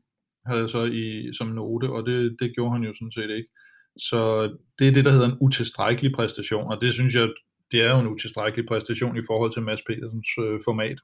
havde 0.45 0.61
jeg 0.61 0.69
så 0.69 0.83
i, 0.83 1.33
som 1.33 1.47
note, 1.47 1.89
og 1.89 2.05
det, 2.05 2.37
det 2.39 2.55
gjorde 2.55 2.71
han 2.71 2.83
jo 2.83 2.93
sådan 2.93 3.11
set 3.11 3.29
ikke. 3.29 3.49
Så 3.97 4.43
det 4.79 4.87
er 4.87 4.91
det, 4.91 5.05
der 5.05 5.11
hedder 5.11 5.27
en 5.27 5.37
utilstrækkelig 5.41 6.11
præstation, 6.15 6.71
og 6.71 6.81
det 6.81 6.93
synes 6.93 7.15
jeg, 7.15 7.29
det 7.71 7.81
er 7.81 7.91
jo 7.91 7.99
en 7.99 8.07
utilstrækkelig 8.07 8.65
præstation 8.67 9.17
i 9.17 9.25
forhold 9.27 9.53
til 9.53 9.61
Mads 9.61 9.81
Petersens 9.87 10.27
øh, 10.39 10.59
format. 10.65 10.99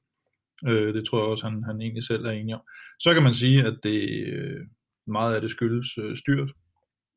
Øh, 0.68 0.94
det 0.94 1.06
tror 1.06 1.20
jeg 1.20 1.28
også, 1.28 1.50
han, 1.50 1.64
han 1.64 1.82
egentlig 1.82 2.04
selv 2.04 2.26
er 2.26 2.32
enig 2.32 2.56
om. 2.56 2.62
Så 3.00 3.14
kan 3.14 3.24
man 3.24 3.34
sige, 3.34 3.64
at 3.64 3.78
det, 3.84 4.28
øh, 4.28 4.66
meget 5.08 5.36
af 5.36 5.42
det 5.42 5.52
skyldes 5.52 5.98
øh, 5.98 6.16
styrt, 6.16 6.52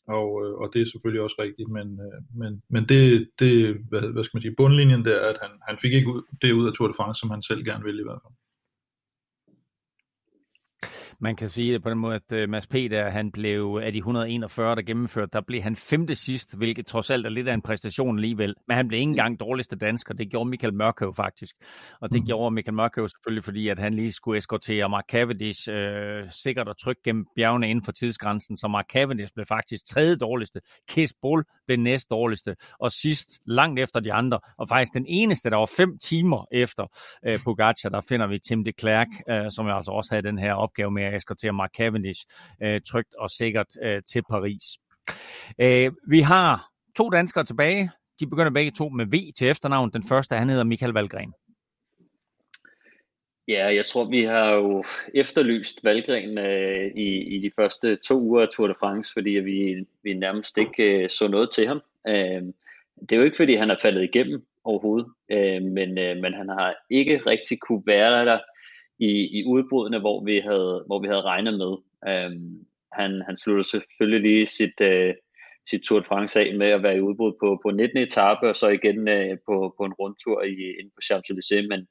og, 0.08 0.28
øh, 0.44 0.52
og 0.60 0.70
det 0.72 0.80
er 0.80 0.86
selvfølgelig 0.92 1.22
også 1.22 1.36
rigtigt, 1.38 1.68
men, 1.68 2.00
øh, 2.06 2.38
men, 2.40 2.62
men 2.70 2.88
det, 2.88 3.28
det 3.38 3.76
hvad, 3.88 4.12
hvad 4.12 4.24
skal 4.24 4.36
man 4.36 4.42
sige, 4.42 4.54
bundlinjen 4.56 5.04
der 5.04 5.16
er, 5.20 5.28
at 5.28 5.38
han, 5.42 5.50
han 5.68 5.78
fik 5.78 5.92
ikke 5.92 6.08
ud, 6.08 6.22
det 6.42 6.52
ud 6.52 6.66
af 6.66 6.72
Tour 6.72 6.88
de 6.88 6.94
France, 6.96 7.20
som 7.20 7.30
han 7.30 7.42
selv 7.42 7.64
gerne 7.64 7.84
ville 7.84 8.00
i 8.00 8.04
hvert 8.04 8.20
fald. 8.24 8.34
Man 11.22 11.36
kan 11.36 11.50
sige 11.50 11.72
det 11.72 11.82
på 11.82 11.90
den 11.90 11.98
måde, 11.98 12.14
at 12.14 12.42
uh, 12.42 12.50
Mads 12.50 12.66
P. 12.66 12.72
Der, 12.72 13.10
han 13.10 13.32
blev 13.32 13.80
af 13.82 13.92
de 13.92 13.98
141, 13.98 14.76
der 14.76 14.82
gennemførte, 14.82 15.30
der 15.32 15.40
blev 15.40 15.62
han 15.62 15.76
femte 15.76 16.14
sidst, 16.14 16.56
hvilket 16.56 16.86
trods 16.86 17.10
alt 17.10 17.26
er 17.26 17.30
lidt 17.30 17.48
af 17.48 17.54
en 17.54 17.62
præstation 17.62 18.16
alligevel. 18.16 18.54
Men 18.68 18.74
han 18.74 18.88
blev 18.88 19.00
ikke 19.00 19.10
engang 19.10 19.40
dårligste 19.40 19.76
dansker. 19.76 20.14
Det 20.14 20.30
gjorde 20.30 20.50
Michael 20.50 20.74
Mørkøv 20.74 21.14
faktisk. 21.14 21.56
Og 22.00 22.12
det 22.12 22.20
mm. 22.20 22.26
gjorde 22.26 22.54
Michael 22.54 22.74
Mørkøv 22.74 23.08
selvfølgelig, 23.08 23.44
fordi 23.44 23.68
at 23.68 23.78
han 23.78 23.94
lige 23.94 24.12
skulle 24.12 24.38
eskortere 24.38 24.88
Mark 24.88 25.04
Cavendish 25.10 25.68
øh, 25.72 26.30
sikkert 26.30 26.68
og 26.68 26.78
trygt 26.78 27.02
gennem 27.02 27.26
bjergene 27.36 27.70
inden 27.70 27.84
for 27.84 27.92
tidsgrænsen. 27.92 28.56
Så 28.56 28.68
Mark 28.68 28.86
Cavendish 28.92 29.32
blev 29.34 29.46
faktisk 29.46 29.86
tredje 29.86 30.16
dårligste. 30.16 30.60
Kiss 30.88 31.14
Bull 31.22 31.44
blev 31.66 31.78
næst 31.78 32.10
dårligste. 32.10 32.56
Og 32.80 32.92
sidst, 32.92 33.28
langt 33.46 33.80
efter 33.80 34.00
de 34.00 34.12
andre, 34.12 34.40
og 34.58 34.68
faktisk 34.68 34.94
den 34.94 35.06
eneste, 35.08 35.50
der 35.50 35.56
var 35.56 35.70
fem 35.76 35.98
timer 35.98 36.46
efter 36.52 36.86
øh, 37.26 37.38
Pogacar, 37.44 37.88
der 37.88 38.00
finder 38.00 38.26
vi 38.26 38.38
Tim 38.38 38.64
de 38.64 38.72
Klerk, 38.72 39.08
øh, 39.28 39.50
som 39.50 39.66
jeg 39.66 39.76
altså 39.76 39.90
også 39.90 40.14
havde 40.14 40.26
den 40.26 40.38
her 40.38 40.54
opgave 40.54 40.90
med 40.90 41.11
at 41.12 41.16
eskortere 41.16 41.52
Mark 41.52 41.70
Cavendish 41.76 42.26
øh, 42.62 42.80
trygt 42.80 43.14
og 43.14 43.30
sikkert 43.30 43.66
øh, 43.82 44.02
til 44.02 44.22
Paris. 44.22 44.64
Øh, 45.58 45.92
vi 46.08 46.20
har 46.20 46.68
to 46.96 47.10
danskere 47.10 47.44
tilbage. 47.44 47.90
De 48.20 48.26
begynder 48.26 48.50
begge 48.50 48.70
to 48.70 48.88
med 48.88 49.06
V 49.06 49.32
til 49.36 49.48
efternavn. 49.48 49.90
Den 49.92 50.02
første, 50.08 50.34
han 50.34 50.48
hedder 50.48 50.64
Michael 50.64 50.92
Valgren. 50.92 51.34
Ja, 53.48 53.74
jeg 53.74 53.86
tror, 53.86 54.04
vi 54.04 54.22
har 54.22 54.54
jo 54.54 54.84
efterlyst 55.14 55.84
Valgren 55.84 56.38
øh, 56.38 56.90
i, 56.96 57.36
i 57.36 57.38
de 57.42 57.50
første 57.56 57.96
to 57.96 58.20
uger 58.20 58.42
af 58.42 58.48
Tour 58.48 58.68
de 58.68 58.74
France, 58.80 59.12
fordi 59.12 59.30
vi, 59.30 59.86
vi 60.02 60.14
nærmest 60.14 60.58
ikke 60.58 61.02
øh, 61.02 61.10
så 61.10 61.28
noget 61.28 61.50
til 61.50 61.66
ham. 61.66 61.82
Øh, 62.08 62.42
det 63.00 63.12
er 63.12 63.16
jo 63.16 63.22
ikke, 63.22 63.36
fordi 63.36 63.54
han 63.54 63.70
er 63.70 63.76
faldet 63.82 64.02
igennem 64.02 64.46
overhovedet, 64.64 65.08
øh, 65.30 65.62
men, 65.62 65.98
øh, 65.98 66.16
men 66.16 66.34
han 66.34 66.48
har 66.48 66.74
ikke 66.90 67.22
rigtig 67.26 67.58
kunne 67.60 67.82
være 67.86 68.26
der 68.26 68.38
i, 69.08 69.38
i 69.38 69.44
udbrudene, 69.46 69.98
hvor 69.98 70.24
vi 70.24 70.38
havde, 70.38 70.84
hvor 70.86 70.98
vi 71.02 71.06
havde 71.08 71.28
regnet 71.32 71.54
med. 71.62 71.72
Øhm, 72.10 72.66
han, 72.92 73.22
han 73.26 73.36
sluttede 73.36 73.68
selvfølgelig 73.68 74.20
lige 74.20 74.46
sit, 74.46 74.80
øh, 74.80 75.14
sit 75.70 75.82
Tour 75.82 76.00
de 76.00 76.04
France 76.04 76.40
af 76.40 76.54
med 76.54 76.66
at 76.66 76.82
være 76.82 76.96
i 76.96 77.00
udbrud 77.00 77.32
på, 77.40 77.60
på 77.62 77.70
19. 77.70 77.98
etape, 77.98 78.48
og 78.48 78.56
så 78.56 78.68
igen 78.68 79.08
øh, 79.08 79.38
på, 79.46 79.74
på 79.78 79.84
en 79.84 79.92
rundtur 79.92 80.42
i, 80.42 80.54
inde 80.78 80.90
på 80.96 81.00
Champs-Élysées, 81.06 81.68
men, 81.68 81.86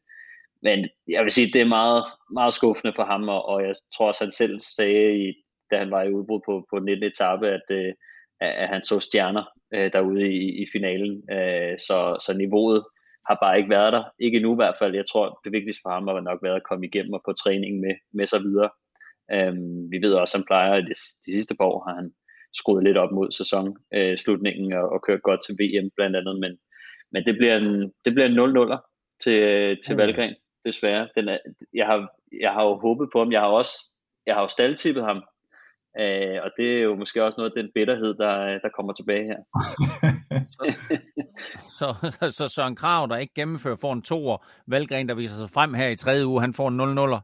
men 0.62 0.90
jeg 1.08 1.24
vil 1.24 1.32
sige, 1.32 1.54
det 1.54 1.62
er 1.62 1.76
meget, 1.80 2.04
meget 2.34 2.54
skuffende 2.54 2.94
for 2.96 3.04
ham, 3.04 3.30
og, 3.30 3.46
og 3.46 3.64
jeg 3.64 3.76
tror 3.96 4.08
også, 4.08 4.24
han 4.24 4.32
selv 4.32 4.60
sagde, 4.60 5.28
i, 5.28 5.34
da 5.72 5.78
han 5.78 5.92
var 5.92 6.04
i 6.04 6.14
udbrud 6.14 6.42
på, 6.46 6.66
på 6.70 6.80
19. 6.80 7.04
etape, 7.04 7.48
at, 7.48 7.68
øh, 7.72 7.94
at 8.42 8.68
han 8.68 8.84
så 8.84 9.00
stjerner 9.00 9.44
øh, 9.74 9.92
derude 9.94 10.34
i, 10.34 10.64
i 10.64 10.66
finalen, 10.72 11.24
øh, 11.32 11.80
så, 11.88 12.00
så 12.26 12.34
niveauet 12.38 12.84
har 13.28 13.38
bare 13.42 13.58
ikke 13.58 13.70
været 13.70 13.94
der. 13.94 14.04
Ikke 14.20 14.36
endnu 14.36 14.52
i 14.54 14.62
hvert 14.62 14.76
fald. 14.80 14.96
Jeg 14.96 15.06
tror, 15.12 15.40
det 15.44 15.52
vigtigste 15.52 15.82
for 15.84 15.90
ham 15.90 16.08
har 16.08 16.20
nok 16.20 16.40
været 16.44 16.56
at 16.56 16.68
komme 16.70 16.86
igennem 16.86 17.14
og 17.14 17.22
få 17.26 17.34
træning 17.34 17.80
med, 17.80 17.96
med 18.14 18.28
sig 18.28 18.42
videre. 18.42 18.70
Øhm, 19.34 19.92
vi 19.92 19.98
ved 20.02 20.14
også, 20.14 20.38
at 20.38 20.40
han 20.40 20.46
plejer, 20.46 20.74
at 20.74 20.84
de, 20.84 20.94
de 21.26 21.34
sidste 21.38 21.56
par 21.56 21.66
år 21.66 21.84
har 21.88 21.96
han 21.96 22.12
skruet 22.54 22.84
lidt 22.84 22.98
op 22.98 23.12
mod 23.12 23.32
sæsonslutningen 23.32 24.74
øh, 24.74 24.80
og, 24.80 24.90
og 24.90 25.02
kørt 25.02 25.22
godt 25.22 25.40
til 25.46 25.56
VM 25.60 25.90
blandt 25.96 26.16
andet, 26.16 26.40
men, 26.40 26.58
men 27.12 27.26
det 27.26 27.36
bliver 27.38 27.58
en, 27.58 27.94
det 28.06 28.14
bliver 28.14 28.28
en 28.28 28.40
0-0'er 28.40 28.80
til, 29.24 29.38
til 29.84 29.94
okay. 29.94 30.06
Valgren, 30.06 30.36
desværre. 30.66 31.10
Den 31.16 31.30
er, 31.30 31.38
jeg, 31.74 31.86
har, 31.86 32.10
jeg 32.42 32.52
har 32.52 32.64
jo 32.64 32.76
håbet 32.76 33.10
på 33.14 33.20
ham. 33.20 33.32
Jeg 33.32 33.42
har 33.42 33.48
også 33.48 33.74
jeg 34.26 34.36
har 34.36 34.42
jo 34.42 34.48
staldtippet 34.48 35.04
ham 35.04 35.24
Øh, 36.00 36.40
og 36.44 36.52
det 36.58 36.78
er 36.78 36.82
jo 36.82 36.96
måske 36.96 37.24
også 37.24 37.38
noget 37.38 37.52
af 37.52 37.64
den 37.64 37.72
bitterhed, 37.76 38.14
der, 38.14 38.60
der 38.60 38.70
kommer 38.76 38.94
tilbage 38.94 39.26
her. 39.26 39.40
så, 41.78 42.12
så, 42.20 42.32
så 42.32 42.48
Søren 42.48 42.76
Krav, 42.76 43.08
der 43.10 43.18
ikke 43.18 43.34
gennemfører, 43.34 43.76
får 43.76 43.94
en 43.94 44.02
toer. 44.02 44.46
Valgren, 44.68 45.10
der 45.10 45.16
viser 45.16 45.36
sig 45.36 45.50
frem 45.50 45.74
her 45.74 45.88
i 45.88 45.96
tredje 45.96 46.28
uge, 46.28 46.42
han 46.42 46.54
får 46.54 46.68
en 46.68 47.00
0-0'er. 47.00 47.22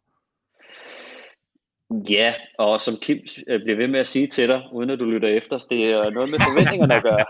Ja, 2.10 2.34
og 2.60 2.82
som 2.82 2.98
Kim 3.02 3.18
øh, 3.48 3.64
bliver 3.64 3.78
ved 3.78 3.88
med 3.88 4.00
at 4.00 4.08
sige 4.08 4.28
til 4.28 4.48
dig, 4.48 4.62
uden 4.74 4.90
at 4.90 5.00
du 5.00 5.06
lytter 5.06 5.28
efter, 5.28 5.60
det 5.60 5.84
er 5.84 6.10
noget 6.10 6.30
med 6.30 6.40
forventningerne 6.40 6.96
at 6.96 7.04
gøre. 7.04 7.26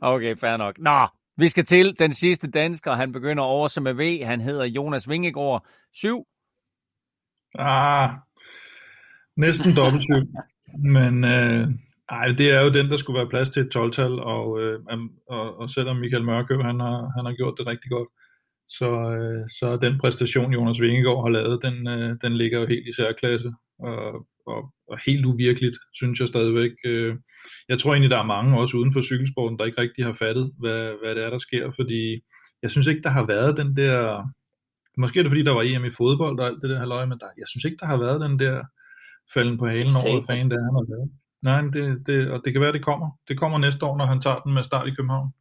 okay, 0.14 0.36
fair 0.36 0.56
nok. 0.56 0.78
Nå, 0.78 1.06
vi 1.36 1.48
skal 1.48 1.64
til 1.64 1.98
den 1.98 2.12
sidste 2.12 2.50
dansker. 2.50 2.92
Han 2.92 3.12
begynder 3.12 3.42
over 3.42 3.80
med 3.80 3.94
V. 3.94 4.24
Han 4.24 4.40
hedder 4.40 4.64
Jonas 4.64 5.08
Vingegaard. 5.08 5.66
7. 5.92 6.26
Ah, 7.58 8.10
Næsten 9.36 9.76
dobbelt 9.76 10.02
syv. 10.02 10.22
Men 10.78 11.24
øh, 11.24 11.68
ej, 12.08 12.26
det 12.38 12.52
er 12.54 12.60
jo 12.64 12.72
den, 12.72 12.90
der 12.90 12.96
skulle 12.96 13.18
være 13.18 13.28
plads 13.28 13.50
til 13.50 13.62
et 13.62 13.76
12-tal, 13.76 14.12
og, 14.20 14.60
øh, 14.62 14.78
og, 15.28 15.58
og 15.60 15.70
selvom 15.70 15.96
Michael 15.96 16.24
Mørkøv, 16.24 16.62
han 16.62 16.80
har, 16.80 16.98
han 17.16 17.24
har 17.24 17.34
gjort 17.36 17.54
det 17.58 17.66
rigtig 17.66 17.90
godt, 17.90 18.08
så, 18.68 18.90
øh, 19.16 19.48
så 19.58 19.78
den 19.82 19.98
præstation, 19.98 20.52
Jonas 20.52 20.80
Vingegaard 20.80 21.22
har 21.22 21.28
lavet, 21.28 21.62
den, 21.62 21.88
øh, 21.88 22.16
den 22.22 22.36
ligger 22.36 22.60
jo 22.60 22.66
helt 22.66 22.88
i 22.88 22.92
særklasse, 22.92 23.52
og, 23.78 24.26
og, 24.46 24.60
og 24.90 24.98
helt 25.06 25.24
uvirkeligt, 25.26 25.78
synes 25.94 26.20
jeg 26.20 26.28
stadigvæk. 26.28 26.72
Øh, 26.84 27.16
jeg 27.68 27.78
tror 27.78 27.92
egentlig, 27.92 28.10
der 28.10 28.18
er 28.18 28.32
mange, 28.34 28.60
også 28.60 28.76
uden 28.76 28.92
for 28.92 29.00
cykelsporten, 29.00 29.58
der 29.58 29.64
ikke 29.64 29.80
rigtig 29.80 30.04
har 30.04 30.12
fattet, 30.12 30.52
hvad, 30.58 30.92
hvad 31.02 31.14
det 31.14 31.24
er, 31.24 31.30
der 31.30 31.38
sker, 31.38 31.70
fordi 31.70 32.20
jeg 32.62 32.70
synes 32.70 32.86
ikke, 32.86 33.02
der 33.02 33.10
har 33.10 33.26
været 33.26 33.56
den 33.56 33.76
der, 33.76 34.22
måske 34.98 35.18
er 35.18 35.22
det 35.22 35.30
fordi, 35.30 35.42
der 35.42 35.52
var 35.58 35.62
EM 35.62 35.84
i 35.84 35.90
fodbold 35.90 36.38
og 36.40 36.46
alt 36.46 36.62
det 36.62 36.70
der 36.70 36.78
halvøje, 36.78 37.06
men 37.06 37.18
der, 37.18 37.26
jeg 37.38 37.48
synes 37.48 37.64
ikke, 37.64 37.78
der 37.80 37.86
har 37.86 37.98
været 37.98 38.20
den 38.20 38.38
der 38.38 38.62
falden 39.34 39.58
på 39.58 39.66
halen 39.66 39.96
over, 40.00 40.12
hvad 40.12 40.26
fanden 40.30 40.50
det 40.50 40.56
er, 40.56 40.64
han 40.68 40.78
har 40.80 40.86
lavet. 40.92 41.10
Nej, 41.46 41.62
det, 41.72 42.06
det, 42.06 42.30
og 42.30 42.40
det 42.44 42.52
kan 42.52 42.62
være, 42.62 42.72
det 42.72 42.84
kommer. 42.84 43.10
Det 43.28 43.38
kommer 43.38 43.58
næste 43.58 43.86
år, 43.86 43.96
når 43.96 44.04
han 44.04 44.20
tager 44.20 44.40
den 44.44 44.54
med 44.54 44.64
start 44.64 44.88
i 44.88 44.94
København. 44.94 45.32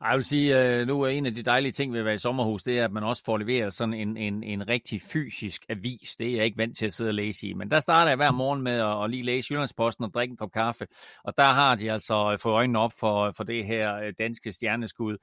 Jeg 0.00 0.16
vil 0.16 0.24
sige, 0.24 0.56
at 0.56 0.86
nu 0.86 1.02
er 1.02 1.08
en 1.08 1.26
af 1.26 1.34
de 1.34 1.42
dejlige 1.42 1.72
ting 1.72 1.92
ved 1.92 1.98
at 1.98 2.04
være 2.04 2.14
i 2.14 2.18
sommerhus, 2.18 2.62
det 2.62 2.78
er, 2.78 2.84
at 2.84 2.92
man 2.92 3.02
også 3.02 3.22
får 3.24 3.38
leveret 3.38 3.74
sådan 3.74 3.94
en, 3.94 4.16
en, 4.16 4.42
en 4.42 4.68
rigtig 4.68 5.00
fysisk 5.12 5.62
avis. 5.68 6.16
Det 6.18 6.30
er 6.30 6.36
jeg 6.36 6.44
ikke 6.44 6.58
vant 6.58 6.78
til 6.78 6.86
at 6.86 6.92
sidde 6.92 7.10
og 7.10 7.14
læse 7.14 7.48
i. 7.48 7.52
Men 7.52 7.70
der 7.70 7.80
starter 7.80 8.10
jeg 8.10 8.16
hver 8.16 8.30
morgen 8.30 8.62
med 8.62 8.72
at, 8.72 9.04
at 9.04 9.10
lige 9.10 9.22
læse 9.22 9.52
Jyllandsposten 9.52 10.04
og 10.04 10.14
drikke 10.14 10.32
en 10.32 10.36
kop 10.36 10.52
kaffe. 10.52 10.86
Og 11.24 11.36
der 11.36 11.46
har 11.46 11.74
de 11.74 11.92
altså 11.92 12.32
øh, 12.32 12.38
fået 12.38 12.54
øjnene 12.54 12.78
op 12.78 12.92
for, 13.00 13.32
for 13.36 13.44
det 13.44 13.66
her 13.66 13.96
øh, 13.96 14.12
danske 14.18 14.52
stjerneskud. 14.52 15.16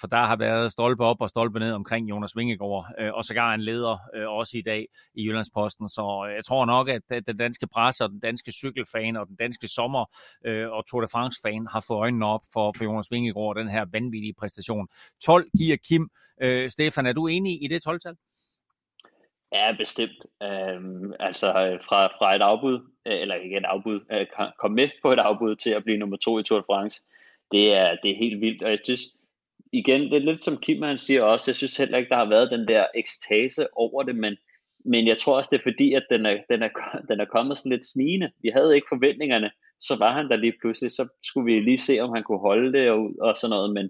For 0.00 0.06
der 0.06 0.22
har 0.22 0.36
været 0.36 0.72
stolpe 0.72 1.04
op 1.04 1.20
og 1.20 1.28
stolpe 1.28 1.58
ned 1.58 1.72
omkring 1.72 2.10
Jonas 2.10 2.36
Vingegaard. 2.36 2.86
Og 3.14 3.24
sågar 3.24 3.54
en 3.54 3.60
leder 3.60 3.98
også 4.28 4.58
i 4.58 4.62
dag 4.62 4.86
i 5.14 5.26
Jyllandsposten. 5.26 5.88
Så 5.88 6.32
jeg 6.36 6.44
tror 6.44 6.64
nok, 6.64 6.88
at 6.88 7.02
den 7.26 7.36
danske 7.36 7.66
presse 7.66 8.04
og 8.04 8.10
den 8.10 8.20
danske 8.20 8.52
cykelfan 8.52 9.16
og 9.16 9.26
den 9.26 9.36
danske 9.36 9.68
sommer- 9.68 10.04
og 10.72 10.86
Tour 10.86 11.00
de 11.00 11.08
France-fan 11.12 11.66
har 11.70 11.84
fået 11.88 11.98
øjnene 11.98 12.26
op 12.26 12.40
for, 12.52 12.74
for 12.76 12.84
Jonas 12.84 13.10
Vingegaard 13.10 13.63
den 13.64 13.72
her 13.72 13.86
vanvittige 13.92 14.34
præstation. 14.40 14.88
12 15.24 15.50
giver 15.58 15.76
Kim. 15.76 16.08
Øh, 16.42 16.68
Stefan, 16.68 17.06
er 17.06 17.12
du 17.12 17.26
enig 17.26 17.64
i 17.64 17.66
det 17.66 17.88
12-tal? 17.88 18.16
Ja, 19.52 19.74
bestemt. 19.78 20.20
Øhm, 20.42 21.12
altså 21.20 21.48
øh, 21.48 21.80
fra, 21.88 22.06
fra 22.06 22.36
et 22.36 22.42
afbud, 22.42 22.74
øh, 23.06 23.20
eller 23.20 23.34
ikke 23.34 23.56
et 23.56 23.64
afbud, 23.64 24.00
øh, 24.12 24.26
kom 24.60 24.70
med 24.70 24.88
på 25.02 25.12
et 25.12 25.18
afbud 25.18 25.56
til 25.56 25.70
at 25.70 25.84
blive 25.84 25.98
nummer 25.98 26.16
to 26.16 26.38
i 26.38 26.42
Tour 26.42 26.58
de 26.60 26.64
France, 26.66 27.02
det 27.52 27.74
er, 27.74 27.96
det 28.02 28.10
er 28.10 28.16
helt 28.16 28.40
vildt. 28.40 28.62
Og 28.62 28.70
jeg 28.70 28.78
synes, 28.84 29.00
igen, 29.72 30.00
det 30.00 30.12
er 30.12 30.18
lidt 30.28 30.42
som 30.42 30.58
Kim 30.58 30.82
han 30.82 30.98
siger 30.98 31.22
også, 31.22 31.50
jeg 31.50 31.56
synes 31.56 31.76
heller 31.76 31.98
ikke, 31.98 32.08
der 32.08 32.16
har 32.16 32.28
været 32.28 32.50
den 32.50 32.68
der 32.68 32.86
ekstase 32.94 33.66
over 33.76 34.02
det, 34.02 34.16
men, 34.16 34.36
men 34.84 35.06
jeg 35.06 35.18
tror 35.18 35.36
også, 35.36 35.48
det 35.52 35.58
er 35.58 35.70
fordi, 35.70 35.94
at 35.94 36.06
den 36.10 36.26
er, 36.26 36.36
den 36.50 36.62
er, 36.62 36.68
den 37.08 37.20
er 37.20 37.24
kommet 37.24 37.58
sådan 37.58 37.72
lidt 37.72 37.84
snigende. 37.84 38.30
Vi 38.42 38.48
havde 38.48 38.74
ikke 38.74 38.86
forventningerne, 38.90 39.50
så 39.86 39.96
var 39.98 40.12
han 40.12 40.28
der 40.28 40.36
lige 40.36 40.58
pludselig, 40.60 40.90
så 40.90 41.08
skulle 41.22 41.46
vi 41.50 41.60
lige 41.60 41.78
se, 41.88 42.00
om 42.00 42.10
han 42.14 42.24
kunne 42.24 42.46
holde 42.48 42.72
det 42.78 42.90
og, 42.90 43.02
og 43.20 43.36
sådan 43.36 43.50
noget, 43.56 43.70
men, 43.76 43.86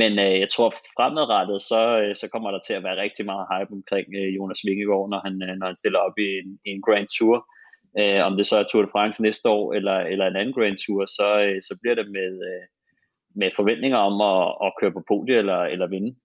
men 0.00 0.12
øh, 0.18 0.40
jeg 0.42 0.50
tror 0.50 0.70
fremadrettet, 0.96 1.62
så, 1.62 1.80
øh, 2.00 2.14
så 2.20 2.28
kommer 2.32 2.50
der 2.50 2.60
til 2.66 2.74
at 2.74 2.82
være 2.82 3.02
rigtig 3.02 3.24
meget 3.24 3.46
hype 3.52 3.72
omkring 3.78 4.06
øh, 4.20 4.36
Jonas 4.36 4.64
Vingegaard, 4.66 5.10
når 5.10 5.20
han, 5.26 5.34
øh, 5.42 5.54
når 5.58 5.66
han 5.66 5.76
stiller 5.76 5.98
op 5.98 6.18
i 6.18 6.28
en, 6.40 6.48
i 6.66 6.68
en 6.70 6.82
Grand 6.86 7.08
Tour. 7.18 7.36
Øh, 8.00 8.20
om 8.28 8.36
det 8.36 8.46
så 8.46 8.56
er 8.58 8.64
Tour 8.64 8.82
de 8.82 8.94
France 8.94 9.22
næste 9.22 9.48
år, 9.48 9.72
eller, 9.72 9.96
eller 10.12 10.26
en 10.26 10.36
anden 10.36 10.54
Grand 10.54 10.78
Tour, 10.84 11.06
så, 11.06 11.28
øh, 11.46 11.62
så 11.68 11.78
bliver 11.80 11.94
det 11.94 12.06
med, 12.18 12.32
øh, 12.50 12.64
med 13.40 13.50
forventninger 13.56 13.98
om 13.98 14.14
at, 14.32 14.66
at 14.66 14.72
køre 14.80 14.92
på 14.92 15.02
podiet 15.08 15.38
eller, 15.38 15.60
eller 15.74 15.86
vinde. 15.86 16.16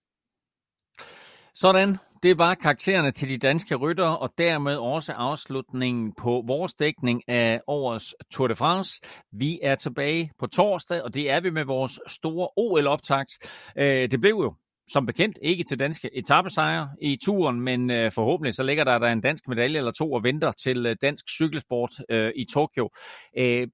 Sådan, 1.54 1.90
det 2.24 2.38
var 2.38 2.56
karaktererne 2.56 3.12
til 3.12 3.30
de 3.30 3.38
danske 3.38 3.76
rytter, 3.76 4.08
og 4.08 4.34
dermed 4.38 4.76
også 4.76 5.14
afslutningen 5.14 6.14
på 6.18 6.44
vores 6.48 6.74
dækning 6.74 7.24
af 7.28 7.62
årets 7.68 8.16
Tour 8.32 8.48
de 8.48 8.56
France. 8.56 9.02
Vi 9.32 9.60
er 9.64 9.76
tilbage 9.76 10.32
på 10.40 10.48
torsdag, 10.48 11.04
og 11.04 11.14
det 11.14 11.30
er 11.30 11.40
vi 11.40 11.50
med 11.50 11.66
vores 11.66 12.00
store 12.08 12.50
OL-optakt. 12.58 13.32
Øh, 13.78 14.12
det 14.12 14.22
blev 14.22 14.32
jo 14.32 14.54
som 14.92 15.06
bekendt 15.06 15.38
ikke 15.42 15.64
til 15.64 15.80
danske 15.80 16.10
etappesejre 16.14 16.90
i 17.02 17.18
turen, 17.24 17.62
men 17.62 17.90
øh, 17.90 18.12
forhåbentlig 18.12 18.56
så 18.56 18.64
ligger 18.64 18.84
der, 18.84 19.00
der 19.00 19.08
en 19.08 19.22
dansk 19.22 19.48
medalje 19.48 19.78
eller 19.78 19.92
to 19.92 20.12
og 20.12 20.24
venter 20.24 20.52
til 20.52 20.86
øh, 20.86 20.96
dansk 21.02 21.30
cykelsport 21.30 21.92
øh, 22.10 22.32
i 22.36 22.46
Tokyo. 22.54 22.90
Øh, 23.38 23.68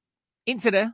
indtil 0.45 0.73
da, 0.73 0.91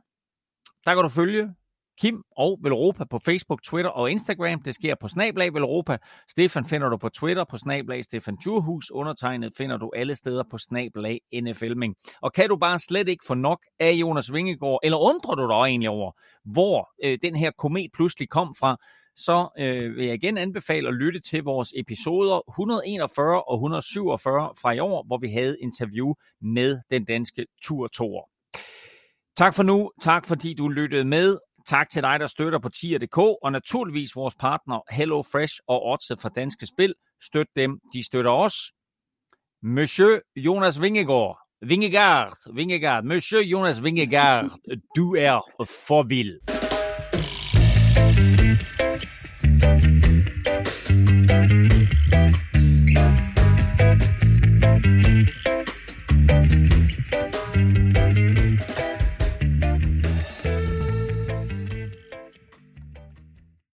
der 0.84 0.94
kan 0.94 1.02
du 1.02 1.08
følge 1.08 1.54
Kim 2.00 2.22
og 2.36 2.58
Velropa 2.62 3.04
på 3.04 3.18
Facebook, 3.18 3.62
Twitter 3.62 3.90
og 3.90 4.10
Instagram. 4.10 4.62
Det 4.62 4.74
sker 4.74 4.94
på 4.94 5.08
Snablag 5.08 5.54
Velropa. 5.54 5.98
Stefan 6.28 6.66
finder 6.66 6.88
du 6.88 6.96
på 6.96 7.08
Twitter 7.08 7.44
på 7.44 7.58
Snablag 7.58 8.04
Stefan 8.04 8.36
Djurhus. 8.36 8.90
Undertegnet 8.90 9.52
finder 9.56 9.76
du 9.76 9.90
alle 9.96 10.14
steder 10.14 10.44
på 10.50 10.58
Snablag 10.58 11.20
NFLming. 11.34 11.96
Og 12.20 12.32
kan 12.32 12.48
du 12.48 12.56
bare 12.56 12.78
slet 12.78 13.08
ikke 13.08 13.24
få 13.26 13.34
nok 13.34 13.66
af 13.80 13.92
Jonas 13.92 14.32
Vingegaard, 14.32 14.80
eller 14.82 14.98
undrer 14.98 15.34
du 15.34 15.48
dig 15.48 15.54
egentlig 15.54 15.90
over, 15.90 16.12
hvor 16.44 16.90
øh, 17.04 17.18
den 17.22 17.36
her 17.36 17.50
komet 17.58 17.90
pludselig 17.94 18.28
kom 18.28 18.54
fra, 18.58 18.76
så 19.16 19.48
øh, 19.58 19.96
vil 19.96 20.06
jeg 20.06 20.14
igen 20.14 20.38
anbefale 20.38 20.88
at 20.88 20.94
lytte 20.94 21.20
til 21.20 21.42
vores 21.42 21.72
episoder 21.76 22.40
141 22.48 23.42
og 23.42 23.54
147 23.54 24.50
fra 24.62 24.72
i 24.72 24.78
år, 24.78 25.04
hvor 25.06 25.18
vi 25.18 25.28
havde 25.28 25.56
interview 25.60 26.14
med 26.40 26.80
den 26.90 27.04
danske 27.04 27.46
turtor. 27.62 28.28
Tak 29.36 29.54
for 29.54 29.62
nu. 29.62 29.90
Tak 30.02 30.26
fordi 30.26 30.54
du 30.54 30.68
lyttede 30.68 31.04
med. 31.04 31.38
Tak 31.66 31.90
til 31.90 32.02
dig, 32.02 32.20
der 32.20 32.26
støtter 32.26 32.58
på 32.58 32.68
tier.dk, 32.68 33.18
og 33.18 33.52
naturligvis 33.52 34.16
vores 34.16 34.34
partner 34.34 34.80
Hello 34.90 35.22
Fresh 35.32 35.54
og 35.68 35.86
Otse 35.86 36.16
fra 36.16 36.28
Danske 36.28 36.66
Spil. 36.66 36.94
Støt 37.22 37.46
dem, 37.56 37.80
de 37.94 38.04
støtter 38.04 38.30
os. 38.30 38.54
Monsieur 39.62 40.18
Jonas 40.36 40.80
Vingegaard, 40.80 41.38
Vingegaard, 41.62 42.32
Vingegaard, 42.54 43.04
Monsieur 43.04 43.42
Jonas 43.42 43.82
Vingegaard, 43.84 44.50
du 44.96 45.14
er 45.14 45.64
for 45.88 46.02
vild. 46.02 46.38
thank 52.92 53.20
you 53.20 53.31